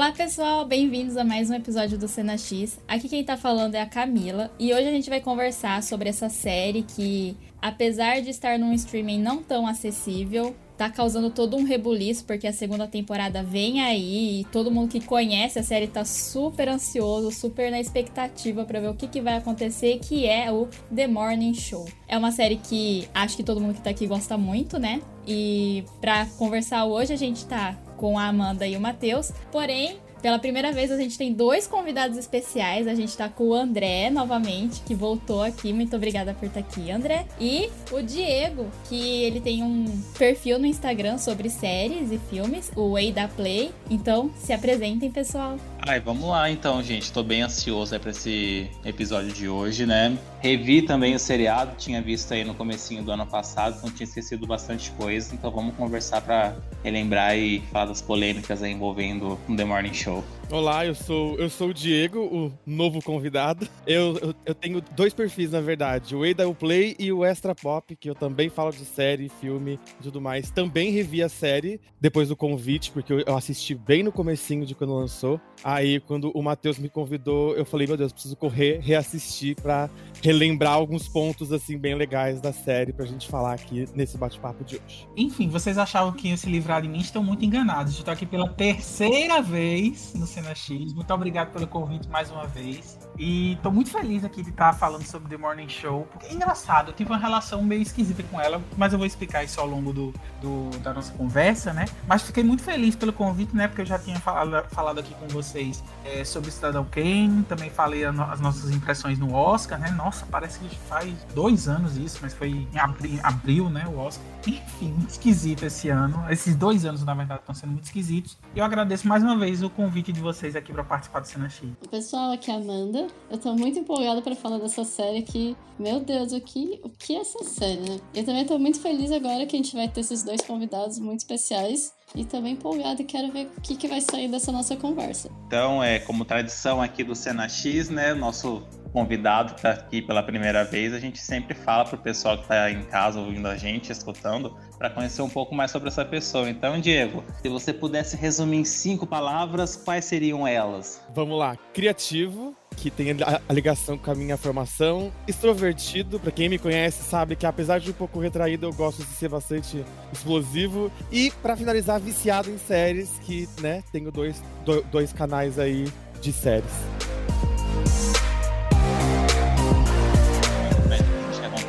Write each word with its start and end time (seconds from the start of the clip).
Olá 0.00 0.12
pessoal, 0.12 0.64
bem-vindos 0.64 1.14
a 1.18 1.22
mais 1.22 1.50
um 1.50 1.54
episódio 1.54 1.98
do 1.98 2.08
Cena 2.08 2.38
X. 2.38 2.80
Aqui 2.88 3.06
quem 3.06 3.22
tá 3.22 3.36
falando 3.36 3.74
é 3.74 3.82
a 3.82 3.86
Camila 3.86 4.50
e 4.58 4.72
hoje 4.72 4.88
a 4.88 4.90
gente 4.90 5.10
vai 5.10 5.20
conversar 5.20 5.82
sobre 5.82 6.08
essa 6.08 6.30
série 6.30 6.82
que, 6.82 7.36
apesar 7.60 8.22
de 8.22 8.30
estar 8.30 8.58
num 8.58 8.72
streaming 8.72 9.20
não 9.20 9.42
tão 9.42 9.66
acessível, 9.66 10.56
tá 10.78 10.88
causando 10.88 11.28
todo 11.28 11.54
um 11.54 11.64
rebuliço 11.64 12.24
porque 12.24 12.46
a 12.46 12.52
segunda 12.54 12.88
temporada 12.88 13.42
vem 13.42 13.82
aí 13.82 14.40
e 14.40 14.44
todo 14.44 14.70
mundo 14.70 14.88
que 14.88 15.04
conhece 15.04 15.58
a 15.58 15.62
série 15.62 15.86
tá 15.86 16.02
super 16.02 16.70
ansioso, 16.70 17.30
super 17.30 17.70
na 17.70 17.78
expectativa 17.78 18.64
para 18.64 18.80
ver 18.80 18.88
o 18.88 18.94
que, 18.94 19.06
que 19.06 19.20
vai 19.20 19.36
acontecer, 19.36 19.98
que 19.98 20.24
é 20.26 20.50
o 20.50 20.66
The 20.96 21.08
Morning 21.08 21.52
Show. 21.52 21.86
É 22.08 22.16
uma 22.16 22.32
série 22.32 22.56
que 22.56 23.06
acho 23.12 23.36
que 23.36 23.42
todo 23.42 23.60
mundo 23.60 23.74
que 23.74 23.82
tá 23.82 23.90
aqui 23.90 24.06
gosta 24.06 24.38
muito, 24.38 24.78
né? 24.78 25.02
E 25.28 25.84
para 26.00 26.24
conversar 26.38 26.86
hoje 26.86 27.12
a 27.12 27.16
gente 27.16 27.44
tá 27.44 27.76
com 28.00 28.18
a 28.18 28.28
Amanda 28.28 28.66
e 28.66 28.74
o 28.78 28.80
Matheus. 28.80 29.30
Porém, 29.52 29.98
pela 30.22 30.38
primeira 30.38 30.72
vez 30.72 30.90
a 30.90 30.96
gente 30.96 31.18
tem 31.18 31.34
dois 31.34 31.66
convidados 31.66 32.16
especiais. 32.16 32.88
A 32.88 32.94
gente 32.94 33.14
tá 33.14 33.28
com 33.28 33.48
o 33.48 33.54
André 33.54 34.08
novamente, 34.08 34.80
que 34.80 34.94
voltou 34.94 35.42
aqui. 35.42 35.70
Muito 35.70 35.94
obrigada 35.94 36.32
por 36.32 36.46
estar 36.46 36.60
aqui, 36.60 36.90
André. 36.90 37.26
E 37.38 37.68
o 37.92 38.00
Diego, 38.00 38.66
que 38.88 39.22
ele 39.22 39.40
tem 39.40 39.62
um 39.62 39.84
perfil 40.18 40.58
no 40.58 40.64
Instagram 40.64 41.18
sobre 41.18 41.50
séries 41.50 42.10
e 42.10 42.18
filmes, 42.18 42.72
o 42.74 42.92
Way 42.92 43.12
da 43.12 43.28
Play. 43.28 43.70
Então, 43.90 44.30
se 44.34 44.54
apresentem, 44.54 45.10
pessoal. 45.10 45.58
Ai, 45.82 45.98
vamos 45.98 46.28
lá 46.28 46.50
então, 46.50 46.82
gente. 46.82 47.10
Tô 47.10 47.22
bem 47.22 47.42
ansioso 47.42 47.98
para 47.98 48.10
esse 48.10 48.70
episódio 48.84 49.32
de 49.32 49.48
hoje, 49.48 49.86
né? 49.86 50.16
Revi 50.40 50.82
também 50.82 51.14
o 51.14 51.18
seriado, 51.18 51.74
tinha 51.76 52.02
visto 52.02 52.32
aí 52.34 52.44
no 52.44 52.54
comecinho 52.54 53.02
do 53.02 53.10
ano 53.10 53.26
passado, 53.26 53.76
então 53.78 53.90
tinha 53.90 54.04
esquecido 54.04 54.46
bastante 54.46 54.90
coisa. 54.92 55.34
Então 55.34 55.50
vamos 55.50 55.74
conversar 55.74 56.20
para 56.20 56.54
relembrar 56.84 57.36
e 57.36 57.60
falar 57.72 57.86
das 57.86 58.02
polêmicas 58.02 58.62
aí 58.62 58.72
envolvendo 58.72 59.38
o 59.48 59.56
The 59.56 59.64
Morning 59.64 59.94
Show. 59.94 60.22
Olá, 60.52 60.84
eu 60.84 60.96
sou, 60.96 61.36
eu 61.38 61.48
sou 61.48 61.68
o 61.68 61.74
Diego, 61.74 62.18
o 62.18 62.52
novo 62.66 63.00
convidado. 63.00 63.68
Eu, 63.86 64.18
eu, 64.18 64.34
eu 64.44 64.52
tenho 64.52 64.82
dois 64.96 65.14
perfis, 65.14 65.52
na 65.52 65.60
verdade, 65.60 66.16
o 66.16 66.28
Ada 66.28 66.52
Play 66.52 66.96
e 66.98 67.12
o 67.12 67.24
Extra 67.24 67.54
Pop, 67.54 67.94
que 67.94 68.10
eu 68.10 68.16
também 68.16 68.48
falo 68.48 68.72
de 68.72 68.84
série, 68.84 69.28
filme 69.28 69.78
e 70.00 70.02
tudo 70.02 70.20
mais. 70.20 70.50
Também 70.50 70.90
revi 70.90 71.22
a 71.22 71.28
série 71.28 71.80
depois 72.00 72.28
do 72.30 72.36
convite, 72.36 72.90
porque 72.90 73.12
eu, 73.12 73.36
assisti 73.36 73.76
bem 73.76 74.02
no 74.02 74.10
comecinho 74.10 74.66
de 74.66 74.74
quando 74.74 74.92
lançou. 74.92 75.40
Aí, 75.62 76.00
quando 76.00 76.32
o 76.34 76.42
Matheus 76.42 76.78
me 76.78 76.88
convidou, 76.88 77.54
eu 77.54 77.64
falei, 77.64 77.86
meu 77.86 77.96
Deus, 77.96 78.12
preciso 78.12 78.34
correr, 78.34 78.80
reassistir 78.80 79.54
pra 79.54 79.88
relembrar 80.20 80.72
alguns 80.72 81.06
pontos, 81.08 81.52
assim, 81.52 81.78
bem 81.78 81.94
legais 81.94 82.40
da 82.40 82.52
série 82.52 82.92
pra 82.92 83.06
gente 83.06 83.28
falar 83.28 83.52
aqui 83.52 83.86
nesse 83.94 84.18
bate-papo 84.18 84.64
de 84.64 84.76
hoje. 84.76 85.06
Enfim, 85.16 85.48
vocês 85.48 85.78
achavam 85.78 86.12
que 86.12 86.26
iam 86.26 86.36
se 86.36 86.50
livrar 86.50 86.82
de 86.82 86.88
mim, 86.88 86.98
estão 86.98 87.22
muito 87.22 87.44
enganados. 87.44 87.96
Eu 87.96 88.04
tô 88.04 88.10
aqui 88.10 88.26
pela 88.26 88.48
terceira 88.48 89.40
vez 89.40 90.12
no 90.14 90.26
Cena 90.40 90.54
X. 90.54 90.94
Muito 90.94 91.12
obrigado 91.12 91.52
pelo 91.52 91.66
convite 91.66 92.08
mais 92.08 92.30
uma 92.30 92.46
vez. 92.46 92.98
E 93.18 93.58
tô 93.62 93.70
muito 93.70 93.90
feliz 93.90 94.24
aqui 94.24 94.42
de 94.42 94.50
estar 94.50 94.72
falando 94.72 95.04
sobre 95.04 95.28
The 95.28 95.36
Morning 95.36 95.68
Show. 95.68 96.06
Porque 96.10 96.26
é 96.26 96.32
engraçado, 96.32 96.90
eu 96.90 96.94
tive 96.94 97.10
uma 97.10 97.18
relação 97.18 97.62
meio 97.62 97.82
esquisita 97.82 98.22
com 98.22 98.40
ela, 98.40 98.62
mas 98.76 98.92
eu 98.92 98.98
vou 98.98 99.06
explicar 99.06 99.44
isso 99.44 99.60
ao 99.60 99.66
longo 99.66 99.92
do, 99.92 100.14
do 100.40 100.70
da 100.78 100.94
nossa 100.94 101.12
conversa, 101.12 101.72
né? 101.72 101.84
Mas 102.06 102.22
fiquei 102.22 102.42
muito 102.42 102.62
feliz 102.62 102.96
pelo 102.96 103.12
convite, 103.12 103.54
né? 103.54 103.68
Porque 103.68 103.82
eu 103.82 103.86
já 103.86 103.98
tinha 103.98 104.18
falado, 104.18 104.68
falado 104.70 105.00
aqui 105.00 105.14
com 105.14 105.28
vocês 105.28 105.82
é, 106.04 106.24
sobre 106.24 106.50
Cidadão 106.50 106.84
Kane, 106.84 107.42
também 107.44 107.70
falei 107.70 108.04
as 108.04 108.40
nossas 108.40 108.70
impressões 108.70 109.18
no 109.18 109.34
Oscar, 109.34 109.78
né? 109.78 109.90
Nossa, 109.90 110.26
parece 110.26 110.58
que 110.58 110.74
faz 110.88 111.12
dois 111.34 111.68
anos 111.68 111.96
isso, 111.96 112.18
mas 112.22 112.32
foi 112.32 112.48
em 112.50 112.78
abril, 112.78 113.20
abril 113.22 113.70
né? 113.70 113.84
O 113.86 113.98
Oscar. 113.98 114.24
Enfim, 114.46 114.96
esquisito 115.06 115.64
esse 115.64 115.88
ano. 115.88 116.24
Esses 116.30 116.56
dois 116.56 116.84
anos, 116.84 117.04
na 117.04 117.14
verdade, 117.14 117.40
estão 117.40 117.54
sendo 117.54 117.72
muito 117.72 117.84
esquisitos. 117.84 118.38
E 118.54 118.58
eu 118.58 118.64
agradeço 118.64 119.06
mais 119.06 119.22
uma 119.22 119.36
vez 119.36 119.62
o 119.62 119.68
convite 119.68 120.12
de 120.12 120.20
vocês 120.20 120.56
aqui 120.56 120.72
para 120.72 120.82
participar 120.82 121.20
do 121.20 121.26
Cena 121.26 121.48
X. 121.48 121.68
Pessoal, 121.90 122.32
aqui 122.32 122.50
é 122.50 122.54
a 122.54 122.56
Amanda. 122.56 122.99
Eu 123.30 123.38
tô 123.38 123.54
muito 123.54 123.78
empolgada 123.78 124.20
para 124.22 124.34
falar 124.34 124.58
dessa 124.58 124.84
série 124.84 125.22
que, 125.22 125.56
meu 125.78 126.00
Deus, 126.00 126.32
o 126.32 126.40
que, 126.40 126.80
o 126.82 126.88
que 126.88 127.14
é 127.14 127.20
essa 127.20 127.42
série, 127.44 127.80
né? 127.80 128.00
Eu 128.14 128.24
também 128.24 128.44
tô 128.44 128.58
muito 128.58 128.80
feliz 128.80 129.12
agora 129.12 129.46
que 129.46 129.56
a 129.56 129.58
gente 129.58 129.74
vai 129.74 129.88
ter 129.88 130.00
esses 130.00 130.22
dois 130.22 130.40
convidados 130.42 130.98
muito 130.98 131.20
especiais 131.20 131.92
e 132.14 132.24
também 132.24 132.54
empolgada 132.54 133.00
e 133.00 133.04
quero 133.04 133.30
ver 133.32 133.50
o 133.56 133.60
que, 133.60 133.76
que 133.76 133.88
vai 133.88 134.00
sair 134.00 134.28
dessa 134.28 134.50
nossa 134.50 134.76
conversa. 134.76 135.30
Então, 135.46 135.82
é 135.82 135.98
como 135.98 136.24
tradição 136.24 136.80
aqui 136.80 137.04
do 137.04 137.14
Cena 137.14 137.48
X, 137.48 137.88
né? 137.88 138.14
Nosso 138.14 138.62
convidado 138.92 139.54
que 139.54 139.60
está 139.60 139.70
aqui 139.70 140.02
pela 140.02 140.22
primeira 140.22 140.64
vez, 140.64 140.92
a 140.92 140.98
gente 140.98 141.20
sempre 141.20 141.54
fala 141.54 141.84
para 141.84 141.96
o 141.96 141.98
pessoal 141.98 142.36
que 142.36 142.42
está 142.42 142.70
em 142.70 142.82
casa 142.84 143.20
ouvindo 143.20 143.46
a 143.46 143.56
gente, 143.56 143.92
escutando, 143.92 144.56
para 144.78 144.90
conhecer 144.90 145.22
um 145.22 145.28
pouco 145.28 145.54
mais 145.54 145.70
sobre 145.70 145.88
essa 145.88 146.04
pessoa. 146.04 146.48
Então, 146.48 146.80
Diego, 146.80 147.22
se 147.42 147.48
você 147.48 147.72
pudesse 147.72 148.16
resumir 148.16 148.58
em 148.58 148.64
cinco 148.64 149.06
palavras, 149.06 149.76
quais 149.76 150.04
seriam 150.04 150.46
elas? 150.46 151.00
Vamos 151.14 151.38
lá. 151.38 151.56
Criativo, 151.72 152.56
que 152.76 152.90
tem 152.90 153.10
a, 153.10 153.52
ligação 153.52 153.98
com 153.98 154.10
a 154.10 154.14
minha 154.14 154.36
formação. 154.36 155.12
Extrovertido, 155.28 156.18
para 156.18 156.30
quem 156.30 156.48
me 156.48 156.58
conhece 156.58 157.02
sabe 157.02 157.36
que 157.36 157.44
apesar 157.44 157.78
de 157.78 157.90
um 157.90 157.94
pouco 157.94 158.18
retraído, 158.18 158.66
eu 158.66 158.72
gosto 158.72 159.04
de 159.04 159.10
ser 159.12 159.28
bastante 159.28 159.84
explosivo. 160.12 160.90
E 161.12 161.30
para 161.42 161.56
finalizar, 161.56 161.99
viciado 162.00 162.50
em 162.50 162.58
séries, 162.58 163.10
que, 163.22 163.48
né, 163.60 163.82
tenho 163.92 164.10
dois, 164.10 164.42
dois 164.90 165.12
canais 165.12 165.58
aí 165.58 165.90
de 166.20 166.32
séries. 166.32 166.70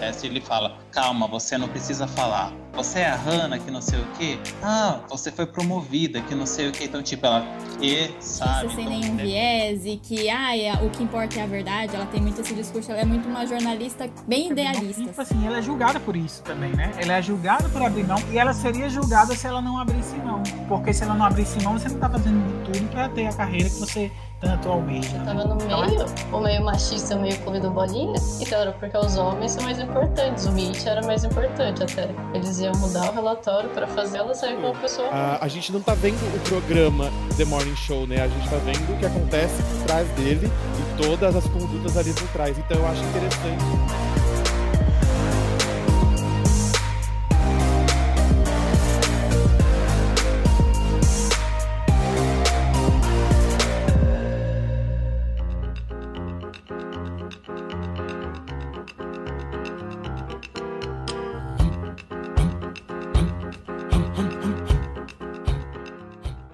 acontece, 0.02 0.28
ele 0.28 0.42
fala: 0.42 0.78
Calma, 0.92 1.28
você 1.28 1.58
não 1.58 1.68
precisa 1.68 2.08
falar. 2.08 2.52
Você 2.74 3.00
é 3.00 3.10
a 3.10 3.16
Hannah 3.16 3.60
que 3.60 3.70
não 3.70 3.82
sei 3.82 4.00
o 4.00 4.06
que. 4.18 4.40
Ah, 4.64 5.00
você 5.10 5.32
foi 5.32 5.46
promovida 5.46 6.22
que 6.22 6.34
não 6.34 6.46
sei 6.46 6.70
o 6.70 6.72
que. 6.72 6.86
Então, 6.86 7.04
tipo, 7.04 7.26
ela 7.26 7.46
que 7.80 8.14
sabe. 8.20 8.68
Isso 8.68 8.76
sem 8.76 8.88
nenhum 8.88 9.20
é. 9.20 9.24
viés 9.24 9.86
e 9.86 9.98
que, 9.98 10.30
ah, 10.30 10.58
é, 10.58 10.74
o 10.74 10.90
que 10.90 11.04
importa 11.04 11.40
é 11.40 11.44
a 11.44 11.48
verdade. 11.48 11.96
Ela 11.96 12.06
tem 12.06 12.22
muito 12.22 12.40
esse 12.42 12.54
discurso. 12.54 12.92
Ela 12.92 13.02
é 13.02 13.06
muito 13.06 13.28
uma 13.28 13.46
jornalista 13.46 14.10
bem 14.28 14.48
é 14.48 14.52
idealista. 14.52 15.04
Tipo 15.04 15.22
assim, 15.22 15.46
ela 15.46 15.58
é 15.58 15.62
julgada 15.62 16.00
por 16.00 16.16
isso 16.16 16.42
também, 16.44 16.72
né? 16.72 16.92
Ela 16.98 17.14
é 17.14 17.22
julgada 17.22 17.68
por 17.70 17.82
abrir 17.82 18.06
mão 18.06 18.18
e 18.32 18.38
ela 18.38 18.54
seria 18.54 18.90
julgada 18.90 19.36
se 19.36 19.46
ela 19.46 19.62
não 19.62 19.78
abrisse 19.78 20.16
mão. 20.18 20.42
Porque 20.68 20.94
se 20.94 21.04
ela 21.04 21.14
não 21.14 21.26
abrisse 21.26 21.62
mão, 21.64 21.78
você 21.78 21.90
não 21.90 22.00
tá 22.00 22.10
fazendo 22.10 22.64
tudo 22.66 22.90
pra 22.90 23.10
ter 23.10 23.28
a 23.28 23.34
carreira 23.34 23.70
que 23.70 23.80
você 23.80 24.12
tanto 24.42 24.70
almeja. 24.70 25.16
Eu 25.18 25.24
tava 25.24 25.46
no 25.46 25.56
meio, 25.56 26.06
o 26.34 26.40
meio 26.40 26.66
machista, 26.66 27.16
o 27.16 27.22
meio 27.22 27.38
clube 27.42 27.60
do 27.60 27.70
bolinha. 27.70 28.16
Então 28.42 28.60
era 28.60 28.72
porque 28.72 28.98
os 28.98 29.16
homens 29.16 29.52
são 29.52 29.64
mais 29.64 29.80
importantes. 29.80 30.46
O 30.48 30.52
Mitch 30.52 30.86
era 30.86 31.06
mais 31.06 31.24
importante 31.24 31.84
até. 31.84 32.10
Eles 32.34 32.60
iam 32.64 32.74
mudar 32.76 33.10
o 33.10 33.14
relatório 33.14 33.70
para 33.70 33.88
fazer 33.88 34.18
ela 34.18 34.34
sair 34.34 34.56
com 34.56 34.68
uma 34.68 34.76
pessoa. 34.80 35.08
A, 35.10 35.44
a 35.44 35.48
gente 35.48 35.72
não 35.72 35.82
tá 35.82 35.94
vendo 35.94 36.20
o 36.36 36.40
programa 36.48 37.12
The 37.38 37.46
Morning 37.46 37.76
Show, 37.76 38.08
né? 38.08 38.22
A 38.22 38.28
gente 38.28 38.50
tá 38.50 38.58
vendo 38.58 38.94
o 38.94 38.98
que 39.00 39.06
acontece 39.06 39.62
por 39.62 39.86
trás 39.86 40.08
dele 40.10 40.48
e 40.48 41.02
todas 41.02 41.36
as 41.36 41.46
condutas 41.46 41.98
ali 41.98 42.14
por 42.14 42.28
trás. 42.30 42.58
Então 42.58 42.78
eu 42.78 42.88
acho 42.88 43.04
interessante 43.04 44.11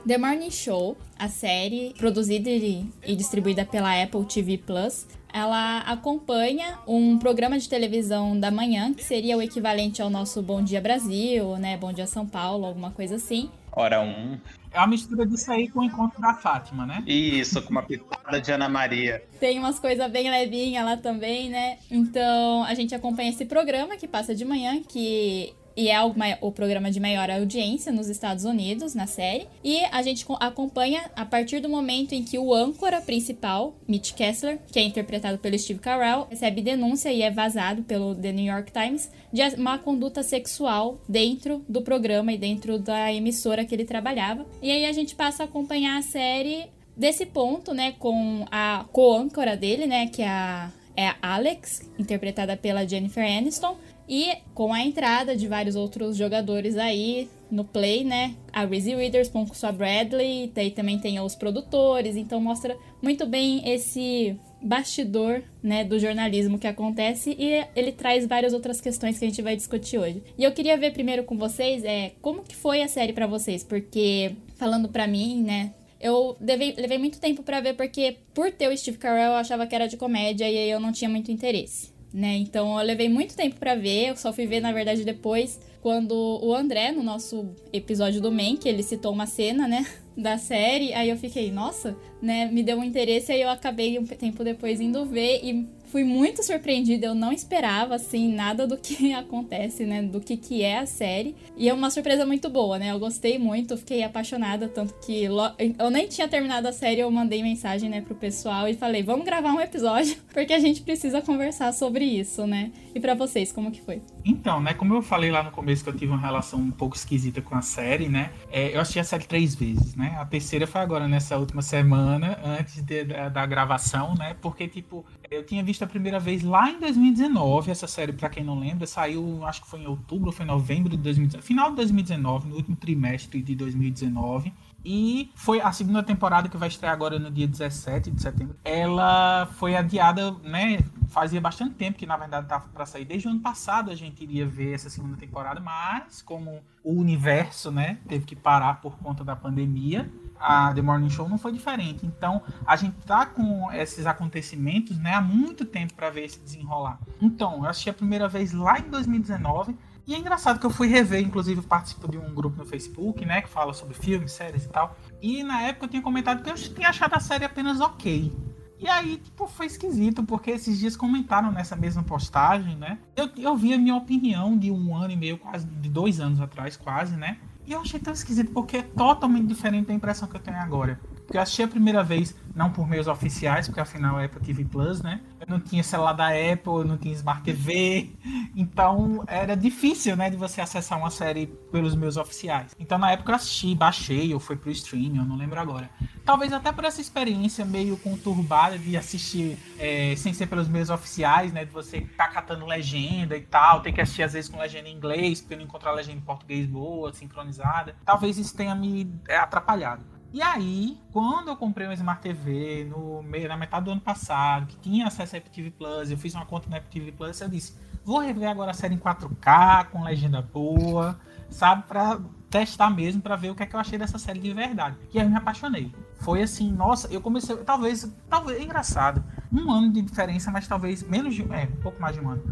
The 0.07 0.17
Morning 0.17 0.51
Show, 0.51 0.95
a 1.19 1.27
série 1.27 1.93
produzida 1.97 2.49
e 2.49 3.13
distribuída 3.13 3.65
pela 3.65 4.01
Apple 4.01 4.23
TV 4.23 4.57
Plus, 4.57 5.05
ela 5.33 5.79
acompanha 5.79 6.79
um 6.87 7.19
programa 7.19 7.59
de 7.59 7.67
televisão 7.67 8.39
da 8.39 8.49
manhã, 8.49 8.93
que 8.93 9.03
seria 9.03 9.35
o 9.35 9.41
equivalente 9.41 10.01
ao 10.01 10.09
nosso 10.09 10.41
Bom 10.41 10.63
Dia 10.63 10.79
Brasil, 10.79 11.57
né? 11.57 11.75
Bom 11.75 11.91
Dia 11.91 12.07
São 12.07 12.25
Paulo, 12.25 12.65
alguma 12.65 12.89
coisa 12.91 13.15
assim. 13.15 13.51
Hora 13.69 13.99
um. 13.99 14.39
É 14.71 14.77
uma 14.77 14.87
mistura 14.87 15.25
disso 15.25 15.51
aí 15.51 15.67
com 15.67 15.81
o 15.81 15.83
encontro 15.83 16.21
da 16.21 16.33
Fátima, 16.35 16.85
né? 16.85 17.03
Isso, 17.05 17.61
com 17.61 17.71
uma 17.71 17.83
pitada 17.83 18.39
de 18.39 18.49
Ana 18.49 18.69
Maria. 18.69 19.21
Tem 19.41 19.59
umas 19.59 19.77
coisas 19.77 20.09
bem 20.09 20.31
levinhas 20.31 20.85
lá 20.85 20.95
também, 20.95 21.49
né? 21.49 21.79
Então 21.91 22.63
a 22.63 22.73
gente 22.73 22.95
acompanha 22.95 23.29
esse 23.29 23.43
programa 23.43 23.97
que 23.97 24.07
passa 24.07 24.33
de 24.33 24.45
manhã, 24.45 24.81
que 24.87 25.53
e 25.77 25.89
é 25.89 26.03
o, 26.03 26.11
o, 26.41 26.51
programa 26.51 26.89
de 26.89 26.99
maior 26.99 27.29
audiência 27.29 27.91
nos 27.91 28.09
Estados 28.09 28.43
Unidos, 28.45 28.95
na 28.95 29.05
série. 29.05 29.47
E 29.63 29.79
a 29.91 30.01
gente 30.01 30.25
acompanha 30.39 31.11
a 31.15 31.23
partir 31.23 31.59
do 31.59 31.69
momento 31.69 32.13
em 32.13 32.23
que 32.23 32.39
o 32.39 32.51
âncora 32.51 32.99
principal, 32.99 33.75
Mitch 33.87 34.13
Kessler, 34.13 34.57
que 34.71 34.79
é 34.79 34.81
interpretado 34.81 35.37
pelo 35.37 35.57
Steve 35.57 35.79
Carell, 35.79 36.25
recebe 36.31 36.61
denúncia 36.61 37.13
e 37.13 37.21
é 37.21 37.29
vazado 37.29 37.83
pelo 37.83 38.15
The 38.15 38.31
New 38.31 38.51
York 38.51 38.71
Times 38.71 39.11
de 39.31 39.55
má 39.57 39.77
conduta 39.77 40.23
sexual 40.23 40.99
dentro 41.07 41.63
do 41.69 41.83
programa 41.83 42.33
e 42.33 42.37
dentro 42.39 42.79
da 42.79 43.13
emissora 43.13 43.63
que 43.63 43.75
ele 43.75 43.85
trabalhava. 43.85 44.47
E 44.61 44.71
aí 44.71 44.85
a 44.85 44.91
gente 44.91 45.13
passa 45.13 45.43
a 45.43 45.45
acompanhar 45.45 45.99
a 45.99 46.01
série 46.01 46.65
desse 46.95 47.27
ponto, 47.27 47.75
né, 47.75 47.93
com 47.99 48.45
a 48.49 48.85
co-âncora 48.91 49.55
dele, 49.55 49.85
né, 49.85 50.07
que 50.07 50.23
é 50.23 50.27
a, 50.27 50.71
é 50.95 51.07
a 51.09 51.15
Alex, 51.21 51.87
interpretada 51.99 52.57
pela 52.57 52.87
Jennifer 52.87 53.23
Aniston, 53.23 53.77
E 54.07 54.37
com 54.53 54.71
a 54.71 54.81
entrada 54.81 55.35
de 55.35 55.47
vários 55.47 55.75
outros 55.75 56.15
jogadores 56.15 56.77
aí 56.77 57.29
no 57.51 57.63
Play, 57.63 58.03
né? 58.03 58.35
A 58.51 58.65
Reese 58.65 58.95
Witherspoon 58.95 59.45
com 59.45 59.53
sua 59.53 59.71
Bradley, 59.71 60.51
daí 60.53 60.71
também 60.71 60.99
tem 60.99 61.19
os 61.19 61.35
produtores, 61.35 62.15
então 62.15 62.39
mostra 62.41 62.77
muito 63.01 63.25
bem 63.25 63.69
esse 63.69 64.37
bastidor, 64.61 65.43
né, 65.61 65.83
do 65.83 65.99
jornalismo 65.99 66.57
que 66.57 66.65
acontece 66.65 67.35
e 67.37 67.63
ele 67.75 67.91
traz 67.91 68.25
várias 68.25 68.53
outras 68.53 68.81
questões 68.81 69.17
que 69.19 69.25
a 69.25 69.27
gente 69.27 69.41
vai 69.41 69.55
discutir 69.55 69.99
hoje. 69.99 70.23
E 70.37 70.43
eu 70.43 70.51
queria 70.51 70.77
ver 70.77 70.91
primeiro 70.91 71.23
com 71.23 71.37
vocês 71.37 71.83
é 71.83 72.13
como 72.21 72.43
que 72.43 72.55
foi 72.55 72.81
a 72.81 72.87
série 72.87 73.13
para 73.13 73.27
vocês, 73.27 73.63
porque 73.63 74.31
falando 74.55 74.89
para 74.89 75.05
mim, 75.05 75.43
né, 75.43 75.73
eu 76.01 76.35
levei, 76.41 76.73
levei 76.75 76.97
muito 76.97 77.19
tempo 77.19 77.43
para 77.43 77.59
ver 77.59 77.75
porque 77.75 78.17
por 78.33 78.51
ter 78.51 78.67
o 78.67 78.77
Steve 78.77 78.97
Carell 78.97 79.31
eu 79.31 79.37
achava 79.37 79.67
que 79.67 79.75
era 79.75 79.87
de 79.87 79.97
comédia 79.97 80.49
e 80.49 80.57
aí 80.57 80.69
eu 80.69 80.79
não 80.79 80.91
tinha 80.91 81.09
muito 81.09 81.31
interesse 81.31 81.96
né? 82.13 82.37
Então 82.37 82.79
eu 82.79 82.85
levei 82.85 83.09
muito 83.09 83.35
tempo 83.35 83.55
para 83.57 83.75
ver, 83.75 84.09
eu 84.09 84.15
só 84.15 84.31
fui 84.31 84.47
ver 84.47 84.59
na 84.59 84.71
verdade 84.71 85.03
depois 85.03 85.59
quando 85.81 86.13
o 86.43 86.53
André 86.53 86.91
no 86.91 87.03
nosso 87.03 87.49
episódio 87.71 88.19
do 88.19 88.31
Men, 88.31 88.57
que 88.57 88.67
ele 88.67 88.83
citou 88.83 89.13
uma 89.13 89.25
cena, 89.25 89.67
né, 89.67 89.85
da 90.17 90.37
série, 90.37 90.93
aí 90.93 91.09
eu 91.09 91.17
fiquei, 91.17 91.51
nossa, 91.51 91.95
né, 92.21 92.47
me 92.47 92.63
deu 92.63 92.77
um 92.77 92.83
interesse 92.83 93.31
aí 93.31 93.41
eu 93.41 93.49
acabei 93.49 93.97
um 93.99 94.05
tempo 94.05 94.43
depois 94.43 94.81
indo 94.81 95.05
ver 95.05 95.39
e 95.43 95.67
fui 95.87 96.03
muito 96.03 96.43
surpreendida, 96.43 97.07
eu 97.07 97.15
não 97.15 97.31
esperava, 97.31 97.95
assim, 97.95 98.33
nada 98.33 98.67
do 98.67 98.77
que 98.77 99.13
acontece, 99.13 99.85
né, 99.85 100.01
do 100.03 100.19
que 100.19 100.37
que 100.37 100.63
é 100.63 100.79
a 100.79 100.85
série. 100.85 101.35
E 101.55 101.67
é 101.67 101.73
uma 101.73 101.89
surpresa 101.89 102.25
muito 102.25 102.49
boa, 102.49 102.77
né, 102.77 102.91
eu 102.91 102.99
gostei 102.99 103.39
muito, 103.39 103.77
fiquei 103.77 104.03
apaixonada, 104.03 104.67
tanto 104.67 104.93
que 105.05 105.23
eu 105.23 105.89
nem 105.89 106.07
tinha 106.07 106.27
terminado 106.27 106.67
a 106.67 106.71
série, 106.71 107.01
eu 107.01 107.11
mandei 107.11 107.41
mensagem, 107.41 107.89
né, 107.89 108.01
pro 108.01 108.15
pessoal 108.15 108.67
e 108.67 108.73
falei, 108.73 109.03
vamos 109.03 109.25
gravar 109.25 109.53
um 109.53 109.61
episódio, 109.61 110.15
porque 110.33 110.53
a 110.53 110.59
gente 110.59 110.81
precisa 110.81 111.21
conversar 111.21 111.73
sobre 111.73 112.05
isso, 112.05 112.45
né. 112.45 112.71
E 112.93 112.99
para 112.99 113.13
vocês, 113.13 113.51
como 113.51 113.71
que 113.71 113.81
foi? 113.81 114.01
Então, 114.29 114.59
né, 114.59 114.73
como 114.73 114.93
eu 114.93 115.01
falei 115.01 115.31
lá 115.31 115.41
no 115.41 115.51
começo 115.51 115.81
que 115.81 115.89
eu 115.89 115.93
tive 115.93 116.11
uma 116.11 116.19
relação 116.19 116.59
um 116.59 116.69
pouco 116.69 116.97
esquisita 116.97 117.41
com 117.41 117.55
a 117.55 117.61
série, 117.61 118.09
né, 118.09 118.33
é, 118.51 118.75
eu 118.75 118.81
assisti 118.81 118.99
a 118.99 119.03
série 119.05 119.23
três 119.23 119.55
vezes, 119.55 119.95
né, 119.95 120.17
a 120.19 120.25
terceira 120.25 120.67
foi 120.67 120.81
agora, 120.81 121.07
nessa 121.07 121.37
última 121.37 121.61
semana, 121.61 122.37
antes 122.43 122.81
de, 122.83 123.05
da, 123.05 123.29
da 123.29 123.45
gravação, 123.45 124.15
né, 124.15 124.35
porque, 124.41 124.67
tipo, 124.67 125.05
eu 125.31 125.45
tinha 125.45 125.63
visto 125.63 125.83
a 125.83 125.87
primeira 125.87 126.19
vez 126.19 126.43
lá 126.43 126.69
em 126.69 126.79
2019. 126.79 127.71
Essa 127.71 127.87
série, 127.87 128.13
para 128.13 128.29
quem 128.29 128.43
não 128.43 128.59
lembra, 128.59 128.87
saiu, 128.87 129.45
acho 129.45 129.61
que 129.61 129.69
foi 129.69 129.79
em 129.79 129.87
outubro, 129.87 130.31
foi 130.31 130.45
em 130.45 130.47
novembro 130.47 130.89
de 130.89 130.97
2019. 130.97 131.45
Final 131.45 131.69
de 131.69 131.77
2019, 131.77 132.47
no 132.47 132.55
último 132.55 132.75
trimestre 132.75 133.41
de 133.41 133.55
2019. 133.55 134.53
E 134.83 135.31
foi 135.35 135.59
a 135.59 135.71
segunda 135.71 136.01
temporada 136.01 136.47
que 136.47 136.57
vai 136.57 136.69
estrear 136.69 136.93
agora 136.93 137.19
no 137.19 137.29
dia 137.29 137.47
17 137.47 138.11
de 138.11 138.21
setembro. 138.21 138.55
Ela 138.63 139.47
foi 139.53 139.75
adiada, 139.75 140.31
né? 140.43 140.79
Fazia 141.09 141.41
bastante 141.41 141.75
tempo 141.75 141.97
que, 141.97 142.05
na 142.05 142.17
verdade, 142.17 142.45
estava 142.45 142.67
para 142.69 142.85
sair. 142.85 143.05
Desde 143.05 143.27
o 143.27 143.31
ano 143.31 143.39
passado 143.39 143.91
a 143.91 143.95
gente 143.95 144.23
iria 144.23 144.45
ver 144.45 144.73
essa 144.73 144.89
segunda 144.89 145.17
temporada, 145.17 145.59
mas 145.59 146.21
como 146.21 146.61
o 146.83 146.93
universo, 146.93 147.69
né, 147.69 147.97
teve 148.07 148.25
que 148.25 148.35
parar 148.35 148.75
por 148.81 148.97
conta 148.97 149.23
da 149.23 149.35
pandemia, 149.35 150.09
a 150.39 150.73
The 150.73 150.81
Morning 150.81 151.09
Show 151.09 151.27
não 151.27 151.37
foi 151.37 151.51
diferente. 151.51 152.05
Então, 152.05 152.41
a 152.65 152.75
gente 152.75 152.95
tá 153.05 153.25
com 153.25 153.69
esses 153.71 154.05
acontecimentos, 154.05 154.97
né, 154.97 155.13
há 155.13 155.21
muito 155.21 155.65
tempo 155.65 155.93
para 155.93 156.09
ver 156.09 156.25
esse 156.25 156.39
desenrolar. 156.39 156.99
Então, 157.21 157.63
eu 157.63 157.69
assisti 157.69 157.89
a 157.89 157.93
primeira 157.93 158.27
vez 158.27 158.53
lá 158.53 158.79
em 158.79 158.89
2019. 158.89 159.75
E 160.07 160.15
é 160.15 160.17
engraçado 160.17 160.57
que 160.57 160.65
eu 160.65 160.69
fui 160.69 160.87
rever, 160.87 161.21
inclusive 161.21 161.61
participo 161.61 162.09
de 162.09 162.17
um 162.17 162.33
grupo 162.33 162.57
no 162.57 162.65
Facebook, 162.65 163.25
né, 163.25 163.41
que 163.41 163.49
fala 163.49 163.73
sobre 163.73 163.93
filmes, 163.93 164.31
séries 164.31 164.63
e 164.63 164.69
tal. 164.69 164.97
E 165.21 165.43
na 165.43 165.61
época 165.63 165.85
eu 165.85 165.89
tinha 165.89 166.01
comentado 166.01 166.41
que 166.41 166.49
eu 166.49 166.55
tinha 166.55 166.87
achado 166.87 167.13
a 167.13 167.19
série 167.19 167.43
apenas 167.43 167.81
ok. 167.81 168.33
E 168.79 168.87
aí, 168.87 169.17
tipo, 169.17 169.47
foi 169.47 169.65
esquisito, 169.65 170.23
porque 170.23 170.51
esses 170.51 170.79
dias 170.79 170.95
comentaram 170.95 171.51
nessa 171.51 171.75
mesma 171.75 172.03
postagem, 172.03 172.77
né? 172.77 172.99
Eu, 173.15 173.29
eu 173.35 173.57
vi 173.57 173.73
a 173.73 173.77
minha 173.77 173.95
opinião 173.95 174.57
de 174.57 174.71
um 174.71 174.95
ano 174.95 175.11
e 175.11 175.15
meio, 175.17 175.37
quase, 175.37 175.65
de 175.65 175.89
dois 175.89 176.19
anos 176.21 176.39
atrás, 176.39 176.77
quase, 176.77 177.17
né? 177.17 177.37
E 177.65 177.73
eu 177.73 177.81
achei 177.81 177.99
tão 177.99 178.13
esquisito, 178.13 178.51
porque 178.51 178.77
é 178.77 178.81
totalmente 178.83 179.47
diferente 179.47 179.87
da 179.87 179.93
impressão 179.93 180.27
que 180.27 180.37
eu 180.37 180.39
tenho 180.39 180.57
agora. 180.57 181.01
Porque 181.25 181.37
eu 181.37 181.41
assisti 181.41 181.63
a 181.63 181.67
primeira 181.67 182.01
vez, 182.01 182.33
não 182.55 182.71
por 182.71 182.87
meios 182.87 183.07
oficiais, 183.07 183.67
porque 183.67 183.81
afinal 183.81 184.17
é 184.19 184.25
Apple 184.25 184.39
TV 184.39 184.63
Plus, 184.63 185.01
né? 185.01 185.19
Não 185.47 185.59
tinha 185.59 185.83
celular 185.83 186.13
da 186.13 186.27
Apple, 186.27 186.83
não 186.85 186.97
tinha 186.97 187.13
Smart 187.13 187.41
TV. 187.41 188.11
Então 188.55 189.23
era 189.27 189.55
difícil, 189.55 190.15
né, 190.15 190.29
de 190.29 190.35
você 190.35 190.59
acessar 190.59 190.97
uma 190.99 191.09
série 191.09 191.47
pelos 191.71 191.95
meios 191.95 192.17
oficiais. 192.17 192.75
Então 192.79 192.97
na 192.97 193.11
época 193.11 193.31
eu 193.31 193.35
assisti, 193.35 193.73
baixei, 193.73 194.33
ou 194.33 194.39
foi 194.39 194.55
pro 194.55 194.69
streaming, 194.71 195.17
eu 195.17 195.25
não 195.25 195.37
lembro 195.37 195.59
agora. 195.59 195.89
Talvez 196.25 196.51
até 196.51 196.71
por 196.71 196.83
essa 196.83 196.99
experiência 196.99 197.63
meio 197.63 197.95
conturbada 197.97 198.77
de 198.77 198.97
assistir 198.97 199.57
é, 199.79 200.15
sem 200.17 200.33
ser 200.33 200.47
pelos 200.47 200.67
meios 200.67 200.89
oficiais, 200.89 201.53
né? 201.53 201.63
De 201.63 201.71
você 201.71 202.01
tá 202.01 202.27
catando 202.27 202.65
legenda 202.65 203.37
e 203.37 203.41
tal, 203.41 203.81
ter 203.81 203.93
que 203.93 204.01
assistir 204.01 204.23
às 204.23 204.33
vezes 204.33 204.49
com 204.49 204.59
legenda 204.59 204.89
em 204.89 204.95
inglês, 204.95 205.39
porque 205.39 205.55
não 205.55 205.63
encontrar 205.63 205.91
legenda 205.91 206.17
em 206.17 206.21
português 206.21 206.65
boa, 206.65 207.13
sincronizada. 207.13 207.95
Talvez 208.05 208.37
isso 208.37 208.55
tenha 208.55 208.75
me 208.75 209.09
é, 209.27 209.37
atrapalhado. 209.37 210.16
E 210.33 210.41
aí, 210.41 210.97
quando 211.11 211.47
eu 211.47 211.55
comprei 211.55 211.87
um 211.87 211.93
Smart 211.93 212.21
TV 212.21 212.85
no 212.85 213.23
na 213.23 213.57
metade 213.57 213.85
do 213.85 213.91
ano 213.91 214.01
passado, 214.01 214.67
que 214.67 214.77
tinha 214.77 215.07
acesso 215.07 215.35
a 215.35 215.39
Apple 215.39 215.51
TV 215.51 215.71
Plus, 215.71 216.11
eu 216.11 216.17
fiz 216.17 216.33
uma 216.35 216.45
conta 216.45 216.69
na 216.69 216.77
Apple 216.77 216.91
TV 216.91 217.11
Plus, 217.11 217.39
eu 217.39 217.47
disse, 217.47 217.77
vou 218.03 218.19
rever 218.19 218.49
agora 218.49 218.71
a 218.71 218.73
série 218.73 218.95
em 218.95 218.97
4K, 218.97 219.85
com 219.85 220.03
legenda 220.03 220.41
boa, 220.41 221.17
sabe, 221.49 221.83
pra 221.87 222.19
testar 222.49 222.89
mesmo, 222.89 223.21
para 223.21 223.35
ver 223.35 223.51
o 223.51 223.55
que 223.55 223.63
é 223.63 223.65
que 223.65 223.75
eu 223.75 223.79
achei 223.79 223.97
dessa 223.97 224.17
série 224.17 224.39
de 224.39 224.53
verdade. 224.53 224.97
E 225.13 225.19
aí 225.19 225.25
eu 225.25 225.29
me 225.29 225.37
apaixonei. 225.37 225.93
Foi 226.19 226.41
assim, 226.41 226.71
nossa, 226.71 227.07
eu 227.07 227.21
comecei, 227.21 227.55
talvez, 227.57 228.11
talvez, 228.29 228.59
é 228.59 228.63
engraçado, 228.63 229.23
um 229.51 229.71
ano 229.71 229.91
de 229.91 230.01
diferença, 230.01 230.51
mas 230.51 230.67
talvez 230.67 231.03
menos 231.03 231.35
de, 231.35 231.43
é, 231.53 231.63
um 231.65 231.81
pouco 231.81 232.01
mais 232.01 232.15
de 232.15 232.21
um 232.21 232.29
ano. 232.29 232.43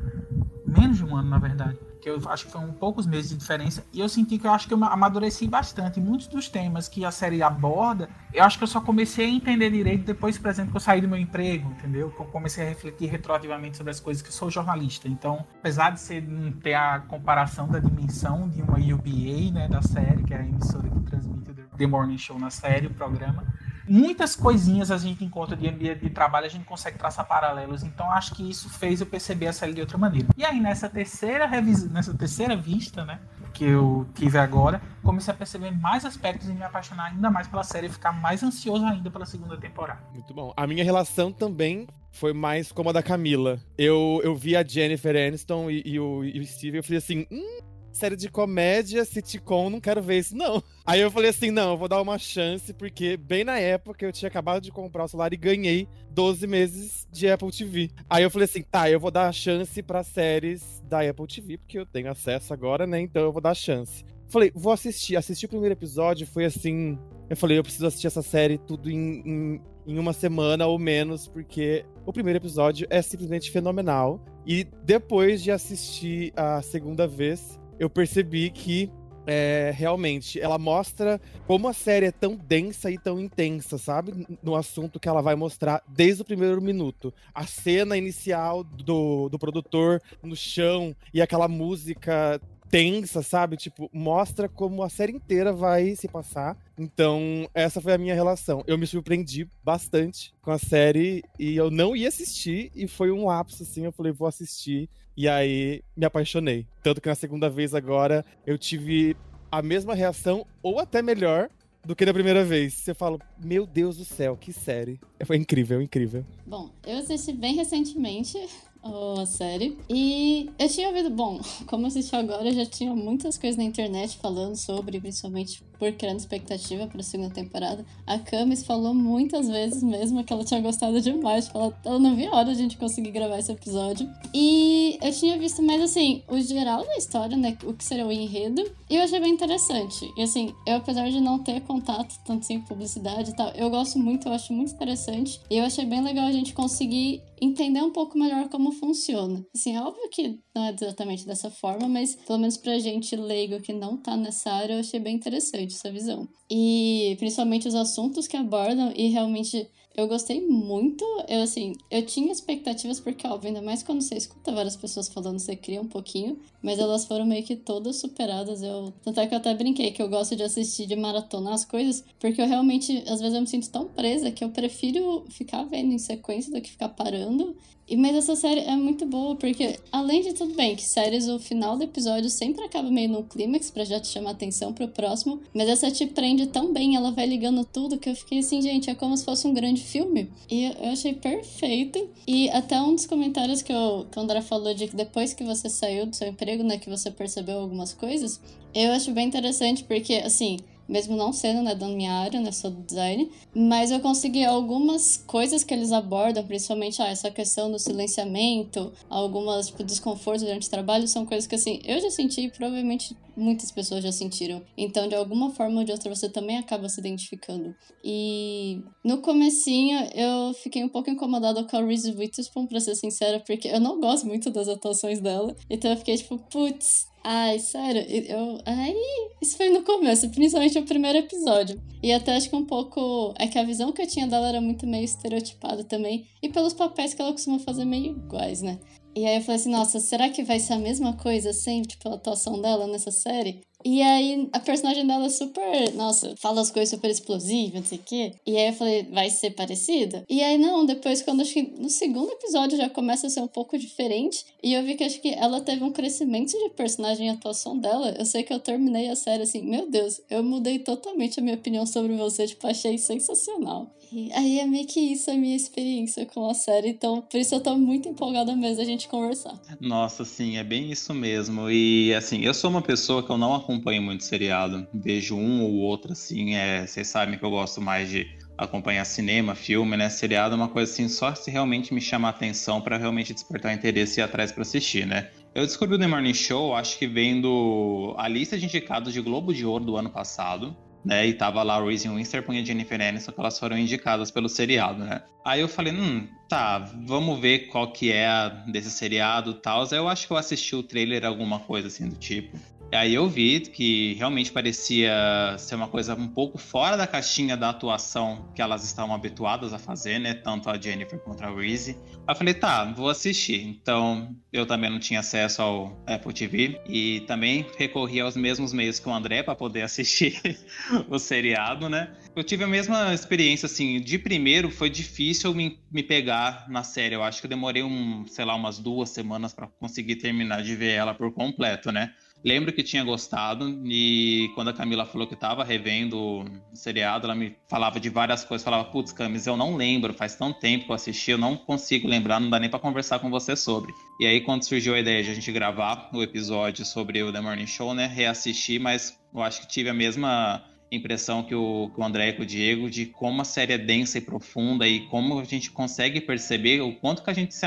Menos 0.66 0.98
de 0.98 1.06
um 1.06 1.16
ano, 1.16 1.30
na 1.30 1.39
verdade 1.39 1.78
que 2.06 2.10
eu 2.12 2.22
acho 2.30 2.46
que 2.46 2.52
foram 2.52 2.72
poucos 2.72 3.07
meses 3.07 3.31
de 3.31 3.38
diferença, 3.38 3.84
e 3.92 4.00
eu 4.00 4.07
senti 4.07 4.38
que 4.38 4.46
eu 4.46 4.52
acho 4.52 4.68
que 4.68 4.74
eu 4.75 4.84
amadureci 4.84 5.48
bastante. 5.48 6.00
Muitos 6.00 6.28
dos 6.28 6.48
temas 6.48 6.88
que 6.88 7.04
a 7.04 7.10
série 7.10 7.42
aborda, 7.42 8.07
eu 8.31 8.44
acho 8.44 8.60
que 8.60 8.63
eu 8.63 8.68
só 8.68 8.80
comecei 8.80 9.25
a 9.25 9.30
entender 9.30 9.72
direito 9.72 10.06
depois, 10.06 10.38
por 10.38 10.52
exemplo, 10.52 10.69
que 10.69 10.78
eu 10.78 10.81
saí 10.81 11.02
do 11.02 11.07
meu 11.07 11.18
emprego, 11.18 11.68
entendeu? 11.72 12.12
Que 12.12 12.19
eu 12.19 12.28
comecei 12.28 12.63
a 12.63 12.69
refletir 12.69 13.10
retroativamente 13.10 13.78
sobre 13.78 13.90
as 13.90 14.00
coisas, 14.00 14.22
que 14.22 14.30
eu 14.30 14.34
sou 14.34 14.52
jornalista. 14.52 15.07
Então, 15.07 15.48
apesar 15.57 15.90
de 15.90 16.00
ser, 16.00 16.22
não 16.22 16.52
ter 16.52 16.75
a 16.75 17.00
comparação 17.00 17.68
da 17.68 17.80
dimensão 17.80 18.48
de 18.50 18.62
uma 18.62 18.78
UBA, 18.78 19.52
né, 19.52 19.68
da 19.68 19.81
série, 19.81 20.22
que 20.22 20.34
é 20.36 20.38
a 20.38 20.46
emissora 20.46 20.88
que 20.88 21.00
transmite 21.00 21.54
The 21.75 21.88
Morning 21.88 22.19
Show 22.19 22.38
na 22.38 22.52
série, 22.52 22.86
o 22.86 22.94
programa, 22.94 23.44
muitas 23.88 24.36
coisinhas 24.36 24.92
a 24.92 24.98
gente 24.98 25.24
encontra 25.24 25.56
de 25.56 25.68
ambiente 25.68 26.02
de 26.02 26.10
trabalho, 26.10 26.46
a 26.46 26.50
gente 26.50 26.66
consegue 26.66 26.98
traçar 26.98 27.26
paralelos. 27.28 27.84
Então 27.84 28.10
acho 28.12 28.34
que 28.36 28.50
isso 28.50 28.70
fez 28.70 29.00
eu 29.02 29.06
perceber 29.06 29.48
a 29.48 29.54
série 29.54 29.74
de 29.74 29.81
outra 29.81 29.98
maneira. 29.98 30.28
E 30.38 30.45
aí 30.45 30.59
nessa 30.59 30.90
terceira 30.90 31.45
revisão, 31.45 31.90
nessa 31.90 32.14
terceira 32.14 32.56
vista, 32.56 33.06
né, 33.06 33.19
que 33.54 33.64
eu 33.64 34.06
tive 34.14 34.38
agora, 34.38 34.81
comecei 35.02 35.33
a 35.33 35.38
perceber 35.38 35.71
mais 35.71 36.06
aspectos 36.06 36.50
e 36.50 36.54
me 36.54 36.64
apaixonar 36.64 37.06
ainda 37.06 37.30
mais 37.31 37.48
pela 37.48 37.64
série 37.64 37.88
e 37.88 37.90
ficar 37.90 38.12
mais 38.12 38.44
ansioso 38.44 38.86
ainda 38.86 39.09
pela 39.09 39.26
segunda 39.26 39.57
temporada. 39.57 40.02
Muito 40.14 40.33
bom. 40.33 40.54
A 40.57 40.68
minha 40.68 40.83
relação 40.83 41.31
também 41.31 41.88
foi 42.12 42.33
mais 42.33 42.71
como 42.71 42.90
a 42.90 42.94
da 42.94 43.02
Camila. 43.02 43.59
Eu, 43.78 44.19
eu 44.24 44.36
vi 44.36 44.56
a 44.56 44.64
Jennifer 44.64 45.16
Aniston 45.16 45.69
e, 45.69 45.83
e 45.86 46.00
o, 46.00 46.24
e 46.24 46.40
o 46.40 46.45
Steve 46.45 46.78
e 46.78 46.80
eu 46.80 46.83
falei 46.83 46.98
assim, 46.98 47.26
hum, 47.31 47.59
série 47.95 48.16
de 48.16 48.30
comédia, 48.30 49.06
sitcom, 49.06 49.69
não 49.69 49.80
quero 49.80 50.02
ver 50.02 50.19
isso, 50.19 50.35
não. 50.35 50.61
Aí 50.85 50.99
eu 50.99 51.09
falei 51.09 51.30
assim, 51.30 51.49
não, 51.49 51.71
eu 51.71 51.78
vou 51.78 51.87
dar 51.87 52.02
uma 52.02 52.18
chance, 52.18 52.73
porque 52.73 53.18
bem 53.18 53.44
na 53.44 53.57
época 53.57 54.06
eu 54.06 54.11
tinha 54.11 54.28
acabado 54.28 54.61
de 54.61 54.71
comprar 54.71 55.06
o 55.06 55.07
celular 55.07 55.33
e 55.33 55.37
ganhei 55.37 55.87
12 56.11 56.45
meses 56.45 57.07
de 57.11 57.30
Apple 57.30 57.52
TV. 57.52 57.90
Aí 58.09 58.23
eu 58.23 58.30
falei 58.30 58.45
assim, 58.45 58.61
tá, 58.61 58.90
eu 58.90 58.99
vou 58.99 59.11
dar 59.11 59.28
a 59.28 59.31
chance 59.31 59.81
para 59.81 60.04
séries 60.04 60.83
da 60.87 61.02
Apple 61.02 61.28
TV, 61.28 61.57
porque 61.57 61.80
eu 61.80 61.85
tenho 61.85 62.11
acesso 62.11 62.54
agora, 62.54 62.85
né? 62.85 62.99
Então 62.99 63.23
eu 63.23 63.31
vou 63.31 63.42
dar 63.42 63.52
a 63.52 63.56
chance. 63.56 64.04
Falei, 64.28 64.52
vou 64.54 64.73
assistir. 64.73 65.16
Assisti 65.16 65.45
o 65.45 65.49
primeiro 65.49 65.73
episódio, 65.73 66.28
foi 66.28 66.45
assim. 66.45 66.97
Eu 67.30 67.37
falei, 67.37 67.57
eu 67.57 67.64
preciso 67.64 67.87
assistir 67.87 68.07
essa 68.07 68.21
série 68.21 68.57
tudo 68.57 68.90
em, 68.90 69.21
em, 69.25 69.61
em 69.87 69.97
uma 69.97 70.14
semana 70.14 70.68
ou 70.68 70.78
menos, 70.78 71.28
porque 71.28 71.85
o 72.06 72.11
primeiro 72.11 72.37
episódio 72.37 72.87
é 72.90 73.02
simplesmente 73.02 73.52
fenomenal. 73.52 74.19
E 74.45 74.68
depois 74.83 75.42
de 75.42 75.52
assistir 75.52 76.33
a 76.35 76.61
segunda 76.61 77.07
vez, 77.07 77.59
eu 77.80 77.90
percebi 77.90 78.50
que 78.50 78.92
é, 79.28 79.74
realmente, 79.76 80.40
ela 80.40 80.58
mostra 80.58 81.20
como 81.48 81.68
a 81.68 81.74
série 81.74 82.08
é 82.08 82.12
tão 82.12 82.36
densa 82.36 82.92
e 82.92 82.98
tão 82.98 83.20
intensa, 83.20 83.78
sabe? 83.78 84.26
No 84.42 84.56
assunto 84.56 85.00
que 85.00 85.10
ela 85.10 85.22
vai 85.22 85.36
mostrar 85.36 85.82
desde 85.88 86.22
o 86.22 86.26
primeiro 86.26 86.62
minuto. 86.62 87.14
A 87.34 87.46
cena 87.46 87.98
inicial 87.98 88.64
do, 88.64 89.28
do 89.30 89.40
produtor 89.40 90.02
no 90.22 90.36
chão 90.36 90.96
e 91.14 91.22
aquela 91.22 91.48
música 91.48 92.40
tensa, 92.70 93.22
sabe? 93.22 93.58
Tipo, 93.58 93.90
mostra 93.94 94.50
como 94.50 94.84
a 94.84 94.90
série 94.90 95.14
inteira 95.14 95.54
vai 95.54 95.96
se 95.96 96.08
passar. 96.08 96.58
Então, 96.78 97.50
essa 97.54 97.80
foi 97.82 97.94
a 97.94 97.98
minha 97.98 98.14
relação. 98.14 98.64
Eu 98.68 98.78
me 98.78 98.86
surpreendi 98.86 99.48
bastante 99.64 100.34
com 100.42 100.52
a 100.52 100.60
série 100.60 101.24
e 101.40 101.56
eu 101.56 101.72
não 101.72 101.96
ia 101.96 102.08
assistir 102.08 102.72
e 102.76 102.88
foi 102.88 103.12
um 103.12 103.26
lapso 103.26 103.64
assim, 103.64 103.86
eu 103.86 103.92
falei, 103.92 104.12
vou 104.12 104.28
assistir 104.28 104.90
e 105.16 105.28
aí 105.28 105.81
me 105.95 106.06
apaixonei. 106.06 106.68
Tanto 106.84 107.02
que 107.02 107.10
na 107.10 107.16
segunda 107.16 107.50
vez 107.50 107.74
agora 107.74 108.26
eu 108.45 108.57
tive 108.57 109.16
a 109.52 109.62
mesma 109.62 109.95
reação 109.95 110.45
ou 110.62 110.80
até 110.80 111.02
melhor 111.02 111.50
do 111.86 111.95
que 111.95 112.06
da 112.06 112.14
primeira 112.14 112.44
vez. 112.44 112.74
Você 112.74 112.94
fala, 112.94 113.19
meu 113.44 113.66
Deus 113.66 113.98
do 113.98 114.06
céu, 114.06 114.36
que 114.36 114.52
série. 114.52 115.00
Foi 115.24 115.38
incrível, 115.38 115.81
incrível. 115.81 116.26
Bom, 116.45 116.72
eu 116.86 116.98
assisti 116.98 117.31
bem 117.31 117.56
recentemente 117.56 118.38
a 118.85 119.25
série. 119.25 119.77
E 119.89 120.49
eu 120.59 120.69
tinha 120.69 120.89
ouvido, 120.89 121.09
bom, 121.09 121.39
como 121.68 121.87
assisti 121.87 122.15
agora, 122.15 122.51
já 122.54 122.65
tinha 122.65 122.94
muitas 122.95 123.37
coisas 123.37 123.57
na 123.57 123.63
internet 123.63 124.18
falando 124.18 124.56
sobre, 124.56 124.99
principalmente 124.99 125.63
por 125.80 125.92
criando 125.92 126.19
expectativa 126.19 126.87
para 126.87 127.01
a 127.01 127.04
segunda 127.04 127.33
temporada. 127.33 127.85
A 128.06 128.18
Camis 128.19 128.63
falou 128.63 128.94
muitas 128.94 129.49
vezes 129.49 129.83
mesmo 129.83 130.23
que 130.23 130.31
ela 130.31 130.44
tinha 130.44 130.61
gostado 130.61 131.01
demais. 131.01 131.49
Ela, 131.54 131.99
não 131.99 132.15
via 132.15 132.30
a 132.30 132.35
hora 132.35 132.45
de 132.45 132.51
a 132.51 132.56
gente 132.56 132.77
conseguir 132.77 133.11
gravar 133.11 133.39
esse 133.39 133.51
episódio. 133.51 134.09
E 134.33 134.97
eu 135.01 135.11
tinha 135.11 135.37
visto 135.37 135.61
mais 135.61 135.81
assim, 135.81 136.23
o 136.27 136.39
geral 136.39 136.85
da 136.85 136.95
história, 136.95 137.35
né? 137.35 137.57
O 137.63 137.73
que 137.73 137.83
seria 137.83 138.06
o 138.06 138.11
enredo. 138.11 138.63
E 138.89 138.95
eu 138.95 139.04
achei 139.04 139.19
bem 139.19 139.33
interessante. 139.33 140.09
E 140.15 140.23
assim, 140.23 140.54
eu 140.65 140.77
apesar 140.77 141.09
de 141.09 141.19
não 141.19 141.39
ter 141.39 141.61
contato, 141.61 142.15
tanto 142.25 142.42
assim, 142.42 142.61
publicidade 142.61 143.31
e 143.31 143.35
tal, 143.35 143.49
eu 143.49 143.69
gosto 143.69 143.99
muito, 143.99 144.27
eu 144.27 144.33
acho 144.33 144.54
muito 144.54 144.73
interessante. 144.73 145.42
E 145.49 145.57
eu 145.57 145.65
achei 145.65 145.85
bem 145.85 146.01
legal 146.01 146.25
a 146.25 146.31
gente 146.31 146.54
conseguir 146.54 147.21
entender 147.42 147.81
um 147.81 147.92
pouco 147.92 148.18
melhor 148.18 148.49
como 148.49 148.71
funciona. 148.71 149.45
Assim, 149.54 149.75
é 149.75 149.81
óbvio 149.81 150.09
que 150.09 150.39
não 150.54 150.65
é 150.65 150.73
exatamente 150.73 151.25
dessa 151.25 151.49
forma, 151.49 151.87
mas 151.87 152.15
pelo 152.15 152.39
menos 152.39 152.57
pra 152.57 152.80
gente 152.80 153.15
leigo 153.15 153.61
que 153.61 153.73
não 153.73 153.97
tá 153.97 154.15
nessa 154.15 154.51
área, 154.51 154.73
eu 154.73 154.80
achei 154.80 154.99
bem 154.99 155.15
interessante 155.15 155.75
essa 155.75 155.92
visão. 155.92 156.27
E 156.49 157.15
principalmente 157.18 157.68
os 157.68 157.75
assuntos 157.75 158.27
que 158.27 158.37
abordam 158.37 158.92
e 158.95 159.07
realmente 159.07 159.69
eu 159.95 160.07
gostei 160.07 160.42
muito. 160.42 161.06
Eu, 161.28 161.42
assim, 161.42 161.73
eu 161.90 162.06
tinha 162.06 162.31
expectativas, 162.31 162.99
porque, 162.99 163.25
óbvio, 163.28 163.47
ainda 163.47 163.61
mais 163.61 163.81
quando 163.81 164.02
você 164.02 164.16
escuta 164.16 164.52
várias 164.52 164.75
pessoas 164.75 165.07
falando, 165.07 165.40
você 165.40 165.56
cria 165.56 165.81
um 165.81 165.87
pouquinho. 165.87 166.37
Mas 166.61 166.80
elas 166.80 167.06
foram 167.06 167.25
meio 167.25 167.44
que 167.44 167.56
todas 167.56 167.97
superadas. 167.97 168.61
Eu... 168.61 168.94
Tanto 169.04 169.19
é 169.19 169.28
que 169.28 169.33
eu 169.33 169.37
até 169.37 169.54
brinquei 169.54 169.92
que 169.92 170.02
eu 170.02 170.09
gosto 170.09 170.35
de 170.35 170.44
assistir, 170.44 170.85
de 170.85 170.95
maratonar 170.95 171.54
as 171.54 171.64
coisas, 171.64 172.04
porque 172.19 172.42
eu 172.42 172.47
realmente, 172.47 173.04
às 173.07 173.19
vezes, 173.19 173.35
eu 173.35 173.42
me 173.42 173.47
sinto 173.47 173.69
tão 173.69 173.85
presa 173.85 174.31
que 174.31 174.44
eu 174.44 174.49
prefiro 174.49 175.25
ficar 175.30 175.64
vendo 175.64 175.94
em 175.94 175.99
sequência 175.99 176.52
do 176.52 176.61
que 176.61 176.71
ficar 176.71 176.90
parando. 176.90 177.56
Mas 177.97 178.15
essa 178.15 178.35
série 178.35 178.61
é 178.61 178.75
muito 178.75 179.06
boa, 179.06 179.35
porque 179.35 179.80
além 179.92 180.21
de 180.21 180.33
tudo 180.33 180.56
bem, 180.56 180.75
que 180.75 180.83
séries 180.83 181.27
o 181.27 181.37
final 181.37 181.77
do 181.77 181.83
episódio 181.83 182.30
sempre 182.30 182.63
acaba 182.65 182.89
meio 182.89 183.09
no 183.09 183.23
clímax 183.23 183.69
pra 183.69 183.85
já 183.85 183.99
te 183.99 184.07
chamar 184.07 184.31
atenção 184.31 184.73
pro 184.73 184.87
próximo, 184.87 185.39
mas 185.54 185.69
essa 185.69 185.92
te 185.92 186.06
prende 186.07 186.47
tão 186.47 186.73
bem, 186.73 186.95
ela 186.95 187.11
vai 187.11 187.27
ligando 187.27 187.63
tudo, 187.63 187.97
que 187.97 188.09
eu 188.09 188.15
fiquei 188.15 188.39
assim, 188.39 188.61
gente, 188.61 188.89
é 188.89 188.95
como 188.95 189.15
se 189.15 189.23
fosse 189.23 189.47
um 189.47 189.54
grande 189.54 189.83
filme. 189.83 190.30
E 190.49 190.65
eu 190.65 190.89
achei 190.92 191.13
perfeito. 191.13 192.09
E 192.27 192.49
até 192.49 192.81
um 192.81 192.95
dos 192.95 193.06
comentários 193.06 193.61
que, 193.61 193.71
eu, 193.71 194.07
que 194.11 194.18
o 194.18 194.21
André 194.21 194.42
falou 194.42 194.73
de 194.73 194.87
que 194.87 194.95
depois 194.95 195.33
que 195.33 195.44
você 195.44 195.69
saiu 195.69 196.06
do 196.06 196.15
seu 196.15 196.27
emprego, 196.27 196.63
né, 196.63 196.77
que 196.77 196.89
você 196.89 197.11
percebeu 197.11 197.59
algumas 197.59 197.94
coisas, 197.94 198.39
eu 198.73 198.92
acho 198.92 199.11
bem 199.11 199.27
interessante, 199.27 199.83
porque, 199.83 200.15
assim, 200.15 200.57
mesmo 200.87 201.15
não 201.15 201.33
sendo 201.33 201.61
né, 201.61 201.75
da 201.75 201.87
minha 201.87 202.13
área, 202.13 202.39
né, 202.39 202.51
sou 202.51 202.71
do 202.71 202.81
design, 202.83 203.30
mas 203.54 203.92
eu 203.92 203.99
consegui 203.99 204.44
algumas 204.44 205.18
coisas 205.18 205.63
que 205.63 205.73
eles 205.73 205.92
abordam, 205.92 206.45
principalmente 206.45 207.01
ah, 207.01 207.07
essa 207.07 207.31
questão 207.31 207.71
do 207.71 207.80
silenciamento, 207.80 208.92
algumas 209.09 209.68
tipo 209.68 209.83
desconfortos 209.83 210.44
durante 210.44 210.68
o 210.68 210.71
trabalho, 210.71 211.07
são 211.07 211.25
coisas 211.25 211.47
que 211.47 211.56
assim, 211.56 211.80
eu 211.83 211.99
já 211.99 212.09
senti 212.09 212.42
e 212.42 212.51
provavelmente 212.51 213.15
muitas 213.35 213.71
pessoas 213.71 214.04
já 214.04 214.11
sentiram. 214.11 214.61
Então, 214.77 215.07
de 215.07 215.15
alguma 215.15 215.51
forma 215.51 215.80
ou 215.80 215.83
de 215.83 215.92
outra, 215.92 216.13
você 216.13 216.30
também 216.30 216.57
acaba 216.57 216.87
se 216.87 216.99
identificando. 216.99 217.75
E 218.04 218.81
no 219.04 219.18
comecinho, 219.18 220.07
eu 220.13 220.54
fiquei 220.54 220.83
um 220.83 220.89
pouco 220.89 221.09
incomodada 221.09 221.63
com 221.63 221.77
a 221.77 221.83
Reese 221.83 222.11
Witherspoon, 222.11 222.68
pra 222.68 222.80
ser 222.80 222.95
sincera, 222.95 223.39
porque 223.45 223.68
eu 223.68 223.80
não 223.80 223.99
gosto 223.99 224.25
muito 224.25 224.49
das 224.49 224.68
atuações 224.68 225.19
dela. 225.19 225.56
Então 225.69 225.92
eu 225.92 225.97
fiquei 225.97 226.18
tipo, 226.18 226.37
putz, 226.37 227.07
Ai, 227.28 227.58
sério, 227.58 228.02
eu. 228.02 228.60
Ai, 228.68 228.94
isso 229.42 229.58
foi 229.58 229.70
no 229.70 229.82
começo, 229.82 230.30
principalmente 230.30 230.78
o 230.78 230.86
primeiro 230.86 231.18
episódio. 231.18 231.82
E 232.04 232.14
até 232.14 232.36
acho 232.36 232.48
que 232.48 232.56
um 232.56 232.68
pouco. 232.68 233.34
É 233.40 233.48
que 233.48 233.58
a 233.58 233.64
visão 233.64 233.92
que 233.92 234.04
eu 234.04 234.08
tinha 234.08 234.28
dela 234.28 234.50
era 234.50 234.62
muito 234.62 234.86
meio 234.86 235.04
estereotipada 235.04 235.84
também. 235.84 236.28
E 236.40 236.50
pelos 236.50 236.74
papéis 236.74 237.16
que 237.16 237.22
ela 237.24 237.32
costuma 237.32 237.58
fazer 237.58 237.84
meio 237.84 238.12
iguais, 238.12 238.62
né? 238.62 238.80
E 239.16 239.26
aí 239.26 239.38
eu 239.38 239.42
falei 239.42 239.60
assim, 239.60 239.72
nossa, 239.72 240.00
será 240.00 240.30
que 240.30 240.44
vai 240.44 240.60
ser 240.60 240.74
a 240.74 240.78
mesma 240.78 241.14
coisa 241.14 241.52
sempre, 241.52 241.88
tipo, 241.90 242.08
a 242.10 242.14
atuação 242.14 242.62
dela 242.62 242.86
nessa 242.86 243.10
série? 243.10 243.62
E 243.85 244.01
aí 244.01 244.49
a 244.51 244.59
personagem 244.59 245.06
dela 245.06 245.27
é 245.27 245.30
super, 245.30 245.94
nossa, 245.94 246.33
fala 246.37 246.59
as 246.59 246.71
coisas 246.71 246.89
super 246.89 247.11
explosivas, 247.11 247.73
não 247.75 247.85
sei 247.85 247.99
o 247.99 248.01
quê. 248.04 248.31
E 248.44 248.57
aí 248.57 248.69
eu 248.69 248.73
falei, 248.73 249.04
vai 249.04 249.30
ser 249.30 249.51
parecida? 249.51 250.25
E 250.27 250.42
aí 250.42 250.57
não, 250.57 250.87
depois 250.87 251.21
quando 251.21 251.42
acho 251.42 251.54
que 251.54 251.61
no 251.61 251.89
segundo 251.89 252.31
episódio 252.31 252.77
já 252.77 252.89
começa 252.89 253.27
a 253.27 253.30
ser 253.30 253.42
um 253.42 253.47
pouco 253.47 253.77
diferente. 253.77 254.44
E 254.63 254.73
eu 254.73 254.83
vi 254.83 254.95
que 254.95 255.04
acho 255.04 255.21
que 255.21 255.30
ela 255.30 255.61
teve 255.61 255.83
um 255.83 255.92
crescimento 255.92 256.51
de 256.51 256.69
personagem 256.71 257.27
e 257.27 257.30
atuação 257.30 257.77
dela. 257.77 258.15
Eu 258.18 258.25
sei 258.25 258.42
que 258.42 258.51
eu 258.51 258.59
terminei 258.59 259.07
a 259.07 259.15
série 259.15 259.44
assim, 259.44 259.61
meu 259.61 259.87
Deus, 259.87 260.19
eu 260.31 260.44
mudei 260.44 260.80
totalmente 260.80 261.39
a 261.39 261.44
minha 261.44 261.56
opinião 261.56 261.85
sobre 261.85 262.15
você, 262.15 262.47
tipo, 262.47 262.65
achei 262.65 262.97
sensacional. 262.97 263.92
E 264.11 264.31
aí 264.33 264.59
é 264.59 264.65
meio 264.65 264.85
que 264.87 264.99
isso 264.99 265.30
a 265.30 265.33
minha 265.35 265.56
experiência 265.56 266.25
com 266.25 266.47
a 266.47 266.54
série, 266.54 266.89
então 266.89 267.21
por 267.21 267.37
isso 267.37 267.54
eu 267.54 267.59
tô 267.59 267.75
muito 267.75 268.07
empolgada 268.07 268.56
mesmo 268.56 268.81
a 268.81 268.85
gente 268.85 269.07
conversar. 269.07 269.59
Nossa, 269.80 270.23
sim, 270.23 270.57
é 270.57 270.63
bem 270.63 270.92
isso 270.92 271.13
mesmo. 271.13 271.69
E 271.69 272.13
assim, 272.13 272.42
eu 272.42 272.54
sou 272.54 272.69
uma 272.69 272.81
pessoa 272.81 273.21
que 273.21 273.30
eu 273.30 273.37
não 273.37 273.54
acompanho 273.54 273.75
acompanho 273.76 274.02
muito 274.02 274.24
seriado. 274.24 274.88
Vejo 274.94 275.36
um 275.36 275.64
ou 275.64 275.74
outro, 275.76 276.14
assim. 276.14 276.56
É, 276.56 276.86
vocês 276.86 277.08
sabem 277.08 277.38
que 277.38 277.44
eu 277.44 277.50
gosto 277.50 277.82
mais 277.82 278.10
de 278.10 278.28
acompanhar 278.58 279.06
cinema, 279.06 279.54
filme, 279.54 279.98
né? 279.98 280.10
Seriado 280.10 280.54
é 280.54 280.58
uma 280.58 280.70
coisa 280.70 280.92
assim, 280.92 281.08
só 281.10 281.36
se 281.36 281.52
realmente 281.52 281.94
me 281.94 282.00
chamar 282.00 282.30
atenção 282.30 282.82
para 282.82 282.98
realmente 282.98 283.34
despertar 283.34 283.74
interesse 283.74 284.20
e 284.20 284.22
ir 284.22 284.24
atrás 284.24 284.52
para 284.52 284.62
assistir, 284.62 285.06
né? 285.06 285.30
Eu 285.54 285.66
descobri 285.66 285.96
o 285.96 286.00
The 286.00 286.08
Morning 286.08 286.34
Show, 286.34 286.76
acho 286.76 286.98
que 286.98 287.08
vendo 287.08 288.16
a 288.18 288.28
lista 288.28 288.58
de 288.58 288.66
indicados 288.66 289.14
de 289.14 289.22
Globo 289.22 289.54
de 289.54 289.66
Ouro 289.66 289.84
do 289.84 289.98
ano 289.98 290.10
passado, 290.10 290.76
né? 291.04 291.28
E 291.28 291.34
tava 291.34 291.62
lá 291.64 291.78
o 291.78 291.88
Reese 291.88 292.10
Witherspoon 292.10 292.56
e 292.56 292.66
Jennifer 292.66 293.00
Aniston, 293.00 293.32
que 293.32 293.40
elas 293.40 293.60
foram 293.60 293.78
indicadas 293.78 294.32
pelo 294.32 294.50
seriado, 294.50 295.04
né? 295.04 295.22
Aí 295.46 295.62
eu 295.62 295.68
falei, 295.68 295.94
hum, 295.94 296.28
tá, 296.50 296.80
vamos 297.06 297.40
ver 297.40 297.68
qual 297.68 297.92
que 297.92 298.12
é 298.12 298.52
desse 298.68 298.90
seriado 298.90 299.52
e 299.52 299.54
tal. 299.56 299.84
Aí 299.84 299.98
eu 299.98 300.10
acho 300.10 300.26
que 300.26 300.34
eu 300.34 300.38
assisti 300.38 300.76
o 300.76 300.82
trailer, 300.82 301.24
alguma 301.24 301.60
coisa 301.60 301.88
assim 301.88 302.10
do 302.10 302.16
tipo. 302.16 302.58
Aí 302.95 303.14
eu 303.14 303.28
vi 303.28 303.59
que 303.59 304.14
realmente 304.14 304.52
parecia 304.52 305.56
ser 305.57 305.75
uma 305.75 305.87
coisa 305.87 306.16
um 306.16 306.28
pouco 306.28 306.57
fora 306.57 306.95
da 306.95 307.06
caixinha 307.06 307.57
da 307.57 307.69
atuação 307.69 308.49
que 308.56 308.61
elas 308.61 308.83
estavam 308.83 309.14
habituadas 309.14 309.73
a 309.73 309.80
fazer, 309.80 310.19
né? 310.19 310.33
Tanto 310.33 310.69
a 310.69 310.80
Jennifer 310.80 311.19
quanto 311.19 311.44
a 311.44 311.54
Reese. 311.54 311.97
Aí 312.28 312.33
eu 312.33 312.35
falei, 312.35 312.54
tá, 312.54 312.85
vou 312.85 313.09
assistir. 313.09 313.61
Então 313.68 314.35
eu 314.52 314.66
também 314.66 314.90
não 314.90 314.99
tinha 314.99 315.19
acesso 315.19 315.61
ao 315.61 316.04
Apple 316.07 316.33
TV 316.33 316.81
e 316.87 317.21
também 317.21 317.66
recorri 317.78 318.19
aos 318.21 318.35
mesmos 318.35 318.71
meios 318.73 318.99
que 318.99 319.09
o 319.09 319.14
André 319.14 319.44
para 319.44 319.56
poder 319.56 319.81
assistir 319.81 320.40
o 321.09 321.19
seriado, 321.19 321.90
né? 321.90 322.14
Eu 322.35 322.44
tive 322.44 322.64
a 322.64 322.68
mesma 322.68 323.14
experiência, 323.14 323.66
assim, 323.66 323.99
de 323.99 324.18
primeiro 324.18 324.69
foi 324.69 324.90
difícil 324.90 325.54
me, 325.54 325.80
me 325.92 326.04
pegar 326.04 326.66
na 326.69 326.83
série. 326.83 327.16
Eu 327.16 327.23
acho 327.23 327.40
que 327.42 327.45
eu 327.45 327.49
demorei 327.49 327.83
um, 327.83 328.25
sei 328.28 328.45
lá, 328.45 328.56
umas 328.56 328.80
duas 328.80 329.09
semanas 329.09 329.54
para 329.54 329.68
conseguir 329.68 330.16
terminar 330.16 330.61
de 330.64 330.75
ver 330.75 330.92
ela 330.92 331.14
por 331.14 331.31
completo, 331.33 331.92
né? 331.92 332.14
Lembro 332.45 332.71
que 332.71 332.83
tinha 332.83 333.04
gostado 333.04 333.68
e 333.87 334.52
quando 334.54 334.68
a 334.68 334.73
Camila 334.73 335.04
falou 335.04 335.25
que 335.25 335.33
estava 335.33 335.64
revendo 335.64 336.16
o 336.16 336.45
seriado, 336.75 337.25
ela 337.25 337.33
me 337.33 337.56
falava 337.68 337.99
de 337.99 338.07
várias 338.07 338.45
coisas. 338.45 338.64
Falava, 338.64 338.83
putz, 338.83 339.11
Camis, 339.11 339.47
eu 339.47 339.57
não 339.57 339.75
lembro, 339.75 340.14
faz 340.14 340.35
tão 340.35 340.54
tempo 340.54 340.85
que 340.85 340.92
eu 340.92 340.95
assisti, 340.95 341.31
eu 341.31 341.40
não 341.40 341.57
consigo 341.57 342.07
lembrar, 342.07 342.40
não 342.40 342.52
dá 342.52 342.59
nem 342.59 342.69
para 342.69 342.78
conversar 342.78 343.18
com 343.18 343.31
você 343.31 343.56
sobre. 343.56 343.92
E 344.19 344.28
aí, 344.28 344.42
quando 344.42 344.61
surgiu 344.61 344.94
a 344.94 344.99
ideia 344.99 345.23
de 345.23 345.31
a 345.31 345.33
gente 345.33 345.52
gravar 345.52 346.11
o 346.14 346.21
episódio 346.21 346.85
sobre 346.85 347.23
o 347.23 347.33
The 347.33 347.42
Morning 347.42 347.66
Show, 347.66 347.95
né, 347.95 348.06
reassistir, 348.06 348.80
mas 348.80 349.19
eu 349.33 349.42
acho 349.42 349.61
que 349.61 349.68
tive 349.68 349.90
a 349.90 349.94
mesma 349.94 350.64
impressão 350.92 351.42
que 351.42 351.56
o, 351.56 351.90
que 351.94 351.99
o 351.99 352.04
André 352.04 352.30
e 352.30 352.33
com 352.33 352.44
o 352.44 352.45
Diego 352.45 352.90
de 352.92 353.07
como 353.07 353.42
a 353.42 353.45
série 353.45 353.73
é 353.73 353.78
densa 353.78 354.19
e 354.19 354.21
profunda 354.21 354.87
e 354.87 355.02
como 355.07 355.40
a 355.40 355.44
gente 355.44 355.71
consegue 355.71 356.21
perceber 356.21 356.81
o 356.81 356.94
quanto 356.94 357.23
que 357.23 357.30
a 357.30 357.33
gente 357.33 357.56
se 357.56 357.66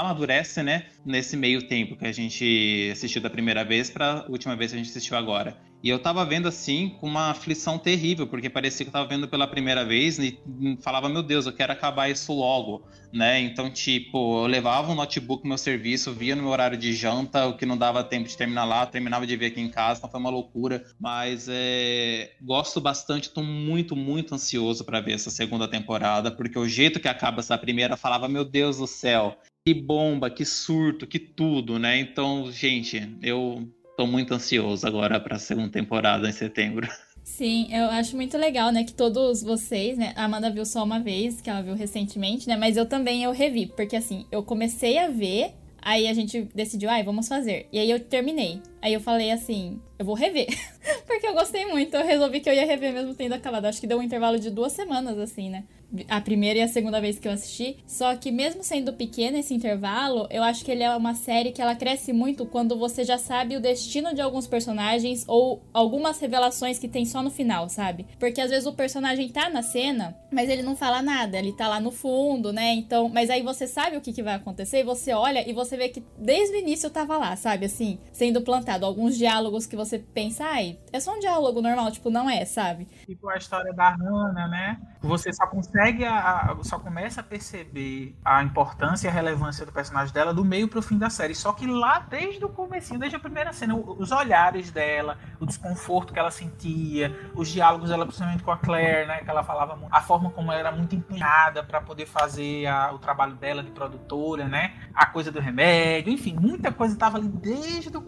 amadurece, 0.00 0.62
né, 0.62 0.86
nesse 1.04 1.36
meio 1.36 1.66
tempo 1.68 1.96
que 1.96 2.06
a 2.06 2.12
gente 2.12 2.90
assistiu 2.92 3.20
da 3.20 3.30
primeira 3.30 3.64
vez 3.64 3.90
para 3.90 4.20
a 4.20 4.30
última 4.30 4.56
vez 4.56 4.70
que 4.70 4.76
a 4.76 4.82
gente 4.82 4.90
assistiu 4.90 5.16
agora. 5.16 5.56
E 5.82 5.88
eu 5.88 5.98
tava 5.98 6.24
vendo 6.24 6.48
assim 6.48 6.88
com 6.98 7.06
uma 7.06 7.30
aflição 7.30 7.78
terrível, 7.78 8.26
porque 8.26 8.50
parecia 8.50 8.84
que 8.84 8.88
eu 8.88 8.92
tava 8.92 9.08
vendo 9.08 9.28
pela 9.28 9.46
primeira 9.46 9.84
vez 9.84 10.18
e 10.18 10.36
falava, 10.80 11.08
meu 11.08 11.22
Deus, 11.22 11.46
eu 11.46 11.52
quero 11.52 11.72
acabar 11.72 12.10
isso 12.10 12.32
logo, 12.32 12.82
né? 13.12 13.38
Então, 13.40 13.70
tipo, 13.70 14.42
eu 14.42 14.46
levava 14.46 14.90
um 14.90 14.94
notebook 14.94 15.44
no 15.44 15.50
meu 15.50 15.58
serviço, 15.58 16.12
via 16.12 16.34
no 16.34 16.42
meu 16.42 16.50
horário 16.50 16.76
de 16.76 16.92
janta, 16.92 17.46
o 17.46 17.56
que 17.56 17.64
não 17.64 17.76
dava 17.76 18.02
tempo 18.02 18.28
de 18.28 18.36
terminar 18.36 18.64
lá, 18.64 18.84
terminava 18.86 19.26
de 19.26 19.36
ver 19.36 19.46
aqui 19.46 19.60
em 19.60 19.70
casa, 19.70 19.98
então 19.98 20.10
foi 20.10 20.18
uma 20.18 20.30
loucura. 20.30 20.84
Mas 20.98 21.46
é... 21.48 22.32
gosto 22.42 22.80
bastante, 22.80 23.30
tô 23.30 23.42
muito, 23.42 23.94
muito 23.94 24.34
ansioso 24.34 24.84
para 24.84 25.00
ver 25.00 25.12
essa 25.12 25.30
segunda 25.30 25.68
temporada, 25.68 26.32
porque 26.32 26.58
o 26.58 26.68
jeito 26.68 26.98
que 26.98 27.06
acaba 27.06 27.40
essa 27.40 27.56
primeira 27.56 27.96
falava, 27.96 28.28
meu 28.28 28.44
Deus 28.44 28.78
do 28.78 28.86
céu, 28.86 29.36
que 29.66 29.74
bomba, 29.74 30.30
que 30.30 30.44
surto, 30.44 31.08
que 31.08 31.18
tudo, 31.18 31.76
né? 31.76 31.98
Então, 31.98 32.52
gente, 32.52 33.02
eu 33.20 33.68
tô 33.96 34.06
muito 34.06 34.32
ansioso 34.32 34.86
agora 34.86 35.18
para 35.18 35.34
a 35.34 35.40
segunda 35.40 35.70
temporada 35.70 36.28
em 36.28 36.32
setembro. 36.32 36.88
Sim, 37.24 37.66
eu 37.74 37.86
acho 37.86 38.14
muito 38.14 38.38
legal, 38.38 38.70
né, 38.70 38.84
que 38.84 38.94
todos 38.94 39.42
vocês, 39.42 39.98
né, 39.98 40.12
a 40.14 40.26
Amanda 40.26 40.48
viu 40.48 40.64
só 40.64 40.84
uma 40.84 41.00
vez, 41.00 41.40
que 41.40 41.50
ela 41.50 41.60
viu 41.60 41.74
recentemente, 41.74 42.46
né, 42.46 42.56
mas 42.56 42.76
eu 42.76 42.86
também 42.86 43.24
eu 43.24 43.32
revi, 43.32 43.66
porque 43.66 43.96
assim, 43.96 44.24
eu 44.30 44.44
comecei 44.44 44.98
a 44.98 45.08
ver, 45.08 45.52
aí 45.82 46.06
a 46.06 46.14
gente 46.14 46.42
decidiu, 46.54 46.88
ai, 46.88 47.02
vamos 47.02 47.26
fazer. 47.26 47.66
E 47.72 47.80
aí 47.80 47.90
eu 47.90 47.98
terminei. 47.98 48.62
Aí 48.86 48.92
eu 48.92 49.00
falei 49.00 49.32
assim, 49.32 49.80
eu 49.98 50.04
vou 50.04 50.14
rever, 50.14 50.46
porque 51.08 51.26
eu 51.26 51.34
gostei 51.34 51.66
muito, 51.66 51.96
eu 51.96 52.06
resolvi 52.06 52.38
que 52.38 52.48
eu 52.48 52.54
ia 52.54 52.64
rever 52.64 52.92
mesmo 52.92 53.16
tendo 53.16 53.32
acabado. 53.32 53.64
Acho 53.64 53.80
que 53.80 53.86
deu 53.88 53.98
um 53.98 54.02
intervalo 54.02 54.38
de 54.38 54.48
duas 54.48 54.70
semanas, 54.74 55.18
assim, 55.18 55.50
né. 55.50 55.64
a 56.08 56.20
primeira 56.20 56.60
e 56.60 56.62
a 56.62 56.68
segunda 56.68 57.00
vez 57.00 57.18
que 57.18 57.26
eu 57.26 57.32
assisti. 57.32 57.78
Só 57.84 58.14
que 58.14 58.30
mesmo 58.30 58.62
sendo 58.62 58.92
pequeno 58.92 59.38
esse 59.38 59.52
intervalo, 59.52 60.28
eu 60.30 60.40
acho 60.40 60.64
que 60.64 60.70
ele 60.70 60.84
é 60.84 60.96
uma 60.96 61.14
série 61.14 61.50
que 61.50 61.60
ela 61.60 61.74
cresce 61.74 62.12
muito 62.12 62.46
quando 62.46 62.78
você 62.78 63.02
já 63.02 63.18
sabe 63.18 63.56
o 63.56 63.60
destino 63.60 64.14
de 64.14 64.20
alguns 64.20 64.46
personagens 64.46 65.24
ou 65.26 65.64
algumas 65.72 66.20
revelações 66.20 66.78
que 66.78 66.86
tem 66.86 67.04
só 67.04 67.24
no 67.24 67.30
final, 67.30 67.68
sabe? 67.68 68.06
Porque 68.20 68.40
às 68.40 68.50
vezes 68.50 68.66
o 68.66 68.72
personagem 68.72 69.28
tá 69.30 69.50
na 69.50 69.62
cena, 69.62 70.16
mas 70.30 70.48
ele 70.48 70.62
não 70.62 70.76
fala 70.76 71.02
nada, 71.02 71.38
ele 71.38 71.52
tá 71.52 71.66
lá 71.66 71.80
no 71.80 71.90
fundo, 71.90 72.52
né? 72.52 72.72
Então, 72.74 73.08
mas 73.08 73.30
aí 73.30 73.42
você 73.42 73.66
sabe 73.66 73.96
o 73.96 74.00
que, 74.00 74.12
que 74.12 74.22
vai 74.22 74.34
acontecer 74.34 74.78
e 74.78 74.84
você 74.84 75.12
olha 75.12 75.48
e 75.48 75.52
você 75.52 75.76
vê 75.76 75.88
que 75.88 76.04
desde 76.16 76.54
o 76.54 76.60
início 76.60 76.88
tava 76.88 77.16
lá, 77.16 77.34
sabe? 77.34 77.66
Assim, 77.66 77.98
sendo 78.12 78.42
plantado 78.42 78.75
alguns 78.84 79.16
diálogos 79.16 79.66
que 79.66 79.76
você 79.76 79.98
pensa, 79.98 80.44
ai, 80.44 80.78
é 80.92 81.00
só 81.00 81.14
um 81.14 81.18
diálogo 81.18 81.62
normal, 81.62 81.90
tipo, 81.90 82.10
não 82.10 82.28
é, 82.28 82.44
sabe? 82.44 82.86
Tipo 83.06 83.28
a 83.28 83.36
história 83.36 83.72
da 83.72 83.90
Hannah, 83.90 84.48
né? 84.48 84.80
Você 85.00 85.32
só 85.32 85.46
consegue, 85.46 86.04
a, 86.04 86.56
só 86.62 86.78
começa 86.78 87.20
a 87.20 87.24
perceber 87.24 88.16
a 88.24 88.42
importância 88.42 89.06
e 89.06 89.10
a 89.10 89.12
relevância 89.12 89.64
do 89.64 89.72
personagem 89.72 90.12
dela 90.12 90.34
do 90.34 90.44
meio 90.44 90.68
pro 90.68 90.82
fim 90.82 90.98
da 90.98 91.08
série. 91.08 91.34
Só 91.34 91.52
que 91.52 91.66
lá, 91.66 92.00
desde 92.00 92.44
o 92.44 92.48
começo, 92.48 92.98
desde 92.98 93.16
a 93.16 93.20
primeira 93.20 93.52
cena, 93.52 93.76
os 93.76 94.10
olhares 94.10 94.70
dela, 94.70 95.18
o 95.40 95.46
desconforto 95.46 96.12
que 96.12 96.18
ela 96.18 96.30
sentia, 96.30 97.16
os 97.34 97.48
diálogos 97.48 97.90
dela, 97.90 98.04
principalmente 98.04 98.42
com 98.42 98.50
a 98.50 98.56
Claire, 98.56 99.06
né? 99.06 99.18
Que 99.18 99.30
ela 99.30 99.44
falava 99.44 99.78
a 99.90 100.00
forma 100.02 100.30
como 100.30 100.50
ela 100.50 100.60
era 100.60 100.72
muito 100.72 100.94
empenhada 100.94 101.62
para 101.62 101.80
poder 101.80 102.06
fazer 102.06 102.66
a, 102.66 102.92
o 102.92 102.98
trabalho 102.98 103.34
dela 103.34 103.62
de 103.62 103.70
produtora, 103.70 104.48
né? 104.48 104.74
A 104.94 105.06
coisa 105.06 105.30
do 105.30 105.40
remédio, 105.40 106.12
enfim, 106.12 106.36
muita 106.38 106.72
coisa 106.72 106.94
estava 106.94 107.18
ali 107.18 107.28
desde 107.28 107.96
o 107.96 108.00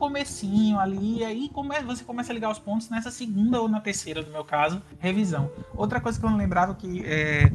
ali, 0.78 1.19
e 1.19 1.25
aí 1.25 1.49
come, 1.49 1.81
você 1.83 2.05
começa 2.05 2.33
a 2.33 2.35
ligar 2.35 2.50
os 2.50 2.59
pontos 2.59 2.88
nessa 2.88 3.11
segunda 3.11 3.61
ou 3.61 3.69
na 3.69 3.81
terceira, 3.81 4.23
no 4.23 4.31
meu 4.31 4.45
caso, 4.45 4.83
revisão. 4.99 5.50
Outra 5.75 6.00
coisa 6.00 6.19
que 6.19 6.25
eu 6.25 6.31
não 6.31 6.38
lembrava 6.38 6.75
que 6.75 7.05
é, 7.05 7.50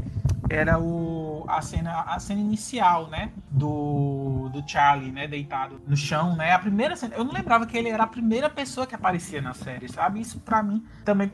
era 0.49 0.79
o, 0.79 1.45
a, 1.47 1.61
cena, 1.61 2.01
a 2.01 2.19
cena 2.19 2.41
inicial, 2.41 3.07
né? 3.09 3.31
Do, 3.49 4.49
do 4.49 4.63
Charlie, 4.67 5.11
né? 5.11 5.27
Deitado 5.27 5.81
no 5.87 5.95
chão, 5.95 6.35
né? 6.35 6.51
A 6.51 6.59
primeira 6.59 6.95
cena. 6.95 7.15
Eu 7.15 7.23
não 7.23 7.33
lembrava 7.33 7.65
que 7.65 7.77
ele 7.77 7.89
era 7.89 8.03
a 8.03 8.07
primeira 8.07 8.49
pessoa 8.49 8.85
que 8.85 8.95
aparecia 8.95 9.41
na 9.41 9.53
série, 9.53 9.89
sabe? 9.89 10.21
Isso 10.21 10.39
para 10.39 10.61
mim 10.61 10.83
também. 11.05 11.29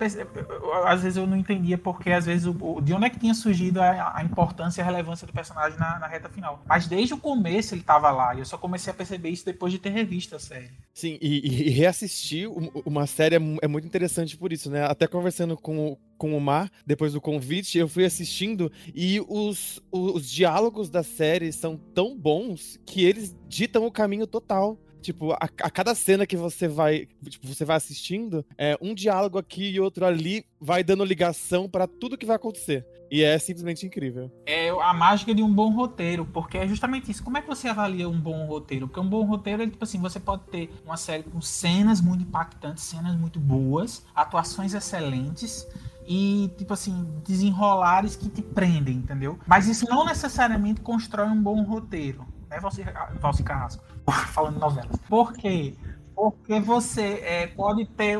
Às 0.86 1.04
vezes 1.04 1.18
eu 1.18 1.28
não 1.28 1.38
entendia 1.38 1.78
porque, 1.78 2.12
às 2.12 2.26
vezes, 2.26 2.46
o, 2.46 2.82
de 2.82 2.94
onde 2.94 3.06
é 3.06 3.10
que 3.10 3.20
tinha 3.20 3.34
surgido 3.34 3.82
a, 3.82 4.18
a 4.18 4.24
importância 4.24 4.82
e 4.82 4.84
a 4.84 4.86
relevância 4.86 5.26
do 5.26 5.34
personagem 5.34 5.78
na, 5.80 6.00
na, 6.00 6.08
reta 6.08 6.30
final. 6.30 6.64
Mas 6.68 6.88
desde 6.88 7.14
o 7.14 7.18
começo 7.18 7.74
ele 7.74 7.82
tava 7.82 8.12
lá. 8.12 8.36
E 8.36 8.40
eu 8.40 8.46
só 8.46 8.58
comecei 8.58 8.92
a 8.92 8.96
perceber 8.96 9.30
isso 9.30 9.46
depois 9.46 9.72
de 9.72 9.80
ter 9.80 9.90
revisto 9.90 10.36
a 10.36 10.40
série. 10.40 10.72
Sim, 10.94 11.18
e, 11.22 11.68
e 11.68 11.70
reassistir 11.70 12.50
uma 12.86 13.08
série 13.08 13.36
é, 13.36 13.40
é 13.62 13.68
muito 13.68 13.88
interessante 13.88 14.38
por 14.38 14.52
isso, 14.52 14.70
né? 14.70 14.86
Até 14.86 15.08
conversando 15.08 15.58
com, 15.58 15.98
com 16.20 16.38
o 16.38 16.42
Mar, 16.42 16.70
depois 16.86 17.14
do 17.14 17.22
convite, 17.22 17.80
eu 17.80 17.88
fui 17.88 18.06
assistindo 18.06 18.72
e 18.94 19.20
os, 19.28 19.82
os 19.90 20.30
diálogos 20.30 20.90
da 20.90 21.02
série 21.02 21.52
são 21.52 21.78
tão 21.78 22.16
bons 22.16 22.78
que 22.86 23.04
eles 23.04 23.36
ditam 23.48 23.88
o 23.88 23.92
caminho 23.92 24.28
total. 24.28 24.78
Tipo, 25.02 25.32
a, 25.32 25.38
a, 25.62 25.70
cada 25.70 25.96
cena 25.96 26.28
que 26.28 26.36
você 26.36 26.68
vai, 26.68 27.08
tipo, 27.30 27.48
você 27.48 27.64
vai 27.64 27.78
assistindo, 27.78 28.46
é 28.58 28.78
um 28.82 28.94
diálogo 28.94 29.38
aqui 29.38 29.70
e 29.70 29.80
outro 29.80 30.06
ali 30.06 30.46
vai 30.60 30.84
dando 30.84 31.06
ligação 31.06 31.70
para 31.70 31.88
tudo 31.88 32.18
que 32.18 32.26
vai 32.26 32.36
acontecer. 32.36 32.86
E 33.12 33.24
é 33.24 33.40
simplesmente 33.40 33.86
incrível. 33.86 34.32
É 34.46 34.70
a 34.70 34.94
mágica 34.94 35.34
de 35.34 35.42
um 35.42 35.52
bom 35.52 35.74
roteiro, 35.74 36.26
porque 36.26 36.58
é 36.58 36.68
justamente 36.68 37.10
isso. 37.10 37.24
Como 37.24 37.38
é 37.38 37.42
que 37.42 37.48
você 37.48 37.68
avalia 37.68 38.08
um 38.08 38.20
bom 38.20 38.46
roteiro? 38.46 38.88
Porque 38.88 39.00
um 39.00 39.10
bom 39.10 39.24
roteiro 39.24 39.64
é 39.64 39.68
tipo 39.68 39.84
assim, 39.84 40.00
você 40.00 40.20
pode 40.20 40.44
ter 40.44 40.70
uma 40.86 40.98
série 40.98 41.24
com 41.24 41.42
cenas 41.42 42.02
muito 42.02 42.24
impactantes, 42.24 42.84
cenas 42.84 43.16
muito 43.16 43.40
boas, 43.40 44.06
atuações 44.14 44.74
excelentes, 44.74 45.66
e, 46.12 46.52
tipo 46.58 46.74
assim, 46.74 47.22
desenrolares 47.24 48.16
que 48.16 48.28
te 48.30 48.42
prendem, 48.42 48.96
entendeu? 48.96 49.38
Mas 49.46 49.68
isso 49.68 49.86
não 49.88 50.04
necessariamente 50.04 50.82
constrói 50.82 51.28
um 51.28 51.40
bom 51.40 51.62
roteiro, 51.62 52.26
né, 52.50 52.60
Valci 52.60 53.44
Carrasco? 53.44 53.84
Falando 54.34 54.56
de 54.56 54.60
novelas. 54.60 54.98
Por 55.08 55.34
quê? 55.34 55.76
Porque 56.20 56.60
você 56.60 57.22
é, 57.24 57.48
pode 57.48 57.86
ter 57.86 58.20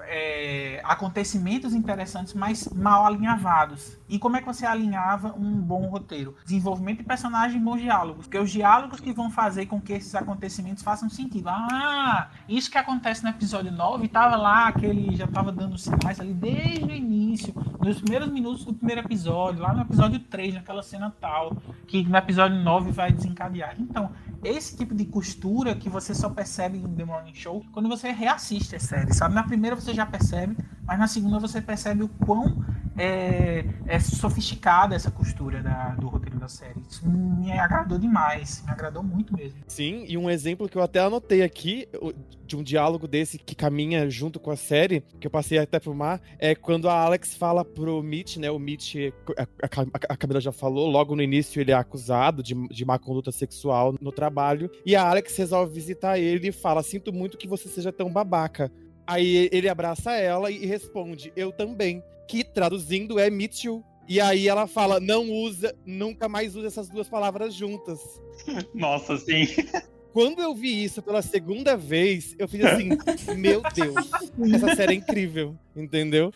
é, 0.00 0.80
acontecimentos 0.82 1.74
interessantes, 1.74 2.34
mas 2.34 2.66
mal 2.74 3.06
alinhavados. 3.06 3.96
E 4.08 4.18
como 4.18 4.36
é 4.36 4.40
que 4.40 4.46
você 4.46 4.66
alinhava 4.66 5.32
um 5.38 5.60
bom 5.60 5.86
roteiro? 5.86 6.34
Desenvolvimento 6.44 6.98
de 6.98 7.04
personagem 7.04 7.60
e 7.60 7.62
bons 7.62 7.80
diálogos. 7.80 8.26
Porque 8.26 8.36
os 8.36 8.50
diálogos 8.50 8.98
que 8.98 9.12
vão 9.12 9.30
fazer 9.30 9.66
com 9.66 9.80
que 9.80 9.92
esses 9.92 10.12
acontecimentos 10.16 10.82
façam 10.82 11.08
sentido. 11.08 11.48
Ah, 11.48 12.30
isso 12.48 12.68
que 12.68 12.78
acontece 12.78 13.22
no 13.22 13.30
episódio 13.30 13.70
9 13.70 14.06
estava 14.06 14.34
lá, 14.34 14.66
aquele 14.66 15.14
já 15.14 15.26
estava 15.26 15.52
dando 15.52 15.78
sinais 15.78 16.18
ali 16.18 16.34
desde 16.34 16.84
o 16.84 16.90
início, 16.90 17.54
nos 17.80 18.00
primeiros 18.00 18.28
minutos 18.28 18.64
do 18.64 18.74
primeiro 18.74 19.02
episódio, 19.02 19.62
lá 19.62 19.72
no 19.72 19.82
episódio 19.82 20.18
3, 20.18 20.54
naquela 20.54 20.82
cena 20.82 21.14
tal, 21.20 21.56
que 21.86 22.02
no 22.02 22.16
episódio 22.16 22.58
9 22.58 22.90
vai 22.90 23.12
desencadear. 23.12 23.76
Então, 23.78 24.10
esse 24.42 24.76
tipo 24.76 24.94
de 24.94 25.04
costura 25.04 25.76
que 25.76 25.88
você 25.88 26.12
só 26.12 26.28
percebe 26.28 26.78
em 26.78 26.94
The 26.94 27.04
Morning 27.04 27.35
Show 27.36 27.64
quando 27.72 27.88
você 27.88 28.10
reassiste 28.10 28.76
a 28.76 28.80
série, 28.80 29.12
sabe? 29.14 29.34
Na 29.34 29.42
primeira 29.42 29.76
você 29.76 29.92
já 29.92 30.06
percebe, 30.06 30.56
mas 30.84 30.98
na 30.98 31.06
segunda 31.06 31.38
você 31.38 31.60
percebe 31.60 32.02
o 32.02 32.08
quão 32.08 32.64
é, 32.98 33.64
é 33.86 34.00
sofisticada 34.00 34.94
essa 34.94 35.10
costura 35.10 35.62
da, 35.62 35.90
do 35.90 36.08
roteiro 36.08 36.38
da 36.38 36.48
série. 36.48 36.80
Isso 36.88 37.06
me 37.08 37.52
agradou 37.52 37.98
demais, 37.98 38.62
me 38.64 38.72
agradou 38.72 39.02
muito 39.02 39.36
mesmo. 39.36 39.60
Sim, 39.68 40.04
e 40.08 40.16
um 40.16 40.30
exemplo 40.30 40.68
que 40.68 40.76
eu 40.76 40.82
até 40.82 41.00
anotei 41.00 41.42
aqui 41.42 41.86
de 42.46 42.56
um 42.56 42.62
diálogo 42.62 43.06
desse 43.08 43.38
que 43.38 43.54
caminha 43.54 44.08
junto 44.08 44.38
com 44.38 44.50
a 44.50 44.56
série, 44.56 45.02
que 45.20 45.26
eu 45.26 45.30
passei 45.30 45.58
até 45.58 45.78
pro 45.80 45.94
mar, 45.94 46.20
é 46.38 46.54
quando 46.54 46.88
a 46.88 46.94
Alex 46.94 47.34
fala 47.34 47.64
pro 47.64 48.02
Mitch, 48.02 48.36
né? 48.36 48.50
O 48.50 48.58
Mitch, 48.58 48.94
a, 49.36 49.42
a, 49.42 50.14
a 50.14 50.16
Camila 50.16 50.40
já 50.40 50.52
falou, 50.52 50.88
logo 50.88 51.16
no 51.16 51.22
início 51.22 51.60
ele 51.60 51.72
é 51.72 51.74
acusado 51.74 52.42
de, 52.42 52.54
de 52.68 52.84
má 52.84 52.98
conduta 52.98 53.32
sexual 53.32 53.94
no 54.00 54.12
trabalho, 54.12 54.70
e 54.84 54.94
a 54.94 55.08
Alex 55.08 55.36
resolve 55.36 55.74
visitar 55.74 56.18
ele 56.18 56.48
e 56.48 56.52
fala: 56.52 56.82
Sinto 56.82 57.12
muito 57.16 57.38
que 57.38 57.48
você 57.48 57.68
seja 57.68 57.92
tão 57.92 58.12
babaca. 58.12 58.70
Aí 59.06 59.48
ele 59.52 59.68
abraça 59.68 60.12
ela 60.12 60.50
e 60.50 60.66
responde: 60.66 61.32
Eu 61.34 61.52
também. 61.52 62.02
Que 62.28 62.44
traduzindo 62.44 63.18
é 63.18 63.30
me 63.30 63.48
too. 63.48 63.84
E 64.08 64.20
aí 64.20 64.48
ela 64.48 64.66
fala: 64.66 65.00
Não 65.00 65.30
usa, 65.30 65.74
nunca 65.84 66.28
mais 66.28 66.54
usa 66.54 66.66
essas 66.66 66.88
duas 66.88 67.08
palavras 67.08 67.54
juntas. 67.54 68.00
Nossa, 68.74 69.16
sim. 69.16 69.46
Quando 70.16 70.40
eu 70.40 70.54
vi 70.54 70.82
isso 70.82 71.02
pela 71.02 71.20
segunda 71.20 71.76
vez, 71.76 72.34
eu 72.38 72.48
fiz 72.48 72.64
assim: 72.64 72.88
Meu 73.36 73.60
Deus, 73.74 73.94
essa 74.54 74.74
série 74.74 74.94
é 74.94 74.96
incrível. 74.96 75.54
Entendeu? 75.76 76.32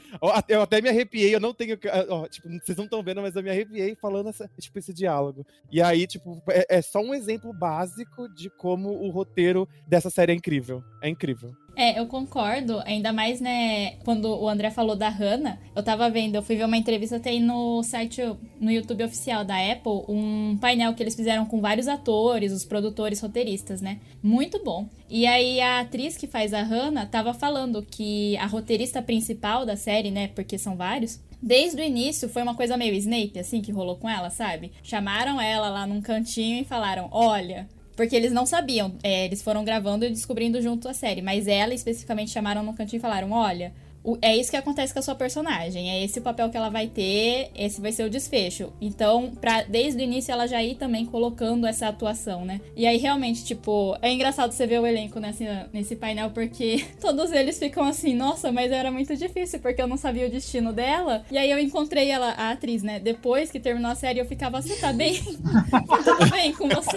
Eu 0.47 0.61
até 0.61 0.83
me 0.83 0.91
arrepiei, 0.91 1.35
eu 1.35 1.41
não 1.41 1.55
tenho. 1.55 1.79
Ó, 2.11 2.29
tipo, 2.29 2.47
vocês 2.47 2.77
não 2.77 2.85
estão 2.85 3.03
vendo, 3.03 3.23
mas 3.23 3.35
eu 3.35 3.43
me 3.43 3.49
arrepiei 3.49 3.95
falando 3.95 4.29
essa, 4.29 4.51
tipo, 4.61 4.79
esse 4.79 4.93
diálogo. 4.93 5.47
E 5.73 5.81
aí, 5.81 6.07
tipo, 6.07 6.43
é, 6.51 6.67
é 6.69 6.83
só 6.83 7.01
um 7.01 7.15
exemplo 7.15 7.55
básico 7.55 8.29
de 8.35 8.51
como 8.51 8.91
o 8.91 9.09
roteiro 9.09 9.67
dessa 9.89 10.11
série 10.11 10.33
é 10.33 10.35
incrível. 10.35 10.85
É 11.03 11.09
incrível. 11.09 11.55
É, 11.77 11.99
eu 11.99 12.07
concordo, 12.07 12.81
ainda 12.85 13.13
mais, 13.13 13.41
né, 13.41 13.93
quando 14.05 14.27
o 14.27 14.49
André 14.49 14.71
falou 14.71 14.97
da 14.97 15.09
Hannah, 15.09 15.59
eu 15.75 15.83
tava 15.83 16.11
vendo, 16.11 16.35
eu 16.35 16.43
fui 16.43 16.57
ver 16.57 16.65
uma 16.65 16.77
entrevista, 16.77 17.19
tem 17.19 17.41
no 17.41 17.83
site, 17.83 18.21
no 18.61 18.71
YouTube 18.71 19.05
oficial 19.05 19.45
da 19.45 19.55
Apple, 19.57 20.05
um 20.09 20.59
painel 20.61 20.93
que 20.95 21.03
eles 21.03 21.15
fizeram 21.15 21.47
com 21.47 21.61
vários 21.61 21.89
atores, 21.89 22.53
os 22.53 22.65
produtores, 22.65 23.21
roteiristas, 23.21 23.81
né, 23.81 23.99
muito 24.23 24.63
bom. 24.63 24.89
E 25.09 25.27
aí 25.27 25.61
a 25.61 25.81
atriz 25.81 26.17
que 26.17 26.27
faz 26.27 26.53
a 26.53 26.63
Hannah 26.63 27.07
tava 27.07 27.33
falando 27.33 27.83
que 27.83 28.37
a 28.37 28.47
roteirista 28.47 29.01
principal 29.01 29.65
da 29.65 29.77
série, 29.77 30.11
né, 30.11 30.29
porque 30.29 30.59
são 30.59 30.77
vários, 30.77 31.21
desde 31.43 31.81
o 31.81 31.85
início 31.85 32.29
foi 32.29 32.43
uma 32.43 32.55
coisa 32.55 32.77
meio 32.77 32.95
Snape, 32.95 33.39
assim, 33.39 33.61
que 33.63 33.73
rolou 33.73 33.97
com 33.97 34.09
ela, 34.09 34.29
sabe? 34.31 34.73
Chamaram 34.83 35.41
ela 35.41 35.71
lá 35.71 35.87
num 35.87 36.01
cantinho 36.01 36.61
e 36.61 36.65
falaram: 36.65 37.09
olha, 37.11 37.67
porque 38.01 38.17
eles 38.17 38.33
não 38.33 38.47
sabiam. 38.47 38.95
É, 39.03 39.27
eles 39.27 39.43
foram 39.43 39.63
gravando 39.63 40.07
e 40.07 40.09
descobrindo 40.09 40.63
junto 40.63 40.89
a 40.89 40.95
série. 40.95 41.21
Mas 41.21 41.47
ela 41.47 41.75
especificamente 41.75 42.31
chamaram 42.31 42.63
no 42.63 42.73
cantinho 42.73 42.99
e 42.99 43.03
falaram: 43.03 43.31
olha. 43.33 43.75
É 44.23 44.35
isso 44.35 44.51
que 44.51 44.57
acontece 44.57 44.95
com 44.95 44.99
a 44.99 45.03
sua 45.03 45.15
personagem, 45.15 45.91
é 45.91 46.03
esse 46.03 46.21
o 46.21 46.23
papel 46.23 46.49
que 46.49 46.57
ela 46.57 46.71
vai 46.71 46.87
ter, 46.87 47.51
esse 47.55 47.83
vai 47.83 47.93
ser 47.93 48.05
o 48.05 48.09
desfecho. 48.09 48.73
Então, 48.81 49.31
pra, 49.39 49.63
desde 49.65 50.01
o 50.01 50.03
início 50.03 50.33
ela 50.33 50.47
já 50.47 50.63
ir 50.63 50.77
também 50.77 51.05
colocando 51.05 51.67
essa 51.67 51.87
atuação, 51.87 52.43
né? 52.47 52.63
E 52.75 52.87
aí 52.87 52.97
realmente, 52.97 53.45
tipo, 53.45 53.95
é 54.01 54.11
engraçado 54.11 54.53
você 54.53 54.67
ver 54.67 54.81
o 54.81 54.87
elenco 54.87 55.21
nesse, 55.21 55.45
nesse 55.71 55.97
painel, 55.97 56.31
porque 56.31 56.87
todos 56.99 57.31
eles 57.31 57.59
ficam 57.59 57.85
assim, 57.85 58.15
nossa, 58.15 58.51
mas 58.51 58.73
era 58.73 58.91
muito 58.91 59.15
difícil, 59.15 59.61
porque 59.61 59.83
eu 59.83 59.87
não 59.87 59.99
sabia 59.99 60.29
o 60.29 60.31
destino 60.31 60.73
dela. 60.73 61.23
E 61.31 61.37
aí 61.37 61.51
eu 61.51 61.59
encontrei 61.59 62.09
ela, 62.09 62.31
a 62.31 62.53
atriz, 62.53 62.83
né? 62.83 62.99
Depois 62.99 63.51
que 63.51 63.61
terminou 63.61 63.91
a 63.91 63.95
série, 63.95 64.19
eu 64.19 64.25
ficava, 64.25 64.63
você 64.63 64.77
tá 64.77 64.95
bem? 64.95 65.21
tá 65.71 65.99
tudo 66.03 66.31
bem 66.31 66.55
com 66.55 66.71
você? 66.71 66.97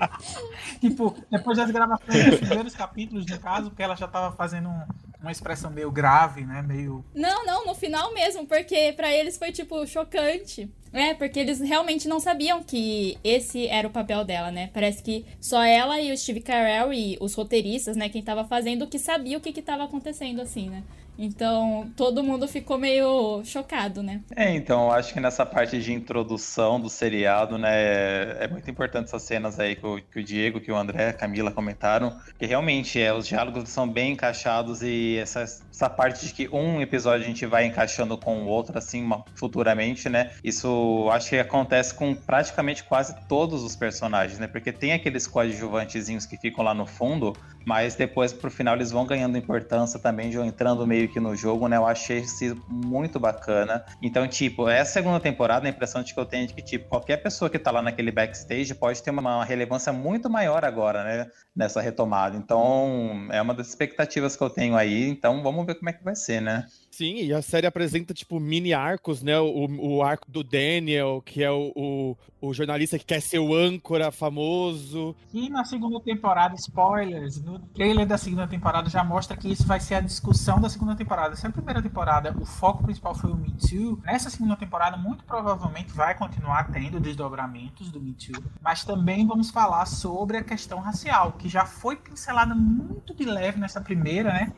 tipo, 0.80 1.16
depois 1.30 1.58
das 1.58 1.70
gravações 1.70 2.30
dos 2.30 2.40
primeiros 2.40 2.74
capítulos, 2.74 3.26
no 3.26 3.38
caso, 3.38 3.70
porque 3.70 3.82
ela 3.82 3.96
já 3.96 4.08
tava 4.08 4.34
fazendo 4.36 4.68
um, 4.68 4.82
uma 5.20 5.32
expressão 5.32 5.70
meio 5.70 5.90
grave, 5.90 6.44
né? 6.44 6.62
Meio. 6.62 7.04
Não, 7.14 7.44
não, 7.44 7.66
no 7.66 7.74
final 7.74 8.12
mesmo, 8.12 8.46
porque 8.46 8.92
para 8.92 9.12
eles 9.12 9.38
foi, 9.38 9.52
tipo, 9.52 9.86
chocante. 9.86 10.70
É, 10.92 11.14
porque 11.14 11.40
eles 11.40 11.58
realmente 11.58 12.06
não 12.06 12.20
sabiam 12.20 12.62
que 12.62 13.18
esse 13.24 13.66
era 13.66 13.88
o 13.88 13.90
papel 13.90 14.24
dela, 14.24 14.50
né? 14.50 14.68
Parece 14.74 15.02
que 15.02 15.24
só 15.40 15.62
ela 15.62 15.98
e 15.98 16.12
o 16.12 16.18
Steve 16.18 16.40
Carell 16.40 16.92
e 16.92 17.16
os 17.18 17.34
roteiristas, 17.34 17.96
né, 17.96 18.10
quem 18.10 18.22
tava 18.22 18.44
fazendo, 18.44 18.86
que 18.86 18.98
sabia 18.98 19.38
o 19.38 19.40
que 19.40 19.54
que 19.54 19.62
tava 19.62 19.84
acontecendo, 19.84 20.42
assim, 20.42 20.68
né? 20.68 20.82
Então, 21.18 21.90
todo 21.96 22.22
mundo 22.22 22.48
ficou 22.48 22.78
meio 22.78 23.42
chocado, 23.44 24.02
né? 24.02 24.22
É, 24.34 24.50
então, 24.54 24.86
eu 24.86 24.92
acho 24.92 25.12
que 25.12 25.20
nessa 25.20 25.44
parte 25.44 25.78
de 25.80 25.92
introdução 25.92 26.80
do 26.80 26.88
seriado, 26.88 27.58
né, 27.58 28.42
é 28.42 28.48
muito 28.48 28.70
importante 28.70 29.06
essas 29.06 29.22
cenas 29.22 29.60
aí 29.60 29.76
que 29.76 29.86
o, 29.86 30.00
que 30.00 30.20
o 30.20 30.24
Diego, 30.24 30.60
que 30.60 30.72
o 30.72 30.76
André, 30.76 31.08
a 31.08 31.12
Camila 31.12 31.50
comentaram, 31.50 32.16
que 32.38 32.46
realmente 32.46 33.00
é, 33.00 33.12
os 33.12 33.26
diálogos 33.26 33.68
são 33.68 33.88
bem 33.88 34.12
encaixados 34.12 34.82
e 34.82 35.18
essa, 35.18 35.42
essa 35.42 35.90
parte 35.90 36.26
de 36.26 36.32
que 36.32 36.48
um 36.48 36.80
episódio 36.80 37.24
a 37.24 37.28
gente 37.28 37.44
vai 37.46 37.66
encaixando 37.66 38.16
com 38.16 38.42
o 38.42 38.46
outro, 38.46 38.76
assim, 38.76 39.08
futuramente, 39.34 40.08
né, 40.08 40.32
isso 40.42 41.08
acho 41.12 41.30
que 41.30 41.38
acontece 41.38 41.94
com 41.94 42.14
praticamente 42.14 42.84
quase 42.84 43.14
todos 43.28 43.62
os 43.62 43.76
personagens, 43.76 44.38
né, 44.38 44.46
porque 44.46 44.72
tem 44.72 44.92
aqueles 44.92 45.26
coadjuvantezinhos 45.26 46.24
que 46.24 46.36
ficam 46.36 46.64
lá 46.64 46.72
no 46.72 46.86
fundo, 46.86 47.36
mas 47.64 47.94
depois 47.94 48.32
pro 48.32 48.50
final 48.50 48.74
eles 48.74 48.90
vão 48.90 49.06
ganhando 49.06 49.36
importância 49.36 49.98
também, 50.00 50.30
de 50.30 50.38
entrando 50.38 50.86
meio 50.86 51.01
que 51.08 51.20
no 51.20 51.34
jogo, 51.36 51.68
né? 51.68 51.76
Eu 51.76 51.86
achei 51.86 52.18
isso 52.18 52.60
muito 52.68 53.18
bacana. 53.20 53.84
Então, 54.00 54.26
tipo, 54.26 54.68
essa 54.68 54.92
segunda 54.92 55.20
temporada, 55.20 55.66
a 55.66 55.70
impressão 55.70 56.02
de 56.02 56.12
que 56.12 56.20
eu 56.20 56.24
tenho 56.24 56.44
é 56.44 56.46
de 56.46 56.54
que, 56.54 56.62
tipo, 56.62 56.88
qualquer 56.88 57.18
pessoa 57.18 57.50
que 57.50 57.58
tá 57.58 57.70
lá 57.70 57.82
naquele 57.82 58.10
backstage 58.10 58.74
pode 58.74 59.02
ter 59.02 59.10
uma 59.10 59.44
relevância 59.44 59.92
muito 59.92 60.28
maior 60.28 60.64
agora, 60.64 61.04
né? 61.04 61.30
Nessa 61.54 61.80
retomada. 61.80 62.36
Então, 62.36 63.28
é 63.30 63.40
uma 63.40 63.54
das 63.54 63.68
expectativas 63.68 64.36
que 64.36 64.42
eu 64.42 64.50
tenho 64.50 64.76
aí. 64.76 65.08
Então, 65.08 65.42
vamos 65.42 65.66
ver 65.66 65.74
como 65.76 65.90
é 65.90 65.92
que 65.92 66.04
vai 66.04 66.14
ser, 66.14 66.40
né? 66.40 66.66
Sim, 66.92 67.22
e 67.22 67.32
a 67.32 67.40
série 67.40 67.66
apresenta, 67.66 68.12
tipo, 68.12 68.38
mini 68.38 68.74
arcos, 68.74 69.22
né? 69.22 69.40
O, 69.40 69.96
o 69.96 70.02
arco 70.02 70.30
do 70.30 70.44
Daniel, 70.44 71.22
que 71.24 71.42
é 71.42 71.50
o, 71.50 71.72
o, 71.74 72.16
o, 72.38 72.52
jornalista 72.52 72.98
que 72.98 73.06
quer 73.06 73.22
ser 73.22 73.38
o 73.38 73.54
âncora 73.54 74.12
famoso. 74.12 75.16
E 75.32 75.48
na 75.48 75.64
segunda 75.64 75.98
temporada, 76.00 76.54
spoilers, 76.54 77.42
no 77.42 77.58
trailer 77.58 78.06
da 78.06 78.18
segunda 78.18 78.46
temporada 78.46 78.90
já 78.90 79.02
mostra 79.02 79.38
que 79.38 79.50
isso 79.50 79.66
vai 79.66 79.80
ser 79.80 79.94
a 79.94 80.00
discussão 80.00 80.60
da 80.60 80.68
segunda 80.68 80.94
temporada. 80.94 81.34
Se 81.34 81.46
a 81.46 81.50
primeira 81.50 81.80
temporada 81.80 82.36
o 82.38 82.44
foco 82.44 82.84
principal 82.84 83.14
foi 83.14 83.32
o 83.32 83.36
Me 83.36 83.50
Too, 83.52 83.98
nessa 84.04 84.28
segunda 84.28 84.54
temporada 84.54 84.98
muito 84.98 85.24
provavelmente 85.24 85.92
vai 85.92 86.14
continuar 86.14 86.70
tendo 86.70 87.00
desdobramentos 87.00 87.90
do 87.90 88.02
Me 88.02 88.12
Too, 88.12 88.44
mas 88.60 88.84
também 88.84 89.26
vamos 89.26 89.50
falar 89.50 89.86
sobre 89.86 90.36
a 90.36 90.44
questão 90.44 90.78
racial, 90.80 91.32
que 91.32 91.48
já 91.48 91.64
foi 91.64 91.96
pincelada 91.96 92.54
muito 92.54 93.14
de 93.14 93.24
leve 93.24 93.58
nessa 93.58 93.80
primeira, 93.80 94.30
né? 94.30 94.52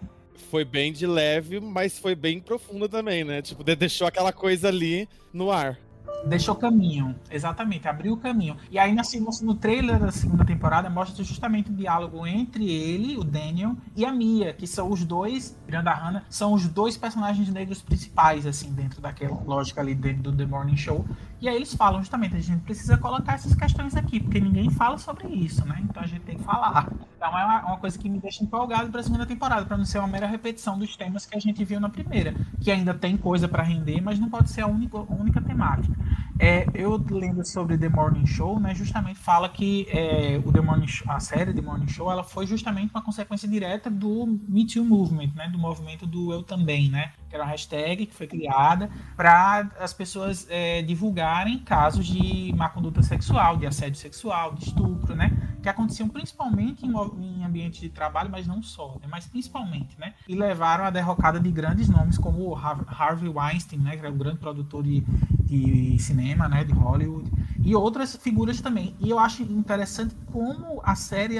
Foi 0.51 0.65
bem 0.65 0.93
de 0.93 1.07
leve, 1.07 1.61
mas 1.61 1.99
foi 1.99 2.15
bem 2.15 2.41
profundo 2.41 2.89
também, 2.89 3.25
né? 3.25 3.43
Tipo, 3.43 3.65
deixou 3.65 4.07
aquela 4.07 4.33
coisa 4.33 4.69
ali 4.69 5.09
no 5.33 5.51
ar. 5.51 5.79
Deixou 6.27 6.55
caminho, 6.55 7.15
exatamente, 7.31 7.87
abriu 7.87 8.15
o 8.15 8.17
caminho. 8.17 8.57
E 8.71 8.79
aí 8.79 8.95
no 9.43 9.55
trailer 9.55 9.99
da 9.99 10.11
segunda 10.11 10.43
temporada 10.43 10.89
mostra 10.89 11.23
justamente 11.23 11.71
o 11.71 11.75
diálogo 11.75 12.27
entre 12.27 12.71
ele, 12.71 13.19
o 13.19 13.25
Daniel, 13.25 13.77
e 13.95 14.07
a 14.07 14.13
Mia, 14.13 14.55
que 14.55 14.67
são 14.67 14.91
os 14.91 15.05
dois, 15.05 15.55
Miranda 15.67 15.93
Hanna, 15.93 16.25
são 16.31 16.55
os 16.55 16.67
dois 16.67 16.97
personagens 16.97 17.51
negros 17.51 17.83
principais, 17.83 18.47
assim, 18.47 18.73
dentro 18.73 19.03
daquela 19.03 19.39
lógica 19.45 19.83
ali 19.83 19.95
dentro 19.95 20.23
do 20.23 20.33
The 20.33 20.47
Morning 20.47 20.77
Show. 20.77 21.05
E 21.41 21.49
aí 21.49 21.57
eles 21.57 21.75
falam 21.75 22.01
justamente, 22.01 22.37
a 22.37 22.41
gente 22.41 22.63
precisa 22.63 22.97
colocar 22.97 23.35
essas 23.35 23.55
questões 23.55 23.95
aqui, 23.97 24.21
porque 24.21 24.41
ninguém 24.41 24.71
fala 24.71 24.97
sobre 24.97 25.29
isso, 25.29 25.67
né? 25.67 25.79
Então 25.83 26.03
a 26.03 26.07
gente 26.07 26.23
tem 26.23 26.37
que 26.37 26.45
falar. 26.45 26.89
Então 27.17 27.39
é 27.39 27.45
uma, 27.45 27.67
uma 27.67 27.77
coisa 27.77 27.99
que 27.99 28.09
me 28.09 28.19
deixa 28.19 28.43
empolgado 28.43 28.91
para 28.91 29.01
a 29.01 29.03
segunda 29.03 29.27
temporada, 29.27 29.67
para 29.67 29.77
não 29.77 29.85
ser 29.85 29.99
uma 29.99 30.09
mera 30.09 30.27
repetição 30.27 30.79
dos 30.79 30.97
temas 30.97 31.27
que 31.27 31.37
a 31.37 31.41
gente 31.41 31.65
viu 31.65 31.81
na 31.81 31.89
primeira, 31.89 32.35
que 32.61 32.71
ainda 32.71 32.95
tem 32.95 33.17
coisa 33.17 33.49
para 33.49 33.63
render, 33.63 34.01
mas 34.01 34.19
não 34.19 34.31
pode 34.31 34.51
ser 34.51 34.63
a 34.63 34.67
única, 34.67 34.97
a 34.99 35.15
única 35.15 35.41
temática. 35.41 35.95
É, 36.39 36.67
eu 36.75 36.97
lendo 37.11 37.47
sobre 37.47 37.79
The 37.79 37.89
Morning 37.89 38.27
Show, 38.27 38.59
né, 38.59 38.75
justamente 38.75 39.19
fala 39.21 39.49
que 39.49 39.87
é, 39.89 40.41
o 40.45 40.53
The 40.53 40.61
Morning 40.61 40.89
Show, 40.89 41.11
a 41.11 41.21
série 41.21 41.53
The 41.53 41.63
Morning 41.63 41.87
Show, 41.87 42.11
ela 42.11 42.25
foi 42.25 42.45
justamente 42.45 42.91
uma 42.93 43.03
consequência 43.03 43.49
direta 43.49 43.89
do 43.89 44.27
Me 44.49 44.67
Too 44.67 44.85
Movement, 44.85 45.31
né, 45.37 45.49
do 45.49 45.59
movimento 45.59 46.07
do 46.07 46.33
Eu 46.33 46.43
Também, 46.43 46.91
né, 46.91 47.13
que 47.29 47.37
era 47.37 47.45
uma 47.45 47.51
hashtag 47.51 48.07
que 48.07 48.15
foi 48.15 48.27
criada 48.27 48.91
para 49.17 49.71
as 49.79 49.95
pessoas 49.95 50.47
é, 50.51 50.83
divulgarem 50.83 51.61
casos 51.61 52.05
de 52.05 52.53
má 52.57 52.69
conduta 52.69 53.01
sexual, 53.01 53.57
de 53.57 53.67
assédio 53.67 53.99
sexual, 54.01 54.55
de 54.55 54.65
estupro, 54.65 55.15
né, 55.15 55.57
que 55.63 55.69
aconteciam 55.69 56.09
principalmente 56.09 56.85
em, 56.85 56.91
em 56.91 57.45
ambiente 57.45 57.81
de 57.81 57.89
trabalho, 57.89 58.29
mas 58.29 58.45
não 58.45 58.61
só, 58.61 58.97
né, 59.01 59.07
mas 59.09 59.25
principalmente, 59.27 59.97
né, 60.01 60.15
e 60.29 60.35
levaram 60.35 60.85
à 60.85 60.91
derrocada 60.91 61.39
de 61.39 61.51
grandes 61.51 61.89
nomes 61.89 62.19
como 62.19 62.57
Harvey 62.57 63.29
Weinstein, 63.29 63.79
né, 63.79 63.93
que 63.93 63.99
era 64.05 64.11
o 64.11 64.19
grande 64.19 64.39
produtor 64.39 64.83
de, 64.83 65.05
de 65.45 65.99
cinema, 65.99 66.49
né, 66.49 66.65
de 66.65 66.73
Hollywood, 66.73 67.31
e 67.63 67.75
outras 67.75 68.17
figuras 68.17 68.61
também. 68.61 68.97
E 68.99 69.11
eu 69.11 69.19
acho 69.19 69.43
interessante 69.43 70.15
como 70.33 70.81
a 70.83 70.95
série, 70.95 71.37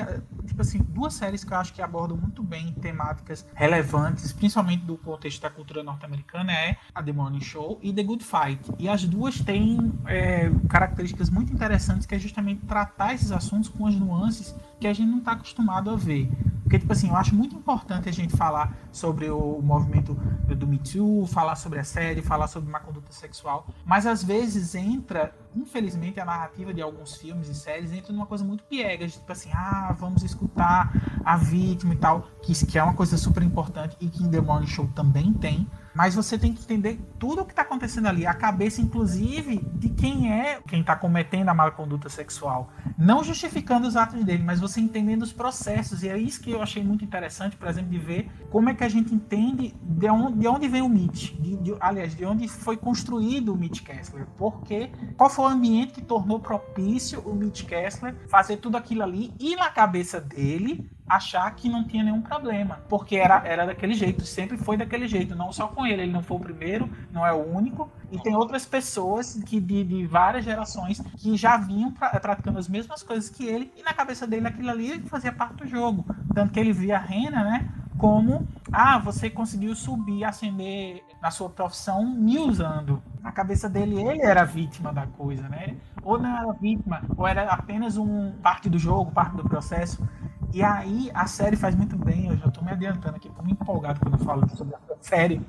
tipo 0.47 0.61
assim, 0.61 0.79
duas 0.89 1.15
séries 1.15 1.43
que 1.43 1.53
eu 1.53 1.57
acho 1.57 1.73
que 1.73 1.83
abordam 1.83 2.17
muito 2.17 2.43
bem 2.43 2.73
temáticas 2.75 3.47
relevantes, 3.55 4.33
principalmente 4.33 4.85
do 4.85 4.97
contexto 4.97 5.43
da 5.43 5.51
cultura 5.51 5.83
norte-americana, 5.83 6.53
é 6.53 6.77
a 6.95 7.03
The 7.03 7.13
Morning 7.13 7.41
Show 7.41 7.79
e 7.83 7.93
The 7.93 8.03
Good 8.03 8.25
Fight. 8.25 8.61
E 8.79 8.89
as 8.89 9.05
duas 9.05 9.41
têm 9.41 9.93
é, 10.07 10.51
características 10.69 11.31
muito 11.31 11.53
interessantes 11.53 12.07
que 12.07 12.15
é 12.15 12.19
justamente 12.19 12.65
tratar 12.67 13.15
esses 13.15 13.33
assuntos 13.33 13.69
com 13.69 13.87
as 13.87 13.95
nuances 13.95 14.55
que 14.85 14.89
a 14.89 14.93
gente 14.93 15.09
não 15.09 15.19
está 15.19 15.33
acostumado 15.33 15.89
a 15.89 15.97
ver. 15.97 16.31
Porque, 16.63 16.79
tipo 16.79 16.93
assim, 16.93 17.09
eu 17.09 17.17
acho 17.17 17.35
muito 17.35 17.57
importante 17.57 18.07
a 18.07 18.13
gente 18.13 18.37
falar 18.37 18.77
sobre 18.93 19.31
o 19.31 19.63
movimento 19.63 20.13
do 20.15 20.67
Me 20.67 20.79
Too, 20.79 21.27
falar 21.27 21.57
sobre 21.57 21.79
assédio, 21.79 22.23
falar 22.23 22.49
sobre 22.49 22.71
má 22.71 22.81
conduta 22.81 23.11
sexual, 23.11 23.67
mas 23.85 24.07
às 24.07 24.23
vezes 24.23 24.75
entra, 24.75 25.35
infelizmente, 25.57 26.21
a 26.21 26.25
narrativa 26.27 26.75
de 26.75 26.83
alguns 26.83 27.17
filmes 27.17 27.49
e 27.49 27.55
séries 27.55 27.93
entra 27.93 28.13
numa 28.13 28.27
coisa 28.27 28.45
muito 28.45 28.63
piega, 28.65 29.09
tipo 29.09 29.31
assim, 29.33 29.51
ah, 29.55 29.95
vamos 29.99 30.23
escutar 30.23 30.93
a 31.25 31.37
vítima 31.37 31.95
e 31.95 31.97
tal, 31.97 32.29
que, 32.43 32.53
que 32.67 32.79
é 32.79 32.83
uma 32.83 32.95
coisa 32.95 33.17
super 33.17 33.43
importante 33.43 33.97
e 34.01 34.09
que 34.09 34.23
em 34.23 34.31
The 34.31 34.41
Morning 34.41 34.67
Show 34.67 34.87
também 34.95 35.33
tem, 35.33 35.67
mas 35.95 36.15
você 36.15 36.37
tem 36.37 36.53
que 36.53 36.63
entender 36.63 36.99
tudo 37.19 37.43
o 37.43 37.45
que 37.45 37.53
está 37.53 37.63
acontecendo 37.63 38.07
ali, 38.07 38.27
a 38.27 38.35
cabeça, 38.35 38.81
inclusive, 38.81 39.65
de 39.75 39.89
quem 39.91 40.33
é 40.33 40.61
quem 40.67 40.81
está 40.81 40.97
cometendo 40.97 41.49
a 41.49 41.55
má 41.55 41.71
conduta 41.71 42.09
sexual. 42.09 42.71
Não 42.99 43.23
justificando 43.23 43.87
os 43.87 43.97
atos 43.97 44.23
dele, 44.25 44.43
mas 44.43 44.61
você 44.61 44.81
entendendo 44.81 45.23
os 45.23 45.33
processos. 45.33 46.03
E 46.03 46.09
é 46.09 46.19
isso 46.19 46.41
que 46.41 46.51
eu 46.51 46.63
achei 46.63 46.83
muito 46.83 47.05
interessante, 47.05 47.57
por 47.57 47.69
exemplo, 47.69 47.91
de 47.91 47.99
ver 47.99 48.31
como 48.51 48.69
é 48.69 48.75
que 48.75 48.85
a 48.85 48.89
gente 48.89 49.15
entende 49.15 49.75
de 49.81 50.09
onde, 50.09 50.39
de 50.39 50.49
onde 50.49 50.69
vem 50.69 50.83
o 50.83 50.89
Mitch. 50.89 51.33
De, 51.35 51.57
de, 51.57 51.77
aliás, 51.81 52.15
de 52.15 52.25
onde 52.25 52.49
foi 52.49 52.77
construído 52.77 53.53
o 53.53 53.57
Mitch 53.57 53.83
Kessler. 53.83 54.27
Porque 54.37 54.91
qual 55.17 55.31
foi 55.31 55.45
o 55.45 55.49
ambiente 55.49 55.93
que 55.93 56.03
tornou 56.03 56.41
propício 56.41 57.21
o 57.21 57.35
Mitch 57.35 57.65
Kessler 57.65 58.15
fazer 58.29 58.57
tudo 58.57 58.77
aquilo 58.77 59.03
ali 59.03 59.33
e 59.39 59.55
na 59.57 59.71
cabeça 59.71 60.21
dele 60.21 60.91
achar 61.07 61.51
que 61.55 61.69
não 61.69 61.85
tinha 61.85 62.03
nenhum 62.03 62.23
problema, 62.23 62.81
porque 62.89 63.17
era, 63.17 63.43
era 63.47 63.67
daquele 63.67 63.95
jeito, 63.95 64.25
sempre 64.25 64.57
foi 64.57 64.77
daquele 64.77 65.07
jeito, 65.07 65.35
não 65.35 65.53
só 65.53 65.69
com 65.69 65.87
ele, 65.87 66.03
ele 66.03 66.13
não 66.13 66.23
foi 66.23 66.37
o 66.37 66.41
primeiro, 66.41 66.89
não 67.13 67.27
é 67.27 67.33
o 67.33 67.45
único, 67.45 67.91
e 68.11 68.19
tem 68.19 68.35
outras 68.35 68.65
pessoas 68.65 69.35
que 69.45 69.61
de, 69.61 69.85
de 69.85 70.07
várias 70.07 70.45
gerações 70.45 71.01
que 71.19 71.37
já 71.37 71.57
vinham 71.57 71.93
pra, 71.93 72.09
praticando 72.21 72.59
as 72.59 72.69
mesmas 72.69 73.03
coisas 73.03 73.29
que 73.29 73.47
ele, 73.47 73.71
e 73.77 73.83
na 73.83 73.93
cabeça 73.93 74.27
dele 74.27 74.49
aquilo 74.49 74.71
ali 74.71 75.01
fazia 75.01 75.33
parte 75.33 75.57
do 75.57 75.67
jogo, 75.67 76.07
tanto 76.35 76.53
que 76.53 76.61
ele 76.61 76.73
via 76.73 76.97
a 76.97 77.01
Rena, 77.01 77.45
né, 77.45 77.69
como, 77.99 78.47
ah, 78.73 78.99
você 78.99 79.31
conseguiu 79.31 79.75
subir, 79.75 80.25
ascender 80.25 81.03
na 81.23 81.31
sua 81.31 81.49
profissão 81.49 82.05
me 82.05 82.39
usando. 82.39 83.03
Na 83.23 83.33
cabeça 83.33 83.69
dele, 83.69 83.97
ele 83.97 84.21
era 84.21 84.45
vítima 84.45 84.93
da 84.93 85.07
coisa, 85.07 85.49
né? 85.49 85.77
Ou 86.03 86.19
não 86.19 86.37
era 86.37 86.53
vítima, 86.53 87.03
ou 87.17 87.27
era 87.27 87.45
apenas 87.45 87.97
um 87.97 88.33
parte 88.43 88.69
do 88.69 88.79
jogo, 88.79 89.13
parte 89.13 89.37
do 89.37 89.45
processo. 89.45 90.07
E 90.55 90.63
aí 90.63 91.11
a 91.13 91.27
série 91.27 91.57
faz 91.57 91.75
muito 91.75 91.97
bem, 91.97 92.29
eu 92.29 92.37
já 92.37 92.49
tô 92.49 92.63
me 92.63 92.71
adiantando 92.71 93.17
aqui, 93.17 93.29
tô 93.29 93.43
muito 93.43 93.61
empolgado 93.61 93.99
quando 93.99 94.15
eu 94.15 94.25
falo 94.25 94.49
sobre 94.51 94.77
a 94.77 94.79
série. 95.01 95.45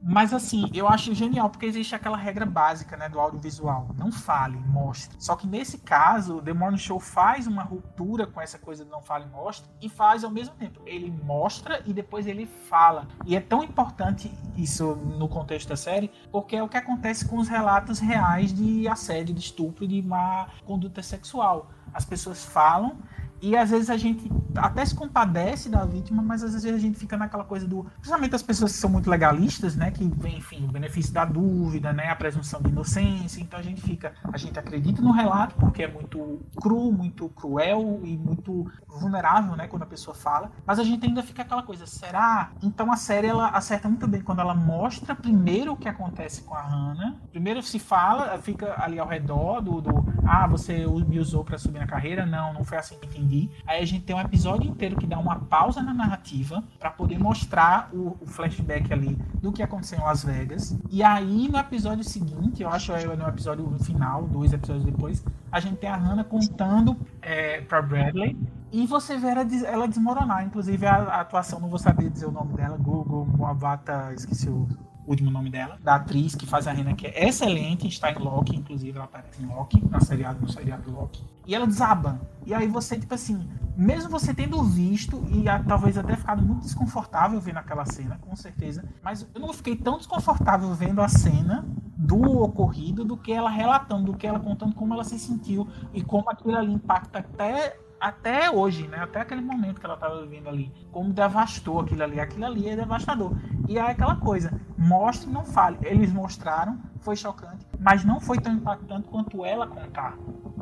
Mas 0.00 0.32
assim, 0.32 0.70
eu 0.72 0.86
acho 0.86 1.12
genial, 1.12 1.50
porque 1.50 1.66
existe 1.66 1.92
aquela 1.92 2.16
regra 2.16 2.46
básica 2.46 2.96
né, 2.96 3.08
do 3.08 3.18
audiovisual. 3.18 3.88
Não 3.98 4.12
fale, 4.12 4.56
mostre. 4.56 5.16
Só 5.18 5.34
que 5.34 5.44
nesse 5.44 5.78
caso, 5.78 6.36
o 6.36 6.42
The 6.42 6.52
Morning 6.52 6.78
Show 6.78 7.00
faz 7.00 7.48
uma 7.48 7.64
ruptura 7.64 8.28
com 8.28 8.40
essa 8.40 8.56
coisa 8.56 8.84
de 8.84 8.90
não 8.92 9.02
fale, 9.02 9.26
mostre, 9.26 9.68
e 9.82 9.88
faz 9.88 10.22
ao 10.22 10.30
mesmo 10.30 10.54
tempo. 10.54 10.80
Ele 10.86 11.10
mostra 11.10 11.82
e 11.84 11.92
depois 11.92 12.24
ele 12.24 12.46
fala. 12.46 13.08
E 13.26 13.34
é 13.34 13.40
tão 13.40 13.64
importante 13.64 14.30
isso 14.56 14.94
no 14.94 15.26
contexto 15.26 15.70
da 15.70 15.76
série, 15.76 16.12
porque 16.30 16.54
é 16.54 16.62
o 16.62 16.68
que 16.68 16.76
acontece 16.76 17.26
com 17.26 17.38
os 17.38 17.48
relatos 17.48 17.98
reais 17.98 18.52
de 18.52 18.86
assédio, 18.86 19.34
de 19.34 19.40
estupro 19.40 19.88
de 19.88 20.00
má 20.00 20.46
conduta 20.64 21.02
sexual. 21.02 21.70
As 21.92 22.04
pessoas 22.04 22.44
falam 22.44 22.98
e 23.44 23.54
às 23.54 23.68
vezes 23.68 23.90
a 23.90 23.96
gente 23.98 24.32
até 24.56 24.82
se 24.86 24.94
compadece 24.94 25.68
da 25.68 25.84
vítima, 25.84 26.22
mas 26.22 26.42
às 26.42 26.54
vezes 26.54 26.74
a 26.74 26.78
gente 26.78 26.98
fica 26.98 27.14
naquela 27.14 27.44
coisa 27.44 27.68
do. 27.68 27.84
Principalmente 27.98 28.34
as 28.34 28.42
pessoas 28.42 28.72
que 28.72 28.78
são 28.78 28.88
muito 28.88 29.10
legalistas, 29.10 29.76
né? 29.76 29.90
Que 29.90 30.02
enfim, 30.04 30.64
o 30.64 30.72
benefício 30.72 31.12
da 31.12 31.26
dúvida, 31.26 31.92
né? 31.92 32.08
A 32.08 32.16
presunção 32.16 32.62
de 32.62 32.70
inocência. 32.70 33.42
Então 33.42 33.58
a 33.58 33.62
gente 33.62 33.82
fica. 33.82 34.14
A 34.32 34.38
gente 34.38 34.58
acredita 34.58 35.02
no 35.02 35.10
relato, 35.10 35.56
porque 35.56 35.82
é 35.82 35.88
muito 35.88 36.40
cru, 36.56 36.90
muito 36.90 37.28
cruel 37.28 38.00
e 38.02 38.16
muito 38.16 38.66
vulnerável, 38.88 39.54
né? 39.56 39.66
Quando 39.66 39.82
a 39.82 39.86
pessoa 39.86 40.14
fala. 40.14 40.50
Mas 40.64 40.78
a 40.78 40.84
gente 40.84 41.04
ainda 41.04 41.22
fica 41.22 41.42
aquela 41.42 41.62
coisa, 41.62 41.86
será? 41.86 42.50
Então 42.62 42.90
a 42.90 42.96
série 42.96 43.26
ela 43.26 43.48
acerta 43.48 43.90
muito 43.90 44.06
bem 44.08 44.22
quando 44.22 44.40
ela 44.40 44.54
mostra 44.54 45.14
primeiro 45.14 45.72
o 45.72 45.76
que 45.76 45.88
acontece 45.88 46.42
com 46.44 46.54
a 46.54 46.62
Hannah. 46.62 47.16
Primeiro 47.30 47.62
se 47.62 47.78
fala, 47.78 48.38
fica 48.38 48.74
ali 48.82 48.98
ao 48.98 49.06
redor 49.06 49.60
do, 49.60 49.82
do 49.82 50.14
ah, 50.26 50.46
você 50.46 50.86
me 50.86 51.18
usou 51.18 51.44
para 51.44 51.58
subir 51.58 51.78
na 51.78 51.86
carreira. 51.86 52.24
Não, 52.24 52.54
não 52.54 52.64
foi 52.64 52.78
assim 52.78 52.96
que 52.98 53.06
entendi. 53.06 53.33
Aí 53.66 53.82
a 53.82 53.86
gente 53.86 54.04
tem 54.04 54.14
um 54.14 54.20
episódio 54.20 54.70
inteiro 54.70 54.96
que 54.96 55.06
dá 55.06 55.18
uma 55.18 55.36
pausa 55.36 55.82
na 55.82 55.92
narrativa 55.92 56.62
para 56.78 56.90
poder 56.90 57.18
mostrar 57.18 57.90
o, 57.92 58.16
o, 58.20 58.26
flashback 58.26 58.92
ali 58.92 59.18
do 59.40 59.52
que 59.52 59.62
aconteceu 59.62 59.98
em 59.98 60.02
Las 60.02 60.24
Vegas. 60.24 60.78
E 60.90 61.02
aí 61.02 61.48
no 61.48 61.58
episódio 61.58 62.04
seguinte, 62.04 62.62
eu 62.62 62.68
acho 62.68 62.92
é 62.92 63.16
no 63.16 63.26
episódio 63.28 63.68
final, 63.80 64.24
dois 64.24 64.52
episódios 64.52 64.84
depois, 64.84 65.24
a 65.50 65.60
gente 65.60 65.76
tem 65.76 65.90
a 65.90 65.96
Hannah 65.96 66.24
contando 66.24 66.96
é, 67.20 67.60
para 67.62 67.82
Bradley 67.82 68.36
e 68.72 68.86
você 68.86 69.16
vê 69.16 69.28
ela, 69.28 69.46
ela 69.66 69.86
desmoronar. 69.86 70.44
Inclusive 70.44 70.84
a, 70.86 70.96
a, 70.96 71.20
atuação, 71.20 71.60
não 71.60 71.68
vou 71.68 71.78
saber 71.78 72.10
dizer 72.10 72.26
o 72.26 72.32
nome 72.32 72.54
dela, 72.54 72.76
Google, 72.76 73.24
Moabata, 73.24 74.12
esqueci 74.12 74.48
o 74.48 74.66
último 75.06 75.30
nome 75.30 75.50
dela, 75.50 75.78
da 75.82 75.96
atriz 75.96 76.34
que 76.34 76.46
faz 76.46 76.66
a 76.66 76.72
Rena, 76.72 76.94
que 76.94 77.06
é 77.06 77.28
excelente, 77.28 77.86
está 77.86 78.10
em 78.10 78.18
Loki, 78.18 78.56
inclusive 78.56 78.96
ela 78.96 79.04
aparece 79.04 79.42
em 79.42 79.46
Loki, 79.46 79.82
na 79.88 80.00
seriado, 80.00 80.40
no 80.40 80.48
seriado 80.48 80.90
Loki. 80.90 81.22
E 81.46 81.54
ela 81.54 81.66
desaba. 81.66 82.20
E 82.46 82.54
aí 82.54 82.66
você, 82.66 82.98
tipo 82.98 83.14
assim, 83.14 83.48
mesmo 83.76 84.10
você 84.10 84.32
tendo 84.32 84.62
visto 84.62 85.22
e 85.30 85.48
a, 85.48 85.62
talvez 85.62 85.98
até 85.98 86.16
ficado 86.16 86.42
muito 86.42 86.62
desconfortável 86.62 87.40
vendo 87.40 87.58
aquela 87.58 87.84
cena, 87.84 88.18
com 88.20 88.34
certeza, 88.34 88.84
mas 89.02 89.26
eu 89.34 89.40
não 89.40 89.52
fiquei 89.52 89.76
tão 89.76 89.98
desconfortável 89.98 90.72
vendo 90.74 91.00
a 91.00 91.08
cena 91.08 91.66
do 91.96 92.42
ocorrido 92.42 93.04
do 93.04 93.16
que 93.16 93.32
ela 93.32 93.50
relatando, 93.50 94.12
do 94.12 94.18
que 94.18 94.26
ela 94.26 94.38
contando 94.38 94.74
como 94.74 94.94
ela 94.94 95.04
se 95.04 95.18
sentiu 95.18 95.66
e 95.92 96.02
como 96.02 96.30
aquilo 96.30 96.56
ali 96.56 96.72
impacta 96.72 97.18
até 97.18 97.76
até 98.00 98.50
hoje, 98.50 98.86
né? 98.88 98.98
Até 98.98 99.20
aquele 99.20 99.40
momento 99.40 99.80
que 99.80 99.86
ela 99.86 99.94
estava 99.94 100.22
vivendo 100.22 100.48
ali, 100.48 100.72
como 100.92 101.12
devastou 101.12 101.80
aquilo 101.80 102.02
ali. 102.02 102.20
Aquilo 102.20 102.44
ali 102.44 102.68
é 102.68 102.76
devastador. 102.76 103.36
E 103.68 103.78
é 103.78 103.82
aquela 103.82 104.16
coisa, 104.16 104.60
mostre 104.76 105.30
e 105.30 105.32
não 105.32 105.44
fale. 105.44 105.78
Eles 105.82 106.12
mostraram, 106.12 106.78
foi 107.04 107.16
chocante, 107.16 107.66
mas 107.78 108.04
não 108.04 108.18
foi 108.18 108.38
tão 108.38 108.54
impactante 108.54 109.06
quanto 109.08 109.44
ela 109.44 109.66
contar. 109.66 110.18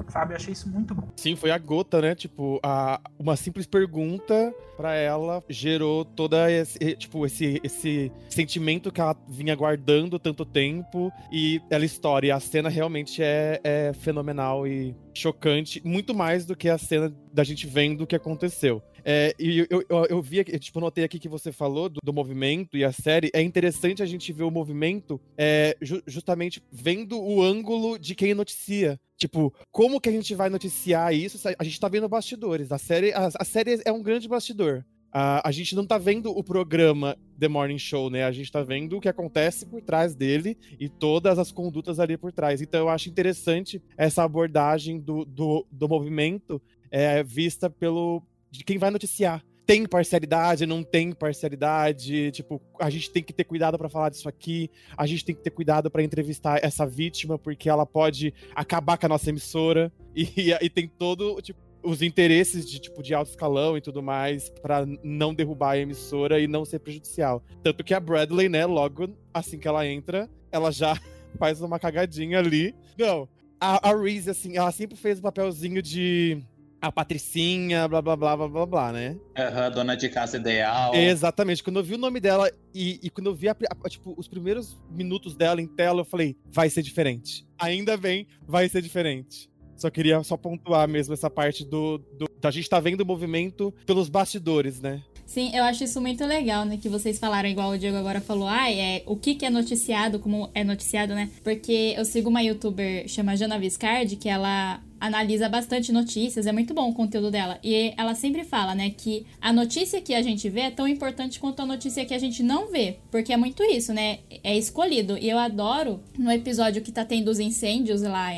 Sabe? 0.09 0.33
Eu 0.33 0.37
achei 0.37 0.53
isso 0.53 0.69
muito 0.69 0.95
bom. 0.95 1.09
Sim, 1.17 1.37
foi 1.37 1.51
a 1.51 1.59
gota, 1.59 2.01
né? 2.01 2.15
Tipo, 2.15 2.59
a, 2.63 3.01
uma 3.19 3.37
simples 3.37 3.67
pergunta 3.67 4.53
para 4.77 4.95
ela 4.95 5.43
gerou 5.49 6.05
toda 6.05 6.51
esse, 6.51 6.79
tipo, 6.97 7.25
esse, 7.25 7.61
esse 7.63 8.11
sentimento 8.29 8.91
que 8.91 9.01
ela 9.01 9.17
vinha 9.29 9.55
guardando 9.55 10.19
tanto 10.19 10.45
tempo 10.45 11.13
e 11.31 11.63
ela 11.71 11.85
história. 11.85 12.35
A 12.35 12.41
cena 12.41 12.69
realmente 12.69 13.23
é, 13.23 13.61
é 13.63 13.93
fenomenal 13.93 14.67
e 14.67 14.97
chocante, 15.15 15.81
muito 15.85 16.15
mais 16.15 16.45
do 16.45 16.57
que 16.57 16.69
a 16.69 16.79
cena 16.79 17.15
da 17.33 17.45
gente 17.45 17.67
vendo 17.67 18.03
o 18.03 18.07
que 18.07 18.17
aconteceu. 18.17 18.83
É, 19.05 19.35
e 19.39 19.59
eu, 19.71 19.85
eu, 19.89 20.07
eu 20.09 20.23
vi, 20.23 20.45
tipo, 20.59 20.81
notei 20.81 21.05
aqui 21.05 21.19
que 21.19 21.29
você 21.29 21.51
falou 21.51 21.89
do, 21.89 22.01
do, 22.03 22.13
movimento 22.13 22.77
e 22.77 22.85
a 22.85 22.93
série. 22.93 23.31
É 23.35 23.43
interessante 23.43 24.03
a 24.03 24.07
gente 24.07 24.33
ver 24.33 24.45
o 24.45 24.51
movimento 24.51 25.21
é, 25.37 25.77
ju 25.81 26.03
justamente 26.07 26.63
vendo 26.71 27.21
o 27.21 27.43
ângulo 27.43 27.99
de 27.99 28.15
quem 28.15 28.35
noticia. 28.35 28.99
Tipo, 29.17 29.55
como 29.71 30.01
que 30.01 30.09
a 30.09 30.13
gente 30.13 30.35
vai 30.35 30.49
noticiar 30.49 31.15
isso? 31.15 31.39
A 31.59 31.65
gente 31.65 31.79
tá 31.79 31.89
vendo 31.89 32.09
bastidores. 32.09 32.73
A 32.73 32.79
série, 32.79 33.13
a, 33.13 33.29
a 33.39 33.45
série 33.45 33.81
é 33.85 33.93
um 33.93 34.03
grande 34.03 34.29
bastidor. 34.29 34.85
A, 35.13 35.47
a 35.47 35.53
gente 35.53 35.77
não 35.77 35.87
tá 35.87 35.99
vendo 35.99 36.31
o 36.31 36.43
programa 36.43 37.19
The 37.39 37.47
Morning 37.47 37.79
Show, 37.79 38.09
né? 38.09 38.25
A 38.25 38.33
gente 38.33 38.51
tá 38.51 38.63
vendo 38.63 38.97
o 38.97 39.01
que 39.01 39.09
acontece 39.09 39.67
por 39.67 39.83
trás 39.83 40.15
dele 40.15 40.57
e 40.81 40.89
todas 40.89 41.39
as 41.39 41.53
condutas 41.53 42.01
ali 42.01 42.17
por 42.17 42.33
trás. 42.33 42.63
Então 42.63 42.81
eu 42.81 42.89
acho 42.89 43.11
interessante 43.11 43.83
essa 43.97 44.25
abordagem 44.25 44.99
do, 44.99 45.25
do, 45.25 45.67
do 45.71 45.89
movimento 45.89 46.61
é, 46.91 47.23
vista 47.23 47.69
pelo, 47.69 48.23
de 48.53 48.63
quem 48.63 48.79
vai 48.79 48.91
noticiar. 48.91 49.43
Tem 49.65 49.87
parcialidade, 49.87 50.67
não 50.67 50.83
tem 50.83 51.13
parcialidade, 51.13 52.31
tipo, 52.33 52.61
a 52.79 52.91
gente 52.91 53.11
tem 53.11 53.23
que 53.23 53.33
ter 53.33 53.45
cuidado 53.45 53.79
para 53.79 53.89
falar 53.89 54.11
disso 54.11 54.29
aqui, 54.29 54.69
a 54.97 55.07
gente 55.07 55.25
tem 55.25 55.35
que 55.35 55.41
ter 55.41 55.51
cuidado 55.51 55.91
para 55.91 56.03
entrevistar 56.03 56.63
essa 56.63 56.85
vítima, 56.85 57.39
porque 57.39 57.69
ela 57.71 57.87
pode 57.87 58.35
acabar 58.55 58.99
com 58.99 59.07
a 59.07 59.09
nossa 59.09 59.31
emissora, 59.31 59.91
e, 60.15 60.51
e 60.51 60.69
tem 60.69 60.89
todo, 60.89 61.41
tipo, 61.41 61.59
os 61.83 62.03
interesses 62.03 62.69
de 62.69 62.79
tipo 62.79 63.03
de 63.03 63.15
alto 63.15 63.31
escalão 63.31 63.77
e 63.77 63.81
tudo 63.81 64.03
mais 64.03 64.51
para 64.63 64.87
não 65.03 65.35
derrubar 65.35 65.73
a 65.73 65.79
emissora 65.79 66.39
e 66.39 66.47
não 66.47 66.65
ser 66.65 66.79
prejudicial. 66.79 67.43
Tanto 67.63 67.83
que 67.83 67.95
a 67.95 68.01
Bradley, 68.01 68.49
né, 68.49 68.65
logo 68.67 69.09
assim 69.35 69.59
que 69.59 69.67
ela 69.67 69.87
entra, 69.87 70.31
ela 70.51 70.71
já 70.71 70.97
faz 71.39 71.61
uma 71.61 71.79
cagadinha 71.79 72.39
ali. 72.39 72.75
Não, 72.97 73.29
a, 73.61 73.91
a 73.91 73.97
Reese, 73.97 74.31
assim, 74.31 74.57
ela 74.57 74.71
sempre 74.73 74.97
fez 74.97 75.19
o 75.19 75.23
papelzinho 75.23 75.81
de 75.81 76.43
a 76.83 76.91
Patricinha, 76.91 77.87
blá 77.87 78.03
blá 78.03 78.17
blá 78.17 78.37
blá 78.37 78.49
blá 78.49 78.67
blá, 78.67 78.93
né? 78.93 79.17
Aham, 79.39 79.69
uhum, 79.69 79.71
dona 79.71 79.97
de 79.97 80.09
casa 80.09 80.37
ideal. 80.37 80.93
Exatamente. 80.93 81.63
Quando 81.63 81.79
eu 81.79 81.85
vi 81.85 81.95
o 81.95 81.99
nome 81.99 82.19
dela 82.19 82.51
e, 82.75 82.99
e 83.01 83.09
quando 83.09 83.29
eu 83.29 83.35
vi 83.35 83.49
a, 83.49 83.57
a, 83.85 83.89
tipo, 83.89 84.13
os 84.17 84.27
primeiros 84.27 84.77
minutos 84.91 85.37
dela 85.37 85.63
em 85.63 85.67
tela, 85.69 86.01
eu 86.01 86.05
falei, 86.05 86.37
vai 86.51 86.69
ser 86.69 86.83
diferente. 86.83 87.47
Ainda 87.57 87.97
bem, 87.97 88.27
vai 88.49 88.69
ser 88.69 88.83
diferente. 88.83 89.49
Só 89.77 89.91
queria 89.91 90.23
só 90.25 90.37
pontuar 90.37 90.89
mesmo 90.89 91.15
essa 91.15 91.31
parte 91.31 91.65
do, 91.65 91.99
do 91.99 92.27
da 92.41 92.51
gente 92.51 92.69
tá 92.69 92.81
vendo 92.81 93.03
o 93.03 93.07
movimento 93.07 93.73
pelos 93.87 94.09
bastidores, 94.09 94.81
né? 94.81 95.03
Sim, 95.25 95.57
eu 95.57 95.65
acho 95.65 95.85
isso 95.85 96.01
muito 96.01 96.27
legal, 96.27 96.65
né? 96.65 96.77
Que 96.77 96.89
vocês 96.89 97.19
falaram, 97.19 97.49
igual 97.49 97.71
o 97.71 97.79
Diego 97.79 97.97
agora 97.97 98.21
falou, 98.21 98.47
ah, 98.47 98.71
é 98.71 99.03
o 99.07 99.17
que, 99.17 99.35
que 99.35 99.47
é 99.47 99.51
noticiado, 99.51 100.19
como 100.19 100.51
é 100.53 100.63
noticiado, 100.63 101.15
né? 101.15 101.31
Porque 101.43 101.95
eu 101.97 102.05
sigo 102.05 102.29
uma 102.29 102.43
youtuber 102.43 103.09
chama 103.09 103.37
Jana 103.37 103.59
Viscardi, 103.59 104.17
que 104.17 104.29
ela 104.29 104.83
analisa 105.03 105.49
bastante 105.49 105.91
notícias, 105.91 106.47
é 106.47 106.53
muito 106.53 106.73
bom 106.73 106.89
o 106.89 106.95
conteúdo 106.95 107.29
dela. 107.29 107.59
E 107.61 107.93
ela 107.97 108.15
sempre 108.15 108.45
fala, 108.45 108.73
né, 108.73 108.91
que 108.97 109.27
a 109.41 109.53
notícia 109.53 110.01
que 110.01 110.15
a 110.15 110.23
gente 110.23 110.49
vê 110.49 110.61
é 110.61 110.71
tão 110.71 110.87
importante 110.87 111.41
quanto 111.41 111.61
a 111.61 111.67
notícia 111.67 112.05
que 112.05 112.15
a 112.15 112.19
gente 112.19 112.41
não 112.41 112.71
vê. 112.71 112.99
Porque 113.11 113.33
é 113.33 113.37
muito 113.37 113.65
isso, 113.65 113.93
né? 113.93 114.21
É 114.45 114.57
escolhido. 114.57 115.19
E 115.19 115.29
eu 115.29 115.39
adoro 115.39 116.01
no 116.17 116.31
episódio 116.31 116.83
que 116.83 116.93
tá 116.93 117.05
tendo 117.05 117.33
os 117.33 117.41
incêndios 117.41 118.01
lá 118.03 118.31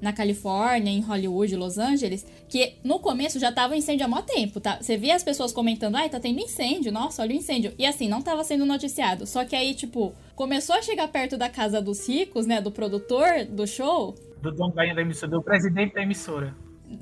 na 0.00 0.12
Califórnia, 0.12 0.92
em 0.92 1.00
Hollywood, 1.00 1.56
Los 1.56 1.76
Angeles, 1.76 2.24
que 2.48 2.74
no 2.84 3.00
começo 3.00 3.40
já 3.40 3.50
tava 3.50 3.76
incêndio 3.76 4.06
há 4.06 4.08
mó 4.08 4.22
tempo, 4.22 4.60
tá? 4.60 4.78
Você 4.80 4.96
via 4.96 5.16
as 5.16 5.24
pessoas 5.24 5.52
comentando, 5.52 5.96
ai, 5.96 6.08
tá 6.08 6.20
tendo 6.20 6.38
incêndio, 6.38 6.92
nossa, 6.92 7.22
olha 7.22 7.34
o 7.34 7.38
incêndio. 7.38 7.72
E 7.76 7.84
assim, 7.84 8.08
não 8.08 8.22
tava 8.22 8.44
sendo 8.44 8.64
noticiado. 8.64 9.26
Só 9.26 9.44
que 9.44 9.56
aí, 9.56 9.74
tipo, 9.74 10.14
começou 10.36 10.76
a 10.76 10.82
chegar 10.82 11.08
perto 11.08 11.36
da 11.36 11.48
casa 11.48 11.82
dos 11.82 12.08
ricos, 12.08 12.46
né, 12.46 12.60
do 12.60 12.70
produtor 12.70 13.44
do 13.44 13.66
show. 13.66 14.14
Do 14.42 14.50
dono 14.50 14.74
da 14.74 14.84
emissora, 14.84 15.30
do 15.30 15.40
presidente 15.40 15.94
da 15.94 16.02
emissora. 16.02 16.52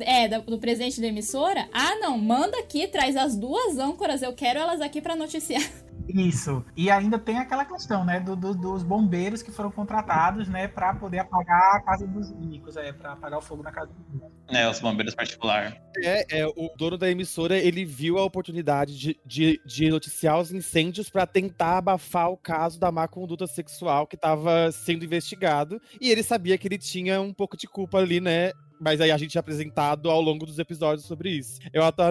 É, 0.01 0.29
do 0.29 0.59
presidente 0.59 1.01
da 1.01 1.07
emissora. 1.07 1.69
Ah, 1.73 1.97
não, 1.97 2.17
manda 2.17 2.59
aqui, 2.59 2.87
traz 2.87 3.17
as 3.17 3.37
duas 3.37 3.79
âncoras, 3.79 4.23
eu 4.23 4.33
quero 4.33 4.59
elas 4.59 4.81
aqui 4.81 5.01
para 5.01 5.17
noticiar. 5.17 5.63
Isso. 6.15 6.65
E 6.77 6.91
ainda 6.91 7.19
tem 7.19 7.39
aquela 7.39 7.65
questão, 7.65 8.05
né, 8.05 8.21
do, 8.21 8.35
do, 8.35 8.55
dos 8.55 8.83
bombeiros 8.83 9.43
que 9.43 9.51
foram 9.51 9.71
contratados, 9.71 10.49
né, 10.49 10.69
para 10.69 10.95
poder 10.95 11.21
apagar 11.21 11.77
a 11.77 11.81
casa 11.81 12.07
dos 12.07 12.31
ricos, 12.31 12.77
é, 12.77 12.93
para 12.93 13.13
apagar 13.13 13.39
o 13.39 13.43
fogo 13.43 13.63
na 13.63 13.71
casa 13.71 13.93
dos 13.93 14.13
ricos. 14.13 14.31
É, 14.49 14.69
os 14.69 14.81
bombeiros 14.81 15.15
particulares. 15.15 15.75
É, 15.99 16.41
é, 16.41 16.47
o 16.47 16.71
dono 16.77 16.99
da 16.99 17.09
emissora, 17.09 17.57
ele 17.57 17.85
viu 17.85 18.19
a 18.19 18.25
oportunidade 18.25 18.99
de, 18.99 19.21
de, 19.25 19.61
de 19.65 19.89
noticiar 19.89 20.39
os 20.39 20.53
incêndios 20.53 21.09
para 21.09 21.27
tentar 21.27 21.79
abafar 21.79 22.31
o 22.31 22.37
caso 22.37 22.79
da 22.79 22.91
má 22.91 23.07
conduta 23.07 23.47
sexual 23.47 24.07
que 24.07 24.17
estava 24.17 24.73
sendo 24.73 25.05
investigado, 25.05 25.81
e 26.01 26.11
ele 26.11 26.23
sabia 26.23 26.59
que 26.59 26.67
ele 26.67 26.79
tinha 26.79 27.21
um 27.21 27.33
pouco 27.33 27.57
de 27.57 27.69
culpa 27.69 27.99
ali, 27.99 28.21
né, 28.21 28.53
mas 28.81 29.01
aí 29.01 29.11
a 29.11 29.19
gente 29.19 29.37
é 29.37 29.41
apresentado 29.41 30.11
ao 30.11 30.21
longo 30.21 30.47
dos 30.47 30.59
episódios 30.59 31.07
sobre 31.07 31.31
isso. 31.31 31.61
Eu 31.73 31.85
até, 31.85 32.03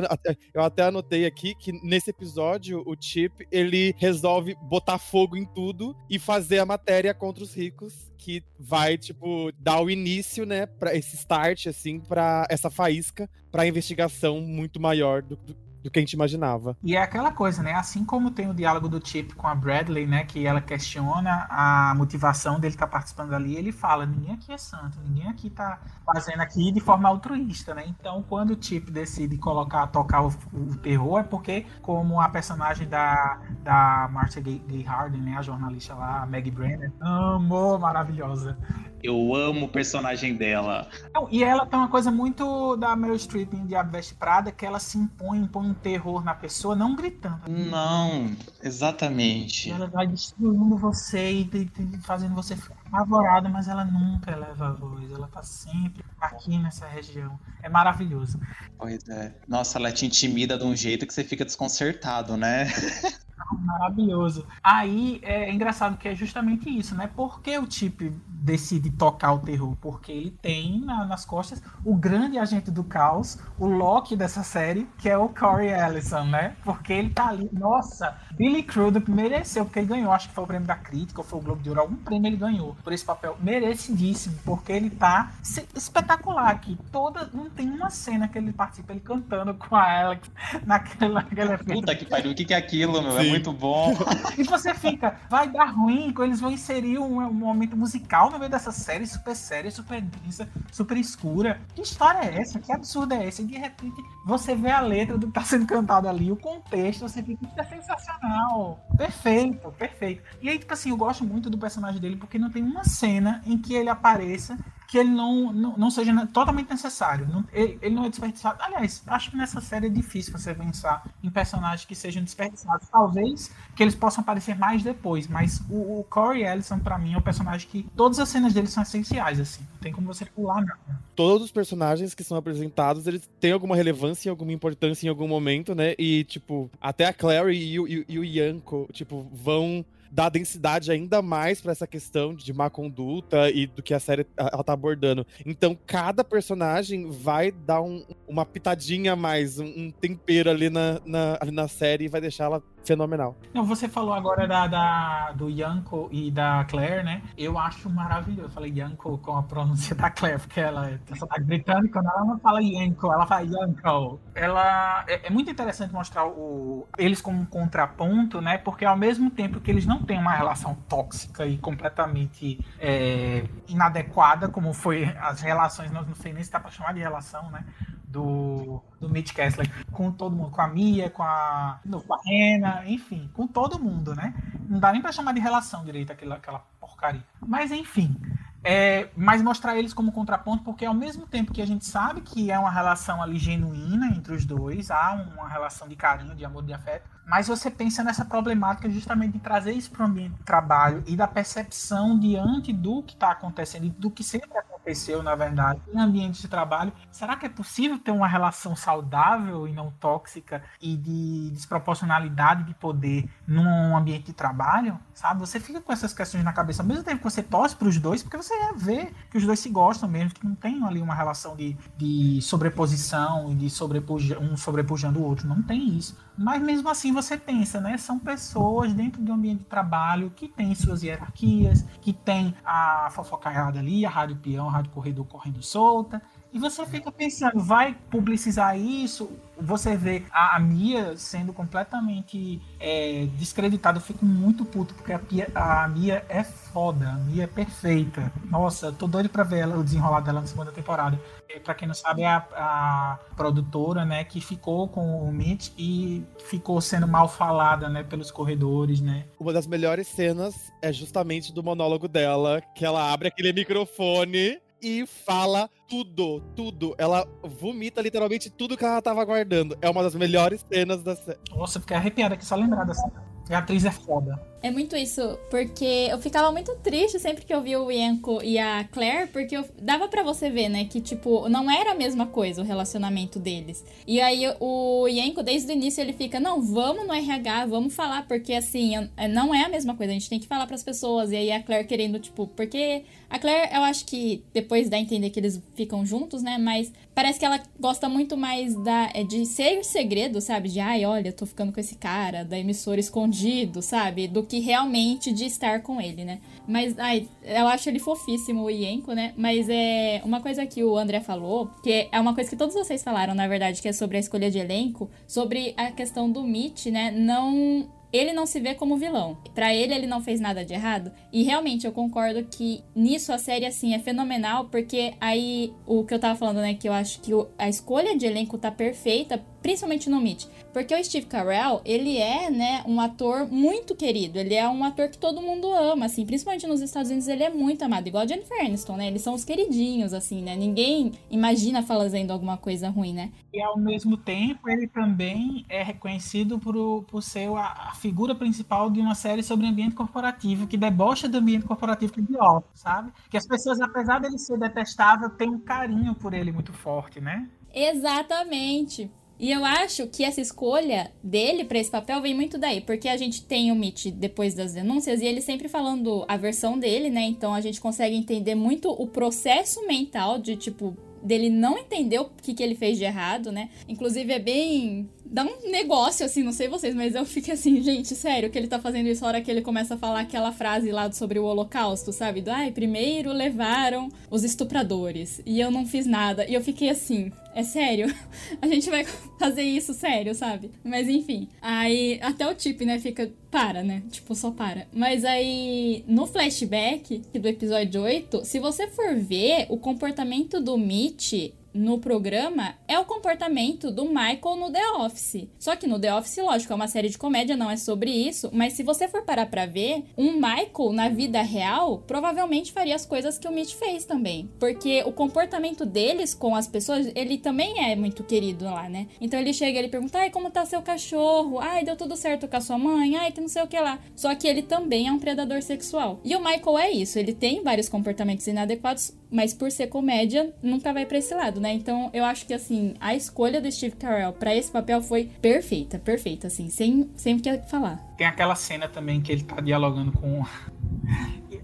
eu 0.54 0.62
até 0.62 0.84
anotei 0.84 1.26
aqui 1.26 1.56
que 1.56 1.72
nesse 1.84 2.12
episódio 2.12 2.84
o 2.86 2.96
Chip 3.00 3.48
ele 3.52 3.96
resolve 3.98 4.56
botar 4.62 5.00
fogo 5.00 5.36
em 5.36 5.46
tudo 5.46 5.96
e 6.10 6.20
fazer 6.20 6.60
a 6.60 6.66
matéria 6.66 7.14
contra 7.14 7.44
os 7.44 7.54
ricos 7.54 8.10
que 8.18 8.44
vai 8.60 8.98
tipo 8.98 9.52
dar 9.58 9.82
o 9.82 9.90
início, 9.90 10.46
né, 10.46 10.66
para 10.66 10.94
esse 10.96 11.16
start 11.16 11.68
assim, 11.68 12.00
para 12.00 12.46
essa 12.50 12.70
faísca 12.70 13.30
para 13.52 13.66
investigação 13.66 14.42
muito 14.42 14.80
maior 14.80 15.22
do, 15.22 15.36
do, 15.36 15.56
do 15.84 15.90
que 15.90 16.00
a 16.00 16.02
gente 16.02 16.14
imaginava. 16.14 16.76
E 16.84 16.96
é 16.96 17.02
aquela 17.02 17.32
coisa, 17.32 17.64
né? 17.64 17.74
Assim 17.74 18.04
como 18.04 18.32
tem 18.32 18.50
o 18.50 18.54
diálogo 18.54 18.88
do 18.88 19.06
Chip 19.06 19.34
com 19.36 19.48
a 19.48 19.56
Bradley, 19.56 20.06
né? 20.06 20.24
Que 20.24 20.46
ela 20.46 20.62
questiona 20.62 21.48
a 21.50 21.94
motivação 21.96 22.60
dele 22.60 22.74
estar 22.74 22.88
tá 22.88 22.92
participando 22.92 23.34
ali, 23.34 23.56
ele 23.56 23.72
fala: 23.72 24.06
ninguém 24.06 24.34
aqui 24.34 24.52
é 24.52 24.58
santo, 24.58 25.00
ninguém 25.06 25.28
aqui 25.28 25.50
tá 25.50 25.80
fazendo 26.06 26.42
aqui 26.42 26.72
de 26.72 26.80
forma 26.80 27.08
altruísta, 27.08 27.74
né? 27.74 27.86
Então, 27.88 28.24
quando 28.28 28.52
o 28.52 28.58
Chip 28.62 28.92
decide 28.92 29.38
colocar, 29.38 29.88
tocar 29.88 30.24
o, 30.24 30.34
o 30.54 30.76
terror, 30.78 31.20
é 31.20 31.24
porque, 31.24 31.66
como 31.82 32.20
a 32.20 32.30
personagem 32.30 32.88
da, 32.88 33.40
da 33.64 34.10
Marcia 34.12 34.42
Gay, 34.42 34.62
Gay 34.68 34.84
Harden, 34.84 35.22
né? 35.22 35.36
A 35.38 35.42
jornalista 35.42 35.94
lá, 35.96 36.24
a 36.24 36.26
Maggie 36.26 36.52
Brenner, 36.52 36.92
amor, 37.02 37.80
maravilhosa 37.80 38.58
Eu 39.04 39.34
amo 39.36 39.66
o 39.66 39.70
personagem 39.70 40.36
dela. 40.36 40.88
E 41.32 41.44
ela 41.44 41.66
tem 41.66 41.80
uma 41.80 41.88
coisa 41.88 42.12
muito 42.12 42.76
da 42.76 42.96
Meryl 42.96 43.18
Streep 43.18 43.54
em 43.54 43.66
Diabo 43.66 43.92
Veste 43.92 44.14
Prada, 44.14 44.52
que 44.52 44.66
ela 44.66 44.80
se 44.80 44.98
impõe, 44.98 45.40
impõe 45.40 45.68
um 45.68 45.74
terror 45.74 46.24
na 46.24 46.34
pessoa, 46.34 46.76
não 46.76 46.96
gritando. 46.96 47.42
Não, 47.48 48.32
exatamente. 48.62 49.72
Ela 49.72 49.88
vai 49.88 50.08
destruindo 50.08 50.78
você 50.78 51.32
e, 51.32 51.50
e 51.54 51.98
fazendo 52.02 52.36
você 52.36 52.56
ficar 52.56 52.76
apavorada, 52.88 53.48
mas 53.50 53.68
ela 53.68 53.86
nunca 53.86 54.32
eleva 54.32 54.68
a 54.68 54.72
voz. 54.72 55.12
Ela 55.12 55.28
tá 55.28 55.44
sempre 55.44 56.04
aqui 56.20 56.58
nessa 56.58 56.88
região. 56.88 57.40
É 57.62 57.70
maravilhoso. 57.70 58.40
Pois 58.78 59.08
é. 59.10 59.36
Nossa, 59.48 59.78
ela 59.78 59.92
te 59.92 60.06
intimida 60.06 60.58
de 60.58 60.66
um 60.66 60.76
jeito 60.76 61.06
que 61.06 61.14
você 61.14 61.24
fica 61.24 61.46
desconcertado, 61.46 62.36
né? 62.36 62.68
Maravilhoso. 63.60 64.46
Aí 64.64 65.20
é 65.24 65.52
engraçado 65.52 65.98
que 65.98 66.08
é 66.08 66.16
justamente 66.16 66.70
isso, 66.70 66.96
né? 66.96 67.08
Por 67.08 67.42
que 67.42 67.58
o 67.58 67.70
Chip 67.70 68.14
decide 68.40 68.90
tocar 68.90 69.34
o 69.34 69.40
terror? 69.40 69.76
Porque 69.82 70.12
ele 70.12 70.32
tem 70.32 70.82
na, 70.82 71.06
nas 71.06 71.26
costas 71.26 71.62
o 71.84 71.96
grande 71.96 72.38
agente 72.38 72.72
do 72.72 72.84
caos, 72.84 73.38
o 73.58 73.68
Loki 73.68 74.16
dessa 74.16 74.44
série, 74.44 74.88
que 74.98 75.10
é 75.10 75.18
o 75.18 75.30
Corey 75.30 75.70
Ellison, 75.70 76.26
né? 76.26 76.56
Porque 76.64 76.94
ele 76.94 77.10
tá 77.10 77.28
ali. 77.28 77.50
Nossa, 77.52 78.18
Billy 78.32 78.64
Crudup 78.64 79.10
mereceu, 79.10 79.66
porque 79.66 79.80
ele 79.80 79.88
ganhou, 79.88 80.12
acho 80.12 80.30
que 80.30 80.36
foi 80.36 80.44
o 80.44 80.48
prêmio 80.48 80.68
da 80.68 80.76
crítica, 80.76 81.22
ou 81.22 81.28
foi 81.28 81.40
o 81.40 81.42
Globo 81.42 81.62
de 81.62 81.70
Ouro, 81.70 81.82
algum 81.82 81.96
prêmio 81.96 82.30
ele 82.30 82.38
ganhou 82.38 82.76
por 82.84 82.94
esse 82.94 83.04
papel. 83.04 83.38
Merecidíssimo, 83.42 84.38
porque 84.46 84.72
ele 84.72 84.90
tá 84.90 85.32
espetacular 85.76 86.50
aqui. 86.50 86.78
Toda, 86.92 87.30
não 87.34 87.50
tem 87.50 87.70
uma 87.70 87.90
cena 87.90 88.28
que 88.28 88.38
ele 88.38 88.54
participa, 88.54 88.94
ele 88.94 89.02
cantando 89.02 89.54
com 89.54 89.76
a 89.76 90.02
Alex 90.02 90.30
naquela. 90.66 91.22
naquela 91.22 91.58
Puta 91.58 91.96
que 91.96 92.06
pariu, 92.06 92.32
o 92.32 92.36
que, 92.36 92.46
que 92.46 92.54
é 92.54 92.58
aquilo, 92.58 93.02
meu? 93.02 93.18
É 93.18 93.22
Sim. 93.22 93.28
É 93.28 93.30
muito 93.32 93.52
bom. 93.52 93.94
e 94.38 94.44
você 94.44 94.74
fica, 94.74 95.18
vai 95.30 95.50
dar 95.50 95.66
ruim, 95.66 96.12
quando 96.14 96.30
eles 96.30 96.40
vão 96.40 96.52
inserir 96.52 96.98
um, 96.98 97.20
um 97.20 97.34
momento 97.34 97.76
musical 97.76 98.29
no 98.30 98.40
meio 98.40 98.52
dessa 98.52 98.72
série 98.72 99.06
super 99.06 99.36
séria, 99.36 99.72
super 99.72 100.02
densa, 100.02 100.50
super 100.72 100.98
escura. 100.98 101.62
Que 101.76 101.82
história 101.82 102.20
é 102.20 102.42
essa? 102.42 102.60
Que 102.60 102.72
absurdo 102.72 103.14
é 103.14 103.26
esse? 103.26 103.42
E 103.42 103.46
de 103.46 103.58
repente 103.58 104.02
você 104.26 104.56
vê 104.56 104.72
a 104.72 104.80
letra 104.80 105.18
do 105.18 105.28
que 105.28 105.34
tá 105.34 105.44
sendo 105.44 105.66
cantado 105.66 106.08
ali, 106.08 106.32
o 106.32 106.36
contexto, 106.36 107.02
você 107.02 107.24
fica, 107.24 107.46
isso 107.46 107.60
é 107.60 107.64
sensacional. 107.64 108.80
Perfeito, 108.98 109.72
perfeito. 109.72 110.24
E 110.42 110.50
aí, 110.50 110.60
tipo 110.60 110.74
assim, 110.74 110.90
eu 110.90 110.98
gosto 110.98 111.24
muito 111.24 111.50
do 111.50 111.58
personagem 111.58 112.00
dele 112.00 112.18
porque 112.18 112.38
não 112.38 112.50
tem 112.50 112.64
uma 112.64 112.84
cena 112.84 113.42
em 113.46 113.58
que 113.58 113.74
ele 113.74 113.90
apareça 113.90 114.58
que 114.90 114.98
ele 114.98 115.10
não, 115.10 115.54
não, 115.54 115.78
não 115.78 115.92
seja 115.92 116.26
totalmente 116.34 116.72
necessário. 116.72 117.28
Não, 117.28 117.46
ele, 117.54 117.78
ele, 117.80 117.94
não 117.94 118.06
é 118.06 118.10
desperdiçado. 118.10 118.58
Aliás, 118.60 119.04
acho 119.06 119.30
que 119.30 119.38
nessa 119.38 119.62
série 119.62 119.86
é 119.86 119.90
difícil 119.90 120.36
você 120.36 120.54
pensar 120.54 121.08
em 121.24 121.30
personagens 121.30 121.86
que 121.86 121.94
sejam 121.94 122.24
desperdiçados. 122.24 122.88
Talvez 122.90 123.52
que 123.76 123.84
eles 123.84 123.94
possam 123.94 124.24
aparecer 124.24 124.58
mais 124.58 124.82
depois, 124.82 125.28
mas 125.28 125.62
o, 125.70 126.00
o 126.00 126.04
Corey 126.10 126.44
Ellison, 126.44 126.80
para 126.80 126.98
mim, 126.98 127.14
é 127.14 127.18
um 127.20 127.22
personagem 127.22 127.70
que 127.70 127.84
todas 127.96 128.18
as 128.18 128.30
cenas 128.30 128.52
dele 128.52 128.66
são 128.66 128.82
essenciais, 128.82 129.40
assim. 129.40 129.62
Não 129.74 129.80
tem 129.80 129.94
como 129.94 130.08
você 130.08 130.26
pular 130.26 130.60
nada. 130.62 131.00
Todos 131.16 131.46
os 131.46 131.52
personagens 131.52 132.16
que 132.16 132.24
são 132.24 132.36
apresentados, 132.36 133.06
eles 133.06 133.30
têm 133.40 133.52
alguma 133.52 133.76
relevância, 133.76 134.32
alguma 134.32 134.52
importância 134.52 135.06
em 135.06 135.10
algum 135.10 135.28
momento, 135.28 135.76
né? 135.76 135.94
E, 136.00 136.24
tipo, 136.24 136.68
até 136.82 137.06
a 137.06 137.14
Clary 137.14 137.74
e 137.74 137.80
o, 137.80 137.88
e, 137.88 138.06
e 138.10 138.18
o 138.18 138.24
Yanko, 138.24 138.90
tipo, 138.92 139.30
vão 139.32 139.86
dar 140.12 140.30
densidade 140.30 140.92
ainda 140.92 141.22
mais 141.22 141.62
para 141.62 141.72
essa 141.72 141.88
questão 141.88 142.34
de 142.34 142.52
má 142.54 142.70
conduta 142.70 143.50
e 143.50 143.68
do 143.68 143.82
que 143.82 143.94
a 143.94 144.00
série 144.00 144.26
ela 144.38 144.64
tá 144.64 144.74
abordando. 144.74 145.26
Então, 145.46 145.78
cada 145.86 146.24
personagem 146.24 147.10
vai 147.10 147.52
dar 147.52 147.82
um, 147.82 148.04
uma 148.28 148.46
pitadinha 148.46 149.14
a 149.14 149.16
mais, 149.16 149.60
um, 149.60 149.66
um 149.66 149.92
tempero 149.92 150.50
ali 150.50 150.70
na, 150.70 151.00
na, 151.06 151.38
ali 151.40 151.52
na 151.52 151.68
série 151.68 152.06
e 152.06 152.08
vai 152.08 152.22
deixar 152.22 152.46
ela 152.46 152.64
fenomenal. 152.90 153.36
Não, 153.54 153.64
você 153.64 153.88
falou 153.88 154.14
agora 154.14 154.48
da, 154.48 154.66
da, 154.66 155.32
do 155.34 155.48
Yanko 155.48 156.10
e 156.12 156.32
da 156.32 156.66
Claire, 156.66 157.04
né? 157.04 157.22
Eu 157.38 157.60
acho 157.60 157.88
maravilhoso. 157.88 158.48
Eu 158.48 158.50
falei 158.50 158.74
Yanko 158.76 159.20
com 159.20 159.38
a 159.38 159.44
pronúncia 159.44 159.96
da 159.96 160.10
Claire, 160.10 160.40
porque 160.40 160.60
ela 160.60 160.90
é 160.90 161.00
gritando 161.42 161.88
quando 161.90 162.08
ela 162.08 162.26
não 162.26 162.40
fala 162.40 162.62
Yanko, 162.62 163.12
ela 163.12 163.28
fala 163.28 163.44
Yanko. 163.44 164.20
Ela 164.34 165.06
é, 165.08 165.28
é, 165.28 165.30
muito 165.30 165.52
interessante 165.52 165.94
mostrar 165.94 166.26
o, 166.26 166.88
eles 166.98 167.22
como 167.22 167.40
um 167.40 167.46
contraponto, 167.46 168.42
né? 168.42 168.58
Porque 168.58 168.86
ao 168.86 168.98
mesmo 168.98 169.30
tempo 169.30 169.60
que 169.60 169.70
eles 169.70 169.86
não 169.86 170.02
têm 170.02 170.18
uma 170.18 170.34
relação 170.34 170.76
tóxica 170.88 171.46
e 171.46 171.58
completamente 171.60 172.60
é, 172.80 173.46
inadequada, 173.68 174.50
como 174.50 174.74
foi 174.74 175.06
as 175.22 175.42
relações, 175.42 175.92
não, 175.92 176.02
não 176.04 176.16
sei 176.16 176.34
nem 176.34 176.44
se 176.44 176.52
dá 176.52 176.60
pra 176.60 176.72
chamar 176.72 176.94
de 176.94 177.02
relação, 177.02 177.52
né? 177.52 177.64
Do, 178.10 178.82
do 179.00 179.08
Mitch 179.10 179.34
Kessler 179.34 179.70
com 179.92 180.12
todo 180.12 180.36
mundo, 180.36 180.50
com 180.50 180.62
a 180.62 180.68
Mia, 180.68 181.10
com 181.10 181.24
a, 181.24 181.80
com 182.06 182.14
a 182.14 182.20
Rena, 182.26 182.84
enfim, 182.88 183.30
com 183.34 183.48
todo 183.48 183.80
mundo, 183.80 184.16
né? 184.16 184.34
Não 184.68 184.80
dá 184.80 184.92
nem 184.92 185.02
pra 185.02 185.12
chamar 185.12 185.34
de 185.34 185.40
relação 185.40 185.86
direito 185.86 186.12
aquela, 186.12 186.36
aquela 186.36 186.60
porcaria. 186.80 187.24
Mas 187.46 187.72
enfim. 187.72 188.20
É, 188.62 189.08
mas 189.16 189.42
mostrar 189.42 189.78
eles 189.78 189.94
como 189.94 190.12
contraponto, 190.12 190.64
porque 190.64 190.86
ao 190.86 190.94
mesmo 190.94 191.26
tempo 191.26 191.54
que 191.54 191.62
a 191.62 191.66
gente 191.66 191.86
sabe 191.86 192.20
que 192.20 192.52
é 192.52 192.60
uma 192.60 192.70
relação 192.70 193.22
ali 193.22 193.38
genuína 193.38 194.08
entre 194.08 194.36
os 194.36 194.44
dois, 194.44 194.92
há 194.92 195.14
uma 195.14 195.48
relação 195.48 195.88
de 195.88 195.96
carinho, 195.96 196.36
de 196.36 196.44
amor, 196.44 196.64
de 196.64 196.74
afeto, 196.74 197.10
mas 197.26 197.48
você 197.48 197.72
pensa 197.72 198.04
nessa 198.04 198.26
problemática 198.26 198.90
justamente 198.90 199.34
de 199.34 199.40
trazer 199.40 199.72
isso 199.72 199.92
para 199.92 200.04
o 200.04 200.08
ambiente 200.08 200.34
de 200.34 200.44
trabalho 200.44 201.04
e 201.08 201.16
da 201.16 201.28
percepção 201.28 202.20
diante 202.20 202.74
do 202.74 203.02
que 203.02 203.14
está 203.14 203.32
acontecendo 203.32 203.86
e 203.86 203.90
do 203.90 204.12
que 204.12 204.24
sempre 204.26 204.50
aconteceu, 204.90 205.22
na 205.22 205.36
verdade, 205.36 205.80
em 205.94 206.00
ambiente 206.00 206.42
de 206.42 206.48
trabalho. 206.48 206.92
Será 207.12 207.36
que 207.36 207.46
é 207.46 207.50
possível 207.50 208.00
ter 208.00 208.12
uma 208.12 208.28
relação 208.28 208.76
saudável 208.76 209.68
e 209.68 209.74
não 209.74 209.92
tóxica 209.92 210.64
e 210.82 210.96
de 210.96 211.52
desproporcionalidade 211.52 212.64
de 212.64 212.74
poder 212.74 213.30
num 213.48 213.96
ambiente 213.96 214.26
de 214.26 214.34
trabalho? 214.34 215.00
Sabe? 215.14 215.40
Você 215.42 215.60
fica 215.60 215.80
com 215.80 215.94
essas 215.94 216.14
questões 216.14 216.44
na 216.44 216.54
cabeça, 216.54 216.82
ao 216.82 216.88
mesmo 216.88 217.04
tempo 217.04 217.18
que 217.18 217.30
você 217.30 217.44
torce 217.44 217.76
para 217.76 217.88
os 217.88 217.98
dois, 217.98 218.24
porque 218.24 218.38
você 218.38 218.54
vê 218.76 219.12
que 219.30 219.38
os 219.38 219.46
dois 219.46 219.60
se 219.60 219.70
gostam 219.70 220.10
mesmo, 220.10 220.34
que 220.34 220.46
não 220.46 220.56
tem 220.56 220.84
ali 220.84 221.02
uma 221.02 221.14
relação 221.14 221.56
de, 221.56 221.78
de 221.98 222.42
sobreposição 222.42 223.52
e 223.52 223.56
de 223.56 223.70
sobrepuja, 223.70 224.40
um 224.40 224.58
sobrepujando 224.58 225.20
o 225.20 225.24
outro. 225.24 225.48
Não 225.48 225.62
tem 225.62 225.90
isso. 225.90 226.18
Mas 226.38 226.62
mesmo 226.62 226.88
assim 226.88 227.12
você 227.12 227.38
pensa, 227.38 227.82
né? 227.82 227.98
São 227.98 228.18
pessoas 228.18 228.94
dentro 228.94 229.22
de 229.22 229.30
um 229.30 229.36
ambiente 229.36 229.60
de 229.60 229.66
trabalho 229.66 230.32
que 230.34 230.48
tem 230.48 230.74
suas 230.74 231.04
hierarquias, 231.04 231.86
que 232.02 232.14
tem 232.14 232.56
a 232.64 233.10
fofocaiada 233.12 233.80
ali, 233.80 234.06
a 234.06 234.10
rádio 234.10 234.38
peão, 234.38 234.70
a 234.70 234.72
rádio 234.80 234.92
corredor 234.92 235.26
correndo 235.26 235.62
solta. 235.62 236.22
E 236.52 236.58
você 236.58 236.84
fica 236.86 237.12
pensando, 237.12 237.60
vai 237.60 237.96
publicizar 238.10 238.76
isso? 238.78 239.30
Você 239.56 239.96
vê 239.96 240.24
a, 240.32 240.56
a 240.56 240.60
Mia 240.60 241.16
sendo 241.16 241.54
completamente 241.54 242.60
é, 242.80 243.28
descreditada. 243.38 244.00
Eu 244.00 244.02
fico 244.02 244.26
muito 244.26 244.66
puto, 244.66 244.96
porque 244.96 245.14
a, 245.14 245.20
Pia, 245.20 245.48
a 245.54 245.88
Mia 245.88 246.26
é 246.28 246.44
foda, 246.44 247.10
a 247.10 247.18
Mia 247.18 247.44
é 247.44 247.48
perfeita. 247.48 248.32
Nossa, 248.46 248.92
tô 248.92 249.06
doido 249.06 249.30
pra 249.30 249.44
ver 249.44 249.60
ela, 249.60 249.78
o 249.78 249.84
desenrolar 249.84 250.22
dela 250.22 250.42
na 250.42 250.48
segunda 250.48 250.72
temporada. 250.72 251.20
E, 251.48 251.60
pra 251.60 251.76
quem 251.76 251.88
não 251.88 251.94
sabe, 251.94 252.24
é 252.24 252.28
a, 252.28 252.44
a, 252.56 253.20
produtora, 253.36 254.04
né, 254.04 254.24
que 254.24 254.42
ficou 254.42 254.88
com 254.88 255.22
o 255.24 255.32
Mitch 255.32 255.72
e 255.78 256.24
ficou 256.46 256.82
sendo 256.82 257.08
mal 257.08 257.28
falada, 257.28 257.88
né, 257.90 258.02
pelos 258.02 258.32
corredores, 258.32 259.02
né. 259.02 259.26
Uma 259.40 259.54
das 259.54 259.68
melhores 259.68 260.08
cenas 260.08 260.72
é 260.82 260.92
justamente 260.92 261.54
do 261.54 261.62
monólogo 261.62 262.08
dela, 262.08 262.60
que 262.74 262.84
ela 262.84 263.14
abre 263.14 263.28
aquele 263.28 263.54
microfone 263.54 264.60
e 264.82 265.06
fala 265.06 265.70
tudo, 265.88 266.42
tudo. 266.56 266.96
Ela 266.98 267.28
vomita 267.44 268.02
literalmente 268.02 268.50
tudo 268.50 268.78
que 268.78 268.86
ela 268.86 269.02
tava 269.02 269.24
guardando. 269.26 269.78
É 269.82 269.90
uma 269.90 270.04
das 270.04 270.16
melhores 270.16 270.66
cenas 270.72 271.04
da 271.04 271.16
série. 271.16 271.40
Nossa, 271.52 271.80
fiquei 271.80 271.98
arrepiada 271.98 272.36
aqui 272.36 272.46
só 272.46 272.56
lembrar 272.56 272.86
dessa. 272.86 273.12
A 273.50 273.58
atriz 273.58 273.84
é 273.84 273.92
foda. 273.92 274.40
É 274.62 274.70
muito 274.70 274.96
isso, 274.96 275.40
porque 275.50 276.08
eu 276.12 276.20
ficava 276.20 276.52
muito 276.52 276.76
triste 276.84 277.18
sempre 277.18 277.46
que 277.46 277.54
eu 277.54 277.62
via 277.62 277.80
o 277.82 277.90
Yanko 277.90 278.44
e 278.44 278.60
a 278.60 278.84
Claire, 278.84 279.30
porque 279.30 279.56
eu, 279.56 279.64
dava 279.82 280.10
para 280.10 280.22
você 280.22 280.50
ver, 280.50 280.68
né, 280.68 280.84
que, 280.84 281.00
tipo, 281.00 281.48
não 281.48 281.72
era 281.72 281.92
a 281.92 281.96
mesma 281.96 282.28
coisa 282.28 282.62
o 282.62 282.66
relacionamento 282.66 283.40
deles. 283.40 283.86
E 284.06 284.20
aí 284.20 284.44
o 284.60 285.08
Yanko, 285.08 285.42
desde 285.44 285.72
o 285.72 285.76
início, 285.76 286.02
ele 286.02 286.12
fica, 286.12 286.42
não, 286.42 286.62
vamos 286.62 287.08
no 287.08 287.14
RH, 287.14 287.68
vamos 287.68 287.96
falar, 287.96 288.28
porque, 288.28 288.54
assim, 288.54 288.96
não 289.30 289.56
é 289.56 289.64
a 289.64 289.70
mesma 289.70 289.96
coisa, 289.96 290.12
a 290.12 290.14
gente 290.14 290.30
tem 290.30 290.40
que 290.40 290.48
falar 290.48 290.68
para 290.68 290.76
as 290.76 290.84
pessoas. 290.84 291.32
E 291.32 291.38
aí 291.38 291.52
a 291.52 291.64
Claire 291.64 291.88
querendo, 291.88 292.20
tipo, 292.20 292.46
porque 292.48 293.04
a 293.30 293.40
Claire, 293.40 293.74
eu 293.74 293.84
acho 293.84 294.06
que 294.06 294.44
depois 294.54 294.90
dá 294.90 294.98
a 294.98 295.00
entender 295.00 295.30
que 295.30 295.40
eles 295.40 295.62
ficam 295.76 296.06
juntos, 296.06 296.44
né, 296.44 296.58
mas 296.58 296.92
parece 297.16 297.40
que 297.40 297.46
ela 297.46 297.62
gosta 297.80 298.10
muito 298.10 298.36
mais 298.36 298.76
da, 298.76 299.10
é, 299.14 299.24
de 299.24 299.46
ser 299.46 299.84
segredo, 299.84 300.42
sabe, 300.42 300.70
de, 300.70 300.80
ai, 300.80 301.06
olha, 301.06 301.30
eu 301.30 301.34
tô 301.34 301.46
ficando 301.46 301.72
com 301.72 301.80
esse 301.80 301.96
cara, 301.96 302.44
da 302.44 302.58
emissora 302.58 303.00
escondido, 303.00 303.82
sabe, 303.82 304.28
do 304.28 304.44
que 304.50 304.60
realmente 304.60 305.32
de 305.32 305.46
estar 305.46 305.84
com 305.84 306.02
ele, 306.02 306.26
né? 306.26 306.40
Mas, 306.68 306.98
ai, 306.98 307.28
eu 307.44 307.68
acho 307.68 307.88
ele 307.88 308.00
fofíssimo, 308.00 308.64
o 308.64 308.70
Yenko, 308.70 309.14
né? 309.14 309.34
Mas 309.38 309.70
é 309.70 310.22
uma 310.26 310.42
coisa 310.42 310.66
que 310.66 310.84
o 310.84 310.98
André 310.98 311.20
falou, 311.20 311.70
que 311.84 312.10
é 312.12 312.20
uma 312.20 312.34
coisa 312.34 312.50
que 312.50 312.56
todos 312.56 312.74
vocês 312.74 313.04
falaram, 313.04 313.36
na 313.36 313.48
verdade, 313.48 313.82
que 313.82 313.88
é 313.88 313.94
sobre 313.94 314.18
a 314.18 314.20
escolha 314.20 314.50
de 314.50 314.58
elenco, 314.58 315.10
sobre 315.28 315.74
a 315.78 315.92
questão 315.92 316.30
do 316.32 316.44
Mitch, 316.44 316.88
né? 316.88 317.12
Não 317.12 317.88
ele 318.12 318.34
não 318.34 318.46
se 318.46 318.60
vê 318.60 318.74
como 318.74 318.98
vilão. 318.98 319.38
Para 319.54 319.74
ele, 319.74 319.94
ele 319.94 320.08
não 320.08 320.22
fez 320.22 320.40
nada 320.40 320.66
de 320.66 320.74
errado. 320.74 321.12
E 321.32 321.44
realmente 321.44 321.86
eu 321.86 321.92
concordo 321.92 322.44
que 322.44 322.84
nisso 322.96 323.32
a 323.32 323.38
série 323.38 323.66
assim 323.66 323.94
é 323.94 324.00
fenomenal, 324.00 324.66
porque 324.66 325.14
aí 325.22 325.72
o 325.86 326.04
que 326.04 326.14
eu 326.14 326.20
tava 326.20 326.38
falando, 326.38 326.58
né, 326.58 326.74
que 326.74 326.90
eu 326.90 326.94
acho 326.94 327.22
que 327.22 327.32
a 327.58 327.70
escolha 327.70 328.18
de 328.18 328.26
elenco 328.26 328.58
tá 328.58 328.72
perfeita, 328.72 329.44
principalmente 329.62 330.10
no 330.10 330.20
Mitch. 330.20 330.46
Porque 330.74 330.94
o 330.94 331.04
Steve 331.04 331.26
Carell, 331.26 331.82
ele 331.84 332.18
é, 332.18 332.50
né, 332.50 332.84
um 332.86 333.00
ator 333.02 333.48
muito 333.48 333.96
querido. 333.96 334.38
Ele 334.38 334.54
é 334.54 334.68
um 334.68 334.84
ator 334.84 335.10
que 335.10 335.18
todo 335.18 335.42
mundo 335.42 335.72
ama, 335.74 336.06
assim. 336.06 336.26
Principalmente 336.26 336.68
nos 336.68 336.82
Estados 336.82 337.10
Unidos, 337.10 337.28
ele 337.28 337.44
é 337.44 337.50
muito 337.50 337.84
amado. 337.84 338.08
Igual 338.08 338.24
a 338.24 338.28
Jennifer 338.28 338.60
Aniston, 338.60 338.96
né? 338.96 339.08
Eles 339.08 339.22
são 339.22 339.34
os 339.34 339.44
queridinhos, 339.44 340.14
assim, 340.14 340.42
né? 340.42 340.56
Ninguém 340.56 341.12
imagina 341.30 341.82
fazendo 341.82 342.32
alguma 342.32 342.58
coisa 342.58 342.90
ruim, 342.90 343.14
né? 343.14 343.32
E 343.54 343.62
ao 343.62 343.78
mesmo 343.78 344.16
tempo, 344.16 344.70
ele 344.70 344.88
também 344.88 345.66
é 345.70 345.82
reconhecido 345.82 346.60
por, 346.60 347.04
por 347.04 347.24
ser 347.24 347.50
a, 347.50 347.90
a 347.90 347.96
figura 347.96 348.36
principal 348.36 348.90
de 348.90 349.00
uma 349.00 349.16
série 349.16 349.42
sobre 349.42 349.66
ambiente 349.66 349.96
corporativo, 349.96 350.68
que 350.68 350.78
debocha 350.78 351.28
do 351.28 351.38
ambiente 351.38 351.66
corporativo 351.66 352.14
que 352.14 352.20
é 352.20 352.24
de 352.24 352.38
sabe? 352.74 353.12
Que 353.30 353.38
as 353.38 353.48
pessoas, 353.48 353.82
apesar 353.82 354.20
dele 354.20 354.38
ser 354.38 354.58
detestável, 354.58 355.30
têm 355.32 355.50
um 355.50 355.60
carinho 355.60 356.14
por 356.16 356.34
ele 356.34 356.52
muito 356.52 356.72
forte, 356.72 357.20
né? 357.20 357.50
Exatamente. 357.74 359.12
E 359.40 359.52
eu 359.52 359.64
acho 359.64 360.06
que 360.08 360.24
essa 360.24 360.42
escolha 360.42 361.12
dele 361.24 361.64
para 361.64 361.80
esse 361.80 361.90
papel 361.90 362.22
vem 362.22 362.36
muito 362.36 362.58
daí, 362.58 362.82
porque 362.82 363.08
a 363.08 363.16
gente 363.16 363.44
tem 363.44 363.72
o 363.72 363.76
Mitch 363.76 364.08
depois 364.08 364.54
das 364.54 364.74
denúncias 364.74 365.22
e 365.22 365.26
ele 365.26 365.42
sempre 365.42 365.70
falando 365.70 366.26
a 366.28 366.36
versão 366.36 366.78
dele, 366.78 367.10
né? 367.10 367.22
Então 367.22 367.54
a 367.54 367.62
gente 367.62 367.80
consegue 367.80 368.16
entender 368.16 368.56
muito 368.56 368.90
o 368.90 369.08
processo 369.08 369.88
mental 369.88 370.38
de 370.38 370.58
tipo 370.58 370.96
dele 371.24 371.50
não 371.50 371.78
entender 371.78 372.20
o 372.20 372.30
que, 372.42 372.54
que 372.54 372.64
ele 372.64 372.76
fez 372.76 372.98
de 372.98 373.04
errado, 373.04 373.52
né? 373.52 373.70
Inclusive 373.88 374.32
é 374.32 374.40
bem 374.40 375.10
dá 375.30 375.46
um 375.46 375.70
negócio, 375.70 376.26
assim, 376.26 376.42
não 376.42 376.52
sei 376.52 376.68
vocês, 376.68 376.96
mas 376.96 377.14
eu 377.14 377.26
fico 377.26 377.52
assim, 377.52 377.82
gente, 377.82 378.16
sério, 378.16 378.50
que 378.50 378.58
ele 378.58 378.68
tá 378.68 378.80
fazendo 378.80 379.08
isso 379.08 379.22
na 379.22 379.28
hora 379.28 379.42
que 379.42 379.50
ele 379.50 379.62
começa 379.62 379.94
a 379.94 379.98
falar 379.98 380.22
aquela 380.22 380.52
frase 380.52 380.92
lá 380.92 381.12
sobre 381.12 381.38
o 381.38 381.44
holocausto, 381.44 382.12
sabe? 382.12 382.42
Do, 382.42 382.50
ai, 382.50 382.72
primeiro 382.72 383.32
levaram 383.32 384.10
os 384.30 384.44
estupradores 384.44 385.42
e 385.46 385.60
eu 385.60 385.70
não 385.70 385.86
fiz 385.86 386.06
nada. 386.06 386.46
E 386.48 386.54
eu 386.54 386.62
fiquei 386.62 386.90
assim, 386.90 387.32
é 387.54 387.64
sério? 387.64 388.14
A 388.62 388.68
gente 388.68 388.90
vai 388.90 389.06
fazer 389.38 389.64
isso 389.64 389.94
sério, 389.94 390.34
sabe? 390.34 390.72
Mas 390.84 391.08
enfim, 391.08 391.48
aí 391.62 392.20
até 392.22 392.48
o 392.48 392.56
Tip, 392.56 392.82
né, 392.82 392.98
fica, 393.00 393.32
para, 393.50 393.84
né? 393.84 394.04
Tipo, 394.12 394.36
só 394.36 394.52
para. 394.52 394.88
Mas 394.94 395.26
aí, 395.26 396.04
no 396.08 396.28
flashback 396.28 397.22
do 397.34 397.48
episódio 397.48 398.02
8, 398.02 398.46
se 398.46 398.60
você 398.60 398.88
for 398.88 399.16
ver, 399.16 399.66
o 399.70 399.78
comportamento 399.78 400.62
do 400.62 400.78
Mitch 400.78 401.52
no 401.74 402.00
programa 402.00 402.76
é 402.88 402.98
o 403.00 403.06
comportamento 403.06 403.92
do 403.92 404.06
Michael 404.06 404.56
no 404.58 404.72
The 404.72 404.92
Office. 404.94 405.48
Só 405.58 405.76
que 405.76 405.88
no 405.88 406.00
The 406.00 406.14
Office, 406.14 406.38
lógico, 406.38 406.74
é 406.74 406.76
uma 406.76 406.88
série 406.88 407.10
de 407.10 407.18
comédia, 407.18 407.56
não 407.56 407.70
é 407.70 407.78
sobre 407.78 408.12
isso, 408.12 408.50
mas 408.54 408.74
se 408.74 408.84
você 408.84 409.08
for 409.08 409.24
parar 409.24 409.46
pra 409.46 409.66
ver, 409.66 410.06
um 410.18 410.34
Michael 410.34 410.94
na 410.94 411.10
vida 411.10 411.42
real 411.42 412.00
provavelmente 412.08 412.72
faria 412.72 412.96
as 412.96 413.06
coisas 413.06 413.38
que 413.38 413.48
o 413.48 413.52
Mitch 413.52 413.74
fez 413.74 414.06
também. 414.06 414.50
Porque 414.60 415.04
o 415.06 415.12
comportamento 415.12 415.86
deles 415.86 416.34
com 416.34 416.56
as 416.56 416.68
pessoas, 416.68 417.12
ele 417.16 417.38
também 417.38 417.92
é 417.92 417.96
muito 417.96 418.24
querido 418.24 418.66
lá, 418.66 418.90
né? 418.90 419.08
Então 419.20 419.40
ele 419.40 419.54
chega 419.54 419.78
e 419.78 419.80
ele 419.80 419.90
pergunta: 419.90 420.20
ai, 420.20 420.30
como 420.30 420.50
tá 420.50 420.66
seu 420.66 420.82
cachorro? 420.82 421.60
Ai, 421.60 421.84
deu 421.84 421.96
tudo 421.96 422.16
certo 422.16 422.48
com 422.48 422.58
a 422.58 422.62
sua 422.62 422.78
mãe? 422.78 423.16
Ai, 423.16 423.32
que 423.32 423.42
não 423.42 423.48
sei 423.48 423.64
o 423.64 423.68
que 423.68 423.80
lá. 423.80 424.00
Só 424.16 424.34
que 424.36 424.48
ele 424.48 424.62
também 424.62 425.08
é 425.08 425.12
um 425.12 425.20
predador 425.20 425.62
sexual. 425.62 426.20
E 426.24 426.36
o 426.36 426.40
Michael 426.40 426.80
é 426.80 426.92
isso, 426.92 427.20
ele 427.20 427.34
tem 427.34 427.64
vários 427.64 427.90
comportamentos 427.90 428.48
inadequados, 428.48 429.14
mas 429.32 429.54
por 429.54 429.72
ser 429.72 429.88
comédia, 429.88 430.54
nunca 430.62 430.92
vai 430.92 431.06
pra 431.06 431.18
esse 431.18 431.34
lado, 431.34 431.60
né? 431.60 431.74
Então 431.74 432.10
eu 432.14 432.26
acho 432.26 432.46
que, 432.46 432.54
assim, 432.54 432.94
a 433.00 433.16
escolha 433.16 433.62
do 433.62 433.72
Steve 433.72 433.96
Carell 433.96 434.34
para 434.34 434.56
esse 434.56 434.72
papel 434.72 435.02
foi 435.02 435.30
perfeita, 435.42 436.00
perfeita, 436.00 436.48
assim, 436.48 436.70
sem, 436.70 437.10
sem 437.16 437.36
o 437.36 437.40
que 437.40 437.58
falar. 437.70 437.98
Tem 438.18 438.28
aquela 438.28 438.56
cena 438.56 438.88
também 438.88 439.22
que 439.22 439.32
ele 439.32 439.44
tá 439.44 439.62
dialogando 439.62 440.12
com 440.12 440.44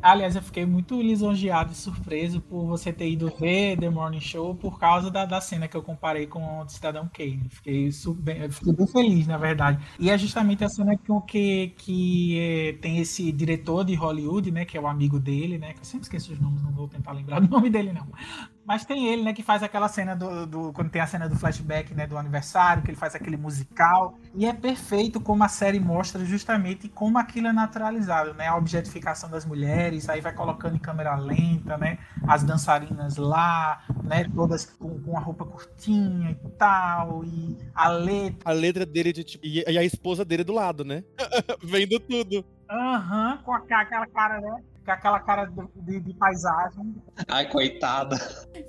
Aliás, 0.05 0.35
eu 0.35 0.41
fiquei 0.43 0.67
muito 0.67 1.01
lisonjeado 1.01 1.71
e 1.71 1.75
surpreso 1.75 2.39
por 2.39 2.67
você 2.67 2.93
ter 2.93 3.09
ido 3.09 3.27
ver 3.39 3.75
The 3.79 3.89
Morning 3.89 4.21
Show 4.21 4.53
por 4.53 4.77
causa 4.79 5.09
da, 5.09 5.25
da 5.25 5.41
cena 5.41 5.67
que 5.67 5.75
eu 5.75 5.81
comparei 5.81 6.27
com 6.27 6.59
o 6.61 6.69
Cidadão 6.69 7.09
Kane. 7.11 7.49
Fiquei, 7.49 7.91
super, 7.91 8.51
fiquei 8.51 8.71
bem 8.71 8.85
feliz, 8.85 9.25
na 9.25 9.39
verdade. 9.39 9.83
E 9.99 10.11
é 10.11 10.15
justamente 10.15 10.63
a 10.63 10.69
cena 10.69 10.95
que, 10.95 11.11
que, 11.27 11.73
que 11.75 12.39
é, 12.39 12.73
tem 12.73 12.99
esse 12.99 13.31
diretor 13.31 13.83
de 13.83 13.95
Hollywood, 13.95 14.51
né? 14.51 14.63
Que 14.63 14.77
é 14.77 14.79
o 14.79 14.85
amigo 14.85 15.19
dele, 15.19 15.57
né? 15.57 15.73
Que 15.73 15.79
eu 15.79 15.85
sempre 15.85 16.03
esqueço 16.03 16.33
os 16.33 16.39
nomes, 16.39 16.61
não 16.61 16.71
vou 16.71 16.87
tentar 16.87 17.11
lembrar 17.11 17.41
o 17.43 17.47
nome 17.47 17.71
dele, 17.71 17.91
não. 17.91 18.07
Mas 18.65 18.83
tem 18.83 19.07
ele, 19.07 19.21
né, 19.21 19.33
que 19.33 19.43
faz 19.43 19.61
aquela 19.61 19.87
cena 19.87 20.15
do, 20.15 20.45
do, 20.47 20.73
Quando 20.73 20.89
tem 20.89 21.01
a 21.01 21.05
cena 21.05 21.29
do 21.29 21.35
flashback, 21.35 21.93
né, 21.93 22.07
do 22.07 22.17
aniversário, 22.17 22.81
que 22.81 22.89
ele 22.89 22.97
faz 22.97 23.13
aquele 23.13 23.37
musical. 23.37 24.17
E 24.33 24.45
é 24.45 24.53
perfeito 24.53 25.21
como 25.21 25.43
a 25.43 25.47
série 25.47 25.79
mostra 25.79 26.25
justamente 26.25 26.89
como 26.89 27.17
aquilo 27.17 27.47
é 27.47 27.53
naturalizado, 27.53 28.33
né? 28.33 28.47
A 28.47 28.55
objetificação 28.55 29.29
das 29.29 29.45
mulheres, 29.45 30.09
aí 30.09 30.19
vai 30.19 30.33
colocando 30.33 30.75
em 30.75 30.79
câmera 30.79 31.15
lenta, 31.15 31.77
né? 31.77 31.99
As 32.27 32.43
dançarinas 32.43 33.17
lá, 33.17 33.83
né? 34.03 34.27
Todas 34.33 34.65
com, 34.65 34.99
com 34.99 35.17
a 35.17 35.21
roupa 35.21 35.45
curtinha 35.45 36.31
e 36.31 36.49
tal. 36.57 37.23
E 37.23 37.57
a 37.73 37.89
letra. 37.89 38.49
A 38.49 38.53
letra 38.53 38.85
dele 38.85 39.13
de 39.13 39.23
tipo. 39.23 39.45
E 39.45 39.63
a 39.77 39.83
esposa 39.83 40.25
dele 40.25 40.43
do 40.43 40.53
lado, 40.53 40.83
né? 40.83 41.03
Vendo 41.63 41.99
tudo. 41.99 42.43
Aham, 42.69 43.35
uhum, 43.35 43.43
com 43.43 43.53
aquela 43.53 44.07
cara, 44.07 44.41
né? 44.41 44.63
Com 44.85 44.91
aquela 44.91 45.19
cara 45.19 45.45
de, 45.45 45.99
de, 45.99 46.13
paisagem. 46.13 46.95
Ai, 47.27 47.49
coitada. 47.49 48.17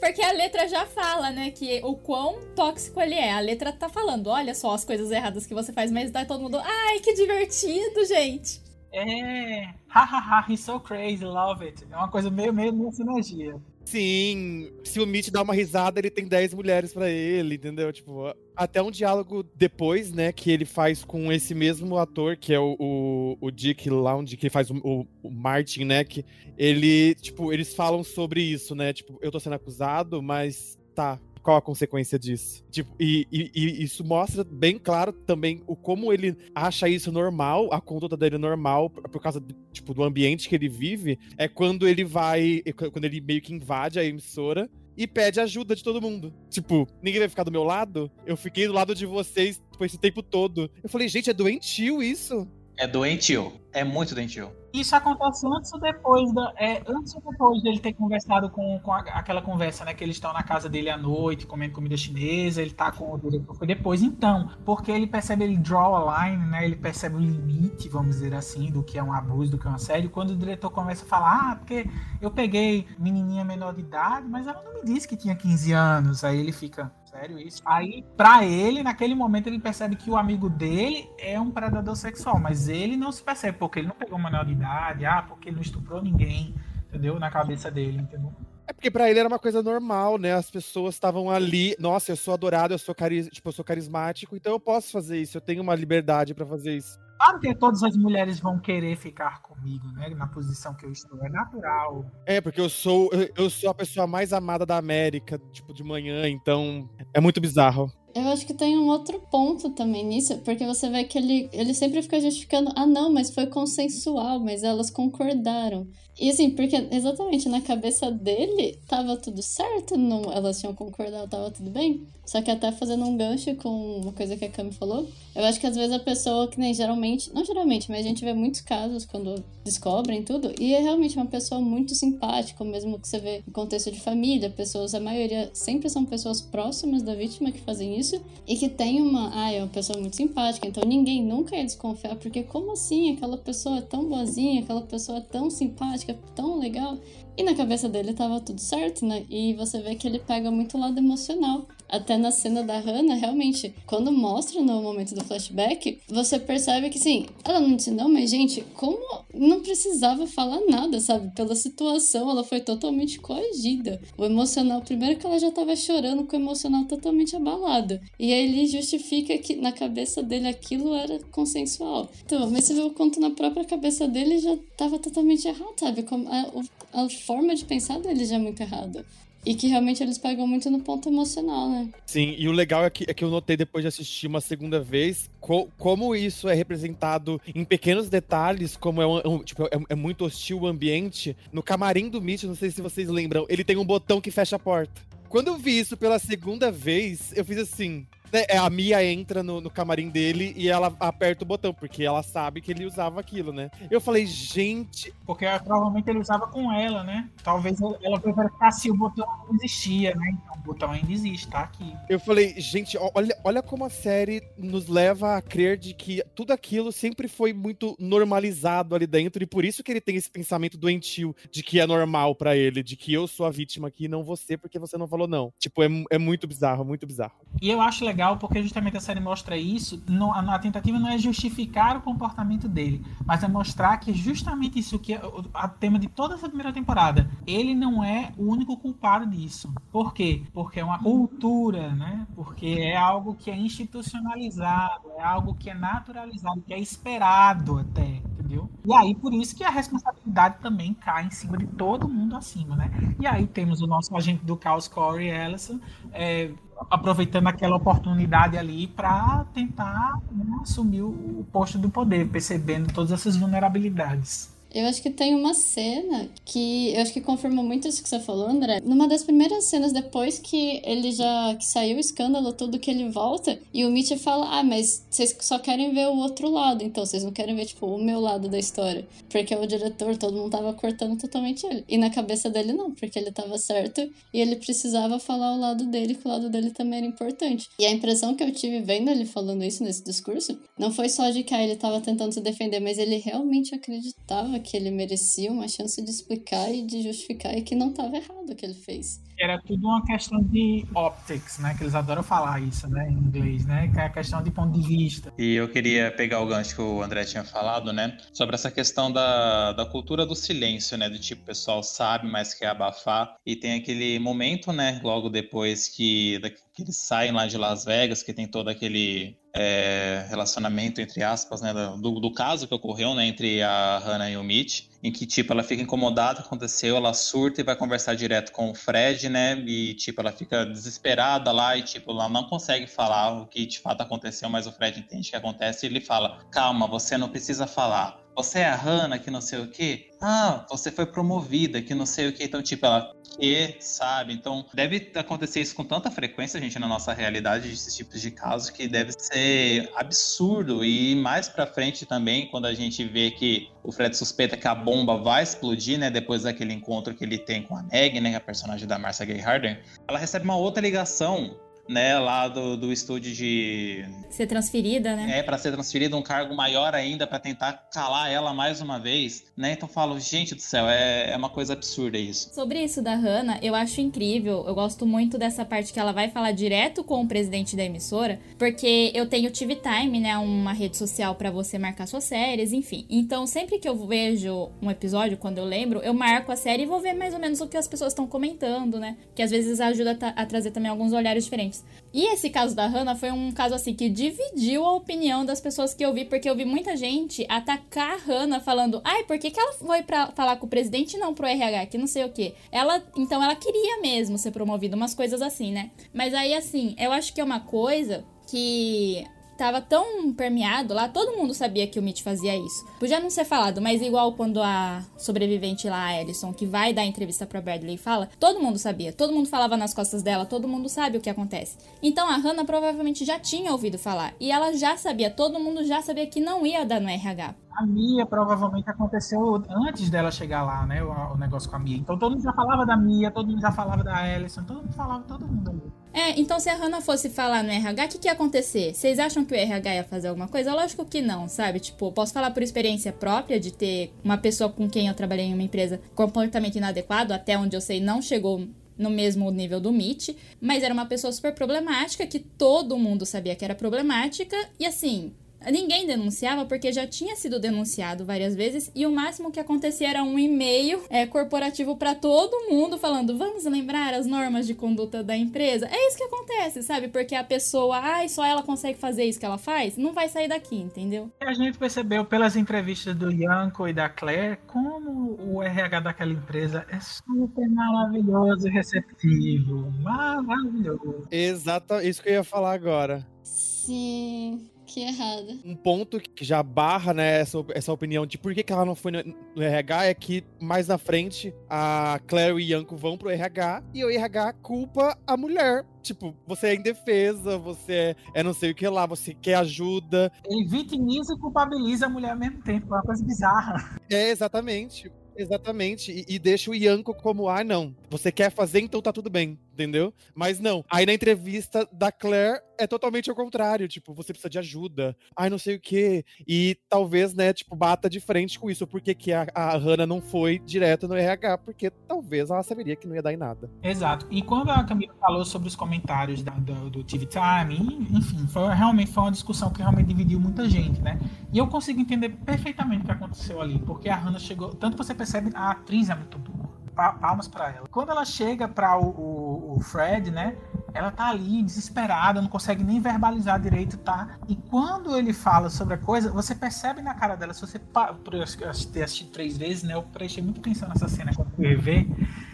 Porque 0.00 0.22
a 0.22 0.32
letra 0.32 0.66
já 0.66 0.86
fala, 0.86 1.30
né, 1.30 1.50
que 1.50 1.80
o 1.84 1.94
quão 1.94 2.40
tóxico 2.54 3.00
ele 3.00 3.14
é. 3.14 3.32
A 3.32 3.40
letra 3.40 3.72
tá 3.72 3.88
falando, 3.88 4.28
olha 4.28 4.54
só 4.54 4.74
as 4.74 4.84
coisas 4.84 5.10
erradas 5.10 5.46
que 5.46 5.54
você 5.54 5.72
faz, 5.72 5.92
mas 5.92 6.10
dá 6.10 6.24
todo 6.24 6.42
mundo, 6.42 6.58
ai, 6.58 6.98
que 7.00 7.14
divertido, 7.14 8.04
gente. 8.06 8.64
É, 8.92 9.74
hahaha, 9.88 10.50
he's 10.50 10.60
so 10.60 10.80
crazy, 10.80 11.24
love 11.24 11.62
it. 11.62 11.86
É 11.90 11.96
uma 11.96 12.08
coisa 12.08 12.30
meio, 12.30 12.52
meio 12.52 12.72
nessa 12.72 12.96
sinergia. 12.96 13.60
Sim, 13.86 14.72
se 14.82 14.98
o 14.98 15.06
Mitch 15.06 15.30
dá 15.30 15.40
uma 15.42 15.54
risada, 15.54 16.00
ele 16.00 16.10
tem 16.10 16.26
10 16.26 16.54
mulheres 16.54 16.92
para 16.92 17.08
ele, 17.08 17.54
entendeu? 17.54 17.92
Tipo, 17.92 18.34
até 18.56 18.82
um 18.82 18.90
diálogo 18.90 19.44
depois, 19.54 20.12
né, 20.12 20.32
que 20.32 20.50
ele 20.50 20.64
faz 20.64 21.04
com 21.04 21.32
esse 21.32 21.54
mesmo 21.54 21.96
ator, 21.96 22.36
que 22.36 22.52
é 22.52 22.58
o, 22.58 22.76
o, 22.80 23.38
o 23.40 23.48
Dick 23.48 23.88
Lounge, 23.88 24.36
que 24.36 24.50
faz 24.50 24.70
o, 24.70 24.76
o, 24.78 25.06
o, 25.22 25.30
Martin, 25.30 25.84
né, 25.84 26.02
que 26.02 26.24
ele, 26.58 27.14
tipo, 27.14 27.52
eles 27.52 27.74
falam 27.74 28.02
sobre 28.02 28.42
isso, 28.42 28.74
né, 28.74 28.92
tipo, 28.92 29.20
eu 29.22 29.30
tô 29.30 29.38
sendo 29.38 29.54
acusado, 29.54 30.20
mas 30.20 30.76
tá, 30.92 31.20
qual 31.46 31.58
a 31.58 31.62
consequência 31.62 32.18
disso. 32.18 32.64
Tipo, 32.72 32.92
e, 32.98 33.24
e, 33.30 33.52
e, 33.54 33.84
isso 33.84 34.04
mostra 34.04 34.42
bem 34.42 34.76
claro 34.80 35.12
também 35.12 35.62
o 35.64 35.76
como 35.76 36.12
ele 36.12 36.36
acha 36.52 36.88
isso 36.88 37.12
normal, 37.12 37.72
a 37.72 37.80
conduta 37.80 38.16
dele 38.16 38.36
normal, 38.36 38.90
por 38.90 39.22
causa 39.22 39.40
tipo, 39.72 39.94
do 39.94 40.02
ambiente 40.02 40.48
que 40.48 40.56
ele 40.56 40.68
vive, 40.68 41.16
é 41.38 41.46
quando 41.46 41.86
ele 41.86 42.02
vai. 42.02 42.62
Quando 42.92 43.04
ele 43.04 43.20
meio 43.20 43.40
que 43.40 43.54
invade 43.54 43.96
a 43.96 44.04
emissora 44.04 44.68
e 44.96 45.06
pede 45.06 45.38
ajuda 45.38 45.76
de 45.76 45.84
todo 45.84 46.02
mundo. 46.02 46.34
Tipo, 46.50 46.84
ninguém 47.00 47.20
vai 47.20 47.28
ficar 47.28 47.44
do 47.44 47.52
meu 47.52 47.62
lado? 47.62 48.10
Eu 48.26 48.36
fiquei 48.36 48.66
do 48.66 48.72
lado 48.72 48.92
de 48.92 49.06
vocês 49.06 49.62
tipo, 49.70 49.84
esse 49.84 49.98
tempo 49.98 50.24
todo. 50.24 50.68
Eu 50.82 50.88
falei, 50.88 51.06
gente, 51.06 51.30
é 51.30 51.32
doentio 51.32 52.02
isso. 52.02 52.48
É 52.76 52.88
doentio. 52.88 53.52
É 53.76 53.84
muito 53.84 54.14
doentio. 54.14 54.50
Isso 54.72 54.96
acontece 54.96 55.46
antes 55.46 55.70
ou 55.70 55.78
depois 55.78 56.32
da, 56.32 56.50
é, 56.56 56.82
antes 56.86 57.14
ou 57.14 57.20
depois 57.30 57.62
dele 57.62 57.78
ter 57.78 57.92
conversado 57.92 58.48
com, 58.48 58.78
com 58.80 58.90
a, 58.90 59.00
aquela 59.00 59.42
conversa, 59.42 59.84
né? 59.84 59.92
Que 59.92 60.02
eles 60.02 60.16
estão 60.16 60.32
na 60.32 60.42
casa 60.42 60.66
dele 60.66 60.88
à 60.88 60.96
noite, 60.96 61.46
comendo 61.46 61.74
comida 61.74 61.94
chinesa, 61.94 62.62
ele 62.62 62.70
tá 62.70 62.90
com 62.90 63.12
o 63.12 63.18
diretor. 63.18 63.54
Foi 63.54 63.66
depois, 63.66 64.02
então. 64.02 64.48
Porque 64.64 64.90
ele 64.90 65.06
percebe, 65.06 65.44
ele 65.44 65.58
draw 65.58 65.94
a 65.94 66.26
line, 66.26 66.46
né? 66.46 66.64
Ele 66.64 66.76
percebe 66.76 67.16
o 67.16 67.18
limite, 67.18 67.86
vamos 67.86 68.16
dizer 68.16 68.34
assim, 68.34 68.70
do 68.70 68.82
que 68.82 68.96
é 68.96 69.02
um 69.02 69.12
abuso, 69.12 69.50
do 69.50 69.58
que 69.58 69.66
é 69.66 69.70
um 69.70 69.74
assédio. 69.74 70.08
Quando 70.08 70.30
o 70.30 70.36
diretor 70.36 70.70
começa 70.70 71.04
a 71.04 71.08
falar, 71.08 71.50
ah, 71.52 71.56
porque 71.56 71.86
eu 72.18 72.30
peguei 72.30 72.86
menininha 72.98 73.44
menor 73.44 73.74
de 73.74 73.80
idade, 73.80 74.26
mas 74.26 74.46
ela 74.46 74.62
não 74.62 74.72
me 74.72 74.84
disse 74.84 75.06
que 75.06 75.18
tinha 75.18 75.34
15 75.34 75.72
anos. 75.72 76.24
Aí 76.24 76.38
ele 76.38 76.52
fica, 76.52 76.90
sério 77.04 77.38
isso. 77.38 77.62
Aí, 77.64 78.04
pra 78.16 78.44
ele, 78.44 78.82
naquele 78.82 79.14
momento, 79.14 79.46
ele 79.46 79.58
percebe 79.58 79.96
que 79.96 80.10
o 80.10 80.16
amigo 80.16 80.48
dele 80.48 81.08
é 81.18 81.40
um 81.40 81.50
predador 81.50 81.96
sexual, 81.96 82.38
mas 82.38 82.68
ele 82.68 82.96
não 82.96 83.10
se 83.10 83.22
percebe, 83.22 83.58
porque 83.66 83.80
ele 83.80 83.88
não 83.88 83.96
pegou 83.96 84.18
menor 84.18 84.44
de 84.44 84.52
idade, 84.52 85.04
ah, 85.04 85.22
porque 85.22 85.48
ele 85.48 85.56
não 85.56 85.62
estuprou 85.62 86.00
ninguém, 86.00 86.54
entendeu? 86.88 87.18
Na 87.18 87.30
cabeça 87.30 87.70
dele, 87.70 87.98
entendeu? 87.98 88.32
É 88.68 88.72
porque 88.72 88.90
pra 88.90 89.08
ele 89.08 89.20
era 89.20 89.28
uma 89.28 89.38
coisa 89.38 89.62
normal, 89.62 90.18
né? 90.18 90.34
As 90.34 90.50
pessoas 90.50 90.94
estavam 90.94 91.30
ali. 91.30 91.76
Nossa, 91.78 92.12
eu 92.12 92.16
sou 92.16 92.34
adorado, 92.34 92.74
eu 92.74 92.78
sou, 92.78 92.94
cari 92.94 93.28
tipo, 93.30 93.48
eu 93.48 93.52
sou 93.52 93.64
carismático, 93.64 94.34
então 94.36 94.52
eu 94.52 94.60
posso 94.60 94.90
fazer 94.90 95.20
isso, 95.20 95.36
eu 95.36 95.40
tenho 95.40 95.62
uma 95.62 95.74
liberdade 95.74 96.34
para 96.34 96.44
fazer 96.46 96.76
isso. 96.76 96.98
Claro 97.16 97.40
que 97.40 97.54
todas 97.54 97.82
as 97.82 97.96
mulheres 97.96 98.38
vão 98.38 98.58
querer 98.58 98.94
ficar 98.96 99.40
comigo, 99.40 99.86
né? 99.92 100.10
Na 100.10 100.26
posição 100.26 100.74
que 100.74 100.84
eu 100.84 100.92
estou. 100.92 101.24
É 101.24 101.28
natural. 101.28 102.04
É, 102.26 102.40
porque 102.40 102.60
eu 102.60 102.68
sou, 102.68 103.10
eu 103.36 103.48
sou 103.48 103.70
a 103.70 103.74
pessoa 103.74 104.06
mais 104.06 104.32
amada 104.32 104.66
da 104.66 104.76
América, 104.76 105.38
tipo, 105.50 105.72
de 105.72 105.82
manhã, 105.82 106.28
então 106.28 106.88
é 107.14 107.20
muito 107.20 107.40
bizarro. 107.40 107.90
Eu 108.16 108.28
acho 108.28 108.46
que 108.46 108.54
tem 108.54 108.78
um 108.78 108.88
outro 108.88 109.20
ponto 109.30 109.68
também 109.68 110.02
nisso, 110.02 110.38
porque 110.38 110.64
você 110.64 110.88
vê 110.88 111.04
que 111.04 111.18
ele, 111.18 111.50
ele 111.52 111.74
sempre 111.74 112.00
fica 112.00 112.18
justificando, 112.18 112.72
ah 112.74 112.86
não, 112.86 113.12
mas 113.12 113.28
foi 113.28 113.46
consensual, 113.46 114.40
mas 114.40 114.62
elas 114.62 114.88
concordaram. 114.88 115.86
E 116.18 116.30
assim, 116.30 116.48
porque 116.48 116.88
exatamente 116.90 117.46
na 117.46 117.60
cabeça 117.60 118.10
dele 118.10 118.78
tava 118.88 119.18
tudo 119.18 119.42
certo, 119.42 119.98
não, 119.98 120.32
elas 120.32 120.58
tinham 120.58 120.74
concordado, 120.74 121.28
tava 121.28 121.50
tudo 121.50 121.68
bem. 121.68 122.06
Só 122.24 122.40
que 122.40 122.50
até 122.50 122.72
fazendo 122.72 123.04
um 123.04 123.18
gancho 123.18 123.54
com 123.56 123.98
uma 123.98 124.12
coisa 124.14 124.34
que 124.34 124.46
a 124.46 124.50
Cami 124.50 124.72
falou, 124.72 125.06
eu 125.34 125.44
acho 125.44 125.60
que 125.60 125.66
às 125.66 125.76
vezes 125.76 125.92
a 125.92 125.98
pessoa 125.98 126.48
que 126.48 126.58
nem 126.58 126.72
geralmente, 126.72 127.30
não 127.34 127.44
geralmente, 127.44 127.90
mas 127.90 128.00
a 128.00 128.08
gente 128.08 128.24
vê 128.24 128.32
muitos 128.32 128.62
casos 128.62 129.04
quando 129.04 129.44
descobrem 129.66 130.22
tudo, 130.22 130.52
e 130.58 130.72
é 130.72 130.80
realmente 130.80 131.16
uma 131.16 131.26
pessoa 131.26 131.60
muito 131.60 131.94
simpática, 131.94 132.64
mesmo 132.64 132.98
que 132.98 133.08
você 133.08 133.18
vê 133.18 133.42
em 133.46 133.50
contexto 133.50 133.90
de 133.90 134.00
família, 134.00 134.48
pessoas, 134.48 134.94
a 134.94 135.00
maioria 135.00 135.50
sempre 135.52 135.90
são 135.90 136.04
pessoas 136.04 136.40
próximas 136.40 137.02
da 137.02 137.14
vítima 137.14 137.50
que 137.50 137.60
fazem 137.60 137.98
isso, 137.98 138.20
e 138.46 138.56
que 138.56 138.68
tem 138.68 139.02
uma, 139.02 139.30
ah, 139.34 139.52
é 139.52 139.58
uma 139.58 139.68
pessoa 139.68 139.98
muito 139.98 140.16
simpática, 140.16 140.66
então 140.66 140.82
ninguém 140.86 141.22
nunca 141.22 141.56
ia 141.56 141.64
desconfiar, 141.64 142.16
porque 142.16 142.42
como 142.44 142.72
assim 142.72 143.12
aquela 143.12 143.36
pessoa 143.36 143.78
é 143.78 143.82
tão 143.82 144.08
boazinha, 144.08 144.62
aquela 144.62 144.82
pessoa 144.82 145.18
é 145.18 145.20
tão 145.22 145.50
simpática, 145.50 146.16
tão 146.34 146.58
legal, 146.58 146.96
e 147.36 147.42
na 147.42 147.54
cabeça 147.54 147.88
dele 147.88 148.14
tava 148.14 148.40
tudo 148.40 148.60
certo, 148.60 149.04
né? 149.04 149.26
E 149.28 149.52
você 149.54 149.80
vê 149.80 149.94
que 149.94 150.06
ele 150.06 150.18
pega 150.18 150.50
muito 150.50 150.78
o 150.78 150.80
lado 150.80 150.96
emocional. 150.96 151.66
Até 151.88 152.16
na 152.16 152.30
cena 152.30 152.62
da 152.62 152.78
Hannah, 152.78 153.14
realmente, 153.14 153.74
quando 153.86 154.10
mostra 154.10 154.60
no 154.62 154.82
momento 154.82 155.14
do 155.14 155.24
flashback, 155.24 156.00
você 156.08 156.38
percebe 156.38 156.90
que, 156.90 156.98
sim, 156.98 157.26
ela 157.44 157.60
não 157.60 157.76
disse 157.76 157.90
não, 157.90 158.08
mas, 158.08 158.30
gente, 158.30 158.62
como 158.74 158.98
não 159.32 159.60
precisava 159.60 160.26
falar 160.26 160.60
nada, 160.68 160.98
sabe? 161.00 161.32
Pela 161.34 161.54
situação, 161.54 162.30
ela 162.30 162.42
foi 162.42 162.60
totalmente 162.60 163.20
coagida. 163.20 164.00
O 164.16 164.24
emocional, 164.24 164.80
primeiro 164.82 165.18
que 165.18 165.26
ela 165.26 165.38
já 165.38 165.50
tava 165.50 165.76
chorando 165.76 166.24
com 166.24 166.36
o 166.36 166.40
emocional 166.40 166.84
totalmente 166.84 167.36
abalado. 167.36 168.00
E 168.18 168.32
aí 168.32 168.44
ele 168.46 168.66
justifica 168.66 169.36
que 169.38 169.56
na 169.56 169.72
cabeça 169.72 170.22
dele 170.22 170.48
aquilo 170.48 170.94
era 170.94 171.18
consensual. 171.30 172.10
Então, 172.24 172.50
mas 172.50 172.64
você 172.64 172.74
vê 172.74 172.80
o 172.80 172.90
quanto 172.90 173.20
na 173.20 173.30
própria 173.30 173.64
cabeça 173.64 174.08
dele 174.08 174.38
já 174.38 174.56
tava 174.76 174.98
totalmente 174.98 175.46
errado, 175.46 175.74
sabe? 175.78 176.02
Como 176.02 176.28
a, 176.28 177.04
a 177.04 177.08
forma 177.08 177.54
de 177.54 177.64
pensar 177.64 178.00
dele 178.00 178.24
já 178.24 178.36
é 178.36 178.38
muito 178.38 178.60
errada. 178.60 179.04
E 179.46 179.54
que 179.54 179.68
realmente 179.68 180.02
eles 180.02 180.18
pegam 180.18 180.44
muito 180.44 180.68
no 180.68 180.80
ponto 180.80 181.08
emocional, 181.08 181.70
né? 181.70 181.88
Sim, 182.04 182.34
e 182.36 182.48
o 182.48 182.52
legal 182.52 182.84
é 182.84 182.90
que, 182.90 183.04
é 183.08 183.14
que 183.14 183.22
eu 183.22 183.30
notei 183.30 183.56
depois 183.56 183.84
de 183.84 183.86
assistir 183.88 184.26
uma 184.26 184.40
segunda 184.40 184.80
vez 184.80 185.30
co 185.40 185.68
como 185.78 186.16
isso 186.16 186.48
é 186.48 186.54
representado 186.54 187.40
em 187.54 187.64
pequenos 187.64 188.08
detalhes, 188.08 188.76
como 188.76 189.00
é, 189.00 189.06
um, 189.06 189.44
tipo, 189.44 189.62
é, 189.66 189.78
é, 189.88 189.94
muito 189.94 190.24
hostil 190.24 190.62
o 190.62 190.66
ambiente. 190.66 191.36
No 191.52 191.62
camarim 191.62 192.08
do 192.08 192.20
Mitch, 192.20 192.42
não 192.42 192.56
sei 192.56 192.72
se 192.72 192.82
vocês 192.82 193.08
lembram, 193.08 193.46
ele 193.48 193.62
tem 193.62 193.76
um 193.76 193.84
botão 193.84 194.20
que 194.20 194.32
fecha 194.32 194.56
a 194.56 194.58
porta. 194.58 195.00
Quando 195.28 195.48
eu 195.48 195.56
vi 195.56 195.78
isso 195.78 195.96
pela 195.96 196.18
segunda 196.18 196.72
vez, 196.72 197.32
eu 197.36 197.44
fiz 197.44 197.58
assim: 197.58 198.04
é, 198.32 198.56
a 198.56 198.68
Mia 198.68 199.04
entra 199.04 199.42
no, 199.42 199.60
no, 199.60 199.70
camarim 199.70 200.08
dele 200.08 200.52
e 200.56 200.68
ela 200.68 200.94
aperta 201.00 201.44
o 201.44 201.46
botão, 201.46 201.72
porque 201.72 202.02
ela 202.04 202.22
sabe 202.22 202.60
que 202.60 202.70
ele 202.70 202.84
usava 202.84 203.20
aquilo, 203.20 203.52
né? 203.52 203.70
Eu 203.90 204.00
falei, 204.00 204.26
gente. 204.26 205.12
Porque 205.24 205.46
provavelmente 205.64 206.08
ele 206.08 206.18
usava 206.18 206.46
com 206.46 206.72
ela, 206.72 207.04
né? 207.04 207.28
Talvez 207.42 207.78
ela 207.80 208.18
verificasse 208.18 208.82
se 208.82 208.90
o 208.90 208.96
botão 208.96 209.26
não 209.46 209.54
existia, 209.54 210.14
né? 210.14 210.30
Então 210.32 210.54
o 210.56 210.58
botão 210.58 210.90
ainda 210.90 211.12
existe, 211.12 211.48
tá 211.48 211.60
aqui. 211.60 211.94
Eu 212.08 212.18
falei, 212.18 212.54
gente, 212.60 212.98
olha, 213.14 213.36
olha 213.44 213.62
como 213.62 213.84
a 213.84 213.90
série 213.90 214.42
nos 214.58 214.88
leva 214.88 215.36
a 215.36 215.42
crer 215.42 215.76
de 215.76 215.94
que 215.94 216.22
tudo 216.34 216.52
aquilo 216.52 216.92
sempre 216.92 217.28
foi 217.28 217.52
muito 217.52 217.96
normalizado 217.98 218.94
ali 218.94 219.06
dentro, 219.06 219.42
e 219.42 219.46
por 219.46 219.64
isso 219.64 219.82
que 219.82 219.90
ele 219.90 220.00
tem 220.00 220.16
esse 220.16 220.30
pensamento 220.30 220.76
doentio 220.76 221.34
de 221.50 221.62
que 221.62 221.80
é 221.80 221.86
normal 221.86 222.34
para 222.34 222.56
ele, 222.56 222.82
de 222.82 222.96
que 222.96 223.12
eu 223.12 223.26
sou 223.26 223.46
a 223.46 223.50
vítima 223.50 223.88
aqui, 223.88 224.08
não 224.08 224.24
você, 224.24 224.56
porque 224.56 224.78
você 224.78 224.98
não 224.98 225.06
falou 225.06 225.26
não. 225.26 225.52
Tipo, 225.58 225.82
é, 225.82 225.88
é 226.10 226.18
muito 226.18 226.46
bizarro, 226.46 226.84
muito 226.84 227.06
bizarro. 227.06 227.34
E 227.60 227.70
eu 227.70 227.80
acho 227.80 228.04
legal 228.04 228.15
legal 228.16 228.38
porque 228.38 228.62
justamente 228.62 228.96
a 228.96 229.00
série 229.00 229.20
mostra 229.20 229.58
isso. 229.58 230.02
Não, 230.08 230.32
a, 230.32 230.58
tentativa 230.58 230.98
não 230.98 231.08
é 231.08 231.18
justificar 231.18 231.98
o 231.98 232.00
comportamento 232.00 232.66
dele, 232.66 233.04
mas 233.26 233.42
é 233.42 233.48
mostrar 233.48 233.98
que 233.98 234.14
justamente 234.14 234.78
isso 234.78 234.98
que 234.98 235.12
é 235.12 235.24
o 235.24 235.44
a 235.52 235.68
tema 235.68 235.98
de 235.98 236.08
toda 236.08 236.34
essa 236.34 236.48
primeira 236.48 236.72
temporada. 236.72 237.30
Ele 237.46 237.74
não 237.74 238.02
é 238.02 238.32
o 238.38 238.50
único 238.50 238.76
culpado 238.78 239.26
disso. 239.26 239.72
Por 239.92 240.14
quê? 240.14 240.42
Porque 240.52 240.80
é 240.80 240.84
uma 240.84 240.98
cultura, 240.98 241.94
né? 241.94 242.26
Porque 242.34 242.66
é 242.66 242.96
algo 242.96 243.34
que 243.34 243.50
é 243.50 243.56
institucionalizado, 243.56 245.10
é 245.18 245.22
algo 245.22 245.54
que 245.54 245.68
é 245.68 245.74
naturalizado, 245.74 246.62
que 246.62 246.72
é 246.72 246.78
esperado 246.78 247.78
até 247.78 248.22
entendeu? 248.46 248.70
E 248.84 248.94
aí, 248.94 249.14
por 249.14 249.34
isso 249.34 249.54
que 249.56 249.64
a 249.64 249.70
responsabilidade 249.70 250.58
também 250.60 250.94
cai 250.94 251.26
em 251.26 251.30
cima 251.30 251.58
de 251.58 251.66
todo 251.66 252.08
mundo 252.08 252.36
acima, 252.36 252.76
né? 252.76 252.90
E 253.20 253.26
aí 253.26 253.46
temos 253.46 253.82
o 253.82 253.86
nosso 253.86 254.16
agente 254.16 254.44
do 254.44 254.56
caos, 254.56 254.86
Corey 254.86 255.28
Ellison, 255.28 255.80
é, 256.12 256.50
aproveitando 256.90 257.46
aquela 257.46 257.76
oportunidade 257.76 258.56
ali 258.56 258.86
para 258.86 259.44
tentar 259.54 260.20
né, 260.30 260.58
assumir 260.62 261.02
o 261.02 261.46
posto 261.52 261.78
do 261.78 261.90
poder, 261.90 262.28
percebendo 262.28 262.92
todas 262.92 263.12
essas 263.12 263.36
vulnerabilidades. 263.36 264.55
Eu 264.76 264.84
acho 264.84 265.00
que 265.00 265.08
tem 265.08 265.34
uma 265.34 265.54
cena 265.54 266.28
que 266.44 266.92
eu 266.92 267.00
acho 267.00 267.10
que 267.10 267.22
confirma 267.22 267.62
muito 267.62 267.88
isso 267.88 268.02
que 268.02 268.08
você 268.10 268.20
falou, 268.20 268.46
André. 268.46 268.78
Numa 268.84 269.08
das 269.08 269.24
primeiras 269.24 269.64
cenas 269.64 269.90
depois 269.90 270.38
que 270.38 270.82
ele 270.84 271.12
já 271.12 271.54
que 271.54 271.64
saiu 271.64 271.96
o 271.96 272.00
escândalo 272.00 272.52
tudo 272.52 272.78
que 272.78 272.90
ele 272.90 273.08
volta 273.08 273.58
e 273.72 273.86
o 273.86 273.90
Mitch 273.90 274.12
fala: 274.18 274.58
"Ah, 274.58 274.62
mas 274.62 275.06
vocês 275.08 275.34
só 275.40 275.58
querem 275.58 275.94
ver 275.94 276.08
o 276.08 276.16
outro 276.18 276.50
lado, 276.50 276.84
então 276.84 277.06
vocês 277.06 277.24
não 277.24 277.32
querem 277.32 277.56
ver 277.56 277.64
tipo 277.64 277.86
o 277.86 277.96
meu 277.96 278.20
lado 278.20 278.50
da 278.50 278.58
história". 278.58 279.08
Porque 279.30 279.54
o 279.54 279.66
diretor, 279.66 280.14
todo 280.18 280.36
mundo 280.36 280.50
tava 280.50 280.74
cortando 280.74 281.18
totalmente 281.18 281.64
ele. 281.64 281.82
E 281.88 281.96
na 281.96 282.10
cabeça 282.10 282.50
dele 282.50 282.74
não, 282.74 282.90
porque 282.92 283.18
ele 283.18 283.32
tava 283.32 283.56
certo 283.56 284.02
e 284.34 284.38
ele 284.38 284.56
precisava 284.56 285.18
falar 285.18 285.54
o 285.54 285.58
lado 285.58 285.86
dele, 285.86 286.14
que 286.14 286.28
o 286.28 286.30
lado 286.30 286.50
dele 286.50 286.70
também 286.70 286.98
era 286.98 287.06
importante. 287.06 287.70
E 287.78 287.86
a 287.86 287.90
impressão 287.90 288.34
que 288.34 288.44
eu 288.44 288.52
tive 288.52 288.80
vendo 288.80 289.10
ele 289.10 289.24
falando 289.24 289.64
isso 289.64 289.82
nesse 289.82 290.04
discurso 290.04 290.58
não 290.78 290.92
foi 290.92 291.08
só 291.08 291.30
de 291.30 291.42
que 291.42 291.54
ah, 291.54 291.64
ele 291.64 291.76
tava 291.76 291.98
tentando 292.02 292.32
se 292.32 292.42
defender, 292.42 292.78
mas 292.80 292.98
ele 292.98 293.16
realmente 293.16 293.74
acreditava 293.74 294.65
que 294.66 294.76
ele 294.76 294.90
merecia 294.90 295.50
uma 295.52 295.68
chance 295.68 296.02
de 296.02 296.10
explicar 296.10 296.68
e 296.72 296.84
de 296.84 297.02
justificar 297.02 297.56
e 297.56 297.62
que 297.62 297.76
não 297.76 297.90
estava 297.90 298.16
errado 298.16 298.50
o 298.50 298.54
que 298.54 298.66
ele 298.66 298.74
fez. 298.74 299.24
Era 299.38 299.60
tudo 299.60 299.86
uma 299.86 300.04
questão 300.04 300.42
de 300.42 300.84
optics, 300.94 301.58
né? 301.58 301.74
Que 301.76 301.84
eles 301.84 301.94
adoram 301.94 302.22
falar 302.22 302.60
isso, 302.60 302.88
né? 302.88 303.08
Em 303.08 303.12
inglês, 303.12 303.66
né? 303.66 303.88
Que 303.92 304.00
é 304.00 304.04
a 304.04 304.10
questão 304.10 304.42
de 304.42 304.50
ponto 304.50 304.78
de 304.78 304.86
vista. 304.86 305.32
E 305.38 305.54
eu 305.54 305.68
queria 305.68 306.10
pegar 306.10 306.40
o 306.40 306.46
gancho 306.46 306.74
que 306.74 306.80
o 306.80 307.02
André 307.02 307.24
tinha 307.24 307.44
falado, 307.44 307.92
né? 307.92 308.16
Sobre 308.32 308.54
essa 308.54 308.70
questão 308.70 309.12
da, 309.12 309.72
da 309.72 309.84
cultura 309.84 310.24
do 310.24 310.34
silêncio, 310.34 310.96
né? 310.96 311.08
Do 311.08 311.18
tipo, 311.18 311.42
o 311.42 311.46
pessoal 311.46 311.82
sabe, 311.82 312.26
mas 312.28 312.54
quer 312.54 312.68
abafar. 312.68 313.36
E 313.44 313.54
tem 313.54 313.74
aquele 313.74 314.18
momento, 314.18 314.72
né? 314.72 315.00
Logo 315.04 315.28
depois 315.28 315.86
que, 315.86 316.40
que 316.74 316.82
eles 316.82 316.96
saem 316.96 317.30
lá 317.30 317.46
de 317.46 317.58
Las 317.58 317.84
Vegas, 317.84 318.22
que 318.22 318.32
tem 318.32 318.48
todo 318.48 318.68
aquele 318.68 319.36
é, 319.56 320.26
relacionamento, 320.28 321.00
entre 321.00 321.22
aspas, 321.22 321.62
né, 321.62 321.72
do, 321.72 322.20
do, 322.20 322.32
caso 322.32 322.68
que 322.68 322.74
ocorreu, 322.74 323.14
né, 323.14 323.26
entre 323.26 323.62
a 323.62 323.98
Hannah 323.98 324.30
e 324.30 324.36
o 324.36 324.44
Mitch, 324.44 324.84
em 325.02 325.10
que, 325.10 325.24
tipo, 325.24 325.52
ela 325.52 325.62
fica 325.62 325.82
incomodada, 325.82 326.40
aconteceu, 326.40 326.96
ela 326.96 327.14
surta 327.14 327.62
e 327.62 327.64
vai 327.64 327.74
conversar 327.74 328.14
direto 328.14 328.52
com 328.52 328.70
o 328.70 328.74
Fred, 328.74 329.28
né, 329.30 329.54
e, 329.66 329.94
tipo, 329.94 330.20
ela 330.20 330.30
fica 330.30 330.66
desesperada 330.66 331.50
lá 331.52 331.76
e, 331.76 331.82
tipo, 331.82 332.12
ela 332.12 332.28
não 332.28 332.44
consegue 332.44 332.86
falar 332.86 333.40
o 333.40 333.46
que 333.46 333.64
de 333.64 333.78
fato 333.78 334.02
aconteceu, 334.02 334.50
mas 334.50 334.66
o 334.66 334.72
Fred 334.72 335.00
entende 335.00 335.28
o 335.28 335.30
que 335.30 335.36
acontece 335.36 335.86
e 335.86 335.88
ele 335.88 336.00
fala, 336.00 336.38
calma, 336.50 336.86
você 336.86 337.16
não 337.16 337.28
precisa 337.30 337.66
falar, 337.66 338.25
você 338.36 338.58
é 338.58 338.66
a 338.66 338.76
Hannah, 338.76 339.18
que 339.18 339.30
não 339.30 339.40
sei 339.40 339.60
o 339.60 339.68
quê. 339.68 340.10
Ah, 340.20 340.66
você 340.68 340.90
foi 340.90 341.06
promovida, 341.06 341.80
que 341.80 341.94
não 341.94 342.04
sei 342.04 342.28
o 342.28 342.32
quê. 342.34 342.44
Então, 342.44 342.62
tipo, 342.62 342.84
ela 342.84 343.10
que, 343.38 343.76
sabe? 343.80 344.32
Então, 344.32 344.64
deve 344.74 345.10
acontecer 345.14 345.60
isso 345.60 345.74
com 345.74 345.84
tanta 345.84 346.10
frequência, 346.10 346.60
gente, 346.60 346.78
na 346.78 346.86
nossa 346.86 347.12
realidade, 347.12 347.70
esses 347.70 347.94
tipos 347.94 348.20
de 348.20 348.30
casos, 348.30 348.70
que 348.70 348.86
deve 348.86 349.12
ser 349.16 349.90
absurdo. 349.94 350.84
E 350.84 351.14
mais 351.14 351.48
pra 351.48 351.66
frente 351.66 352.04
também, 352.04 352.46
quando 352.48 352.66
a 352.66 352.74
gente 352.74 353.04
vê 353.04 353.30
que 353.30 353.70
o 353.82 353.90
Fred 353.90 354.16
suspeita 354.16 354.56
que 354.56 354.68
a 354.68 354.74
bomba 354.74 355.16
vai 355.16 355.42
explodir, 355.42 355.98
né? 355.98 356.10
Depois 356.10 356.42
daquele 356.42 356.72
encontro 356.72 357.14
que 357.14 357.24
ele 357.24 357.38
tem 357.38 357.62
com 357.62 357.76
a 357.76 357.82
Meg, 357.82 358.20
né? 358.20 358.36
A 358.36 358.40
personagem 358.40 358.86
da 358.86 358.98
Marcia 358.98 359.24
Gay 359.24 359.38
Harden. 359.38 359.78
Ela 360.06 360.18
recebe 360.18 360.44
uma 360.44 360.56
outra 360.56 360.82
ligação 360.82 361.58
né, 361.88 362.18
lá 362.18 362.48
do, 362.48 362.76
do 362.76 362.92
estúdio 362.92 363.32
de 363.32 364.04
ser 364.30 364.46
transferida, 364.46 365.16
né? 365.16 365.38
É, 365.38 365.42
para 365.42 365.56
ser 365.56 365.72
transferida 365.72 366.16
um 366.16 366.22
cargo 366.22 366.54
maior 366.54 366.94
ainda 366.94 367.26
para 367.26 367.38
tentar 367.38 367.88
calar 367.90 368.30
ela 368.30 368.52
mais 368.52 368.80
uma 368.80 368.98
vez, 368.98 369.44
né? 369.56 369.72
Então 369.72 369.88
eu 369.88 369.92
falo, 369.92 370.18
gente 370.20 370.54
do 370.54 370.60
céu, 370.60 370.88
é, 370.88 371.30
é 371.30 371.36
uma 371.36 371.48
coisa 371.48 371.72
absurda 371.72 372.18
isso. 372.18 372.52
Sobre 372.54 372.82
isso 372.82 373.00
da 373.00 373.14
Hannah, 373.14 373.58
eu 373.62 373.74
acho 373.74 374.00
incrível. 374.00 374.64
Eu 374.66 374.74
gosto 374.74 375.06
muito 375.06 375.38
dessa 375.38 375.64
parte 375.64 375.92
que 375.92 375.98
ela 375.98 376.12
vai 376.12 376.28
falar 376.28 376.52
direto 376.52 377.02
com 377.02 377.22
o 377.22 377.26
presidente 377.26 377.76
da 377.76 377.84
emissora, 377.84 378.38
porque 378.58 379.10
eu 379.14 379.26
tenho 379.26 379.50
TV 379.50 379.76
Time, 379.76 380.20
né, 380.20 380.36
uma 380.36 380.72
rede 380.72 380.96
social 380.96 381.34
para 381.34 381.50
você 381.50 381.78
marcar 381.78 382.06
suas 382.06 382.24
séries, 382.24 382.72
enfim. 382.72 383.06
Então, 383.08 383.46
sempre 383.46 383.78
que 383.78 383.88
eu 383.88 384.06
vejo 384.06 384.70
um 384.82 384.90
episódio, 384.90 385.36
quando 385.36 385.58
eu 385.58 385.64
lembro, 385.64 386.00
eu 386.00 386.12
marco 386.12 386.52
a 386.52 386.56
série 386.56 386.82
e 386.82 386.86
vou 386.86 387.00
ver 387.00 387.14
mais 387.14 387.32
ou 387.32 387.40
menos 387.40 387.60
o 387.60 387.66
que 387.66 387.76
as 387.76 387.88
pessoas 387.88 388.12
estão 388.12 388.26
comentando, 388.26 388.98
né? 388.98 389.16
Que 389.34 389.42
às 389.42 389.50
vezes 389.50 389.80
ajuda 389.80 390.18
a, 390.20 390.42
a 390.42 390.46
trazer 390.46 390.70
também 390.70 390.90
alguns 390.90 391.12
olhares 391.12 391.44
diferentes. 391.44 391.75
E 392.12 392.32
esse 392.32 392.48
caso 392.48 392.74
da 392.74 392.86
Hannah 392.86 393.14
foi 393.14 393.30
um 393.30 393.52
caso 393.52 393.74
assim 393.74 393.92
que 393.92 394.08
dividiu 394.08 394.84
a 394.84 394.94
opinião 394.94 395.44
das 395.44 395.60
pessoas 395.60 395.92
que 395.92 396.04
eu 396.04 396.14
vi, 396.14 396.24
porque 396.24 396.48
eu 396.48 396.56
vi 396.56 396.64
muita 396.64 396.96
gente 396.96 397.44
atacar 397.48 398.14
a 398.14 398.16
Hannah 398.16 398.60
falando: 398.60 399.00
"Ai, 399.04 399.24
por 399.24 399.38
que, 399.38 399.50
que 399.50 399.60
ela 399.60 399.74
foi 399.74 400.02
para 400.02 400.28
falar 400.32 400.56
com 400.56 400.66
o 400.66 400.68
presidente 400.68 401.14
e 401.14 401.18
não 401.18 401.34
pro 401.34 401.46
RH, 401.46 401.86
que 401.86 401.98
não 401.98 402.06
sei 402.06 402.24
o 402.24 402.32
quê?". 402.32 402.54
Ela, 402.72 403.02
então 403.16 403.42
ela 403.42 403.54
queria 403.54 404.00
mesmo 404.00 404.38
ser 404.38 404.50
promovida, 404.50 404.96
umas 404.96 405.14
coisas 405.14 405.42
assim, 405.42 405.72
né? 405.72 405.90
Mas 406.12 406.32
aí 406.32 406.54
assim, 406.54 406.94
eu 406.98 407.12
acho 407.12 407.34
que 407.34 407.40
é 407.40 407.44
uma 407.44 407.60
coisa 407.60 408.24
que 408.48 409.26
tava 409.56 409.80
tão 409.80 410.32
permeado 410.32 410.94
lá, 410.94 411.08
todo 411.08 411.36
mundo 411.36 411.54
sabia 411.54 411.86
que 411.86 411.98
o 411.98 412.02
Mitch 412.02 412.22
fazia 412.22 412.56
isso. 412.56 412.86
Podia 412.98 413.20
não 413.20 413.30
ser 413.30 413.44
falado, 413.44 413.80
mas 413.80 414.02
igual 414.02 414.32
quando 414.32 414.62
a 414.62 415.02
sobrevivente 415.16 415.88
lá, 415.88 416.06
a 416.06 416.18
Alison, 416.18 416.52
que 416.52 416.66
vai 416.66 416.92
dar 416.92 417.04
entrevista 417.04 417.46
pra 417.46 417.60
Bradley 417.60 417.96
fala, 417.96 418.28
todo 418.38 418.60
mundo 418.60 418.78
sabia, 418.78 419.12
todo 419.12 419.32
mundo 419.32 419.48
falava 419.48 419.76
nas 419.76 419.94
costas 419.94 420.22
dela, 420.22 420.46
todo 420.46 420.68
mundo 420.68 420.88
sabe 420.88 421.18
o 421.18 421.20
que 421.20 421.30
acontece. 421.30 421.78
Então 422.02 422.28
a 422.28 422.36
Hannah 422.36 422.64
provavelmente 422.64 423.24
já 423.24 423.38
tinha 423.38 423.72
ouvido 423.72 423.98
falar, 423.98 424.34
e 424.38 424.50
ela 424.50 424.72
já 424.74 424.96
sabia, 424.96 425.30
todo 425.30 425.58
mundo 425.58 425.84
já 425.84 426.02
sabia 426.02 426.26
que 426.26 426.40
não 426.40 426.66
ia 426.66 426.84
dar 426.84 427.00
no 427.00 427.08
RH. 427.08 427.54
A 427.76 427.84
Mia 427.84 428.24
provavelmente 428.24 428.88
aconteceu 428.88 429.62
antes 429.68 430.08
dela 430.08 430.30
chegar 430.30 430.62
lá, 430.62 430.86
né? 430.86 431.04
O, 431.04 431.10
o, 431.34 431.36
negócio 431.36 431.68
com 431.68 431.76
a 431.76 431.78
Mia. 431.78 431.98
Então 431.98 432.18
todo 432.18 432.32
mundo 432.32 432.42
já 432.42 432.52
falava 432.54 432.86
da 432.86 432.96
Mia, 432.96 433.30
todo 433.30 433.48
mundo 433.48 433.60
já 433.60 433.70
falava 433.70 434.02
da 434.02 434.16
Alison, 434.16 434.64
todo 434.64 434.78
mundo 434.78 434.94
falava 434.94 435.22
todo 435.24 435.46
mundo 435.46 435.70
ali. 435.70 435.92
É, 436.16 436.40
então 436.40 436.58
se 436.58 436.70
a 436.70 436.74
Hannah 436.74 437.02
fosse 437.02 437.28
falar 437.28 437.62
no 437.62 437.70
RH, 437.70 438.04
o 438.06 438.08
que, 438.08 438.18
que 438.18 438.26
ia 438.26 438.32
acontecer? 438.32 438.94
Vocês 438.94 439.18
acham 439.18 439.44
que 439.44 439.52
o 439.52 439.56
RH 439.56 439.96
ia 439.96 440.02
fazer 440.02 440.28
alguma 440.28 440.48
coisa? 440.48 440.72
Lógico 440.72 441.04
que 441.04 441.20
não, 441.20 441.46
sabe? 441.46 441.78
Tipo, 441.78 442.10
posso 442.10 442.32
falar 442.32 442.52
por 442.52 442.62
experiência 442.62 443.12
própria 443.12 443.60
de 443.60 443.70
ter 443.70 444.14
uma 444.24 444.38
pessoa 444.38 444.72
com 444.72 444.88
quem 444.88 445.08
eu 445.08 445.14
trabalhei 445.14 445.44
em 445.44 445.52
uma 445.52 445.62
empresa 445.62 446.00
completamente 446.14 446.78
inadequado, 446.78 447.32
até 447.32 447.58
onde 447.58 447.76
eu 447.76 447.82
sei 447.82 448.00
não 448.00 448.22
chegou 448.22 448.66
no 448.96 449.10
mesmo 449.10 449.50
nível 449.50 449.78
do 449.78 449.92
Mitch, 449.92 450.30
mas 450.58 450.82
era 450.82 450.94
uma 450.94 451.04
pessoa 451.04 451.30
super 451.30 451.52
problemática, 451.52 452.26
que 452.26 452.38
todo 452.38 452.96
mundo 452.96 453.26
sabia 453.26 453.54
que 453.54 453.62
era 453.62 453.74
problemática, 453.74 454.56
e 454.80 454.86
assim, 454.86 455.34
Ninguém 455.70 456.06
denunciava 456.06 456.64
porque 456.64 456.92
já 456.92 457.06
tinha 457.06 457.34
sido 457.36 457.58
denunciado 457.58 458.24
várias 458.24 458.54
vezes 458.54 458.90
e 458.94 459.06
o 459.06 459.12
máximo 459.12 459.50
que 459.50 459.58
acontecia 459.60 460.10
era 460.10 460.22
um 460.22 460.38
e-mail 460.38 461.02
é, 461.08 461.26
corporativo 461.26 461.96
para 461.96 462.14
todo 462.14 462.70
mundo 462.70 462.98
falando: 462.98 463.36
vamos 463.36 463.64
lembrar 463.64 464.14
as 464.14 464.26
normas 464.26 464.66
de 464.66 464.74
conduta 464.74 465.22
da 465.22 465.36
empresa. 465.36 465.88
É 465.90 466.08
isso 466.08 466.16
que 466.16 466.24
acontece, 466.24 466.82
sabe? 466.82 467.08
Porque 467.08 467.34
a 467.34 467.44
pessoa, 467.44 467.98
ai, 467.98 468.28
só 468.28 468.44
ela 468.44 468.62
consegue 468.62 468.98
fazer 468.98 469.24
isso 469.24 469.40
que 469.40 469.46
ela 469.46 469.58
faz, 469.58 469.96
não 469.96 470.12
vai 470.12 470.28
sair 470.28 470.48
daqui, 470.48 470.76
entendeu? 470.76 471.30
A 471.42 471.52
gente 471.52 471.78
percebeu 471.78 472.24
pelas 472.24 472.56
entrevistas 472.56 473.14
do 473.16 473.30
Yanko 473.30 473.88
e 473.88 473.92
da 473.92 474.08
Claire 474.08 474.58
como 474.66 475.36
o 475.40 475.62
RH 475.62 476.00
daquela 476.00 476.32
empresa 476.32 476.86
é 476.90 477.00
super 477.00 477.68
maravilhoso 477.68 478.68
e 478.68 478.70
receptivo. 478.70 479.90
Maravilhoso. 480.02 481.26
Exato, 481.30 482.00
isso 482.00 482.22
que 482.22 482.28
eu 482.28 482.34
ia 482.34 482.44
falar 482.44 482.72
agora. 482.72 483.26
Sim. 483.42 484.75
Que 484.86 485.00
errada. 485.02 485.58
Um 485.64 485.74
ponto 485.74 486.20
que 486.20 486.44
já 486.44 486.62
barra, 486.62 487.12
né, 487.12 487.40
essa, 487.40 487.58
essa 487.74 487.92
opinião 487.92 488.24
de 488.24 488.38
por 488.38 488.54
que, 488.54 488.62
que 488.62 488.72
ela 488.72 488.84
não 488.84 488.94
foi 488.94 489.10
no, 489.10 489.18
no, 489.54 489.62
RH 489.62 490.04
é 490.04 490.14
que 490.14 490.44
mais 490.60 490.86
na 490.86 490.96
frente 490.96 491.52
a 491.68 492.20
Claire 492.26 492.58
e 492.58 492.72
Yanko 492.72 492.96
vão 492.96 493.18
pro 493.18 493.28
RH 493.28 493.82
e 493.92 494.04
o 494.04 494.10
RH 494.10 494.52
culpa 494.62 495.18
a 495.26 495.36
mulher. 495.36 495.84
Tipo, 496.02 496.36
você 496.46 496.68
é 496.68 496.74
indefesa, 496.76 497.58
você 497.58 497.92
é, 497.92 498.16
é 498.34 498.42
não 498.44 498.54
sei 498.54 498.70
o 498.70 498.74
que 498.74 498.88
lá, 498.88 499.06
você 499.06 499.34
quer 499.34 499.56
ajuda. 499.56 500.30
Ele 500.44 500.64
vitimiza 500.68 501.34
e 501.34 501.38
culpabiliza 501.38 502.06
a 502.06 502.08
mulher 502.08 502.30
ao 502.30 502.38
mesmo 502.38 502.62
tempo, 502.62 502.86
é 502.94 502.98
uma 502.98 503.02
coisa 503.02 503.24
bizarra. 503.24 503.98
É, 504.08 504.30
exatamente. 504.30 505.10
Exatamente. 505.36 506.12
E, 506.12 506.24
e, 506.34 506.38
deixa 506.38 506.70
o 506.70 506.74
Yanko 506.74 507.14
como, 507.14 507.48
ah, 507.48 507.62
não, 507.62 507.94
você 508.08 508.32
quer 508.32 508.50
fazer, 508.50 508.80
então 508.80 509.02
tá 509.02 509.12
tudo 509.12 509.28
bem, 509.28 509.58
entendeu? 509.76 510.12
Mas 510.34 510.58
não. 510.58 510.82
Aí 510.90 511.04
na 511.04 511.12
entrevista 511.12 511.86
da 511.92 512.10
Claire 512.10 512.60
é 512.78 512.86
totalmente 512.86 513.28
ao 513.28 513.36
contrário. 513.36 513.86
Tipo, 513.86 514.14
você 514.14 514.32
precisa 514.32 514.48
de 514.48 514.58
ajuda. 514.58 515.16
Ai, 515.36 515.50
não 515.50 515.58
sei 515.58 515.76
o 515.76 515.80
quê. 515.80 516.24
E 516.48 516.78
talvez, 516.88 517.34
né, 517.34 517.52
tipo, 517.52 517.76
bata 517.76 518.08
de 518.08 518.18
frente 518.18 518.58
com 518.58 518.70
isso. 518.70 518.86
Por 518.86 519.00
que, 519.00 519.14
que 519.14 519.32
a, 519.32 519.46
a 519.54 519.76
Hannah 519.76 520.06
não 520.06 520.20
foi 520.20 520.58
direto 520.58 521.06
no 521.06 521.14
RH? 521.14 521.58
Porque 521.58 521.90
talvez 521.90 522.50
ela 522.50 522.62
saberia 522.62 522.96
que 522.96 523.06
não 523.06 523.14
ia 523.14 523.22
dar 523.22 523.32
em 523.32 523.36
nada. 523.36 523.70
Exato. 523.82 524.26
E 524.30 524.42
quando 524.42 524.70
a 524.70 524.82
Camila 524.84 525.14
falou 525.20 525.44
sobre 525.44 525.68
os 525.68 525.76
comentários 525.76 526.42
da, 526.42 526.52
do, 526.52 526.90
do 526.90 527.04
TV 527.04 527.26
Time, 527.26 528.08
enfim, 528.10 528.46
foi, 528.48 528.74
realmente 528.74 529.12
foi 529.12 529.24
uma 529.24 529.32
discussão 529.32 529.70
que 529.70 529.80
realmente 529.80 530.06
dividiu 530.06 530.40
muita 530.40 530.68
gente, 530.68 531.00
né? 531.02 531.18
E 531.52 531.58
eu 531.58 531.66
consigo 531.66 532.00
entender 532.00 532.30
perfeitamente 532.30 533.02
o 533.02 533.04
que 533.06 533.12
aconteceu 533.12 533.60
ali. 533.60 533.78
Porque 533.78 534.08
a 534.08 534.16
Hannah 534.16 534.38
chegou. 534.38 534.70
Tanto 534.70 534.96
você 534.96 535.14
percebe, 535.14 535.50
a 535.54 535.70
atriz 535.70 536.08
é 536.08 536.14
muito 536.14 536.38
boa 536.38 536.75
palmas 536.96 537.46
para 537.46 537.70
ela. 537.70 537.86
Quando 537.90 538.10
ela 538.10 538.24
chega 538.24 538.66
para 538.66 538.98
o, 538.98 539.04
o, 539.04 539.76
o, 539.76 539.80
Fred, 539.80 540.30
né? 540.30 540.56
Ela 540.94 541.10
tá 541.10 541.28
ali 541.28 541.62
desesperada, 541.62 542.40
não 542.40 542.48
consegue 542.48 542.82
nem 542.82 543.00
verbalizar 543.00 543.60
direito, 543.60 543.98
tá? 543.98 544.38
E 544.48 544.56
quando 544.56 545.14
ele 545.14 545.34
fala 545.34 545.68
sobre 545.68 545.94
a 545.94 545.98
coisa, 545.98 546.32
você 546.32 546.54
percebe 546.54 547.02
na 547.02 547.12
cara 547.12 547.36
dela, 547.36 547.52
se 547.52 547.60
você 547.60 547.78
por 547.78 548.34
eu 548.34 548.44
ter 548.90 549.02
assistido 549.02 549.30
três 549.30 549.58
vezes, 549.58 549.82
né? 549.82 549.94
Eu 549.94 550.02
prestei 550.02 550.42
muito 550.42 550.60
atenção 550.60 550.88
nessa 550.88 551.06
cena 551.06 551.32
quando 551.34 551.52
eu 551.58 551.68
rever. 551.68 552.06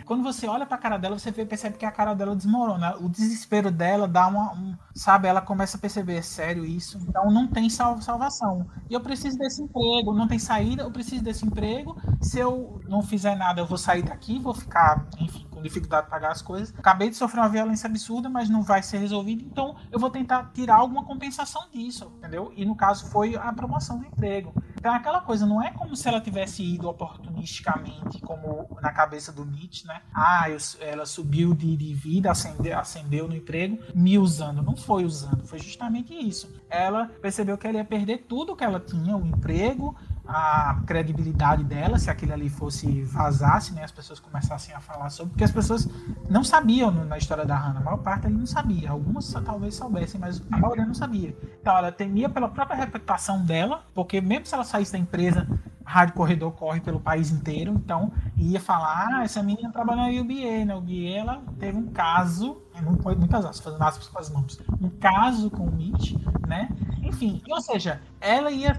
Quando 0.04 0.22
você 0.22 0.46
olha 0.46 0.66
pra 0.66 0.78
cara 0.78 0.96
dela, 0.96 1.18
você 1.18 1.32
percebe 1.32 1.76
que 1.78 1.86
a 1.86 1.90
cara 1.90 2.14
dela 2.14 2.34
desmorona. 2.34 2.96
O 2.96 3.08
desespero 3.08 3.70
dela 3.70 4.06
dá 4.08 4.26
uma. 4.26 4.52
Um, 4.52 4.76
sabe, 4.94 5.28
ela 5.28 5.40
começa 5.40 5.76
a 5.76 5.80
perceber, 5.80 6.16
é 6.16 6.22
sério 6.22 6.64
isso? 6.64 6.98
Então 7.08 7.30
não 7.30 7.46
tem 7.46 7.68
sal 7.70 8.00
salvação. 8.00 8.66
E 8.90 8.94
eu 8.94 9.00
preciso 9.00 9.38
desse 9.38 9.62
emprego, 9.62 10.14
não 10.14 10.26
tem 10.26 10.38
saída, 10.38 10.82
eu 10.82 10.90
preciso 10.90 11.22
desse 11.22 11.46
emprego. 11.46 11.96
Se 12.20 12.38
eu 12.38 12.80
não 12.88 13.02
fizer 13.02 13.36
nada, 13.36 13.60
eu 13.60 13.66
vou 13.66 13.78
sair 13.78 14.02
daqui, 14.02 14.38
vou 14.38 14.54
ficar, 14.54 15.06
enfim, 15.18 15.46
com 15.50 15.62
dificuldade 15.62 16.06
de 16.06 16.10
pagar 16.10 16.32
as 16.32 16.42
coisas. 16.42 16.74
Acabei 16.76 17.10
de 17.10 17.16
sofrer 17.16 17.40
uma 17.40 17.48
violência 17.48 17.86
absurda, 17.86 18.28
mas 18.28 18.48
não 18.48 18.62
vai 18.62 18.82
ser 18.82 18.98
resolvido, 18.98 19.44
então 19.44 19.76
eu 19.90 19.98
vou 19.98 20.10
tentar 20.10 20.50
tirar 20.52 20.76
alguma 20.76 21.04
compensação 21.04 21.62
disso, 21.72 22.12
entendeu? 22.18 22.52
E 22.56 22.64
no 22.64 22.74
caso 22.74 23.06
foi 23.06 23.36
a 23.36 23.52
promoção 23.52 23.98
do 23.98 24.06
emprego. 24.06 24.52
Então 24.82 24.92
aquela 24.92 25.20
coisa, 25.20 25.46
não 25.46 25.62
é 25.62 25.70
como 25.70 25.94
se 25.94 26.08
ela 26.08 26.20
tivesse 26.20 26.60
ido 26.60 26.88
oportunisticamente, 26.88 28.20
como 28.20 28.66
na 28.82 28.90
cabeça 28.90 29.30
do 29.30 29.44
Nietzsche, 29.44 29.86
né? 29.86 30.02
Ah, 30.12 30.50
eu, 30.50 30.56
ela 30.80 31.06
subiu 31.06 31.54
de, 31.54 31.76
de 31.76 31.94
vida, 31.94 32.32
ascendeu, 32.32 32.76
ascendeu 32.76 33.28
no 33.28 33.36
emprego, 33.36 33.78
me 33.94 34.18
usando. 34.18 34.60
Não 34.60 34.74
foi 34.74 35.04
usando, 35.04 35.46
foi 35.46 35.60
justamente 35.60 36.12
isso. 36.12 36.52
Ela 36.68 37.06
percebeu 37.22 37.56
que 37.56 37.64
ela 37.64 37.78
ia 37.78 37.84
perder 37.84 38.26
tudo 38.28 38.56
que 38.56 38.64
ela 38.64 38.80
tinha, 38.80 39.16
o 39.16 39.24
emprego, 39.24 39.96
a 40.26 40.80
credibilidade 40.86 41.64
dela, 41.64 41.98
se 41.98 42.08
aquilo 42.08 42.32
ali 42.32 42.48
fosse 42.48 43.02
vazasse, 43.02 43.74
né, 43.74 43.82
as 43.82 43.90
pessoas 43.90 44.20
começassem 44.20 44.74
a 44.74 44.80
falar 44.80 45.10
sobre, 45.10 45.32
porque 45.32 45.44
as 45.44 45.50
pessoas 45.50 45.88
não 46.28 46.44
sabiam 46.44 46.90
na 46.90 47.18
história 47.18 47.44
da 47.44 47.56
Hannah, 47.56 47.80
a 47.80 47.82
maior 47.82 47.98
parte 47.98 48.26
ali 48.26 48.36
não 48.36 48.46
sabia, 48.46 48.90
algumas 48.90 49.32
talvez 49.44 49.74
soubessem, 49.74 50.20
mas 50.20 50.42
a 50.50 50.58
maioria 50.58 50.86
não 50.86 50.94
sabia. 50.94 51.36
Então 51.60 51.76
ela 51.76 51.90
temia 51.90 52.28
pela 52.28 52.48
própria 52.48 52.76
reputação 52.76 53.44
dela, 53.44 53.84
porque 53.94 54.20
mesmo 54.20 54.46
se 54.46 54.54
ela 54.54 54.64
saísse 54.64 54.92
da 54.92 54.98
empresa, 54.98 55.46
Rádio 55.84 56.14
Corredor 56.14 56.52
corre 56.52 56.80
pelo 56.80 57.00
país 57.00 57.30
inteiro, 57.30 57.72
então 57.72 58.12
ia 58.36 58.60
falar, 58.60 59.08
ah, 59.10 59.24
essa 59.24 59.42
menina 59.42 59.70
trabalha 59.72 60.02
na 60.02 60.20
UBA, 60.20 60.64
na 60.64 60.76
UBA 60.76 61.08
ela 61.16 61.42
teve 61.58 61.76
um 61.76 61.88
caso, 61.88 62.62
muitas 62.80 63.44
aspas, 63.44 63.60
fazendo 63.60 63.82
aspas 63.82 64.08
com 64.08 64.18
as 64.18 64.30
mãos, 64.30 64.60
um 64.80 64.88
caso 64.88 65.50
com 65.50 65.64
o 65.64 65.70
Mitch, 65.70 66.12
né, 66.46 66.68
enfim, 67.02 67.42
ou 67.50 67.60
seja, 67.60 68.00
ela 68.20 68.50
ia 68.50 68.76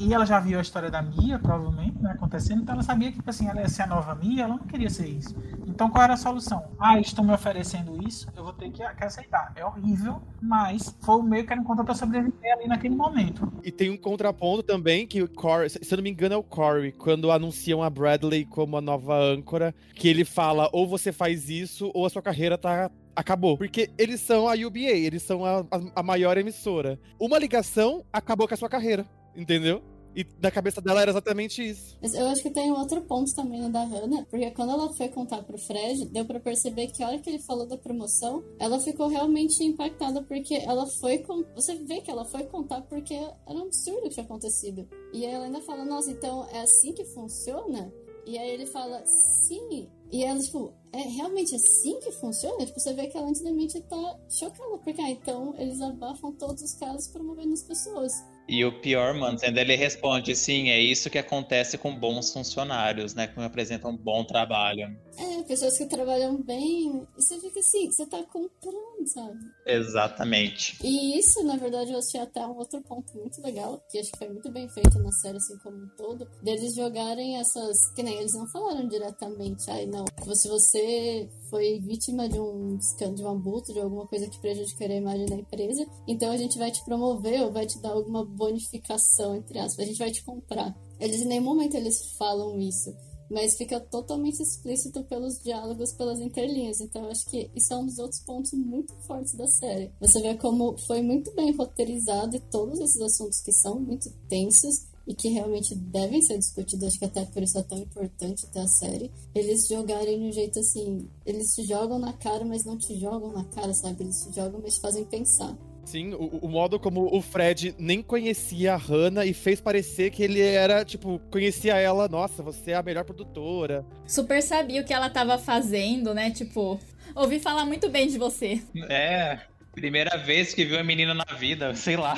e 0.00 0.14
ela 0.14 0.24
já 0.24 0.40
viu 0.40 0.58
a 0.58 0.62
história 0.62 0.90
da 0.90 1.02
Mia, 1.02 1.38
provavelmente, 1.38 2.00
né, 2.00 2.12
acontecendo, 2.12 2.62
então 2.62 2.74
ela 2.74 2.82
sabia 2.82 3.10
que, 3.10 3.18
tipo 3.18 3.30
assim, 3.30 3.48
ela 3.48 3.60
ia 3.60 3.68
ser 3.68 3.82
a 3.82 3.86
nova 3.86 4.14
Mia, 4.14 4.44
ela 4.44 4.56
não 4.56 4.66
queria 4.66 4.90
ser 4.90 5.08
isso. 5.08 5.34
Então 5.66 5.90
qual 5.90 6.04
era 6.04 6.14
a 6.14 6.16
solução? 6.16 6.64
Ah, 6.78 6.98
estão 7.00 7.24
me 7.24 7.32
oferecendo 7.32 8.00
isso, 8.06 8.28
eu 8.36 8.44
vou 8.44 8.52
ter 8.52 8.70
que, 8.70 8.82
que 8.82 9.04
aceitar. 9.04 9.52
É 9.56 9.64
horrível, 9.64 10.22
mas 10.40 10.96
foi 11.00 11.16
o 11.16 11.22
meio 11.22 11.46
que 11.46 11.52
ela 11.52 11.62
encontrou 11.62 11.84
para 11.84 11.94
sobreviver 11.94 12.52
ali 12.52 12.68
naquele 12.68 12.94
momento. 12.94 13.52
E 13.62 13.72
tem 13.72 13.90
um 13.90 13.96
contraponto 13.96 14.62
também 14.62 15.06
que 15.06 15.22
o 15.22 15.28
Corey, 15.28 15.68
se 15.68 15.78
eu 15.90 15.96
não 15.96 16.04
me 16.04 16.10
engano 16.10 16.34
é 16.34 16.38
o 16.38 16.42
Corey, 16.42 16.92
quando 16.92 17.30
anunciam 17.30 17.82
a 17.82 17.90
Bradley 17.90 18.44
como 18.44 18.76
a 18.76 18.80
nova 18.80 19.16
âncora, 19.16 19.74
que 19.94 20.08
ele 20.08 20.24
fala 20.24 20.68
ou 20.72 20.86
você 20.86 21.12
faz 21.12 21.48
isso 21.48 21.90
ou 21.94 22.06
a 22.06 22.10
sua 22.10 22.22
carreira 22.22 22.56
tá 22.56 22.90
acabou. 23.14 23.56
Porque 23.56 23.90
eles 23.98 24.20
são 24.20 24.48
a 24.48 24.54
UBA, 24.54 24.78
eles 24.78 25.22
são 25.22 25.44
a, 25.44 25.60
a, 25.60 25.80
a 25.96 26.02
maior 26.02 26.36
emissora. 26.36 26.98
Uma 27.18 27.38
ligação 27.38 28.04
acabou 28.12 28.48
com 28.48 28.54
a 28.54 28.56
sua 28.56 28.68
carreira, 28.68 29.06
entendeu? 29.36 29.82
E 30.16 30.24
na 30.40 30.50
cabeça 30.50 30.80
dela 30.80 31.02
era 31.02 31.10
exatamente 31.10 31.60
isso. 31.60 31.98
Eu 32.00 32.28
acho 32.28 32.42
que 32.42 32.50
tem 32.50 32.70
um 32.70 32.78
outro 32.78 33.02
ponto 33.02 33.34
também 33.34 33.60
no 33.60 33.68
da 33.68 33.82
Hannah, 33.82 34.24
porque 34.30 34.50
quando 34.52 34.70
ela 34.70 34.92
foi 34.94 35.08
contar 35.08 35.42
pro 35.42 35.58
Fred, 35.58 36.06
deu 36.06 36.24
para 36.24 36.38
perceber 36.38 36.86
que 36.88 37.02
a 37.02 37.08
hora 37.08 37.18
que 37.18 37.28
ele 37.28 37.40
falou 37.40 37.66
da 37.66 37.76
promoção, 37.76 38.44
ela 38.60 38.78
ficou 38.78 39.08
realmente 39.08 39.64
impactada 39.64 40.22
porque 40.22 40.54
ela 40.54 40.86
foi 41.00 41.18
com... 41.18 41.42
você 41.54 41.74
vê 41.74 42.00
que 42.00 42.10
ela 42.10 42.24
foi 42.24 42.44
contar 42.44 42.82
porque 42.82 43.14
era 43.14 43.58
um 43.58 43.62
absurdo 43.64 43.98
o 43.98 44.02
que 44.02 44.10
tinha 44.10 44.24
acontecido. 44.24 44.88
E 45.12 45.24
ela 45.24 45.46
ainda 45.46 45.60
fala: 45.62 45.84
"Nossa, 45.84 46.12
então 46.12 46.48
é 46.52 46.60
assim 46.60 46.92
que 46.92 47.04
funciona?" 47.06 47.92
E 48.26 48.38
aí 48.38 48.50
ele 48.50 48.66
fala: 48.66 49.02
"Sim, 49.04 49.88
e 50.10 50.22
ela, 50.22 50.38
tipo, 50.38 50.72
é 50.92 50.98
realmente 50.98 51.54
assim 51.54 51.98
que 51.98 52.12
funciona? 52.12 52.64
Tipo, 52.64 52.78
você 52.78 52.94
vê 52.94 53.08
que 53.08 53.16
ela 53.16 53.26
nitidamente 53.26 53.80
tá 53.82 54.18
chocada, 54.30 54.78
porque 54.78 55.00
ah, 55.00 55.10
então 55.10 55.54
eles 55.58 55.80
abafam 55.80 56.32
todos 56.32 56.62
os 56.62 56.74
casos 56.74 57.08
promovendo 57.08 57.52
as 57.52 57.62
pessoas. 57.62 58.12
E 58.48 58.64
o 58.64 58.80
pior, 58.80 59.14
mano, 59.14 59.38
sendo 59.38 59.58
ele 59.58 59.74
responde, 59.74 60.36
sim, 60.36 60.68
é 60.68 60.78
isso 60.78 61.08
que 61.08 61.18
acontece 61.18 61.78
com 61.78 61.98
bons 61.98 62.32
funcionários, 62.32 63.14
né? 63.14 63.26
Que 63.26 63.40
apresentam 63.40 63.90
um 63.90 63.96
bom 63.96 64.22
trabalho. 64.24 64.94
É, 65.16 65.42
pessoas 65.44 65.76
que 65.76 65.86
trabalham 65.86 66.42
bem. 66.42 67.06
Você 67.16 67.38
fica 67.40 67.60
assim, 67.60 67.90
você 67.90 68.06
tá 68.06 68.22
comprando 68.24 68.84
sabe? 69.06 69.38
Exatamente. 69.66 70.76
E 70.82 71.18
isso, 71.18 71.42
na 71.44 71.56
verdade, 71.56 71.92
eu 71.92 71.98
achei 71.98 72.20
até 72.20 72.46
um 72.46 72.56
outro 72.56 72.80
ponto 72.82 73.16
muito 73.16 73.40
legal, 73.42 73.82
que 73.90 73.98
acho 73.98 74.10
que 74.12 74.18
foi 74.18 74.28
muito 74.28 74.50
bem 74.50 74.68
feito 74.68 74.98
na 74.98 75.10
série, 75.12 75.36
assim 75.36 75.58
como 75.58 75.76
um 75.76 75.88
todo, 75.96 76.26
deles 76.42 76.74
jogarem 76.74 77.36
essas. 77.36 77.76
Que 77.94 78.02
nem 78.02 78.18
eles 78.18 78.32
não 78.34 78.46
falaram 78.48 78.86
diretamente, 78.88 79.70
ai 79.70 79.86
não, 79.86 80.04
se 80.34 80.48
você 80.48 81.28
foi 81.50 81.80
vítima 81.80 82.28
de 82.28 82.38
um 82.38 82.76
escândalo, 82.76 83.16
de 83.16 83.24
um 83.24 83.28
abuso, 83.28 83.72
de 83.72 83.80
alguma 83.80 84.06
coisa 84.06 84.28
que 84.28 84.40
prejudicaria 84.40 84.96
a 84.96 85.00
imagem 85.00 85.26
da 85.26 85.36
empresa, 85.36 85.86
então 86.08 86.30
a 86.30 86.36
gente 86.36 86.58
vai 86.58 86.70
te 86.70 86.84
promover 86.84 87.42
ou 87.42 87.52
vai 87.52 87.66
te 87.66 87.80
dar 87.80 87.92
alguma 87.92 88.24
bonificação, 88.24 89.36
entre 89.36 89.58
aspas, 89.58 89.84
a 89.84 89.88
gente 89.88 89.98
vai 89.98 90.10
te 90.10 90.24
comprar. 90.24 90.74
Eles 90.98 91.20
em 91.20 91.26
nenhum 91.26 91.44
momento 91.44 91.76
eles 91.76 92.16
falam 92.16 92.58
isso 92.58 92.94
mas 93.30 93.56
fica 93.56 93.80
totalmente 93.80 94.40
explícito 94.42 95.02
pelos 95.04 95.42
diálogos, 95.42 95.92
pelas 95.92 96.20
interlinhas. 96.20 96.80
Então, 96.80 97.08
acho 97.08 97.24
que 97.30 97.50
isso 97.54 97.72
é 97.72 97.76
um 97.76 97.86
dos 97.86 97.98
outros 97.98 98.20
pontos 98.20 98.52
muito 98.52 98.94
fortes 99.06 99.34
da 99.34 99.46
série. 99.46 99.90
Você 100.00 100.20
vê 100.20 100.34
como 100.36 100.76
foi 100.86 101.02
muito 101.02 101.32
bem 101.34 101.52
roteirizado 101.52 102.36
e 102.36 102.40
todos 102.40 102.80
esses 102.80 103.00
assuntos 103.00 103.40
que 103.40 103.52
são 103.52 103.80
muito 103.80 104.10
tensos 104.28 104.86
e 105.06 105.14
que 105.14 105.28
realmente 105.28 105.74
devem 105.74 106.20
ser 106.22 106.38
discutidos, 106.38 106.86
acho 106.86 106.98
que 106.98 107.04
até 107.04 107.24
por 107.26 107.42
isso 107.42 107.58
é 107.58 107.62
tão 107.62 107.78
importante 107.78 108.46
ter 108.46 108.60
a 108.60 108.66
série, 108.66 109.10
eles 109.34 109.66
jogarem 109.68 110.18
de 110.18 110.26
um 110.28 110.32
jeito 110.32 110.58
assim, 110.58 111.08
eles 111.26 111.46
te 111.54 111.66
jogam 111.66 111.98
na 111.98 112.12
cara, 112.14 112.44
mas 112.44 112.64
não 112.64 112.78
te 112.78 112.98
jogam 112.98 113.32
na 113.32 113.44
cara, 113.44 113.72
sabe? 113.74 114.04
Eles 114.04 114.16
te 114.22 114.34
jogam, 114.34 114.60
mas 114.62 114.74
te 114.74 114.80
fazem 114.80 115.04
pensar. 115.04 115.56
Sim, 115.84 116.14
o, 116.14 116.38
o, 116.42 116.48
modo 116.48 116.80
como 116.80 117.14
o 117.14 117.20
Fred 117.20 117.74
nem 117.78 118.02
conhecia 118.02 118.74
a 118.74 118.76
Hannah 118.76 119.26
e 119.26 119.34
fez 119.34 119.60
parecer 119.60 120.10
que 120.10 120.22
ele 120.22 120.40
era, 120.40 120.84
tipo, 120.84 121.20
conhecia 121.30 121.76
ela, 121.76 122.08
nossa, 122.08 122.42
você 122.42 122.72
é 122.72 122.74
a 122.74 122.82
melhor 122.82 123.04
produtora. 123.04 123.84
Super 124.06 124.42
sabia 124.42 124.80
o 124.80 124.84
que 124.84 124.94
ela 124.94 125.10
tava 125.10 125.38
fazendo, 125.38 126.14
né? 126.14 126.30
Tipo, 126.30 126.80
ouvi 127.14 127.38
falar 127.38 127.64
muito 127.66 127.88
bem 127.90 128.08
de 128.08 128.18
você. 128.18 128.62
É, 128.88 129.38
Primeira 129.74 130.16
vez 130.16 130.54
que 130.54 130.64
viu 130.64 130.78
a 130.78 130.84
menina 130.84 131.12
na 131.14 131.24
vida, 131.36 131.74
sei 131.74 131.96
lá. 131.96 132.14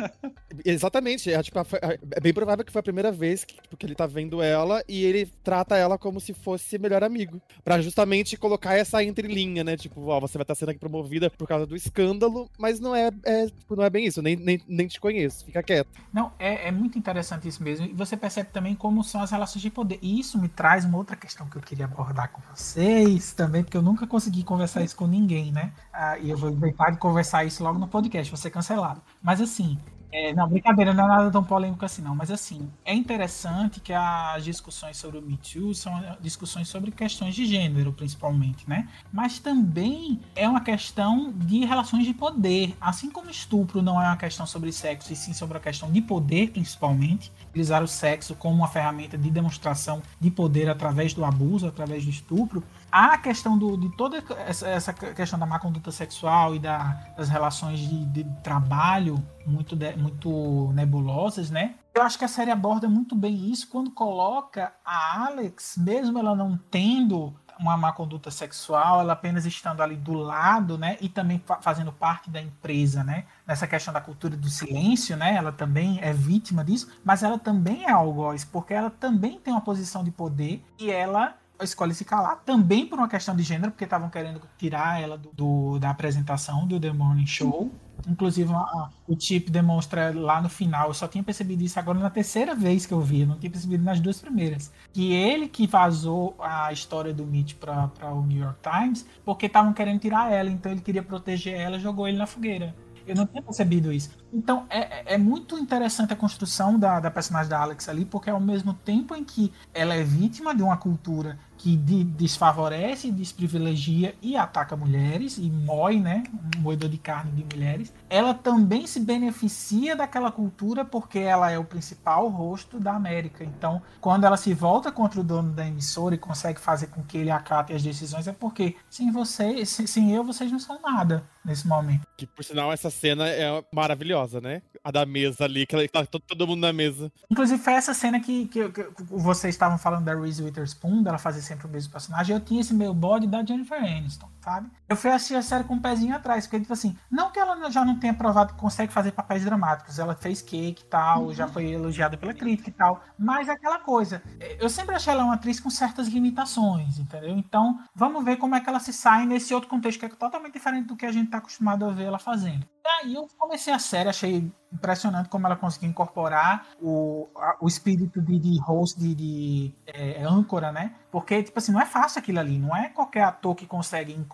Exatamente, 0.64 1.32
é, 1.32 1.42
tipo, 1.42 1.58
é 1.58 2.20
bem 2.20 2.32
provável 2.32 2.64
que 2.64 2.72
foi 2.72 2.80
a 2.80 2.82
primeira 2.82 3.10
vez 3.10 3.44
que, 3.44 3.54
tipo, 3.60 3.76
que 3.76 3.86
ele 3.86 3.94
tá 3.94 4.06
vendo 4.06 4.42
ela 4.42 4.82
e 4.88 5.04
ele 5.04 5.26
trata 5.42 5.76
ela 5.76 5.98
como 5.98 6.20
se 6.20 6.32
fosse 6.32 6.78
melhor 6.78 7.02
amigo. 7.02 7.40
para 7.62 7.80
justamente 7.80 8.36
colocar 8.36 8.74
essa 8.74 9.02
entrelinha, 9.02 9.64
né? 9.64 9.76
Tipo, 9.76 10.06
ó, 10.06 10.20
você 10.20 10.38
vai 10.38 10.42
estar 10.42 10.54
tá 10.54 10.58
sendo 10.58 10.70
aqui 10.70 10.78
promovida 10.78 11.30
por 11.30 11.46
causa 11.48 11.66
do 11.66 11.76
escândalo, 11.76 12.50
mas 12.58 12.80
não 12.80 12.94
é, 12.94 13.10
é 13.24 13.46
tipo, 13.46 13.76
não 13.76 13.84
é 13.84 13.90
bem 13.90 14.06
isso, 14.06 14.22
nem, 14.22 14.36
nem, 14.36 14.60
nem 14.68 14.86
te 14.86 15.00
conheço, 15.00 15.44
fica 15.44 15.62
quieto. 15.62 15.88
Não, 16.12 16.32
é, 16.38 16.68
é 16.68 16.70
muito 16.70 16.98
interessante 16.98 17.48
isso 17.48 17.62
mesmo. 17.62 17.86
E 17.86 17.92
você 17.92 18.16
percebe 18.16 18.50
também 18.52 18.74
como 18.74 19.02
são 19.02 19.22
as 19.22 19.30
relações 19.30 19.62
de 19.62 19.70
poder. 19.70 19.98
E 20.02 20.20
isso 20.20 20.40
me 20.40 20.48
traz 20.48 20.84
uma 20.84 20.98
outra 20.98 21.16
questão 21.16 21.48
que 21.48 21.56
eu 21.56 21.62
queria 21.62 21.86
abordar 21.86 22.30
com 22.30 22.40
vocês 22.54 23.32
também, 23.32 23.62
porque 23.62 23.76
eu 23.76 23.82
nunca 23.82 24.06
consegui 24.06 24.42
conversar 24.42 24.82
isso 24.82 24.96
com 24.96 25.06
ninguém, 25.06 25.52
né? 25.52 25.72
Ah, 25.92 26.18
e 26.18 26.30
eu 26.30 26.36
vou 26.36 26.50
inventar 26.50 26.92
de 26.92 26.98
conversar 26.98 27.44
isso 27.44 27.62
logo 27.62 27.78
no 27.78 27.88
podcast, 27.88 28.30
vou 28.30 28.38
ser 28.38 28.50
cancelado. 28.50 29.02
Mas 29.22 29.40
assim, 29.40 29.78
é, 30.16 30.32
não, 30.32 30.48
brincadeira, 30.48 30.94
não 30.94 31.06
é 31.06 31.08
nada 31.08 31.28
tão 31.28 31.42
polêmico 31.42 31.84
assim, 31.84 32.00
não. 32.00 32.14
Mas 32.14 32.30
assim, 32.30 32.70
é 32.84 32.94
interessante 32.94 33.80
que 33.80 33.92
as 33.92 34.44
discussões 34.44 34.96
sobre 34.96 35.18
o 35.18 35.22
Me 35.22 35.36
Too 35.36 35.74
são 35.74 35.92
discussões 36.20 36.68
sobre 36.68 36.92
questões 36.92 37.34
de 37.34 37.44
gênero, 37.44 37.92
principalmente, 37.92 38.64
né? 38.70 38.88
Mas 39.12 39.40
também 39.40 40.20
é 40.36 40.48
uma 40.48 40.60
questão 40.60 41.32
de 41.32 41.64
relações 41.64 42.06
de 42.06 42.14
poder. 42.14 42.76
Assim 42.80 43.10
como 43.10 43.28
estupro 43.28 43.82
não 43.82 44.00
é 44.00 44.06
uma 44.06 44.16
questão 44.16 44.46
sobre 44.46 44.70
sexo, 44.70 45.12
e 45.12 45.16
sim 45.16 45.32
sobre 45.32 45.58
a 45.58 45.60
questão 45.60 45.90
de 45.90 46.00
poder, 46.00 46.52
principalmente. 46.52 47.32
Utilizar 47.48 47.82
o 47.82 47.88
sexo 47.88 48.36
como 48.36 48.54
uma 48.54 48.68
ferramenta 48.68 49.18
de 49.18 49.28
demonstração 49.28 50.00
de 50.20 50.30
poder 50.30 50.70
através 50.70 51.12
do 51.12 51.24
abuso, 51.24 51.66
através 51.66 52.04
do 52.04 52.10
estupro 52.10 52.62
a 52.94 53.18
questão 53.18 53.58
do, 53.58 53.76
de 53.76 53.90
toda 53.96 54.22
essa, 54.46 54.68
essa, 54.68 54.92
questão 54.92 55.36
da 55.36 55.44
má 55.44 55.58
conduta 55.58 55.90
sexual 55.90 56.54
e 56.54 56.60
da, 56.60 56.96
das 57.16 57.28
relações 57.28 57.80
de, 57.80 58.04
de 58.06 58.24
trabalho 58.40 59.20
muito, 59.44 59.74
de, 59.74 59.96
muito 59.96 60.70
nebulosas, 60.72 61.50
né? 61.50 61.74
Eu 61.92 62.02
acho 62.02 62.16
que 62.16 62.24
a 62.24 62.28
série 62.28 62.52
aborda 62.52 62.88
muito 62.88 63.16
bem 63.16 63.50
isso 63.50 63.68
quando 63.68 63.90
coloca 63.90 64.72
a 64.84 65.26
Alex, 65.26 65.76
mesmo 65.76 66.20
ela 66.20 66.36
não 66.36 66.56
tendo 66.70 67.34
uma 67.58 67.76
má 67.76 67.92
conduta 67.92 68.30
sexual, 68.30 69.00
ela 69.00 69.12
apenas 69.12 69.44
estando 69.44 69.82
ali 69.82 69.96
do 69.96 70.12
lado, 70.12 70.78
né, 70.78 70.96
e 71.00 71.08
também 71.08 71.42
fazendo 71.60 71.92
parte 71.92 72.28
da 72.28 72.40
empresa, 72.40 73.04
né, 73.04 73.24
nessa 73.46 73.64
questão 73.66 73.94
da 73.94 74.00
cultura 74.00 74.36
do 74.36 74.48
silêncio, 74.48 75.16
né, 75.16 75.36
ela 75.36 75.52
também 75.52 76.00
é 76.02 76.12
vítima 76.12 76.64
disso, 76.64 76.90
mas 77.04 77.22
ela 77.22 77.38
também 77.38 77.84
é 77.84 77.90
algoz, 77.92 78.44
porque 78.44 78.74
ela 78.74 78.90
também 78.90 79.38
tem 79.38 79.52
uma 79.52 79.60
posição 79.60 80.02
de 80.02 80.10
poder 80.10 80.64
e 80.80 80.90
ela 80.90 81.36
escolhe 81.62 81.94
se 81.94 82.04
calar, 82.04 82.42
também 82.44 82.86
por 82.86 82.98
uma 82.98 83.08
questão 83.08 83.34
de 83.34 83.42
gênero, 83.42 83.70
porque 83.70 83.84
estavam 83.84 84.10
querendo 84.10 84.40
tirar 84.58 85.00
ela 85.00 85.16
do, 85.16 85.30
do, 85.32 85.78
da 85.78 85.90
apresentação 85.90 86.66
do 86.66 86.80
The 86.80 86.92
Morning 86.92 87.26
Show. 87.26 87.70
Inclusive, 88.08 88.52
a, 88.52 88.90
o 89.06 89.18
Chip 89.18 89.50
demonstra 89.50 90.12
lá 90.12 90.42
no 90.42 90.48
final, 90.48 90.88
eu 90.88 90.94
só 90.94 91.06
tinha 91.06 91.22
percebido 91.22 91.62
isso 91.62 91.78
agora 91.78 91.98
na 91.98 92.10
terceira 92.10 92.54
vez 92.54 92.84
que 92.84 92.92
eu 92.92 93.00
vi, 93.00 93.20
eu 93.20 93.26
não 93.28 93.38
tinha 93.38 93.50
percebido 93.50 93.84
nas 93.84 94.00
duas 94.00 94.20
primeiras. 94.20 94.72
Que 94.92 95.12
ele 95.12 95.48
que 95.48 95.66
vazou 95.66 96.34
a 96.38 96.72
história 96.72 97.14
do 97.14 97.24
Mitch 97.24 97.54
para 97.54 98.12
o 98.12 98.26
New 98.26 98.42
York 98.42 98.58
Times, 98.62 99.06
porque 99.24 99.46
estavam 99.46 99.72
querendo 99.72 100.00
tirar 100.00 100.32
ela, 100.32 100.50
então 100.50 100.72
ele 100.72 100.80
queria 100.80 101.02
proteger 101.02 101.54
ela 101.54 101.78
jogou 101.78 102.08
ele 102.08 102.18
na 102.18 102.26
fogueira. 102.26 102.74
Eu 103.06 103.14
não 103.14 103.26
tinha 103.26 103.42
percebido 103.42 103.92
isso. 103.92 104.10
Então, 104.32 104.66
é, 104.70 105.14
é 105.14 105.18
muito 105.18 105.58
interessante 105.58 106.12
a 106.12 106.16
construção 106.16 106.78
da, 106.78 107.00
da 107.00 107.10
personagem 107.10 107.50
da 107.50 107.60
Alex 107.60 107.88
ali, 107.88 108.04
porque 108.04 108.30
ao 108.30 108.40
mesmo 108.40 108.74
tempo 108.74 109.14
em 109.14 109.24
que 109.24 109.52
ela 109.72 109.94
é 109.94 110.02
vítima 110.02 110.54
de 110.54 110.62
uma 110.62 110.76
cultura 110.76 111.38
que 111.64 111.78
de, 111.78 112.04
desfavorece, 112.04 113.10
desprivilegia 113.10 114.14
e 114.20 114.36
ataca 114.36 114.76
mulheres 114.76 115.38
e 115.38 115.50
mói, 115.50 115.98
né, 115.98 116.22
um 116.58 116.60
moedor 116.60 116.90
de 116.90 116.98
carne 116.98 117.32
de 117.32 117.42
mulheres. 117.42 117.90
Ela 118.10 118.34
também 118.34 118.86
se 118.86 119.00
beneficia 119.00 119.96
daquela 119.96 120.30
cultura 120.30 120.84
porque 120.84 121.18
ela 121.18 121.50
é 121.50 121.58
o 121.58 121.64
principal 121.64 122.28
rosto 122.28 122.78
da 122.78 122.92
América. 122.92 123.42
Então, 123.42 123.80
quando 123.98 124.24
ela 124.24 124.36
se 124.36 124.52
volta 124.52 124.92
contra 124.92 125.18
o 125.18 125.24
dono 125.24 125.52
da 125.52 125.66
emissora 125.66 126.14
e 126.14 126.18
consegue 126.18 126.60
fazer 126.60 126.88
com 126.88 127.02
que 127.02 127.16
ele 127.16 127.30
acate 127.30 127.72
as 127.72 127.82
decisões, 127.82 128.28
é 128.28 128.32
porque 128.34 128.76
sem 128.90 129.10
você, 129.10 129.64
sem 129.64 130.12
eu, 130.12 130.22
vocês 130.22 130.52
não 130.52 130.58
são 130.58 130.78
nada 130.82 131.24
nesse 131.42 131.66
momento. 131.66 132.06
Que 132.16 132.26
por 132.26 132.44
sinal 132.44 132.72
essa 132.72 132.90
cena 132.90 133.26
é 133.26 133.64
maravilhosa, 133.72 134.40
né? 134.40 134.60
A 134.82 134.90
da 134.90 135.06
mesa 135.06 135.44
ali, 135.44 135.66
que 135.66 135.88
tá 135.88 136.04
todo 136.06 136.46
mundo 136.46 136.60
na 136.60 136.72
mesa. 136.72 137.10
Inclusive 137.30 137.62
foi 137.62 137.72
essa 137.74 137.94
cena 137.94 138.20
que, 138.20 138.48
que, 138.48 138.68
que 138.68 138.86
vocês 139.10 139.54
estavam 139.54 139.78
falando 139.78 140.04
da 140.04 140.14
Reese 140.14 140.42
Witherspoon, 140.42 141.02
dela 141.02 141.18
fazer 141.18 141.40
sempre 141.54 141.66
o 141.66 141.70
mesmo 141.70 141.92
personagem, 141.92 142.34
eu 142.34 142.40
tinha 142.40 142.60
esse 142.60 142.74
meu 142.74 142.92
bode 142.92 143.26
da 143.26 143.44
Jennifer 143.44 143.78
Aniston, 143.78 144.28
sabe? 144.44 144.70
Eu 144.86 144.96
fui 144.96 145.10
assistir 145.10 145.34
a 145.34 145.42
série 145.42 145.64
com 145.64 145.74
um 145.74 145.80
pezinho 145.80 146.14
atrás, 146.14 146.46
porque, 146.46 146.60
tipo 146.60 146.72
assim, 146.72 146.96
não 147.10 147.30
que 147.30 147.38
ela 147.38 147.70
já 147.70 147.84
não 147.84 147.98
tenha 147.98 148.12
provado 148.12 148.52
que 148.52 148.60
consegue 148.60 148.92
fazer 148.92 149.12
papéis 149.12 149.44
dramáticos, 149.44 149.98
ela 149.98 150.14
fez 150.14 150.42
cake 150.42 150.82
e 150.82 150.86
tal, 150.86 151.24
uhum. 151.24 151.34
já 151.34 151.48
foi 151.48 151.70
elogiada 151.70 152.16
pela 152.16 152.34
crítica 152.34 152.68
e 152.68 152.72
tal, 152.72 153.00
mas 153.18 153.48
é 153.48 153.52
aquela 153.52 153.78
coisa, 153.78 154.22
eu 154.60 154.68
sempre 154.68 154.94
achei 154.94 155.12
ela 155.12 155.24
uma 155.24 155.34
atriz 155.34 155.58
com 155.58 155.70
certas 155.70 156.08
limitações, 156.08 156.98
entendeu? 156.98 157.30
Então, 157.30 157.80
vamos 157.94 158.24
ver 158.24 158.36
como 158.36 158.54
é 158.54 158.60
que 158.60 158.68
ela 158.68 158.80
se 158.80 158.92
sai 158.92 159.24
nesse 159.24 159.54
outro 159.54 159.68
contexto 159.68 159.98
que 159.98 160.06
é 160.06 160.08
totalmente 160.10 160.52
diferente 160.52 160.88
do 160.88 160.96
que 160.96 161.06
a 161.06 161.12
gente 161.12 161.30
tá 161.30 161.38
acostumado 161.38 161.84
a 161.86 161.90
ver 161.90 162.04
ela 162.04 162.18
fazendo. 162.18 162.66
E 162.84 163.06
aí 163.06 163.14
eu 163.14 163.26
comecei 163.38 163.72
a 163.72 163.78
série, 163.78 164.10
achei 164.10 164.52
impressionante 164.70 165.28
como 165.28 165.46
ela 165.46 165.56
conseguiu 165.56 165.88
incorporar 165.88 166.66
o, 166.82 167.28
a, 167.36 167.56
o 167.60 167.66
espírito 167.66 168.20
de, 168.20 168.38
de 168.38 168.60
host, 168.60 168.98
de, 168.98 169.14
de 169.14 169.74
é, 169.86 170.22
âncora, 170.22 170.70
né? 170.70 170.94
Porque, 171.10 171.42
tipo 171.42 171.58
assim, 171.58 171.72
não 171.72 171.80
é 171.80 171.86
fácil 171.86 172.18
aquilo 172.18 172.40
ali. 172.40 172.58
Não 172.58 172.76
é 172.76 172.88
qualquer 172.88 173.22
ator 173.22 173.54
que 173.54 173.66
consegue 173.66 174.12
incorporar 174.12 174.33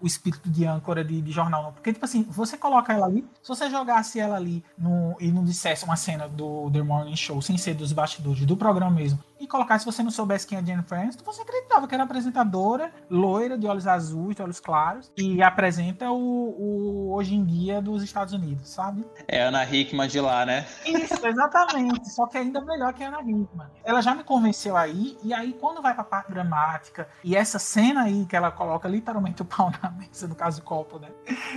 o 0.00 0.06
espírito 0.06 0.48
de 0.48 0.64
âncora 0.66 1.04
de, 1.04 1.20
de 1.20 1.32
jornal, 1.32 1.62
não. 1.64 1.72
Porque, 1.72 1.92
tipo 1.92 2.04
assim, 2.04 2.22
você 2.24 2.56
coloca 2.56 2.92
ela 2.92 3.06
ali, 3.06 3.26
se 3.42 3.48
você 3.48 3.70
jogasse 3.70 4.20
ela 4.20 4.36
ali 4.36 4.64
no, 4.78 5.16
e 5.18 5.32
não 5.32 5.44
dissesse 5.44 5.84
uma 5.84 5.96
cena 5.96 6.28
do 6.28 6.70
The 6.70 6.82
Morning 6.82 7.16
Show, 7.16 7.40
sem 7.42 7.56
ser 7.56 7.74
dos 7.74 7.92
bastidores, 7.92 8.44
do 8.44 8.56
programa 8.56 8.90
mesmo, 8.90 9.18
e 9.38 9.46
colocar, 9.46 9.78
se 9.78 9.84
você 9.84 10.02
não 10.02 10.10
soubesse 10.10 10.46
quem 10.46 10.58
é 10.58 10.64
Jennifer 10.64 10.98
Aniston, 10.98 11.24
você 11.24 11.42
acreditava 11.42 11.86
que 11.88 11.94
era 11.94 12.04
apresentadora, 12.04 12.92
loira, 13.10 13.58
de 13.58 13.66
olhos 13.66 13.86
azuis, 13.86 14.36
de 14.36 14.42
olhos 14.42 14.60
claros, 14.60 15.12
e 15.16 15.42
apresenta 15.42 16.10
o, 16.10 16.16
o 16.16 17.14
Hoje 17.14 17.34
em 17.34 17.44
Dia 17.44 17.80
dos 17.80 18.02
Estados 18.02 18.32
Unidos, 18.32 18.68
sabe? 18.68 19.04
É 19.28 19.42
Ana 19.42 19.64
Hickman 19.64 20.08
de 20.08 20.20
lá, 20.20 20.44
né? 20.44 20.66
Isso, 20.84 21.26
exatamente. 21.26 22.10
Só 22.10 22.26
que 22.26 22.38
ainda 22.38 22.60
melhor 22.60 22.92
que 22.92 23.04
a 23.04 23.08
Ana 23.08 23.20
Hickman. 23.20 23.68
Ela 23.84 24.00
já 24.00 24.14
me 24.14 24.24
convenceu 24.24 24.76
aí, 24.76 25.16
e 25.22 25.32
aí 25.34 25.52
quando 25.52 25.82
vai 25.82 25.94
pra 25.94 26.04
parte 26.04 26.30
dramática, 26.32 27.08
e 27.22 27.36
essa 27.36 27.58
cena 27.58 28.02
aí 28.02 28.24
que 28.26 28.36
ela 28.36 28.50
coloca 28.50 28.88
literalmente 28.88 29.42
o 29.42 29.44
pau 29.44 29.70
na 29.82 29.90
mesa, 29.90 30.26
no 30.26 30.34
caso 30.34 30.60
do 30.60 30.64
copo, 30.64 30.98
né? 30.98 31.08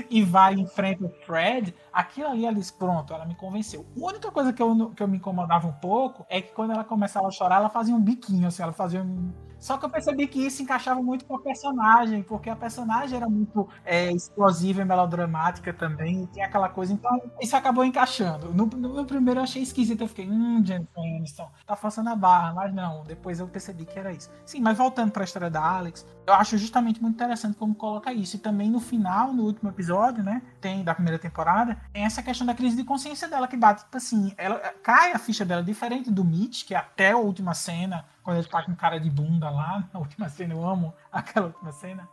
E 0.09 0.23
vai 0.23 0.53
em 0.53 0.67
frente 0.67 1.03
ao 1.03 1.11
Fred, 1.25 1.75
aquilo 1.98 2.28
ali, 2.28 2.45
ela 2.45 2.56
disse, 2.56 2.72
pronto, 2.72 3.12
ela 3.12 3.26
me 3.26 3.34
convenceu. 3.34 3.84
A 4.00 4.06
única 4.06 4.30
coisa 4.32 4.54
que 4.54 4.62
eu, 4.62 4.91
que 4.91 5.02
eu 5.02 5.08
me 5.08 5.18
incomodava 5.18 5.68
um 5.68 5.74
pouco 5.74 6.28
é 6.30 6.39
que 6.39 6.54
quando 6.54 6.72
ela 6.72 6.84
começava 6.84 7.28
a 7.28 7.32
chorar, 7.32 7.56
ela 7.56 7.70
fazia 7.70 7.95
um 7.95 8.00
biquinho, 8.00 8.48
assim, 8.48 8.62
ela 8.62 8.72
fazia 8.72 9.02
um 9.02 9.34
Só 9.60 9.78
que 9.78 9.86
eu 9.86 9.89
percebi 9.89 10.28
que 10.28 10.45
isso 10.45 10.62
encaixava 10.62 11.01
muito 11.01 11.26
com 11.26 11.36
a 11.36 11.39
personagem, 11.39 12.24
porque 12.24 12.49
a 12.49 12.55
personagem 12.55 13.18
era 13.18 13.30
muito 13.30 13.68
é, 13.86 14.12
explosiva 14.12 14.82
e 14.82 14.86
melodramática 14.86 15.74
também, 15.74 16.24
e 16.24 16.28
tinha 16.28 16.45
aquela 16.45 16.70
coisa. 16.70 16.93
Então, 16.93 17.22
isso 17.41 17.55
acabou 17.55 17.84
encaixando. 17.84 18.53
No, 18.53 18.66
no 18.66 19.05
primeiro 19.05 19.39
eu 19.39 19.43
achei 19.43 19.62
esquisito, 19.62 20.01
eu 20.01 20.08
fiquei, 20.08 20.28
hum, 20.28 20.64
Jennifer 20.64 21.03
Aniston, 21.03 21.49
tá 21.66 21.76
forçando 21.76 22.10
a 22.10 22.16
barra, 22.16 22.53
mas 22.53 22.74
não. 22.74 23.03
Depois 23.03 23.39
eu 23.39 23.47
percebi 23.47 23.86
que 23.86 23.97
era 23.97 24.12
isso. 24.12 24.30
Sim, 24.45 24.62
mas 24.62 24.78
voltando 24.78 25.12
pra 25.12 25.24
história 25.24 25.49
da 25.49 25.62
Alex, 25.62 26.05
eu 26.26 26.34
acho 26.34 26.58
justamente 26.58 27.01
muito 27.01 27.16
interessante 27.16 27.58
como 27.58 27.74
coloca 27.74 28.12
isso. 28.14 28.36
E 28.36 28.39
também 28.39 28.70
no 28.70 28.80
final, 28.80 29.34
no 29.34 29.43
último 29.43 29.70
episódio, 29.70 30.24
né, 30.24 30.41
tem 30.62 30.84
da 30.84 30.93
primeira 30.93 31.20
temporada, 31.20 31.78
tem 31.93 32.03
essa 32.05 32.22
questão 32.22 32.45
da 32.45 32.53
crise 32.53 32.76
de 32.76 32.84
consciência 32.84 33.28
dela 33.28 33.47
que 33.47 33.58
bate, 33.58 33.84
tipo 33.84 33.97
assim, 33.97 34.34
ela 34.38 34.60
cai 34.84 35.14
a 35.14 35.20
ficha 35.20 35.45
dela 35.45 35.64
diferente 35.64 36.12
do 36.12 36.24
Mitch, 36.24 36.66
que 36.66 36.76
até 36.76 37.12
a 37.12 37.18
última 37.18 37.53
cena 37.53 38.05
quando 38.28 38.39
ele 38.39 38.47
tá 38.47 38.61
com 38.61 38.75
cara 38.75 38.99
de 38.99 39.09
bunda 39.09 39.49
lá, 39.49 39.88
na 39.93 40.01
última 40.01 40.28
cena, 40.28 40.53
eu 40.53 40.67
amo 40.67 40.93
aquela 41.09 41.45
última 41.45 41.71
cena. 41.71 42.09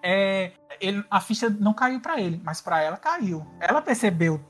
É, 0.00 0.52
ele, 0.80 1.04
a 1.10 1.20
ficha 1.20 1.50
não 1.50 1.74
caiu 1.74 2.00
para 2.00 2.20
ele, 2.20 2.40
mas 2.44 2.60
para 2.60 2.80
ela 2.80 2.96
caiu. 2.96 3.44
Ela 3.58 3.82
percebeu 3.82 4.40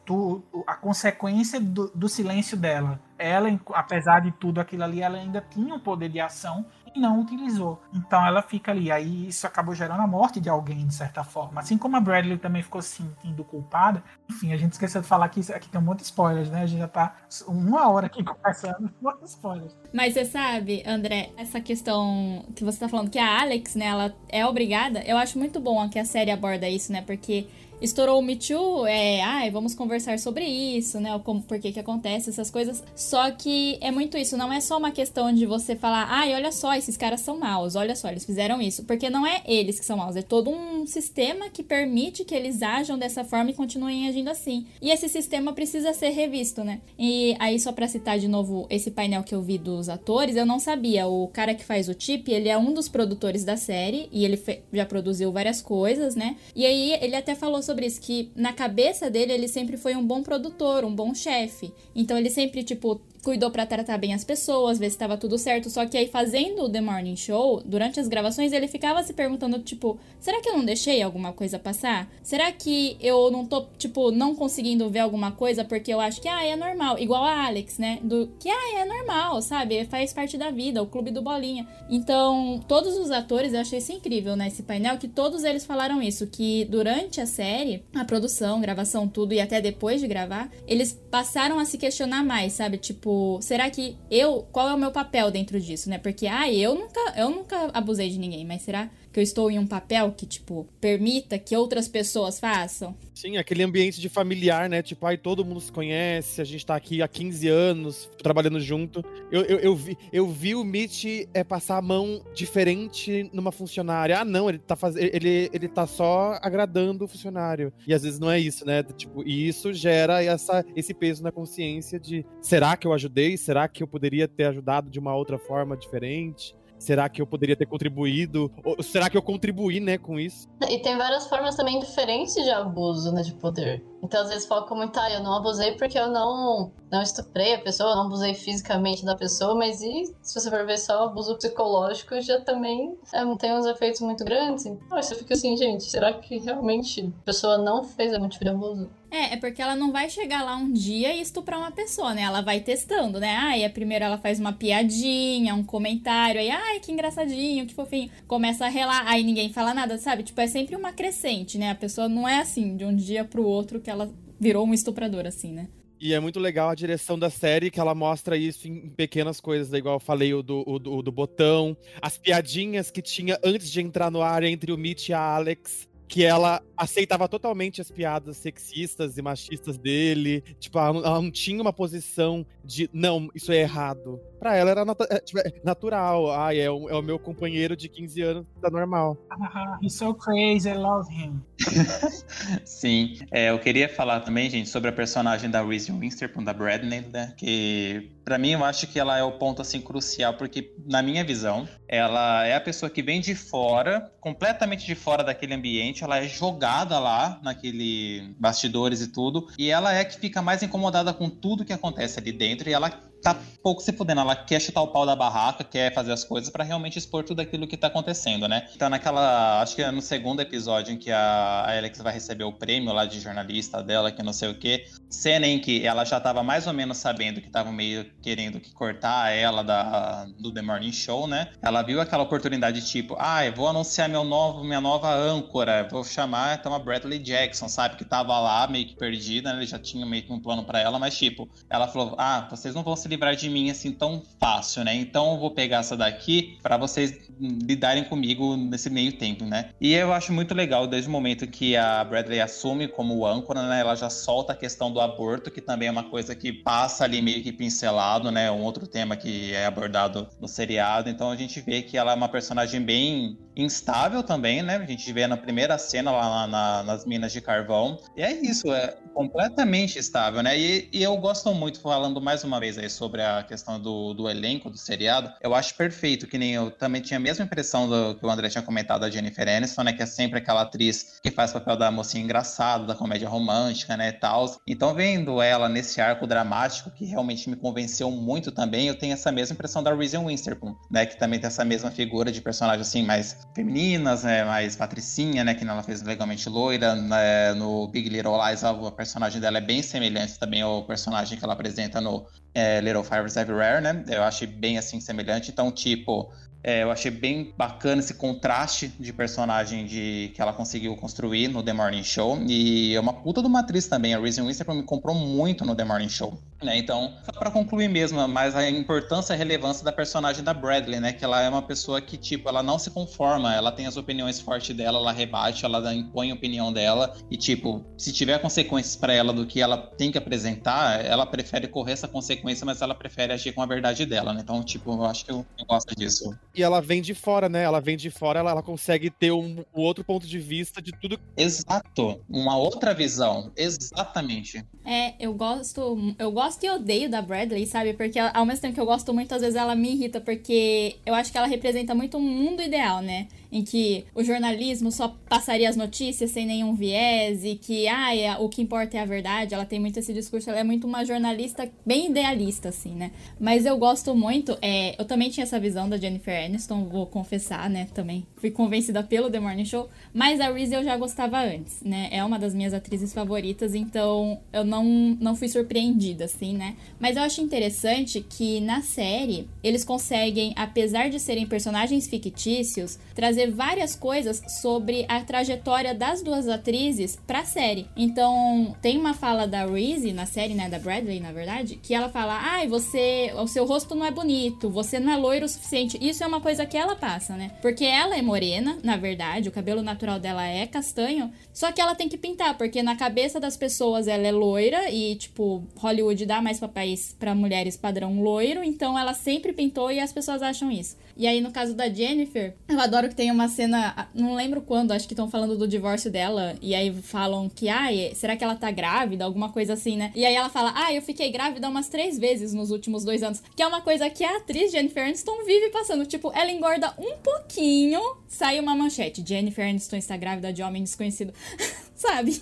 a 0.66 0.74
consequência 0.74 1.58
do, 1.58 1.88
do 1.94 2.06
silêncio 2.06 2.54
dela. 2.54 3.00
Ela, 3.18 3.48
apesar 3.72 4.20
de 4.20 4.30
tudo 4.32 4.60
aquilo 4.60 4.84
ali, 4.84 5.00
ela 5.00 5.16
ainda 5.16 5.40
tinha 5.40 5.74
um 5.74 5.80
poder 5.80 6.10
de 6.10 6.20
ação 6.20 6.66
não 6.97 7.20
utilizou. 7.20 7.80
Então 7.92 8.24
ela 8.24 8.42
fica 8.42 8.70
ali. 8.70 8.90
Aí 8.90 9.28
isso 9.28 9.47
acabou 9.47 9.74
gerando 9.74 10.01
a 10.03 10.07
morte 10.07 10.40
de 10.40 10.49
alguém, 10.49 10.86
de 10.86 10.94
certa 10.94 11.22
forma. 11.24 11.61
Assim 11.61 11.78
como 11.78 11.97
a 11.97 12.01
Bradley 12.01 12.38
também 12.38 12.62
ficou 12.62 12.82
se 12.82 13.03
sentindo 13.03 13.44
culpada. 13.44 14.03
Enfim, 14.30 14.53
a 14.53 14.57
gente 14.57 14.72
esqueceu 14.72 15.01
de 15.01 15.07
falar 15.07 15.28
que 15.28 15.40
aqui 15.53 15.68
tem 15.68 15.80
um 15.80 15.84
monte 15.84 15.99
de 15.99 16.05
spoilers, 16.05 16.51
né? 16.51 16.62
A 16.62 16.66
gente 16.66 16.78
já 16.78 16.88
tá 16.88 17.16
uma 17.47 17.88
hora 17.88 18.07
aqui 18.07 18.22
conversando, 18.24 18.90
muitos 19.01 19.30
spoilers. 19.30 19.76
Mas 19.92 20.14
você 20.14 20.24
sabe, 20.24 20.82
André, 20.86 21.30
essa 21.36 21.61
questão 21.61 22.44
que 22.55 22.64
você 22.64 22.78
tá 22.78 22.88
falando 22.88 23.11
que 23.11 23.18
a 23.18 23.40
Alex, 23.40 23.74
né, 23.74 23.86
ela 23.86 24.14
é 24.28 24.44
obrigada, 24.47 25.01
eu 25.01 25.16
acho 25.16 25.38
muito 25.38 25.61
bom 25.61 25.88
que 25.88 25.99
a 25.99 26.05
série 26.05 26.30
aborda 26.30 26.68
isso, 26.68 26.92
né? 26.92 27.03
Porque 27.03 27.49
estourou 27.80 28.18
o 28.18 28.22
Me 28.22 28.36
Too, 28.36 28.86
é, 28.86 29.20
ai, 29.22 29.50
vamos 29.50 29.74
conversar 29.74 30.18
sobre 30.18 30.44
isso, 30.44 31.00
né? 31.00 31.18
Como, 31.24 31.42
por 31.42 31.58
que 31.58 31.72
que 31.72 31.80
acontece, 31.80 32.30
essas 32.30 32.50
coisas. 32.50 32.82
Só 32.94 33.30
que 33.30 33.78
é 33.80 33.90
muito 33.90 34.16
isso, 34.16 34.36
não 34.36 34.52
é 34.52 34.60
só 34.60 34.78
uma 34.78 34.90
questão 34.90 35.32
de 35.32 35.46
você 35.46 35.76
falar, 35.76 36.06
ai, 36.08 36.34
olha 36.34 36.52
só, 36.52 36.74
esses 36.74 36.96
caras 36.96 37.20
são 37.20 37.38
maus, 37.38 37.76
olha 37.76 37.94
só, 37.94 38.08
eles 38.08 38.24
fizeram 38.24 38.60
isso. 38.60 38.84
Porque 38.84 39.10
não 39.10 39.26
é 39.26 39.42
eles 39.44 39.78
que 39.78 39.84
são 39.84 39.96
maus, 39.96 40.16
é 40.16 40.22
todo 40.22 40.50
um 40.50 40.86
sistema 40.86 41.50
que 41.50 41.62
permite 41.62 42.24
que 42.24 42.34
eles 42.34 42.62
ajam 42.62 42.98
dessa 42.98 43.24
forma 43.24 43.50
e 43.50 43.54
continuem 43.54 44.08
agindo 44.08 44.28
assim. 44.28 44.66
E 44.80 44.90
esse 44.90 45.08
sistema 45.08 45.52
precisa 45.52 45.92
ser 45.92 46.10
revisto, 46.10 46.64
né? 46.64 46.80
E 46.98 47.36
aí, 47.38 47.58
só 47.58 47.72
pra 47.72 47.88
citar 47.88 48.18
de 48.18 48.28
novo 48.28 48.66
esse 48.70 48.90
painel 48.90 49.22
que 49.22 49.34
eu 49.34 49.42
vi 49.42 49.58
dos 49.58 49.88
atores, 49.88 50.36
eu 50.36 50.46
não 50.46 50.58
sabia. 50.58 51.06
O 51.06 51.28
cara 51.28 51.54
que 51.54 51.64
faz 51.64 51.88
o 51.88 51.94
Chip, 51.98 52.30
ele 52.30 52.48
é 52.48 52.56
um 52.56 52.72
dos 52.72 52.88
produtores 52.88 53.44
da 53.44 53.56
série 53.56 54.08
e 54.12 54.24
ele 54.24 54.40
já 54.72 54.86
produziu 54.86 55.32
várias 55.32 55.60
coisas, 55.60 56.14
né? 56.14 56.36
E 56.54 56.64
aí 56.64 56.92
ele 57.00 57.16
até 57.16 57.34
falou 57.34 57.62
sobre 57.66 57.86
isso, 57.86 58.00
que 58.00 58.30
na 58.34 58.52
cabeça 58.52 59.10
dele 59.10 59.32
ele 59.32 59.48
sempre 59.48 59.76
foi 59.76 59.94
um 59.94 60.06
bom 60.06 60.22
produtor, 60.22 60.84
um 60.84 60.94
bom 60.94 61.14
chefe. 61.14 61.72
Então 61.94 62.16
ele 62.16 62.30
sempre, 62.30 62.62
tipo, 62.62 63.00
cuidou 63.26 63.50
para 63.50 63.66
tratar 63.66 63.98
bem 63.98 64.14
as 64.14 64.22
pessoas, 64.22 64.78
ver 64.78 64.88
se 64.88 64.94
estava 64.94 65.16
tudo 65.16 65.36
certo. 65.36 65.68
Só 65.68 65.84
que 65.84 65.98
aí, 65.98 66.06
fazendo 66.06 66.62
o 66.62 66.70
The 66.70 66.80
Morning 66.80 67.16
Show, 67.16 67.60
durante 67.64 67.98
as 67.98 68.06
gravações, 68.06 68.52
ele 68.52 68.68
ficava 68.68 69.02
se 69.02 69.12
perguntando, 69.12 69.58
tipo, 69.58 69.98
será 70.20 70.40
que 70.40 70.48
eu 70.48 70.56
não 70.56 70.64
deixei 70.64 71.02
alguma 71.02 71.32
coisa 71.32 71.58
passar? 71.58 72.08
Será 72.22 72.52
que 72.52 72.96
eu 73.00 73.28
não 73.32 73.44
tô, 73.44 73.62
tipo, 73.78 74.12
não 74.12 74.32
conseguindo 74.36 74.88
ver 74.88 75.00
alguma 75.00 75.32
coisa 75.32 75.64
porque 75.64 75.92
eu 75.92 75.98
acho 75.98 76.20
que, 76.20 76.28
ah, 76.28 76.44
é 76.44 76.54
normal? 76.54 77.00
Igual 77.00 77.24
a 77.24 77.46
Alex, 77.46 77.78
né? 77.78 77.98
Do 78.00 78.28
que, 78.38 78.48
ah, 78.48 78.78
é 78.78 78.84
normal, 78.84 79.42
sabe? 79.42 79.84
Faz 79.86 80.12
parte 80.12 80.38
da 80.38 80.52
vida, 80.52 80.80
o 80.80 80.86
clube 80.86 81.10
do 81.10 81.20
Bolinha. 81.20 81.66
Então, 81.90 82.64
todos 82.68 82.96
os 82.96 83.10
atores, 83.10 83.52
eu 83.52 83.60
achei 83.60 83.80
isso 83.80 83.90
incrível, 83.90 84.36
né? 84.36 84.52
Painel, 84.64 84.98
que 84.98 85.08
todos 85.08 85.42
eles 85.42 85.66
falaram 85.66 86.00
isso, 86.00 86.28
que 86.28 86.64
durante 86.66 87.20
a 87.20 87.26
série, 87.26 87.82
a 87.92 88.04
produção, 88.04 88.60
gravação, 88.60 89.08
tudo, 89.08 89.34
e 89.34 89.40
até 89.40 89.60
depois 89.60 90.00
de 90.00 90.06
gravar, 90.06 90.48
eles 90.64 90.92
passaram 91.10 91.58
a 91.58 91.64
se 91.64 91.76
questionar 91.76 92.24
mais, 92.24 92.52
sabe? 92.52 92.78
Tipo, 92.78 93.15
será 93.40 93.68
que 93.70 93.96
eu, 94.10 94.46
qual 94.52 94.68
é 94.68 94.74
o 94.74 94.78
meu 94.78 94.90
papel 94.90 95.30
dentro 95.30 95.60
disso, 95.60 95.88
né? 95.90 95.98
Porque, 95.98 96.26
ah, 96.26 96.50
eu 96.52 96.74
nunca, 96.74 97.00
eu 97.16 97.30
nunca 97.30 97.70
abusei 97.72 98.08
de 98.08 98.18
ninguém, 98.18 98.44
mas 98.44 98.62
será 98.62 98.90
que 99.16 99.20
eu 99.20 99.22
estou 99.22 99.50
em 99.50 99.58
um 99.58 99.66
papel 99.66 100.12
que, 100.12 100.26
tipo, 100.26 100.68
permita 100.78 101.38
que 101.38 101.56
outras 101.56 101.88
pessoas 101.88 102.38
façam? 102.38 102.94
Sim, 103.14 103.38
aquele 103.38 103.62
ambiente 103.62 103.98
de 103.98 104.10
familiar, 104.10 104.68
né? 104.68 104.82
Tipo, 104.82 105.06
aí 105.06 105.16
todo 105.16 105.42
mundo 105.42 105.58
se 105.58 105.72
conhece, 105.72 106.38
a 106.38 106.44
gente 106.44 106.66
tá 106.66 106.76
aqui 106.76 107.00
há 107.00 107.08
15 107.08 107.48
anos 107.48 108.10
trabalhando 108.22 108.60
junto. 108.60 109.02
Eu, 109.32 109.40
eu, 109.44 109.58
eu 109.58 109.74
vi, 109.74 109.96
eu 110.12 110.28
vi 110.28 110.54
o 110.54 110.62
Mitch 110.62 111.26
é, 111.32 111.42
passar 111.42 111.78
a 111.78 111.80
mão 111.80 112.22
diferente 112.34 113.30
numa 113.32 113.50
funcionária. 113.50 114.20
Ah, 114.20 114.24
não, 114.24 114.50
ele 114.50 114.58
tá, 114.58 114.76
faz... 114.76 114.94
ele, 114.96 115.48
ele 115.50 115.66
tá 115.66 115.86
só 115.86 116.38
agradando 116.42 117.06
o 117.06 117.08
funcionário. 117.08 117.72
E 117.86 117.94
às 117.94 118.02
vezes 118.02 118.18
não 118.18 118.30
é 118.30 118.38
isso, 118.38 118.66
né? 118.66 118.82
Tipo, 118.82 119.26
e 119.26 119.48
isso 119.48 119.72
gera 119.72 120.22
essa, 120.22 120.62
esse 120.76 120.92
peso 120.92 121.22
na 121.22 121.32
consciência 121.32 121.98
de 121.98 122.22
será 122.42 122.76
que 122.76 122.86
eu 122.86 122.92
ajudei? 122.92 123.38
Será 123.38 123.66
que 123.66 123.82
eu 123.82 123.88
poderia 123.88 124.28
ter 124.28 124.44
ajudado 124.44 124.90
de 124.90 124.98
uma 124.98 125.16
outra 125.16 125.38
forma 125.38 125.74
diferente? 125.74 126.54
Será 126.78 127.08
que 127.08 127.20
eu 127.20 127.26
poderia 127.26 127.56
ter 127.56 127.66
contribuído? 127.66 128.50
Ou 128.62 128.82
será 128.82 129.08
que 129.08 129.16
eu 129.16 129.22
contribuí, 129.22 129.80
né, 129.80 129.98
com 129.98 130.18
isso? 130.18 130.48
E 130.68 130.78
tem 130.78 130.96
várias 130.96 131.26
formas 131.26 131.56
também 131.56 131.80
diferentes 131.80 132.34
de 132.34 132.50
abuso, 132.50 133.12
né, 133.12 133.22
de 133.22 133.32
poder. 133.34 133.84
Então, 134.02 134.22
às 134.22 134.28
vezes, 134.28 134.46
focam 134.46 134.76
muito, 134.76 134.98
ah, 135.00 135.10
eu 135.10 135.22
não 135.22 135.34
abusei 135.34 135.72
porque 135.72 135.98
eu 135.98 136.08
não, 136.08 136.70
não 136.91 137.03
estuprei 137.03 137.55
a 137.55 137.59
pessoa, 137.59 137.95
não 137.95 138.07
abusei 138.07 138.34
fisicamente 138.34 139.05
da 139.05 139.16
pessoa, 139.16 139.55
mas 139.55 139.80
e 139.82 140.14
se 140.22 140.34
você 140.39 140.51
for 140.51 140.64
ver 140.64 140.78
só 140.78 141.05
abuso 141.05 141.37
psicológico, 141.37 142.20
já 142.20 142.41
também 142.41 142.97
é, 143.12 143.37
tem 143.37 143.53
uns 143.55 143.66
efeitos 143.66 144.01
muito 144.01 144.24
grandes. 144.24 144.66
Então, 144.66 145.03
você 145.03 145.14
fica 145.14 145.34
assim, 145.34 145.57
gente, 145.57 145.84
será 145.84 146.12
que 146.12 146.39
realmente 146.39 147.12
a 147.22 147.24
pessoa 147.24 147.59
não 147.59 147.82
fez 147.84 148.14
algum 148.14 148.28
tipo 148.28 148.45
de 148.45 148.51
abuso? 148.51 148.89
É, 149.11 149.34
é 149.34 149.37
porque 149.37 149.62
ela 149.62 149.74
não 149.74 149.93
vai 149.93 150.11
chegar 150.11 150.45
lá 150.45 150.57
um 150.57 150.72
dia 150.72 151.14
e 151.14 151.20
estuprar 151.20 151.59
uma 151.59 151.70
pessoa, 151.70 152.12
né? 152.12 152.22
Ela 152.22 152.41
vai 152.41 152.61
testando, 152.61 153.20
né? 153.20 153.37
Aí 153.37 153.64
a 153.64 153.70
primeira 153.70 154.07
ela 154.07 154.18
faz 154.18 154.39
uma 154.39 154.53
piadinha, 154.53 155.55
um 155.55 155.64
comentário, 155.64 156.41
aí, 156.41 156.51
ai, 156.51 156.80
que 156.80 156.93
engraçadinho, 156.93 157.66
que 157.66 157.74
fofinho. 157.74 158.11
Começa 158.26 158.66
a 158.66 158.68
relar, 158.68 159.07
aí 159.07 159.22
ninguém 159.22 159.53
fala 159.53 159.72
nada, 159.72 159.97
sabe? 159.99 160.22
Tipo, 160.22 160.41
é 160.41 160.47
sempre 160.47 160.76
uma 160.76 160.93
crescente, 160.93 161.57
né? 161.57 161.70
A 161.70 161.74
pessoa 161.74 162.09
não 162.09 162.28
é 162.28 162.41
assim, 162.41 162.76
de 162.76 162.84
um 162.84 162.95
dia 162.95 163.24
pro 163.24 163.45
outro 163.45 163.80
que 163.80 163.91
ela 163.91 164.12
virou 164.39 164.66
um 164.66 164.74
estuprador, 164.74 165.26
assim, 165.26 165.53
né? 165.53 165.68
E 166.01 166.12
é 166.12 166.20
muito 166.20 166.38
legal 166.38 166.68
a 166.68 166.74
direção 166.74 167.18
da 167.18 167.30
série, 167.30 167.70
que 167.70 167.80
ela 167.80 167.94
mostra 167.94 168.36
isso 168.36 168.68
em 168.68 168.88
pequenas 168.90 169.40
coisas, 169.40 169.70
né? 169.70 169.78
igual 169.78 169.97
eu 169.97 170.01
falei, 170.01 170.34
o 170.34 170.42
do, 170.42 170.62
o, 170.66 170.78
do, 170.78 171.03
do 171.03 171.12
botão, 171.12 171.76
as 172.03 172.18
piadinhas 172.18 172.90
que 172.90 173.01
tinha 173.01 173.38
antes 173.42 173.70
de 173.70 173.80
entrar 173.80 174.11
no 174.11 174.20
ar 174.20 174.42
entre 174.42 174.72
o 174.72 174.76
Mitch 174.76 175.09
e 175.09 175.12
a 175.14 175.20
Alex 175.20 175.88
que 176.09 176.24
ela 176.24 176.62
aceitava 176.76 177.28
totalmente 177.28 177.80
as 177.80 177.90
piadas 177.90 178.36
sexistas 178.36 179.18
e 179.18 179.22
machistas 179.22 179.76
dele. 179.76 180.42
Tipo, 180.59 180.78
ela, 180.78 180.99
ela 180.99 181.20
não 181.20 181.30
tinha 181.30 181.61
uma 181.61 181.72
posição 181.72 182.47
de 182.64 182.88
não, 182.92 183.28
isso 183.34 183.51
é 183.53 183.61
errado. 183.61 184.20
Pra 184.39 184.57
ela 184.57 184.70
era 184.70 184.84
nat 184.84 185.01
é, 185.11 185.18
tipo, 185.20 185.39
é 185.41 185.53
natural. 185.64 186.30
Ai, 186.30 186.61
é 186.61 186.70
o, 186.70 186.89
é 186.89 186.95
o 186.95 187.03
meu 187.03 187.18
companheiro 187.18 187.76
de 187.76 187.89
15 187.89 188.22
anos, 188.22 188.47
tá 188.61 188.70
normal. 188.70 189.16
Uh, 189.32 189.84
he's 189.84 189.95
so 189.95 190.14
crazy, 190.14 190.68
I 190.68 190.74
love 190.74 191.09
him. 191.12 191.43
Sim, 192.64 193.18
é, 193.30 193.51
eu 193.51 193.59
queria 193.59 193.89
falar 193.89 194.20
também, 194.20 194.49
gente, 194.51 194.68
sobre 194.68 194.91
a 194.91 194.93
personagem 194.93 195.51
da 195.51 195.62
Reese 195.62 195.91
Winston, 195.91 196.45
da 196.45 196.53
Bradley, 196.53 197.05
né? 197.12 197.32
Que 197.37 198.11
para 198.24 198.39
mim 198.39 198.51
eu 198.51 198.64
acho 198.64 198.87
que 198.89 198.99
ela 198.99 199.16
é 199.16 199.22
o 199.22 199.32
ponto 199.32 199.62
assim 199.62 199.80
crucial, 199.80 200.34
porque 200.34 200.74
na 200.84 201.01
minha 201.01 201.24
visão, 201.24 201.68
ela 201.89 202.45
é 202.45 202.55
a 202.55 202.61
pessoa 202.61 202.91
que 202.91 203.03
vem 203.03 203.20
de 203.20 203.34
fora, 203.34 204.12
completamente 204.20 204.84
de 204.84 204.95
fora 204.95 205.22
daquele 205.22 205.55
ambiente, 205.55 206.03
ela 206.03 206.18
é 206.18 206.28
jogada 206.28 206.99
lá 206.99 207.41
naquele 207.43 208.34
bastidores 208.39 209.01
e 209.01 209.09
tudo, 209.09 209.47
e 209.57 209.70
ela 209.70 209.95
é 209.95 210.05
que 210.05 210.18
fica 210.18 210.43
mais 210.43 210.62
incomodada 210.62 211.12
com 211.14 211.30
tudo 211.30 211.64
que 211.64 211.72
acontece 211.72 212.18
ali 212.18 212.32
dentro 212.32 212.68
e 212.68 212.72
ela 212.72 212.91
tá 213.22 213.36
pouco 213.62 213.82
se 213.82 213.92
fudendo. 213.92 214.20
Ela 214.20 214.36
quer 214.36 214.60
chutar 214.60 214.82
o 214.82 214.88
pau 214.88 215.04
da 215.04 215.16
barraca, 215.16 215.64
quer 215.64 215.92
fazer 215.92 216.12
as 216.12 216.24
coisas 216.24 216.50
para 216.50 216.62
realmente 216.62 216.98
expor 216.98 217.24
tudo 217.24 217.40
aquilo 217.40 217.66
que 217.66 217.76
tá 217.76 217.88
acontecendo, 217.88 218.46
né? 218.46 218.68
Tá 218.78 218.88
naquela. 218.88 219.60
Acho 219.60 219.74
que 219.74 219.82
é 219.82 219.90
no 219.90 220.00
segundo 220.00 220.40
episódio 220.40 220.94
em 220.94 220.96
que 220.98 221.10
a, 221.10 221.66
Alex 221.66 221.98
vai 221.98 222.12
receber 222.12 222.44
o 222.44 222.52
prêmio 222.52 222.92
lá 222.92 223.04
de 223.04 223.20
jornalista 223.20 223.82
dela, 223.82 224.12
que 224.12 224.22
não 224.22 224.32
sei 224.32 224.50
o 224.50 224.54
quê. 224.54 224.86
Cena 225.10 225.46
em 225.46 225.58
que 225.58 225.84
ela 225.84 226.04
já 226.04 226.20
tava 226.20 226.42
mais 226.42 226.66
ou 226.66 226.72
menos 226.72 226.98
sabendo 226.98 227.40
que 227.40 227.50
tava 227.50 227.72
meio 227.72 228.04
querendo 228.22 228.60
que 228.60 228.72
cortar 228.72 229.30
ela 229.32 229.62
da, 229.62 230.26
do 230.38 230.52
The 230.52 230.62
Morning 230.62 230.92
Show, 230.92 231.26
né? 231.26 231.48
Ela 231.60 231.82
viu 231.82 232.00
aquela 232.00 232.22
oportunidade 232.22 232.86
tipo, 232.86 233.16
ah, 233.18 233.44
eu 233.44 233.52
vou 233.52 233.68
anunciar 233.68 234.08
meu 234.08 234.24
novo, 234.24 234.62
minha 234.62 234.80
nova 234.80 235.12
âncora, 235.12 235.88
vou 235.90 236.04
chamar 236.04 236.58
então 236.58 236.74
a 236.74 236.78
Bradley 236.78 237.18
Jackson, 237.18 237.68
sabe? 237.68 237.96
Que 237.96 238.04
tava 238.04 238.38
lá 238.38 238.66
meio 238.68 238.86
que 238.86 238.96
perdida, 238.96 239.52
né? 239.52 239.58
Ele 239.58 239.66
já 239.66 239.78
tinha 239.78 240.06
meio 240.06 240.22
que 240.22 240.32
um 240.32 240.40
plano 240.40 240.64
para 240.64 240.80
ela, 240.80 240.98
mas 240.98 241.16
tipo, 241.16 241.48
ela 241.68 241.88
falou, 241.88 242.14
ah, 242.18 242.46
vocês 242.50 242.74
não 242.74 242.82
vão 242.82 242.94
se 242.94 243.05
se 243.07 243.09
livrar 243.09 243.36
de 243.36 243.48
mim 243.48 243.70
assim 243.70 243.92
tão 243.92 244.22
fácil, 244.40 244.84
né? 244.84 244.94
Então 244.94 245.32
eu 245.32 245.38
vou 245.38 245.50
pegar 245.52 245.78
essa 245.78 245.96
daqui 245.96 246.59
para 246.62 246.76
vocês 246.76 247.26
lidarem 247.38 248.04
comigo 248.04 248.57
nesse 248.57 248.90
meio 248.90 249.12
tempo, 249.12 249.44
né? 249.44 249.70
E 249.80 249.92
eu 249.92 250.12
acho 250.12 250.32
muito 250.32 250.54
legal 250.54 250.86
desde 250.86 251.09
o 251.09 251.12
momento 251.12 251.46
que 251.46 251.76
a 251.76 252.02
Bradley 252.02 252.40
assume 252.40 252.88
como 252.88 253.24
âncora, 253.24 253.62
né? 253.68 253.80
Ela 253.80 253.94
já 253.94 254.11
solta 254.11 254.52
a 254.52 254.57
questão 254.57 254.90
do 254.90 255.00
aborto, 255.00 255.50
que 255.50 255.61
também 255.61 255.88
é 255.88 255.90
uma 255.90 256.04
coisa 256.04 256.34
que 256.34 256.52
passa 256.52 257.04
ali 257.04 257.22
meio 257.22 257.42
que 257.42 257.52
pincelado, 257.52 258.30
né? 258.30 258.50
Um 258.50 258.62
outro 258.62 258.86
tema 258.86 259.16
que 259.16 259.52
é 259.54 259.66
abordado 259.66 260.28
no 260.40 260.48
seriado. 260.48 261.09
Então 261.09 261.30
a 261.30 261.36
gente 261.36 261.61
vê 261.61 261.82
que 261.82 261.96
ela 261.96 262.12
é 262.12 262.14
uma 262.14 262.28
personagem 262.28 262.80
bem 262.82 263.38
instável 263.54 264.22
também, 264.22 264.62
né? 264.62 264.76
A 264.76 264.86
gente 264.86 265.11
vê 265.12 265.26
na 265.26 265.36
primeira 265.36 265.78
cena 265.78 266.11
lá 266.11 266.46
na, 266.46 266.82
nas 266.82 267.07
minas 267.07 267.32
de 267.32 267.40
carvão. 267.40 267.98
E 268.16 268.22
é 268.22 268.32
isso, 268.32 268.72
é 268.72 268.96
completamente 269.16 269.98
estável, 269.98 270.42
né? 270.42 270.58
E, 270.58 270.90
e, 270.92 271.02
eu 271.02 271.16
gosto 271.16 271.54
muito, 271.54 271.80
falando 271.80 272.20
mais 272.20 272.44
uma 272.44 272.60
vez 272.60 272.76
aí 272.76 272.90
sobre 272.90 273.22
a 273.22 273.42
questão 273.42 273.80
do, 273.80 274.12
do 274.12 274.28
elenco 274.28 274.68
do 274.68 274.76
seriado, 274.76 275.32
eu 275.40 275.54
acho 275.54 275.74
perfeito, 275.74 276.26
que 276.26 276.36
nem 276.36 276.52
eu 276.52 276.70
também 276.70 277.00
tinha 277.00 277.16
a 277.16 277.20
mesma 277.20 277.46
impressão 277.46 277.88
do 277.88 278.14
que 278.14 278.26
o 278.26 278.28
André 278.28 278.50
tinha 278.50 278.60
comentado 278.60 279.00
da 279.00 279.08
Jennifer 279.08 279.48
Aniston, 279.48 279.84
né? 279.84 279.94
Que 279.94 280.02
é 280.02 280.06
sempre 280.06 280.38
aquela 280.38 280.60
atriz 280.60 281.18
que 281.22 281.30
faz 281.30 281.50
papel 281.50 281.78
da 281.78 281.90
mocinha 281.90 282.22
engraçada, 282.22 282.84
da 282.84 282.94
comédia 282.94 283.26
romântica, 283.26 283.96
né? 283.96 284.12
Tal. 284.12 284.54
Então, 284.66 284.92
vendo 284.92 285.40
ela 285.40 285.66
nesse 285.66 285.98
arco 285.98 286.26
dramático, 286.26 286.90
que 286.90 287.06
realmente 287.06 287.48
me 287.48 287.56
convenceu 287.56 288.10
muito 288.10 288.52
também, 288.52 288.86
eu 288.86 288.98
tenho 288.98 289.14
essa 289.14 289.32
mesma 289.32 289.54
impressão 289.54 289.82
da 289.82 289.94
Reason 289.94 290.22
Witherspoon, 290.26 290.76
né? 290.90 291.06
Que 291.06 291.18
também 291.18 291.40
tem 291.40 291.46
essa 291.46 291.64
mesma 291.64 291.90
figura 291.90 292.30
de 292.30 292.42
personagem, 292.42 292.82
assim, 292.82 293.02
mais 293.02 293.46
femininas, 293.54 294.24
né, 294.24 294.44
mais 294.44 294.76
patricinha, 294.76 295.42
né, 295.42 295.54
que 295.54 295.64
ela 295.64 295.82
fez 295.82 296.02
legalmente 296.02 296.48
loira, 296.50 296.94
né, 296.94 297.54
no 297.54 297.88
Big 297.88 298.10
Little 298.10 298.36
Lies 298.44 298.62
a 298.62 298.72
personagem 299.07 299.40
dela 299.40 299.59
é 299.59 299.61
bem 299.61 299.82
semelhante 299.82 300.38
também 300.38 300.62
ao 300.62 300.84
personagem 300.84 301.38
que 301.38 301.44
ela 301.44 301.54
apresenta 301.54 302.00
no 302.00 302.26
é, 302.52 302.80
Little 302.80 303.04
Fires 303.04 303.36
Everywhere, 303.36 303.80
né, 303.80 304.04
eu 304.09 304.22
achei 304.22 304.46
bem 304.46 304.76
assim 304.78 305.00
semelhante, 305.00 305.50
então 305.50 305.70
tipo, 305.70 306.32
é, 306.66 306.82
eu 306.82 306.90
achei 306.90 307.12
bem 307.12 307.54
bacana 307.57 308.00
esse 308.00 308.14
contraste 308.14 308.88
de 308.88 309.12
personagem 309.12 309.86
de, 309.86 310.32
que 310.34 310.42
ela 310.42 310.52
conseguiu 310.52 310.96
construir 310.96 311.46
no 311.46 311.62
The 311.62 311.72
Morning 311.72 312.02
Show. 312.02 312.42
E 312.44 312.92
é 312.92 312.98
uma 312.98 313.12
puta 313.12 313.40
de 313.40 313.46
uma 313.46 313.61
atriz 313.61 313.86
também. 313.86 314.14
A 314.14 314.18
Reason 314.18 314.42
Witherspoon 314.42 314.74
me 314.74 314.82
comprou 314.82 315.14
muito 315.14 315.64
no 315.64 315.76
The 315.76 315.84
Morning 315.84 316.09
Show. 316.09 316.36
Né? 316.62 316.78
Então, 316.78 317.14
só 317.24 317.32
pra 317.32 317.50
concluir 317.50 317.88
mesmo, 317.88 318.26
mas 318.28 318.57
a 318.57 318.68
importância 318.68 319.32
e 319.32 319.34
a 319.34 319.38
relevância 319.38 319.84
da 319.84 319.92
personagem 319.92 320.42
da 320.42 320.54
Bradley, 320.54 321.00
né? 321.00 321.12
Que 321.12 321.24
ela 321.24 321.42
é 321.42 321.48
uma 321.48 321.62
pessoa 321.62 322.00
que, 322.00 322.16
tipo, 322.16 322.48
ela 322.48 322.62
não 322.62 322.78
se 322.78 322.90
conforma, 322.90 323.54
ela 323.54 323.70
tem 323.70 323.86
as 323.86 323.96
opiniões 323.96 324.40
fortes 324.40 324.74
dela, 324.74 324.98
ela 324.98 325.12
rebate, 325.12 325.64
ela 325.64 325.94
impõe 325.94 326.30
a 326.30 326.34
opinião 326.34 326.72
dela. 326.72 327.14
E, 327.30 327.36
tipo, 327.36 327.84
se 327.98 328.12
tiver 328.12 328.38
consequências 328.38 328.96
para 328.96 329.12
ela 329.12 329.32
do 329.32 329.46
que 329.46 329.61
ela 329.61 329.76
tem 329.76 330.11
que 330.11 330.18
apresentar, 330.18 331.04
ela 331.04 331.26
prefere 331.26 331.68
correr 331.68 331.92
essa 331.92 332.09
consequência, 332.09 332.64
mas 332.64 332.80
ela 332.80 332.94
prefere 332.94 333.32
agir 333.32 333.52
com 333.52 333.62
a 333.62 333.66
verdade 333.66 334.07
dela, 334.07 334.32
né? 334.32 334.40
Então, 334.42 334.62
tipo, 334.62 334.92
eu 334.92 335.04
acho 335.04 335.24
que 335.24 335.32
eu, 335.32 335.44
eu 335.59 335.66
gosto 335.66 335.94
disso 335.94 336.36
e 336.57 336.62
ela 336.62 336.80
vem 336.80 337.02
de 337.02 337.14
fora, 337.14 337.48
né? 337.48 337.62
Ela 337.62 337.80
vem 337.80 337.96
de 337.96 338.11
fora, 338.11 338.40
ela, 338.40 338.50
ela 338.50 338.62
consegue 338.62 339.11
ter 339.11 339.30
um, 339.30 339.62
um, 339.74 339.80
outro 339.82 340.02
ponto 340.02 340.26
de 340.26 340.38
vista 340.38 340.80
de 340.80 340.90
tudo. 340.90 341.20
Exato, 341.36 342.18
uma 342.28 342.57
outra 342.57 342.94
visão, 342.94 343.52
exatamente. 343.54 344.64
É, 344.84 345.14
eu 345.22 345.34
gosto, 345.34 346.14
eu 346.18 346.32
gosto 346.32 346.45
e 346.64 346.70
odeio 346.70 347.09
da 347.09 347.20
Bradley, 347.20 347.66
sabe? 347.66 347.92
Porque 347.94 348.18
ao 348.18 348.47
mesmo 348.47 348.62
tempo 348.62 348.74
que 348.74 348.80
eu 348.80 348.86
gosto 348.86 349.12
muito, 349.12 349.34
às 349.34 349.40
vezes 349.40 349.57
ela 349.57 349.74
me 349.74 349.92
irrita, 349.92 350.20
porque 350.20 350.97
eu 351.05 351.14
acho 351.14 351.32
que 351.32 351.38
ela 351.38 351.47
representa 351.47 351.94
muito 351.94 352.16
um 352.16 352.22
mundo 352.22 352.62
ideal, 352.62 353.03
né? 353.03 353.26
Em 353.57 353.64
que 353.64 354.04
o 354.14 354.22
jornalismo 354.22 354.92
só 354.92 355.16
passaria 355.30 355.66
as 355.66 355.76
notícias 355.76 356.30
sem 356.30 356.44
nenhum 356.44 356.74
viés 356.74 357.42
e 357.42 357.54
que 357.54 357.88
ah, 357.88 358.36
o 358.38 358.50
que 358.50 358.61
importa 358.61 358.98
é 358.98 359.00
a 359.00 359.07
verdade. 359.07 359.54
Ela 359.54 359.64
tem 359.64 359.80
muito 359.80 359.98
esse 359.98 360.12
discurso, 360.12 360.50
ela 360.50 360.61
é 360.61 360.64
muito 360.64 360.86
uma 360.86 361.07
jornalista 361.07 361.66
bem 361.84 362.11
idealista, 362.11 362.68
assim, 362.68 362.90
né? 362.90 363.12
Mas 363.40 363.64
eu 363.64 363.78
gosto 363.78 364.14
muito, 364.14 364.59
é, 364.61 364.94
eu 365.00 365.07
também 365.07 365.30
tinha 365.30 365.44
essa 365.44 365.59
visão 365.59 365.88
da 365.88 365.96
Jennifer 365.96 366.44
Aniston, 366.44 366.84
vou 366.84 367.07
confessar, 367.07 367.70
né? 367.70 367.88
Também 367.94 368.26
fui 368.36 368.50
convencida 368.50 369.02
pelo 369.02 369.30
The 369.30 369.40
Morning 369.40 369.64
Show, 369.64 369.88
mas 370.12 370.38
a 370.38 370.52
Reese 370.52 370.74
eu 370.74 370.84
já 370.84 370.94
gostava 370.98 371.40
antes, 371.40 371.80
né? 371.82 372.09
É 372.12 372.22
uma 372.22 372.38
das 372.38 372.54
minhas 372.54 372.74
atrizes 372.74 373.14
favoritas, 373.14 373.74
então 373.74 374.38
eu 374.52 374.64
não, 374.64 374.84
não 375.18 375.34
fui 375.34 375.48
surpreendida, 375.48 376.26
assim, 376.26 376.54
né? 376.54 376.76
Mas 377.00 377.16
eu 377.16 377.22
acho 377.22 377.40
interessante 377.40 378.20
que 378.20 378.61
na 378.61 378.82
série 378.82 379.48
eles 379.64 379.82
conseguem, 379.82 380.52
apesar 380.57 381.09
de 381.09 381.18
serem 381.18 381.46
personagens 381.46 382.07
fictícios, 382.07 382.98
trazer 383.14 383.45
várias 383.51 383.94
coisas 383.94 384.42
sobre 384.61 385.05
a 385.09 385.20
trajetória 385.20 385.94
das 385.94 386.22
duas 386.22 386.49
atrizes 386.49 387.18
pra 387.26 387.44
série. 387.44 387.88
Então, 387.97 388.74
tem 388.80 388.97
uma 388.99 389.14
fala 389.14 389.47
da 389.47 389.66
Reese 389.66 390.12
na 390.12 390.26
série, 390.26 390.55
né, 390.55 390.68
da 390.68 390.78
Bradley, 390.78 391.20
na 391.20 391.32
verdade, 391.32 391.76
que 391.76 391.94
ela 391.94 392.09
fala: 392.09 392.38
"Ai, 392.40 392.66
você, 392.66 393.32
o 393.36 393.47
seu 393.47 393.64
rosto 393.64 393.94
não 393.94 394.07
é 394.07 394.11
bonito, 394.11 394.70
você 394.70 394.99
não 394.99 395.12
é 395.12 395.16
loiro 395.16 395.47
o 395.47 395.49
suficiente". 395.49 395.99
Isso 396.01 396.22
é 396.22 396.26
uma 396.26 396.40
coisa 396.40 396.66
que 396.66 396.76
ela 396.76 396.97
passa, 396.97 397.36
né? 397.36 397.53
Porque 397.62 397.84
ela 397.84 398.16
é 398.16 398.22
morena, 398.22 398.78
na 398.82 398.97
verdade, 398.97 399.49
o 399.49 399.53
cabelo 399.53 399.82
natural 399.82 400.18
dela 400.18 400.47
é 400.47 400.66
castanho, 400.66 401.30
só 401.53 401.72
que 401.72 401.80
ela 401.80 401.94
tem 401.94 402.09
que 402.09 402.18
pintar, 402.18 402.57
porque 402.57 402.82
na 402.82 402.97
cabeça 402.97 403.40
das 403.40 403.57
pessoas 403.57 404.09
ela 404.09 404.26
é 404.26 404.32
loira 404.32 404.90
e 404.90 405.16
tipo, 405.16 405.64
Hollywood 405.76 406.26
dá 406.26 406.40
mais 406.42 406.61
papéis 406.61 407.14
para 407.18 407.34
mulheres 407.34 407.76
padrão 407.76 408.22
loiro, 408.22 408.62
então 408.62 408.99
ela 408.99 409.14
sempre 409.14 409.53
pintou 409.53 409.90
e 409.90 410.01
as 410.01 410.12
pessoas 410.12 410.42
acham 410.42 410.70
isso. 410.70 410.97
E 411.16 411.26
aí 411.26 411.40
no 411.40 411.51
caso 411.51 411.74
da 411.74 411.88
Jennifer, 411.88 412.55
eu 412.68 412.80
adoro 412.80 413.09
que 413.09 413.14
tem 413.14 413.25
tem 413.26 413.32
uma 413.32 413.48
cena, 413.48 414.08
não 414.14 414.36
lembro 414.36 414.60
quando, 414.60 414.92
acho 414.92 415.08
que 415.08 415.12
estão 415.12 415.28
falando 415.28 415.58
do 415.58 415.66
divórcio 415.66 416.12
dela, 416.12 416.54
e 416.62 416.76
aí 416.76 416.94
falam 417.02 417.48
que, 417.48 417.68
ai, 417.68 418.12
será 418.14 418.36
que 418.36 418.44
ela 418.44 418.54
tá 418.54 418.70
grávida? 418.70 419.24
Alguma 419.24 419.50
coisa 419.50 419.72
assim, 419.72 419.96
né? 419.96 420.12
E 420.14 420.24
aí 420.24 420.36
ela 420.36 420.48
fala, 420.48 420.72
ah, 420.76 420.94
eu 420.94 421.02
fiquei 421.02 421.32
grávida 421.32 421.68
umas 421.68 421.88
três 421.88 422.16
vezes 422.16 422.54
nos 422.54 422.70
últimos 422.70 423.04
dois 423.04 423.24
anos. 423.24 423.42
Que 423.56 423.64
é 423.64 423.66
uma 423.66 423.80
coisa 423.80 424.08
que 424.08 424.22
a 424.22 424.36
atriz 424.36 424.70
Jennifer 424.70 425.04
Aniston 425.04 425.44
vive 425.44 425.70
passando. 425.70 426.06
Tipo, 426.06 426.30
ela 426.36 426.52
engorda 426.52 426.94
um 426.96 427.16
pouquinho, 427.16 428.00
sai 428.28 428.60
uma 428.60 428.76
manchete. 428.76 429.24
Jennifer 429.26 429.68
Aniston 429.68 429.96
está 429.96 430.16
grávida 430.16 430.52
de 430.52 430.62
homem 430.62 430.84
desconhecido. 430.84 431.34
sabe? 431.96 432.40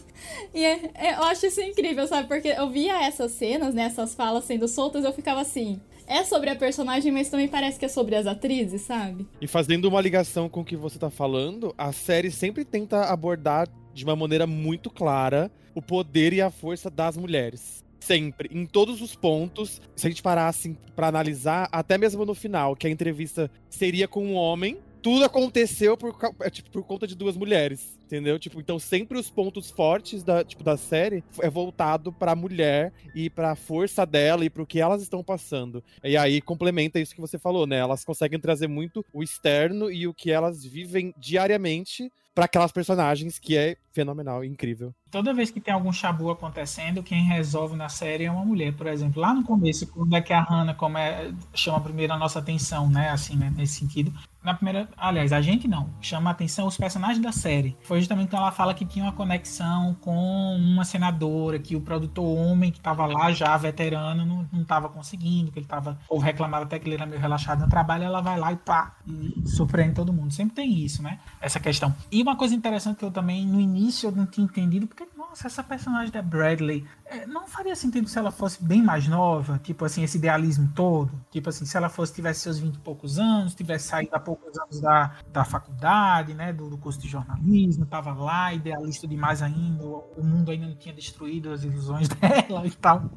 E 0.52 0.62
é, 0.62 0.90
é, 0.94 1.14
eu 1.14 1.22
acho 1.22 1.46
isso 1.46 1.62
incrível, 1.62 2.06
sabe? 2.06 2.28
Porque 2.28 2.48
eu 2.48 2.68
via 2.68 3.06
essas 3.06 3.32
cenas, 3.32 3.74
né? 3.74 3.84
Essas 3.84 4.14
falas 4.14 4.44
sendo 4.44 4.68
soltas, 4.68 5.02
eu 5.02 5.14
ficava 5.14 5.40
assim 5.40 5.80
é 6.06 6.24
sobre 6.24 6.50
a 6.50 6.56
personagem, 6.56 7.12
mas 7.12 7.28
também 7.28 7.48
parece 7.48 7.78
que 7.78 7.84
é 7.84 7.88
sobre 7.88 8.14
as 8.14 8.26
atrizes, 8.26 8.82
sabe? 8.82 9.26
E 9.40 9.46
fazendo 9.46 9.86
uma 9.86 10.00
ligação 10.00 10.48
com 10.48 10.60
o 10.60 10.64
que 10.64 10.76
você 10.76 10.98
tá 10.98 11.10
falando, 11.10 11.74
a 11.76 11.92
série 11.92 12.30
sempre 12.30 12.64
tenta 12.64 13.04
abordar 13.04 13.68
de 13.92 14.04
uma 14.04 14.16
maneira 14.16 14.46
muito 14.46 14.90
clara 14.90 15.50
o 15.74 15.82
poder 15.82 16.32
e 16.32 16.40
a 16.40 16.50
força 16.50 16.90
das 16.90 17.16
mulheres. 17.16 17.82
Sempre, 17.98 18.50
em 18.52 18.66
todos 18.66 19.00
os 19.00 19.16
pontos. 19.16 19.80
Se 19.96 20.06
a 20.06 20.10
gente 20.10 20.22
parar 20.22 20.48
assim 20.48 20.76
para 20.94 21.08
analisar, 21.08 21.68
até 21.72 21.96
mesmo 21.96 22.24
no 22.24 22.34
final, 22.34 22.76
que 22.76 22.86
a 22.86 22.90
entrevista 22.90 23.50
seria 23.70 24.06
com 24.06 24.24
um 24.26 24.34
homem, 24.34 24.76
tudo 25.04 25.22
aconteceu 25.22 25.98
por, 25.98 26.16
é, 26.40 26.48
tipo, 26.48 26.70
por 26.70 26.82
conta 26.82 27.06
de 27.06 27.14
duas 27.14 27.36
mulheres, 27.36 28.00
entendeu? 28.06 28.38
Tipo, 28.38 28.58
então 28.58 28.78
sempre 28.78 29.18
os 29.18 29.28
pontos 29.28 29.70
fortes 29.70 30.24
da, 30.24 30.42
tipo, 30.42 30.64
da 30.64 30.78
série 30.78 31.22
é 31.42 31.50
voltado 31.50 32.10
pra 32.10 32.34
mulher 32.34 32.90
e 33.14 33.28
pra 33.28 33.54
força 33.54 34.06
dela 34.06 34.46
e 34.46 34.48
pro 34.48 34.66
que 34.66 34.80
elas 34.80 35.02
estão 35.02 35.22
passando. 35.22 35.84
E 36.02 36.16
aí 36.16 36.40
complementa 36.40 36.98
isso 36.98 37.14
que 37.14 37.20
você 37.20 37.38
falou, 37.38 37.66
né? 37.66 37.76
Elas 37.76 38.02
conseguem 38.02 38.40
trazer 38.40 38.66
muito 38.66 39.04
o 39.12 39.22
externo 39.22 39.90
e 39.90 40.08
o 40.08 40.14
que 40.14 40.30
elas 40.30 40.64
vivem 40.64 41.12
diariamente 41.18 42.10
para 42.34 42.46
aquelas 42.46 42.72
personagens 42.72 43.38
que 43.38 43.56
é 43.56 43.76
fenomenal, 43.92 44.42
incrível. 44.42 44.92
Toda 45.10 45.34
vez 45.34 45.50
que 45.50 45.60
tem 45.60 45.72
algum 45.72 45.92
chabu 45.92 46.30
acontecendo, 46.30 47.02
quem 47.02 47.22
resolve 47.22 47.76
na 47.76 47.88
série 47.88 48.24
é 48.24 48.30
uma 48.30 48.44
mulher, 48.44 48.74
por 48.74 48.86
exemplo. 48.86 49.20
Lá 49.20 49.32
no 49.32 49.44
começo, 49.44 49.86
quando 49.86 50.16
é 50.16 50.20
que 50.20 50.32
a 50.32 50.40
Hannah 50.40 50.74
como 50.74 50.98
é, 50.98 51.30
chama 51.54 51.80
primeiro 51.80 52.12
a 52.14 52.18
nossa 52.18 52.40
atenção, 52.40 52.88
né? 52.90 53.10
Assim, 53.10 53.36
né? 53.36 53.52
nesse 53.54 53.74
sentido. 53.74 54.12
Na 54.44 54.52
primeira. 54.52 54.86
Aliás, 54.96 55.32
a 55.32 55.40
gente 55.40 55.66
não. 55.66 55.88
Chama 56.02 56.28
a 56.28 56.32
atenção 56.32 56.66
os 56.66 56.76
personagens 56.76 57.22
da 57.22 57.32
série. 57.32 57.74
Foi 57.82 57.98
justamente 57.98 58.28
quando 58.28 58.42
ela 58.42 58.52
fala 58.52 58.74
que 58.74 58.84
tinha 58.84 59.06
uma 59.06 59.12
conexão 59.12 59.96
com 60.02 60.56
uma 60.56 60.84
senadora, 60.84 61.58
que 61.58 61.74
o 61.74 61.80
produtor 61.80 62.24
homem 62.24 62.70
que 62.70 62.76
estava 62.76 63.06
lá 63.06 63.32
já 63.32 63.56
veterano 63.56 64.46
não 64.52 64.60
estava 64.60 64.88
conseguindo, 64.90 65.50
que 65.50 65.58
ele 65.58 65.64
estava. 65.64 65.98
Ou 66.10 66.18
reclamava 66.18 66.64
até 66.64 66.78
que 66.78 66.86
ele 66.86 66.96
era 66.96 67.06
meio 67.06 67.20
relaxado 67.20 67.60
no 67.60 67.68
trabalho, 67.70 68.04
ela 68.04 68.20
vai 68.20 68.38
lá 68.38 68.52
e 68.52 68.56
pá, 68.56 68.96
e 69.06 69.48
surpreende 69.48 69.94
todo 69.94 70.12
mundo. 70.12 70.32
Sempre 70.32 70.56
tem 70.56 70.78
isso, 70.78 71.02
né? 71.02 71.18
Essa 71.40 71.58
questão. 71.58 71.94
E 72.12 72.20
uma 72.20 72.36
coisa 72.36 72.54
interessante 72.54 72.98
que 72.98 73.04
eu 73.04 73.10
também, 73.10 73.46
no 73.46 73.58
início, 73.58 74.08
eu 74.08 74.12
não 74.12 74.26
tinha 74.26 74.44
entendido, 74.44 74.86
porque, 74.86 75.06
nossa, 75.16 75.46
essa 75.46 75.62
personagem 75.62 76.12
da 76.12 76.20
Bradley 76.20 76.84
não 77.26 77.46
faria 77.46 77.74
sentido 77.74 78.08
se 78.08 78.18
ela 78.18 78.30
fosse 78.30 78.62
bem 78.62 78.82
mais 78.82 79.06
nova, 79.08 79.58
tipo 79.62 79.84
assim, 79.84 80.02
esse 80.02 80.18
idealismo 80.18 80.70
todo. 80.74 81.12
Tipo 81.30 81.48
assim, 81.48 81.64
se 81.64 81.76
ela 81.76 81.88
fosse, 81.88 82.14
tivesse 82.14 82.40
seus 82.40 82.58
20 82.58 82.74
e 82.74 82.78
poucos 82.78 83.18
anos, 83.18 83.54
tivesse 83.54 83.88
saído 83.88 84.14
há 84.14 84.20
poucos 84.20 84.58
anos 84.58 84.80
da, 84.80 85.12
da 85.32 85.44
faculdade, 85.44 86.34
né, 86.34 86.52
do, 86.52 86.68
do 86.68 86.78
curso 86.78 87.00
de 87.00 87.08
jornalismo, 87.08 87.86
tava 87.86 88.12
lá, 88.12 88.52
idealista 88.52 89.06
demais 89.06 89.42
ainda, 89.42 89.84
o 89.84 90.22
mundo 90.22 90.50
ainda 90.50 90.66
não 90.66 90.76
tinha 90.76 90.94
destruído 90.94 91.50
as 91.50 91.64
ilusões 91.64 92.08
dela 92.20 92.66
e 92.66 92.70
tal. 92.70 93.10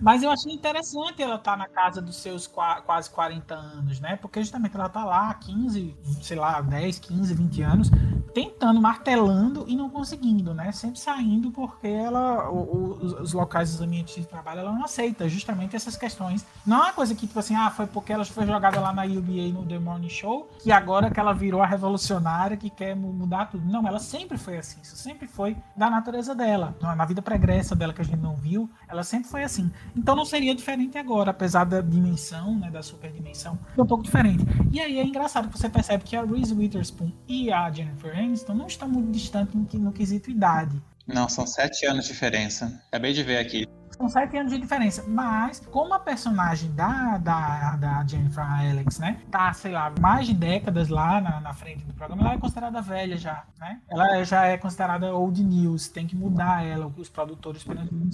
Mas 0.00 0.22
eu 0.22 0.30
achei 0.30 0.52
interessante 0.52 1.22
ela 1.22 1.36
estar 1.36 1.52
tá 1.52 1.56
na 1.56 1.68
casa 1.68 2.00
dos 2.00 2.16
seus 2.16 2.46
quase 2.46 3.10
40 3.10 3.54
anos, 3.54 4.00
né, 4.00 4.16
porque 4.16 4.40
justamente 4.40 4.76
ela 4.76 4.88
tá 4.88 5.04
lá 5.04 5.30
há 5.30 5.34
15, 5.34 5.96
sei 6.22 6.36
lá, 6.36 6.60
10, 6.60 6.98
15, 6.98 7.34
20 7.34 7.62
anos, 7.62 7.90
tentando, 8.34 8.80
martelando 8.80 9.64
e 9.68 9.76
não 9.76 9.90
conseguindo, 9.90 10.54
né? 10.54 10.72
Sempre 10.72 10.98
saindo 11.00 11.50
porque 11.50 11.88
ela, 11.88 12.50
o, 12.50 12.58
o, 12.58 13.22
os 13.22 13.32
locais, 13.40 13.74
os 13.74 13.80
ambientes 13.80 14.14
de 14.14 14.24
trabalho, 14.24 14.60
ela 14.60 14.72
não 14.72 14.84
aceita 14.84 15.28
justamente 15.28 15.74
essas 15.74 15.96
questões. 15.96 16.44
Não 16.66 16.78
é 16.78 16.80
uma 16.82 16.92
coisa 16.92 17.14
que, 17.14 17.26
tipo 17.26 17.38
assim, 17.38 17.54
ah, 17.54 17.70
foi 17.70 17.86
porque 17.86 18.12
ela 18.12 18.24
foi 18.24 18.46
jogada 18.46 18.78
lá 18.80 18.92
na 18.92 19.04
UBA 19.04 19.52
no 19.52 19.64
The 19.64 19.78
Morning 19.78 20.08
Show, 20.08 20.48
que 20.62 20.70
agora 20.70 21.10
que 21.10 21.18
ela 21.18 21.32
virou 21.32 21.62
a 21.62 21.66
revolucionária 21.66 22.56
que 22.56 22.70
quer 22.70 22.94
mudar 22.94 23.46
tudo. 23.46 23.66
Não, 23.66 23.86
ela 23.86 23.98
sempre 23.98 24.38
foi 24.38 24.58
assim. 24.58 24.80
Isso 24.82 24.96
sempre 24.96 25.26
foi 25.26 25.56
da 25.76 25.90
natureza 25.90 26.34
dela. 26.34 26.76
Na 26.80 27.04
vida 27.04 27.22
pregressa 27.22 27.74
dela 27.74 27.92
que 27.92 28.00
a 28.00 28.04
gente 28.04 28.20
não 28.20 28.36
viu, 28.36 28.70
ela 28.88 29.02
sempre 29.02 29.28
foi 29.28 29.42
assim. 29.42 29.70
Então 29.96 30.14
não 30.14 30.24
seria 30.24 30.54
diferente 30.54 30.98
agora, 30.98 31.30
apesar 31.30 31.64
da 31.64 31.80
dimensão, 31.80 32.54
né, 32.58 32.70
da 32.70 32.82
super 32.82 33.10
dimensão, 33.10 33.58
é 33.76 33.82
um 33.82 33.86
pouco 33.86 34.04
diferente. 34.04 34.44
E 34.70 34.80
aí 34.80 34.98
é 34.98 35.04
engraçado 35.04 35.48
que 35.48 35.58
você 35.58 35.68
percebe 35.68 36.04
que 36.04 36.16
a 36.16 36.24
Reese 36.24 36.54
Witherspoon 36.54 37.12
e 37.26 37.52
a 37.52 37.70
Jennifer 37.70 38.16
Aniston 38.16 38.54
não 38.54 38.66
estão 38.66 38.88
muito 38.88 39.10
distantes 39.10 39.54
no, 39.54 39.66
no 39.80 39.92
quesito 39.92 40.30
idade. 40.30 40.80
Não, 41.12 41.28
são 41.28 41.46
sete 41.46 41.86
anos 41.86 42.06
de 42.06 42.12
diferença. 42.12 42.80
Acabei 42.88 43.12
de 43.12 43.22
ver 43.22 43.38
aqui. 43.38 43.66
São 43.90 44.08
sete 44.08 44.36
anos 44.36 44.52
de 44.52 44.58
diferença. 44.58 45.04
Mas, 45.06 45.60
como 45.60 45.92
a 45.92 45.98
personagem 45.98 46.72
da, 46.72 47.18
da, 47.18 47.76
da 47.76 48.06
Jennifer 48.06 48.44
Alex, 48.44 48.98
né, 48.98 49.20
tá, 49.30 49.52
sei 49.52 49.72
lá, 49.72 49.92
mais 50.00 50.26
de 50.26 50.32
décadas 50.32 50.88
lá 50.88 51.20
na, 51.20 51.40
na 51.40 51.52
frente 51.52 51.84
do 51.84 51.92
programa, 51.92 52.22
ela 52.22 52.34
é 52.34 52.38
considerada 52.38 52.80
velha 52.80 53.18
já, 53.18 53.44
né? 53.58 53.78
Ela 53.90 54.24
já 54.24 54.46
é 54.46 54.56
considerada 54.56 55.14
old 55.14 55.42
news, 55.42 55.88
tem 55.88 56.06
que 56.06 56.16
mudar 56.16 56.64
ela, 56.64 56.86
o 56.86 56.90
que 56.90 57.00
os 57.02 57.10
produtores 57.10 57.62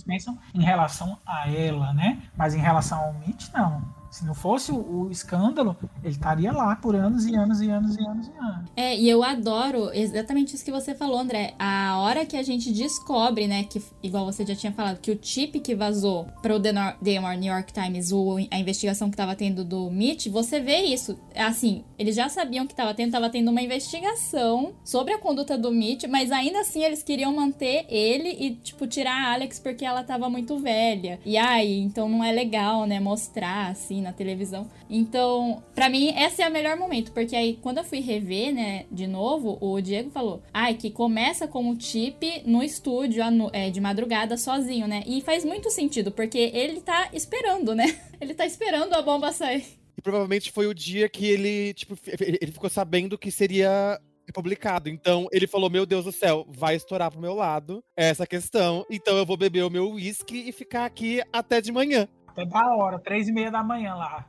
pensam 0.05 0.37
em 0.53 0.63
relação 0.63 1.19
a 1.25 1.49
ela, 1.49 1.93
né? 1.93 2.21
Mas 2.37 2.55
em 2.55 2.61
relação 2.61 2.99
ao 2.99 3.15
Mitch, 3.15 3.49
não. 3.53 3.83
Se 4.11 4.25
não 4.25 4.35
fosse 4.35 4.73
o, 4.73 4.77
o, 4.77 5.11
escândalo, 5.11 5.77
ele 6.03 6.13
estaria 6.13 6.53
lá 6.53 6.77
por 6.77 6.95
anos 6.95 7.27
e 7.27 7.35
anos 7.35 7.61
e 7.61 7.71
anos 7.71 7.97
e 7.97 8.01
anos 8.01 8.29
e 8.29 8.39
anos. 8.39 8.71
É, 8.77 8.97
e 8.97 9.09
eu 9.09 9.23
adoro 9.23 9.91
exatamente 9.93 10.55
isso 10.55 10.65
que 10.65 10.73
você 10.73 10.95
falou, 10.95 11.19
André. 11.19 11.55
A 11.59 11.99
hora 11.99 12.25
que 12.25 12.37
a 12.37 12.43
gente 12.43 12.73
descobre, 12.73 13.47
né, 13.47 13.65
que, 13.65 13.83
igual 14.03 14.25
você 14.25 14.45
já 14.45 14.55
tinha 14.55 14.73
falado, 14.73 15.01
que 15.01 15.11
o 15.11 15.19
chip 15.21 15.61
que 15.61 15.75
vazou 15.75 16.27
pro 16.43 16.61
The, 16.61 16.73
Nor 16.73 16.97
The 17.03 17.37
New 17.37 17.53
York 17.53 17.73
Times, 17.73 18.13
o, 18.13 18.37
a 18.51 18.59
investigação 18.59 19.11
que 19.11 19.17
tava 19.17 19.35
tendo 19.35 19.65
do 19.65 19.91
Mitch, 19.91 20.27
você 20.29 20.61
vê 20.61 20.83
isso. 20.83 21.19
Assim, 21.35 21.85
eles 21.99 22.17
já 22.17 22.29
sabiam 22.29 22.67
que 22.67 22.75
tava 22.75 22.95
tendo, 22.95 23.13
tava 23.13 23.31
tendo 23.31 23.51
uma 23.51 23.63
investigação 23.63 24.75
sobre 24.85 25.13
a 25.13 25.19
conduta 25.19 25.57
do 25.59 25.71
Mitch, 25.71 26.05
mas 26.09 26.31
ainda 26.31 26.61
assim 26.61 26.83
eles 26.83 27.03
queriam 27.03 27.35
manter 27.35 27.87
ele 27.89 28.29
e, 28.29 28.55
tipo, 28.57 28.87
tirar 28.87 29.15
a 29.15 29.35
Alex 29.35 29.59
porque 29.59 29.85
ela 29.85 30.03
tava 30.03 30.29
muito 30.29 30.59
velha. 30.59 31.19
E 31.25 31.37
aí, 31.37 31.81
então 31.81 32.09
não 32.09 32.23
é 32.23 32.33
legal, 32.33 32.87
né, 32.87 33.01
mostrar, 33.01 33.71
assim, 33.71 33.96
na 34.01 34.13
televisão. 34.13 34.71
Então, 34.89 35.63
para 35.75 35.89
mim, 35.89 36.15
esse 36.17 36.43
é 36.43 36.49
o 36.49 36.53
melhor 36.53 36.77
momento, 36.77 37.13
porque 37.13 37.35
aí 37.35 37.59
quando 37.63 37.79
eu 37.79 37.85
fui 37.85 38.01
rever, 38.01 38.53
né, 38.55 38.87
de 38.91 39.07
novo, 39.07 39.59
o 39.61 39.81
Diego 39.81 40.11
falou: 40.11 40.43
ai, 40.53 40.75
que 40.75 40.91
começa 40.91 41.47
com 41.47 41.71
o 41.71 41.81
chip 41.81 42.43
no 42.45 42.63
estúdio 42.63 43.23
é, 43.53 43.71
de 43.71 43.81
madrugada 43.81 44.37
sozinho, 44.37 44.87
né? 44.87 45.03
E 45.07 45.21
faz 45.21 45.45
muito 45.45 45.71
sentido, 45.71 46.11
porque 46.11 46.39
ele 46.39 46.81
tá 46.81 47.11
esperando, 47.13 47.75
né? 47.75 47.85
Ele 48.19 48.33
tá 48.33 48.47
esperando 48.47 48.95
a 48.95 49.03
bomba 49.03 49.31
sair. 49.31 49.63
E 49.95 50.01
provavelmente 50.01 50.51
foi 50.51 50.67
o 50.67 50.73
dia 50.73 51.07
que 51.07 51.27
ele, 51.27 51.75
tipo, 51.75 51.99
ele 52.19 52.51
ficou 52.51 52.71
sabendo 52.71 53.19
que 53.19 53.31
seria 53.31 54.01
publicado. 54.33 54.89
Então 54.89 55.29
ele 55.33 55.47
falou: 55.47 55.71
Meu 55.71 55.87
Deus 55.87 56.05
do 56.05 56.13
céu, 56.13 56.47
vai 56.49 56.77
estourar 56.77 57.11
pro 57.11 57.21
meu 57.21 57.35
lado 57.35 57.83
essa 57.97 58.27
questão. 58.27 58.85
Então 58.91 59.17
eu 59.17 59.27
vou 59.27 59.37
beber 59.37 59.65
o 59.65 59.71
meu 59.71 59.91
uísque 59.91 60.49
e 60.49 60.53
ficar 60.53 60.85
aqui 60.85 61.23
até 61.33 61.61
de 61.61 61.73
manhã 61.73 62.09
até 62.37 62.45
da 62.45 62.75
hora, 62.75 62.99
três 62.99 63.29
e 63.29 63.33
meia 63.33 63.51
da 63.51 63.63
manhã 63.63 63.95
lá. 63.95 64.27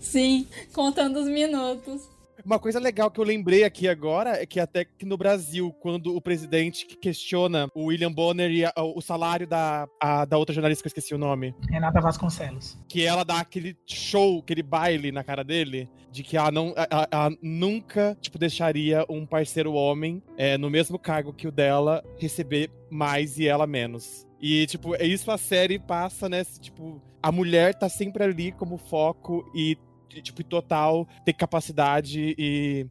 Sim, 0.00 0.48
contando 0.72 1.20
os 1.20 1.28
minutos. 1.28 2.12
Uma 2.44 2.58
coisa 2.58 2.80
legal 2.80 3.10
que 3.10 3.18
eu 3.18 3.24
lembrei 3.24 3.64
aqui 3.64 3.88
agora 3.88 4.42
é 4.42 4.44
que 4.44 4.58
até 4.58 4.84
que 4.84 5.06
no 5.06 5.16
Brasil, 5.16 5.72
quando 5.80 6.14
o 6.14 6.20
presidente 6.20 6.84
questiona 6.84 7.70
o 7.74 7.86
William 7.86 8.12
Bonner 8.12 8.50
e 8.50 8.64
a, 8.64 8.72
o 8.76 9.00
salário 9.00 9.46
da, 9.46 9.88
a, 10.00 10.24
da 10.24 10.36
outra 10.36 10.52
jornalista 10.52 10.82
que 10.82 10.88
eu 10.88 10.90
esqueci 10.90 11.14
o 11.14 11.18
nome. 11.18 11.54
Renata 11.70 12.00
Vasconcelos. 12.00 12.76
Que 12.88 13.06
ela 13.06 13.24
dá 13.24 13.38
aquele 13.38 13.76
show, 13.86 14.40
aquele 14.40 14.62
baile 14.62 15.10
na 15.10 15.24
cara 15.24 15.42
dele, 15.42 15.88
de 16.10 16.22
que 16.22 16.36
ela, 16.36 16.50
não, 16.50 16.74
ela, 16.76 17.08
ela 17.10 17.36
nunca, 17.40 18.16
tipo, 18.20 18.36
deixaria 18.36 19.06
um 19.08 19.24
parceiro 19.24 19.72
homem 19.72 20.22
é, 20.36 20.58
no 20.58 20.68
mesmo 20.68 20.98
cargo 20.98 21.32
que 21.32 21.46
o 21.46 21.52
dela 21.52 22.04
receber 22.18 22.70
mais 22.90 23.38
e 23.38 23.46
ela 23.46 23.66
menos. 23.66 24.26
E, 24.40 24.66
tipo, 24.66 24.94
é 24.96 25.06
isso 25.06 25.30
a 25.30 25.38
série 25.38 25.78
passa, 25.78 26.28
né? 26.28 26.44
Tipo, 26.60 27.00
a 27.24 27.32
mulher 27.32 27.74
tá 27.74 27.88
sempre 27.88 28.22
ali 28.22 28.52
como 28.52 28.76
foco 28.76 29.50
e, 29.54 29.78
tipo, 30.22 30.44
total 30.44 31.08
ter 31.24 31.32
capacidade 31.32 32.34
e 32.36 32.86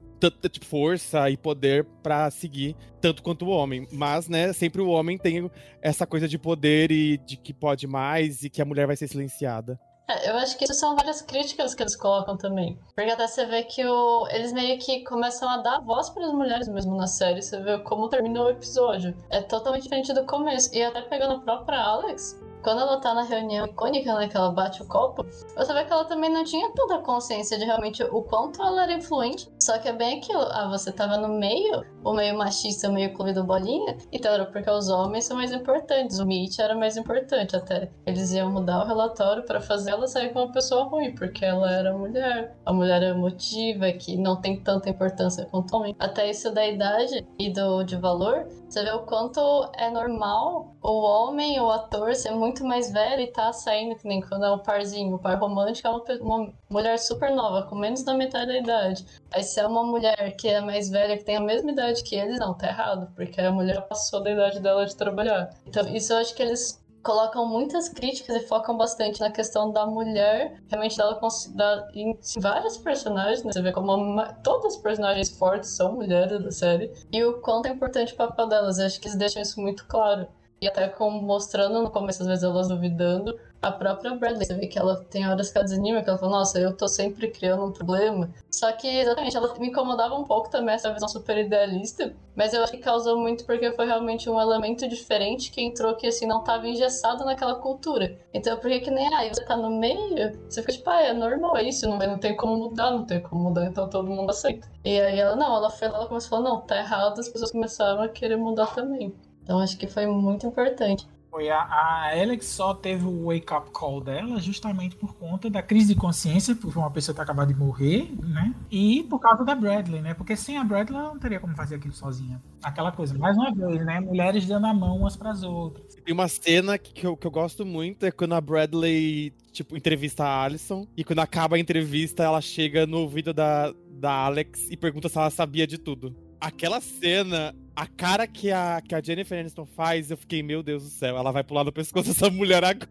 tipo, 0.50 0.66
força 0.66 1.30
e 1.30 1.38
poder 1.38 1.86
para 2.02 2.32
seguir 2.32 2.76
tanto 3.00 3.22
quanto 3.22 3.46
o 3.46 3.50
homem. 3.50 3.88
Mas, 3.92 4.28
né, 4.28 4.52
sempre 4.52 4.82
o 4.82 4.90
homem 4.90 5.20
tem 5.20 5.52
essa 5.84 6.08
coisa 6.08 6.28
de 6.28 6.40
poder 6.40 6.92
e 6.92 7.20
de 7.20 7.38
que 7.38 7.54
pode 7.54 7.86
mais 7.86 8.42
e 8.42 8.50
que 8.50 8.60
a 8.60 8.66
mulher 8.66 8.88
vai 8.88 8.96
ser 8.96 9.08
silenciada. 9.08 9.80
É, 10.10 10.32
eu 10.32 10.36
acho 10.38 10.58
que 10.58 10.64
isso 10.64 10.74
são 10.74 10.96
várias 10.96 11.22
críticas 11.22 11.76
que 11.76 11.84
eles 11.84 11.96
colocam 11.96 12.36
também. 12.36 12.80
Porque 12.96 13.12
até 13.12 13.28
você 13.28 13.46
vê 13.46 13.62
que 13.62 13.86
o... 13.86 14.28
eles 14.30 14.52
meio 14.52 14.80
que 14.80 15.04
começam 15.04 15.48
a 15.48 15.58
dar 15.58 15.80
voz 15.80 16.10
para 16.10 16.26
as 16.26 16.34
mulheres 16.34 16.68
mesmo 16.68 16.96
na 16.96 17.06
série. 17.06 17.40
Você 17.40 17.62
vê 17.62 17.78
como 17.84 18.10
termina 18.10 18.42
o 18.42 18.50
episódio. 18.50 19.16
É 19.30 19.44
totalmente 19.44 19.84
diferente 19.84 20.12
do 20.12 20.26
começo. 20.26 20.76
E 20.76 20.82
até 20.82 21.04
pegando 21.04 21.36
a 21.36 21.40
própria 21.40 21.80
Alex, 21.80 22.42
quando 22.64 22.80
ela 22.82 23.00
tá 23.00 23.14
na 23.14 23.24
reunião 23.24 23.66
icônica, 23.66 24.14
né, 24.16 24.28
que 24.28 24.38
ela 24.38 24.52
bate 24.52 24.82
o 24.82 24.88
copo, 24.88 25.26
você 25.56 25.74
vê 25.74 25.84
que 25.84 25.92
ela 25.92 26.06
também 26.06 26.32
não 26.32 26.44
tinha 26.44 26.72
tanta 26.72 27.00
consciência 27.00 27.58
de 27.58 27.66
realmente 27.66 28.04
o 28.04 28.22
quanto 28.24 28.62
ela 28.62 28.84
era 28.84 28.94
influente. 28.94 29.52
Só 29.60 29.78
que 29.78 29.90
é 29.90 29.94
bem 29.94 30.20
aquilo, 30.20 30.42
ah, 30.42 30.70
você 30.70 30.92
tava 30.92 31.18
no 31.18 31.28
meio, 31.28 31.84
o 32.04 32.14
meio 32.14 32.38
machista, 32.38 32.90
o 32.90 32.94
meio 32.94 33.14
clube 33.14 33.34
do 33.34 33.44
bolinha, 33.44 33.98
então 34.12 34.32
era 34.32 34.46
porque 34.46 34.70
os 34.70 34.90
homens 34.90 35.26
são 35.26 35.38
mais 35.38 35.52
importantes, 35.52 36.20
o 36.20 36.26
Mitch 36.26 36.60
era 36.60 36.76
mais 36.76 36.96
importante 36.96 37.56
até. 37.56 37.90
Eles 38.06 38.32
iam 38.32 38.52
mudar 38.52 38.84
o 38.84 38.88
relatório 38.88 39.44
para 39.44 39.60
fazer 39.60 39.92
ela 39.92 40.08
sair 40.08 40.30
como 40.32 40.46
uma 40.46 40.52
pessoa 40.52 40.86
ruim, 40.86 41.14
porque 41.14 41.44
ela 41.44 41.70
era 41.72 41.98
mulher. 41.98 42.56
A 42.66 42.72
mulher 42.72 43.04
emotiva, 43.04 43.92
que 43.92 44.16
não 44.16 44.40
tem 44.40 44.60
tanta 44.60 44.90
importância 44.90 45.46
quanto 45.46 45.74
o 45.74 45.78
homem. 45.78 45.96
Até 46.00 46.30
isso 46.30 46.52
da 46.52 46.66
idade 46.66 47.26
e 47.38 47.50
do 47.50 47.84
de 47.84 47.98
valor, 47.98 48.48
você 48.74 48.84
vê 48.84 48.92
o 48.92 49.06
quanto 49.06 49.40
é 49.74 49.88
normal 49.92 50.76
o 50.82 51.02
homem, 51.02 51.60
o 51.60 51.70
ator, 51.70 52.16
ser 52.16 52.32
muito 52.32 52.66
mais 52.66 52.92
velho 52.92 53.22
e 53.22 53.28
tá 53.28 53.54
saindo, 53.54 53.96
que 53.96 54.08
nem 54.08 54.20
quando 54.20 54.46
é 54.46 54.52
um 54.52 54.58
parzinho, 54.58 55.16
o 55.16 55.20
par 55.20 55.38
romântico 55.38 55.88
é 55.88 55.92
uma, 55.92 56.04
uma 56.22 56.54
mulher 56.72 56.98
super 56.98 57.30
nova, 57.30 57.68
com 57.68 57.76
menos 57.76 58.04
da 58.04 58.16
metade 58.16 58.48
da 58.48 58.58
idade. 58.58 59.06
Aí 59.32 59.44
se 59.44 59.60
é 59.60 59.68
uma 59.68 59.84
mulher 59.84 60.36
que 60.36 60.48
é 60.48 60.60
mais 60.60 60.90
velha, 60.90 61.16
que 61.18 61.24
tem 61.24 61.36
a 61.36 61.40
mesma 61.40 61.72
idade 61.72 62.04
que 62.04 62.16
eles, 62.16 62.40
não, 62.40 62.56
tá 62.56 62.68
errado, 62.68 63.12
porque 63.16 63.40
a 63.40 63.52
mulher 63.52 63.80
passou 63.82 64.24
da 64.24 64.32
idade 64.32 64.60
dela 64.60 64.86
de 64.88 64.96
trabalhar. 64.96 65.52
Então, 65.68 65.88
isso 65.96 66.12
eu 66.12 66.18
acho 66.18 66.34
que 66.34 66.42
eles 66.42 66.83
colocam 67.04 67.46
muitas 67.46 67.90
críticas 67.90 68.36
e 68.38 68.48
focam 68.48 68.78
bastante 68.78 69.20
na 69.20 69.30
questão 69.30 69.72
da 69.72 69.86
mulher, 69.86 70.62
realmente 70.70 70.98
dela 70.98 71.20
da, 71.50 71.90
em 71.94 72.18
vários 72.38 72.78
personagens, 72.78 73.44
né? 73.44 73.52
Você 73.52 73.62
vê 73.62 73.72
como 73.72 73.94
uma, 73.94 74.32
todas 74.34 74.76
as 74.76 74.82
personagens 74.82 75.30
fortes 75.30 75.72
são 75.72 75.94
mulheres 75.94 76.42
da 76.42 76.52
série, 76.52 76.92
e 77.12 77.24
o 77.24 77.42
quanto 77.42 77.68
é 77.68 77.70
importante 77.72 78.14
o 78.14 78.18
papel 78.18 78.48
delas. 78.48 78.80
Eu 78.80 78.86
acho 78.86 79.00
que 79.00 79.08
eles 79.08 79.18
deixam 79.18 79.42
isso 79.42 79.62
muito 79.62 79.86
claro. 79.86 80.28
E 80.62 80.68
até 80.68 80.88
como 80.88 81.22
mostrando 81.22 81.82
no 81.82 81.92
começo, 81.92 82.22
às 82.22 82.28
vezes 82.28 82.44
elas 82.44 82.70
duvidando, 82.70 83.38
a 83.64 83.72
própria 83.72 84.14
Bradley, 84.14 84.46
você 84.46 84.54
vê 84.54 84.68
que 84.68 84.78
ela 84.78 85.04
tem 85.10 85.26
horas 85.28 85.50
que 85.50 85.58
ela 85.58 85.64
desanima, 85.64 86.04
que 86.04 86.10
ela 86.10 86.20
fala, 86.20 86.40
nossa, 86.40 86.60
eu 86.60 86.76
tô 86.76 86.86
sempre 86.86 87.30
criando 87.32 87.64
um 87.64 87.72
problema. 87.72 88.30
Só 88.52 88.70
que, 88.74 88.88
exatamente, 88.88 89.38
ela 89.38 89.58
me 89.58 89.70
incomodava 89.70 90.16
um 90.16 90.26
pouco 90.26 90.50
também 90.50 90.76
essa 90.76 90.94
visão 90.94 91.08
super 91.08 91.38
idealista, 91.38 92.14
mas 92.36 92.54
eu 92.54 92.62
acho 92.62 92.74
que 92.74 92.80
causou 92.80 93.18
muito 93.18 93.46
porque 93.46 93.72
foi 93.72 93.86
realmente 93.86 94.30
um 94.30 94.40
elemento 94.40 94.86
diferente 94.88 95.50
que 95.50 95.62
entrou 95.62 95.96
que, 95.96 96.08
assim, 96.08 96.28
não 96.28 96.44
tava 96.44 96.68
engessado 96.68 97.24
naquela 97.24 97.56
cultura. 97.56 98.20
Então, 98.34 98.58
porque 98.58 98.82
que 98.82 98.92
nem, 98.92 99.14
aí 99.16 99.30
você 99.30 99.46
tá 99.46 99.56
no 99.56 99.70
meio, 99.70 100.38
você 100.50 100.62
fica 100.62 100.74
tipo, 100.74 100.90
ah, 100.90 101.02
é 101.02 101.14
normal, 101.14 101.56
é 101.56 101.64
isso, 101.64 101.88
não, 101.88 101.98
não 101.98 102.20
tem 102.20 102.36
como 102.36 102.58
mudar, 102.58 102.92
não 102.92 103.06
tem 103.06 103.22
como 103.22 103.44
mudar, 103.44 103.66
então 103.66 103.90
todo 103.90 104.10
mundo 104.10 104.30
aceita. 104.30 104.70
E 104.84 105.00
aí 105.00 105.18
ela, 105.18 105.38
não, 105.38 105.56
ela 105.56 105.70
foi 105.70 105.88
lá, 105.88 106.00
ela 106.00 106.08
começou 106.08 106.38
a 106.38 106.42
falar, 106.42 106.50
não, 106.50 106.62
tá 106.62 106.78
errado, 106.78 107.18
as 107.18 107.30
pessoas 107.30 107.52
começaram 107.52 108.02
a 108.02 108.10
querer 108.10 108.36
mudar 108.36 108.68
também. 108.76 109.16
Então 109.42 109.60
acho 109.60 109.78
que 109.78 109.88
foi 109.88 110.06
muito 110.06 110.46
importante. 110.46 111.08
Foi 111.34 111.50
a, 111.50 111.62
a 111.62 112.12
Alex 112.12 112.46
só 112.46 112.76
teve 112.76 113.08
o 113.08 113.26
wake-up 113.26 113.72
call 113.72 114.00
dela 114.00 114.40
justamente 114.40 114.96
por 114.96 115.16
conta 115.16 115.50
da 115.50 115.64
crise 115.64 115.96
de 115.96 116.00
consciência, 116.00 116.56
por 116.56 116.78
uma 116.78 116.92
pessoa 116.92 117.16
ter 117.16 117.24
acabado 117.24 117.52
de 117.52 117.60
morrer, 117.60 118.14
né? 118.22 118.54
E 118.70 119.02
por 119.10 119.18
causa 119.18 119.44
da 119.44 119.56
Bradley, 119.56 120.00
né? 120.00 120.14
Porque 120.14 120.36
sem 120.36 120.60
a 120.60 120.64
Bradley 120.64 121.00
ela 121.00 121.10
não 121.10 121.18
teria 121.18 121.40
como 121.40 121.56
fazer 121.56 121.78
aquilo 121.78 121.92
sozinha. 121.92 122.40
Aquela 122.62 122.92
coisa, 122.92 123.18
mais 123.18 123.36
uma 123.36 123.52
vez, 123.52 123.84
né? 123.84 124.00
Mulheres 124.00 124.46
dando 124.46 124.68
a 124.68 124.74
mão 124.76 124.96
umas 124.96 125.18
para 125.18 125.32
as 125.32 125.42
outras. 125.42 125.96
Tem 126.06 126.14
uma 126.14 126.28
cena 126.28 126.78
que 126.78 127.04
eu, 127.04 127.18
que 127.18 127.26
eu 127.26 127.32
gosto 127.32 127.66
muito, 127.66 128.06
é 128.06 128.12
quando 128.12 128.34
a 128.36 128.40
Bradley 128.40 129.34
tipo, 129.52 129.76
entrevista 129.76 130.24
a 130.24 130.44
Alison. 130.44 130.86
E 130.96 131.04
quando 131.04 131.18
acaba 131.18 131.56
a 131.56 131.60
entrevista, 131.60 132.22
ela 132.22 132.42
chega 132.42 132.86
no 132.86 133.00
ouvido 133.00 133.34
da, 133.34 133.74
da 133.90 134.12
Alex 134.12 134.70
e 134.70 134.78
pergunta 134.78 135.10
se 135.10 135.18
ela 135.18 135.32
sabia 135.32 135.66
de 135.66 135.80
tudo. 135.80 136.16
Aquela 136.40 136.80
cena 136.80 137.56
a 137.76 137.88
cara 137.88 138.28
que 138.28 138.52
a, 138.52 138.82
que 138.88 138.94
a 138.94 139.02
Jennifer 139.02 139.40
Aniston 139.40 139.66
faz, 139.66 140.12
eu 140.12 140.18
fiquei, 140.18 140.44
meu 140.44 140.62
Deus 140.62 140.84
do 140.84 140.90
céu, 140.90 141.18
ela 141.18 141.32
vai 141.32 141.44
pular 141.44 141.64
no 141.64 141.72
pescoço 141.72 142.10
dessa 142.10 142.30
mulher 142.30 142.64
agora. 142.64 142.90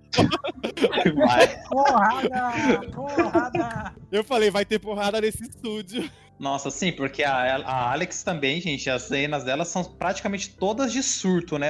Vai. 1.15 1.63
porrada! 1.65 2.91
Porrada! 2.93 3.95
Eu 4.11 4.25
falei, 4.25 4.51
vai 4.51 4.65
ter 4.65 4.79
porrada 4.79 5.21
nesse 5.21 5.43
estúdio. 5.43 6.11
Nossa, 6.39 6.71
sim, 6.71 6.91
porque 6.91 7.23
a, 7.23 7.57
a 7.59 7.93
Alex 7.93 8.25
também, 8.25 8.61
gente, 8.61 8.91
as 8.91 9.03
cenas 9.03 9.45
dela 9.45 9.65
são 9.65 9.85
praticamente 9.85 10.51
todas 10.51 10.93
de 10.93 11.03
surto, 11.03 11.59
né? 11.59 11.69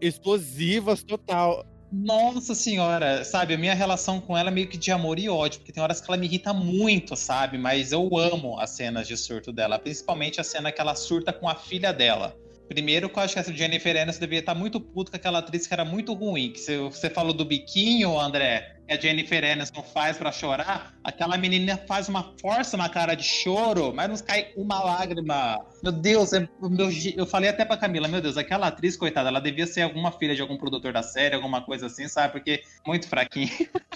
Explosivas 0.00 1.02
total. 1.02 1.64
Nossa 1.90 2.54
senhora, 2.54 3.24
sabe, 3.24 3.54
a 3.54 3.58
minha 3.58 3.74
relação 3.74 4.20
com 4.20 4.36
ela 4.36 4.48
é 4.50 4.52
meio 4.52 4.68
que 4.68 4.76
de 4.76 4.92
amor 4.92 5.18
e 5.18 5.28
ódio, 5.28 5.60
porque 5.60 5.72
tem 5.72 5.82
horas 5.82 6.00
que 6.00 6.08
ela 6.08 6.16
me 6.16 6.26
irrita 6.26 6.52
muito, 6.52 7.16
sabe? 7.16 7.58
Mas 7.58 7.90
eu 7.90 8.16
amo 8.16 8.60
as 8.60 8.70
cenas 8.70 9.08
de 9.08 9.16
surto 9.16 9.50
dela, 9.50 9.78
principalmente 9.78 10.40
a 10.40 10.44
cena 10.44 10.70
que 10.70 10.80
ela 10.80 10.94
surta 10.94 11.32
com 11.32 11.48
a 11.48 11.54
filha 11.54 11.92
dela. 11.92 12.36
Primeiro, 12.70 13.08
que 13.08 13.18
eu 13.18 13.22
acho 13.24 13.34
que 13.34 13.40
essa 13.40 13.52
Jennifer 13.52 14.00
Aniston 14.00 14.20
devia 14.20 14.38
estar 14.38 14.54
muito 14.54 14.80
puto 14.80 15.10
com 15.10 15.16
aquela 15.16 15.40
atriz 15.40 15.66
que 15.66 15.74
era 15.74 15.84
muito 15.84 16.14
ruim. 16.14 16.52
Que 16.52 16.60
você 16.78 17.10
falou 17.10 17.32
do 17.32 17.44
biquinho, 17.44 18.16
André, 18.16 18.76
que 18.90 18.94
a 18.94 19.00
Jennifer 19.00 19.44
Aniston 19.44 19.84
faz 19.84 20.18
para 20.18 20.32
chorar, 20.32 20.92
aquela 21.04 21.38
menina 21.38 21.76
faz 21.86 22.08
uma 22.08 22.34
força 22.40 22.76
na 22.76 22.88
cara 22.88 23.14
de 23.14 23.22
choro, 23.22 23.92
mas 23.94 24.08
não 24.08 24.18
cai 24.18 24.52
uma 24.56 24.82
lágrima. 24.82 25.64
Meu 25.80 25.92
Deus, 25.92 26.32
é, 26.32 26.48
meu, 26.60 26.90
eu 27.16 27.24
falei 27.24 27.50
até 27.50 27.64
pra 27.64 27.76
Camila, 27.76 28.08
meu 28.08 28.20
Deus, 28.20 28.36
aquela 28.36 28.66
atriz, 28.66 28.96
coitada, 28.96 29.28
ela 29.28 29.40
devia 29.40 29.64
ser 29.64 29.82
alguma 29.82 30.10
filha 30.10 30.34
de 30.34 30.42
algum 30.42 30.56
produtor 30.56 30.92
da 30.92 31.04
série, 31.04 31.36
alguma 31.36 31.62
coisa 31.62 31.86
assim, 31.86 32.08
sabe? 32.08 32.32
Porque 32.32 32.64
muito 32.84 33.08
fraquinha. 33.08 33.52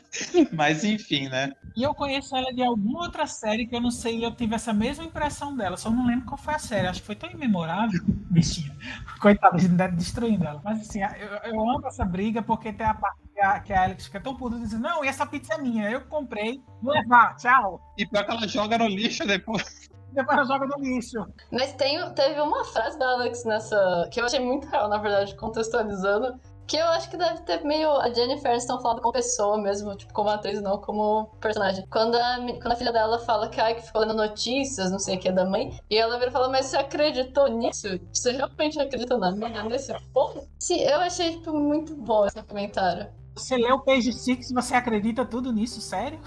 mas 0.54 0.84
enfim, 0.84 1.28
né? 1.28 1.50
E 1.76 1.82
eu 1.82 1.92
conheço 1.92 2.36
ela 2.36 2.52
de 2.52 2.62
alguma 2.62 3.00
outra 3.00 3.26
série 3.26 3.66
que 3.66 3.74
eu 3.74 3.80
não 3.80 3.90
sei, 3.90 4.24
eu 4.24 4.30
tive 4.30 4.54
essa 4.54 4.72
mesma 4.72 5.04
impressão 5.04 5.56
dela, 5.56 5.76
só 5.76 5.90
não 5.90 6.06
lembro 6.06 6.26
qual 6.26 6.38
foi 6.38 6.54
a 6.54 6.58
série. 6.60 6.86
Acho 6.86 7.00
que 7.00 7.06
foi 7.06 7.16
tão 7.16 7.28
imemorável, 7.32 8.00
bichinha. 8.30 8.72
Coitada, 9.18 9.58
destruindo 9.88 10.44
ela. 10.44 10.60
Mas 10.62 10.82
assim, 10.82 11.00
eu, 11.02 11.52
eu 11.52 11.68
amo 11.68 11.84
essa 11.88 12.04
briga 12.04 12.40
porque 12.42 12.72
tem 12.72 12.86
a 12.86 12.94
parte 12.94 13.23
que 13.34 13.40
a, 13.40 13.60
que 13.60 13.72
a 13.72 13.82
Alex 13.84 14.06
fica 14.06 14.20
tão 14.20 14.36
puta 14.36 14.56
dizendo, 14.56 14.82
não, 14.82 15.04
e 15.04 15.08
essa 15.08 15.26
pizza 15.26 15.54
é 15.54 15.58
minha, 15.58 15.90
eu 15.90 16.02
comprei, 16.02 16.62
vou 16.80 16.94
levar, 16.94 17.36
tchau. 17.36 17.80
E 17.98 18.06
pior 18.06 18.24
que 18.24 18.30
ela 18.30 18.46
joga 18.46 18.78
no 18.78 18.86
lixo 18.86 19.26
depois. 19.26 19.90
Depois 20.12 20.38
ela 20.38 20.46
joga 20.46 20.66
no 20.66 20.82
lixo. 20.82 21.26
Mas 21.50 21.72
tem, 21.72 21.98
teve 22.14 22.40
uma 22.40 22.64
frase 22.66 22.96
da 22.98 23.10
Alex 23.10 23.44
nessa, 23.44 24.08
que 24.12 24.20
eu 24.20 24.24
achei 24.24 24.38
muito 24.38 24.68
real, 24.68 24.88
na 24.88 24.98
verdade, 24.98 25.34
contextualizando, 25.34 26.38
que 26.66 26.76
eu 26.76 26.86
acho 26.86 27.10
que 27.10 27.16
deve 27.16 27.42
ter 27.42 27.62
meio 27.64 27.90
a 27.90 28.10
Jennifer 28.10 28.52
Aniston 28.52 28.80
falando 28.80 29.00
como 29.00 29.12
pessoa 29.12 29.58
mesmo, 29.58 29.94
tipo, 29.96 30.12
como 30.14 30.30
atriz, 30.30 30.62
não 30.62 30.78
como 30.78 31.26
personagem. 31.40 31.84
Quando 31.90 32.14
a, 32.14 32.36
quando 32.62 32.72
a 32.72 32.76
filha 32.76 32.92
dela 32.92 33.18
fala 33.18 33.48
que, 33.48 33.60
ai, 33.60 33.74
que 33.74 33.82
ficou 33.82 34.00
lendo 34.00 34.14
notícias, 34.14 34.90
não 34.90 34.98
sei 34.98 35.16
o 35.16 35.18
que, 35.18 35.32
da 35.32 35.44
mãe, 35.44 35.78
e 35.90 35.98
ela 35.98 36.16
vira 36.16 36.30
e 36.30 36.32
fala, 36.32 36.48
mas 36.48 36.66
você 36.66 36.76
acreditou 36.76 37.48
nisso? 37.48 37.88
Você 38.12 38.32
realmente 38.32 38.80
acredita 38.80 39.18
na 39.18 39.32
minha 39.32 39.64
nesse 39.64 39.92
ponto? 40.12 40.48
Sim, 40.58 40.80
eu 40.80 41.00
achei, 41.00 41.32
tipo, 41.32 41.52
muito 41.52 41.94
bom 41.96 42.24
esse 42.24 42.42
comentário. 42.44 43.08
Você 43.34 43.56
leu 43.56 43.76
o 43.76 43.80
Page 43.80 44.12
Six 44.12 44.50
e 44.50 44.54
você 44.54 44.74
acredita 44.74 45.24
tudo 45.24 45.52
nisso? 45.52 45.80
Sério? 45.80 46.18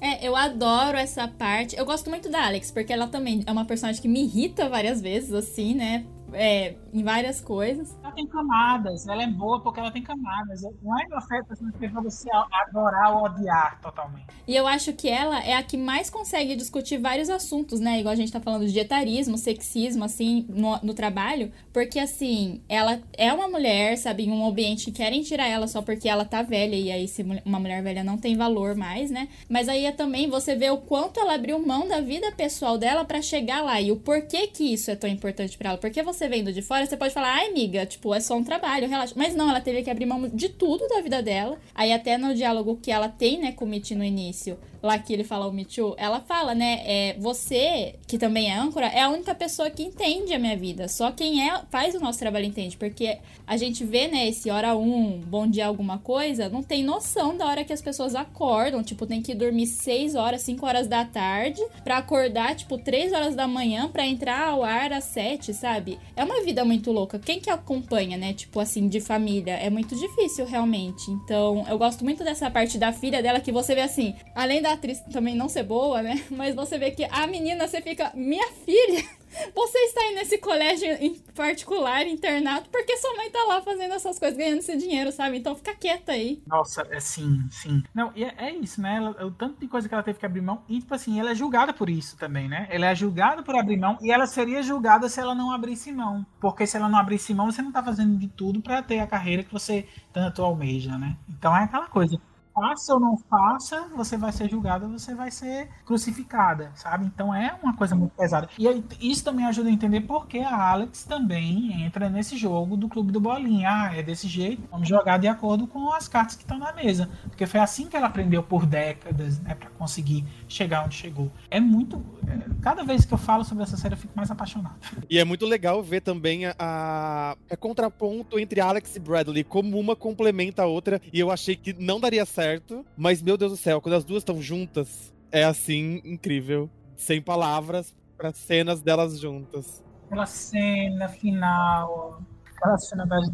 É, 0.00 0.26
eu 0.26 0.34
adoro 0.34 0.98
essa 0.98 1.28
parte. 1.28 1.76
Eu 1.76 1.84
gosto 1.84 2.10
muito 2.10 2.28
da 2.28 2.44
Alex, 2.46 2.72
porque 2.72 2.92
ela 2.92 3.06
também 3.06 3.44
é 3.46 3.52
uma 3.52 3.64
personagem 3.64 4.02
que 4.02 4.08
me 4.08 4.24
irrita 4.24 4.68
várias 4.68 5.00
vezes, 5.00 5.32
assim, 5.32 5.74
né? 5.74 6.04
É, 6.32 6.76
em 6.92 7.02
várias 7.02 7.40
coisas. 7.40 7.96
Ela 8.02 8.12
tem 8.12 8.26
camadas, 8.26 9.06
ela 9.06 9.22
é 9.22 9.26
boa 9.26 9.60
porque 9.60 9.80
ela 9.80 9.90
tem 9.90 10.02
camadas. 10.02 10.62
Não 10.82 10.98
é 10.98 11.06
uma 11.06 11.20
festa 11.20 11.54
que 11.56 11.88
você 11.88 12.28
adorar 12.32 13.16
ou 13.16 13.24
odiar 13.24 13.80
totalmente. 13.80 14.26
E 14.46 14.54
eu 14.54 14.66
acho 14.66 14.92
que 14.92 15.08
ela 15.08 15.42
é 15.42 15.54
a 15.54 15.62
que 15.62 15.76
mais 15.76 16.10
consegue 16.10 16.56
discutir 16.56 16.98
vários 16.98 17.30
assuntos, 17.30 17.80
né? 17.80 18.00
Igual 18.00 18.12
a 18.12 18.16
gente 18.16 18.32
tá 18.32 18.40
falando 18.40 18.66
de 18.66 18.78
etarismo, 18.78 19.38
sexismo, 19.38 20.04
assim, 20.04 20.46
no, 20.48 20.78
no 20.82 20.94
trabalho. 20.94 21.52
Porque, 21.72 21.98
assim, 21.98 22.60
ela 22.68 23.00
é 23.16 23.32
uma 23.32 23.48
mulher, 23.48 23.96
sabe, 23.96 24.24
em 24.24 24.30
um 24.30 24.46
ambiente 24.46 24.86
que 24.86 24.92
querem 24.92 25.22
tirar 25.22 25.46
ela 25.46 25.66
só 25.66 25.82
porque 25.82 26.08
ela 26.08 26.24
tá 26.24 26.42
velha. 26.42 26.76
E 26.76 26.90
aí, 26.90 27.08
se 27.08 27.22
uma 27.44 27.58
mulher 27.58 27.82
velha 27.82 28.04
não 28.04 28.18
tem 28.18 28.36
valor 28.36 28.74
mais, 28.74 29.10
né? 29.10 29.28
Mas 29.48 29.68
aí 29.68 29.86
é 29.86 29.92
também 29.92 30.28
você 30.28 30.54
vê 30.54 30.70
o 30.70 30.78
quanto 30.78 31.20
ela 31.20 31.34
abriu 31.34 31.58
mão 31.64 31.86
da 31.86 32.00
vida 32.00 32.32
pessoal 32.32 32.76
dela 32.76 33.04
para 33.04 33.22
chegar 33.22 33.62
lá. 33.62 33.80
E 33.80 33.92
o 33.92 33.96
porquê 33.96 34.46
que 34.46 34.72
isso 34.72 34.90
é 34.90 34.96
tão 34.96 35.08
importante 35.08 35.56
para 35.56 35.70
ela. 35.70 35.78
Porque 35.78 36.02
você 36.02 36.21
você 36.22 36.28
vendo 36.28 36.52
de 36.52 36.62
fora, 36.62 36.86
você 36.86 36.96
pode 36.96 37.12
falar, 37.12 37.34
ai, 37.34 37.48
amiga, 37.48 37.84
tipo, 37.84 38.14
é 38.14 38.20
só 38.20 38.36
um 38.36 38.44
trabalho, 38.44 38.88
relaxa. 38.88 39.14
Mas 39.16 39.34
não, 39.34 39.50
ela 39.50 39.60
teve 39.60 39.82
que 39.82 39.90
abrir 39.90 40.06
mão 40.06 40.28
de 40.28 40.48
tudo 40.48 40.86
da 40.86 41.00
vida 41.00 41.20
dela. 41.20 41.58
Aí 41.74 41.92
até 41.92 42.16
no 42.16 42.32
diálogo 42.32 42.78
que 42.80 42.92
ela 42.92 43.08
tem, 43.08 43.40
né, 43.40 43.52
com 43.52 43.64
o 43.64 43.68
Mitch 43.68 43.90
no 43.92 44.04
início, 44.04 44.56
lá 44.82 44.98
que 44.98 45.12
ele 45.12 45.24
fala 45.24 45.46
o 45.46 45.52
Me 45.52 45.64
Too, 45.64 45.94
ela 45.96 46.20
fala, 46.20 46.54
né? 46.54 46.82
É, 46.84 47.16
você, 47.18 47.94
que 48.06 48.18
também 48.18 48.50
é 48.50 48.58
âncora, 48.58 48.86
é 48.86 49.00
a 49.00 49.08
única 49.08 49.34
pessoa 49.34 49.70
que 49.70 49.82
entende 49.82 50.34
a 50.34 50.38
minha 50.38 50.56
vida. 50.56 50.88
Só 50.88 51.12
quem 51.12 51.48
é 51.48 51.62
faz 51.70 51.94
o 51.94 52.00
nosso 52.00 52.18
trabalho 52.18 52.44
entende. 52.44 52.76
Porque 52.76 53.18
a 53.46 53.56
gente 53.56 53.84
vê, 53.84 54.08
né, 54.08 54.28
esse 54.28 54.50
hora 54.50 54.74
um, 54.76 55.20
bom 55.20 55.46
dia 55.46 55.66
alguma 55.66 55.98
coisa, 55.98 56.48
não 56.48 56.62
tem 56.62 56.82
noção 56.82 57.36
da 57.36 57.46
hora 57.46 57.64
que 57.64 57.72
as 57.72 57.80
pessoas 57.80 58.14
acordam. 58.14 58.82
Tipo, 58.82 59.06
tem 59.06 59.22
que 59.22 59.34
dormir 59.34 59.66
6 59.66 60.14
horas, 60.14 60.42
5 60.42 60.66
horas 60.66 60.88
da 60.88 61.04
tarde, 61.04 61.62
para 61.84 61.98
acordar, 61.98 62.56
tipo, 62.56 62.76
3 62.76 63.12
horas 63.12 63.34
da 63.36 63.46
manhã 63.46 63.88
para 63.88 64.06
entrar 64.06 64.48
ao 64.48 64.64
ar 64.64 64.92
às 64.92 65.04
7, 65.04 65.54
sabe? 65.54 65.98
É 66.16 66.24
uma 66.24 66.42
vida 66.42 66.64
muito 66.64 66.90
louca. 66.90 67.18
Quem 67.18 67.40
que 67.40 67.50
acompanha, 67.50 68.16
né? 68.16 68.32
Tipo 68.32 68.58
assim, 68.58 68.88
de 68.88 69.00
família, 69.00 69.54
é 69.54 69.70
muito 69.70 69.94
difícil 69.94 70.44
realmente. 70.44 71.10
Então, 71.10 71.64
eu 71.68 71.78
gosto 71.78 72.04
muito 72.04 72.24
dessa 72.24 72.50
parte 72.50 72.78
da 72.78 72.92
filha 72.92 73.22
dela 73.22 73.40
que 73.40 73.52
você 73.52 73.74
vê 73.74 73.82
assim, 73.82 74.14
além 74.34 74.60
da 74.60 74.71
atriz 74.72 75.00
também 75.12 75.34
não 75.34 75.48
ser 75.48 75.62
boa, 75.62 76.02
né? 76.02 76.22
Mas 76.30 76.54
você 76.54 76.78
vê 76.78 76.90
que 76.90 77.04
a 77.04 77.26
menina, 77.26 77.66
você 77.66 77.80
fica, 77.80 78.12
minha 78.14 78.46
filha, 78.64 79.02
você 79.54 79.78
está 79.78 80.00
aí 80.02 80.14
nesse 80.14 80.38
colégio 80.38 80.88
em 81.00 81.14
particular, 81.34 82.06
internato, 82.06 82.68
porque 82.70 82.96
sua 82.96 83.14
mãe 83.16 83.30
tá 83.30 83.42
lá 83.44 83.62
fazendo 83.62 83.94
essas 83.94 84.18
coisas, 84.18 84.36
ganhando 84.36 84.58
esse 84.58 84.76
dinheiro, 84.76 85.10
sabe? 85.12 85.38
Então 85.38 85.54
fica 85.54 85.74
quieta 85.74 86.12
aí. 86.12 86.42
Nossa, 86.46 86.86
é 86.90 87.00
sim, 87.00 87.46
sim. 87.50 87.82
Não, 87.94 88.12
e 88.14 88.24
é, 88.24 88.34
é 88.36 88.54
isso, 88.54 88.80
né? 88.80 88.96
Ela, 88.96 89.26
o 89.26 89.30
tanto 89.30 89.60
de 89.60 89.68
coisa 89.68 89.88
que 89.88 89.94
ela 89.94 90.02
teve 90.02 90.18
que 90.18 90.26
abrir 90.26 90.42
mão, 90.42 90.62
e 90.68 90.80
tipo 90.80 90.94
assim, 90.94 91.18
ela 91.18 91.30
é 91.30 91.34
julgada 91.34 91.72
por 91.72 91.88
isso 91.88 92.16
também, 92.16 92.48
né? 92.48 92.66
Ela 92.70 92.86
é 92.86 92.94
julgada 92.94 93.42
por 93.42 93.54
abrir 93.54 93.78
mão, 93.78 93.98
e 94.00 94.10
ela 94.10 94.26
seria 94.26 94.62
julgada 94.62 95.08
se 95.08 95.20
ela 95.20 95.34
não 95.34 95.50
abrisse 95.50 95.92
mão. 95.92 96.26
Porque 96.40 96.66
se 96.66 96.76
ela 96.76 96.88
não 96.88 96.98
abrisse 96.98 97.34
mão, 97.34 97.50
você 97.50 97.62
não 97.62 97.72
tá 97.72 97.82
fazendo 97.82 98.18
de 98.18 98.28
tudo 98.28 98.60
para 98.60 98.82
ter 98.82 99.00
a 99.00 99.06
carreira 99.06 99.42
que 99.42 99.52
você 99.52 99.86
tanto 100.12 100.42
almeja, 100.42 100.98
né? 100.98 101.16
Então 101.28 101.56
é 101.56 101.64
aquela 101.64 101.86
coisa 101.86 102.20
faça 102.54 102.94
ou 102.94 103.00
não 103.00 103.16
faça, 103.16 103.88
você 103.96 104.16
vai 104.16 104.32
ser 104.32 104.48
julgada, 104.48 104.86
você 104.86 105.14
vai 105.14 105.30
ser 105.30 105.68
crucificada, 105.84 106.70
sabe? 106.74 107.06
Então 107.06 107.34
é 107.34 107.56
uma 107.62 107.74
coisa 107.74 107.94
muito 107.94 108.12
pesada. 108.12 108.48
E 108.58 108.68
aí, 108.68 108.84
isso 109.00 109.24
também 109.24 109.46
ajuda 109.46 109.68
a 109.68 109.72
entender 109.72 110.02
por 110.02 110.26
que 110.26 110.40
a 110.40 110.70
Alex 110.70 111.04
também 111.04 111.82
entra 111.82 112.08
nesse 112.08 112.36
jogo 112.36 112.76
do 112.76 112.88
clube 112.88 113.12
do 113.12 113.20
bolinha. 113.20 113.68
Ah, 113.70 113.96
é 113.96 114.02
desse 114.02 114.28
jeito, 114.28 114.62
vamos 114.70 114.88
jogar 114.88 115.18
de 115.18 115.28
acordo 115.28 115.66
com 115.66 115.92
as 115.92 116.06
cartas 116.08 116.36
que 116.36 116.42
estão 116.42 116.58
na 116.58 116.72
mesa. 116.72 117.08
Porque 117.24 117.46
foi 117.46 117.60
assim 117.60 117.86
que 117.86 117.96
ela 117.96 118.06
aprendeu 118.06 118.42
por 118.42 118.66
décadas, 118.66 119.40
né, 119.40 119.54
para 119.54 119.70
conseguir 119.70 120.24
chegar 120.48 120.84
onde 120.84 120.94
chegou. 120.94 121.30
É 121.50 121.60
muito. 121.60 122.04
É, 122.26 122.38
cada 122.60 122.84
vez 122.84 123.04
que 123.04 123.14
eu 123.14 123.18
falo 123.18 123.44
sobre 123.44 123.64
essa 123.64 123.76
série, 123.76 123.94
eu 123.94 123.98
fico 123.98 124.12
mais 124.14 124.30
apaixonado. 124.30 124.76
E 125.08 125.18
é 125.18 125.24
muito 125.24 125.46
legal 125.46 125.82
ver 125.82 126.00
também 126.00 126.46
a, 126.46 126.54
a, 126.58 127.36
a 127.50 127.56
contraponto 127.56 128.38
entre 128.38 128.60
Alex 128.60 128.96
e 128.96 129.00
Bradley, 129.00 129.44
como 129.44 129.78
uma 129.78 129.96
complementa 129.96 130.62
a 130.62 130.66
outra. 130.66 131.00
E 131.12 131.18
eu 131.18 131.30
achei 131.30 131.56
que 131.56 131.72
não 131.72 131.98
daria 131.98 132.24
certo 132.26 132.41
certo. 132.42 132.86
Mas, 132.96 133.22
meu 133.22 133.36
Deus 133.36 133.52
do 133.52 133.56
céu, 133.56 133.80
quando 133.80 133.94
as 133.94 134.04
duas 134.04 134.22
estão 134.22 134.40
juntas, 134.40 135.12
é 135.30 135.44
assim, 135.44 136.00
incrível. 136.04 136.70
Sem 136.96 137.20
palavras 137.20 137.94
para 138.16 138.32
cenas 138.32 138.80
delas 138.80 139.18
juntas. 139.18 139.82
Aquela 140.06 140.26
cena 140.26 141.08
final, 141.08 142.22
aquela 142.56 142.78
cena 142.78 143.06
das 143.06 143.28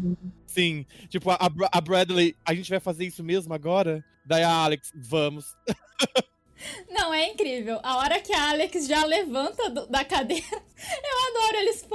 Sim, 0.47 0.85
tipo, 1.09 1.29
a, 1.29 1.37
a 1.71 1.81
Bradley, 1.81 2.35
a 2.43 2.55
gente 2.55 2.69
vai 2.69 2.79
fazer 2.79 3.05
isso 3.05 3.23
mesmo 3.23 3.53
agora? 3.53 4.03
Daí 4.25 4.43
a 4.43 4.51
Alex, 4.51 4.91
vamos. 4.95 5.45
Não, 6.89 7.13
é 7.13 7.27
incrível. 7.29 7.79
A 7.83 7.97
hora 7.97 8.19
que 8.19 8.33
a 8.33 8.49
Alex 8.49 8.87
já 8.87 9.05
levanta 9.05 9.69
do, 9.69 9.85
da 9.87 10.03
cadeira, 10.03 10.43
eu 10.51 11.37
adoro 11.37 11.57
eles. 11.57 11.87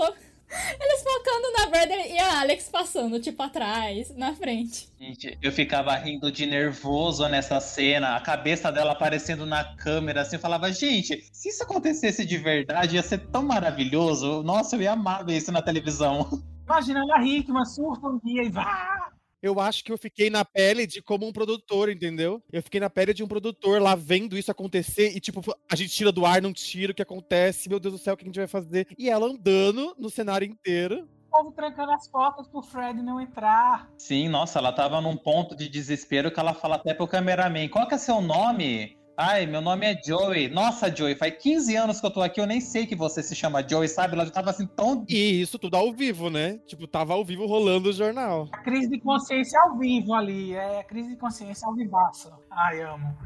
Eles 0.81 1.03
focando 1.03 1.53
na 1.59 1.67
Bradley 1.67 2.13
e 2.13 2.19
a 2.19 2.41
Alex 2.41 2.69
passando, 2.69 3.21
tipo, 3.21 3.43
atrás, 3.43 4.15
na 4.17 4.35
frente. 4.35 4.89
Gente, 4.99 5.39
eu 5.43 5.53
ficava 5.53 5.95
rindo 5.97 6.31
de 6.31 6.47
nervoso 6.47 7.29
nessa 7.29 7.61
cena, 7.61 8.17
a 8.17 8.21
cabeça 8.21 8.71
dela 8.71 8.93
aparecendo 8.93 9.45
na 9.45 9.65
câmera, 9.77 10.23
assim, 10.23 10.37
eu 10.37 10.41
falava, 10.41 10.73
gente, 10.73 11.29
se 11.33 11.49
isso 11.49 11.63
acontecesse 11.63 12.25
de 12.25 12.37
verdade, 12.37 12.97
ia 12.97 13.03
ser 13.03 13.19
tão 13.29 13.43
maravilhoso. 13.43 14.43
Nossa, 14.43 14.77
eu 14.77 14.83
ia 14.83 14.93
amar 14.93 15.25
ver 15.25 15.37
isso 15.37 15.53
na 15.53 15.63
televisão. 15.63 16.43
Imagina 16.65 17.01
ela 17.01 17.23
Hickman 17.23 17.65
surfa 17.65 18.07
um 18.09 18.19
dia 18.25 18.43
e 18.43 18.49
vá! 18.49 19.14
Eu 19.45 19.61
acho 19.61 19.85
que 19.85 19.93
eu 19.93 19.99
fiquei 19.99 20.31
na 20.31 20.43
pele 20.43 20.87
de 20.87 21.03
como 21.03 21.27
um 21.27 21.33
produtor, 21.33 21.91
entendeu? 21.91 22.43
Eu 22.51 22.63
fiquei 22.63 22.81
na 22.81 22.89
pele 22.89 23.13
de 23.13 23.23
um 23.23 23.29
produtor 23.29 23.81
lá 23.81 23.95
vendo 23.95 24.39
isso 24.39 24.51
acontecer 24.51 25.15
e, 25.15 25.21
tipo, 25.21 25.43
a 25.71 25.77
gente 25.77 25.91
tira 25.91 26.11
do 26.11 26.25
ar, 26.25 26.41
não 26.41 26.51
tira 26.51 26.93
o 26.93 26.95
que 26.95 27.03
acontece, 27.03 27.69
meu 27.69 27.79
Deus 27.79 27.93
do 27.93 27.99
céu, 27.99 28.15
o 28.15 28.17
que 28.17 28.25
a 28.25 28.27
gente 28.27 28.39
vai 28.39 28.47
fazer? 28.47 28.87
E 28.97 29.11
ela 29.11 29.27
andando 29.27 29.95
no 29.99 30.09
cenário 30.09 30.49
inteiro. 30.49 31.07
O 31.31 31.37
povo 31.37 31.53
trancando 31.53 31.93
as 31.93 32.09
portas 32.09 32.49
pro 32.49 32.63
Fred 32.63 33.03
não 33.03 33.21
entrar. 33.21 33.91
Sim, 33.99 34.29
nossa, 34.31 34.61
ela 34.61 34.73
tava 34.73 34.99
num 35.03 35.17
ponto 35.17 35.55
de 35.55 35.69
desespero 35.69 36.33
que 36.33 36.41
ela 36.41 36.55
fala 36.55 36.77
até 36.77 36.95
pro 36.95 37.07
cameraman: 37.07 37.69
qual 37.69 37.87
que 37.87 37.95
é 37.95 37.99
seu 37.99 38.23
nome? 38.23 38.97
Ai, 39.17 39.47
meu 39.47 39.61
nome 39.61 39.87
é 39.87 39.97
Joey. 40.03 40.49
Nossa, 40.49 40.95
Joey, 40.95 41.15
faz 41.15 41.37
15 41.39 41.77
anos 41.77 42.01
que 42.01 42.07
eu 42.07 42.11
tô 42.11 42.21
aqui, 42.21 42.41
eu 42.41 42.47
nem 42.47 42.61
sei 42.61 42.85
que 42.85 42.97
você 42.97 43.23
se 43.23 43.35
chama 43.37 43.67
Joey, 43.67 43.89
sabe? 43.89 44.15
Ela 44.15 44.25
já 44.25 44.33
tava 44.33 44.51
assim 44.51 44.67
tão. 44.67 45.05
E 45.09 45.41
isso 45.41 45.57
tudo 45.57 45.77
ao 45.77 45.93
vivo, 45.93 46.29
né? 46.29 46.59
Tipo, 46.67 46.89
tava 46.89 47.15
ao 47.15 47.25
vivo 47.25 47.47
rolando 47.47 47.91
o 47.91 47.93
jornal. 47.93 48.49
A 48.51 48.59
crise 48.59 48.89
de 48.89 48.99
consciência 48.99 49.61
ao 49.61 49.79
vivo 49.79 50.13
ali. 50.15 50.55
É 50.55 50.81
a 50.81 50.85
crise 50.85 51.11
de 51.11 51.17
consciência 51.17 51.69
ao 51.69 51.75
vivaço. 51.75 52.33
Ai, 52.51 52.83
amo. 52.83 53.17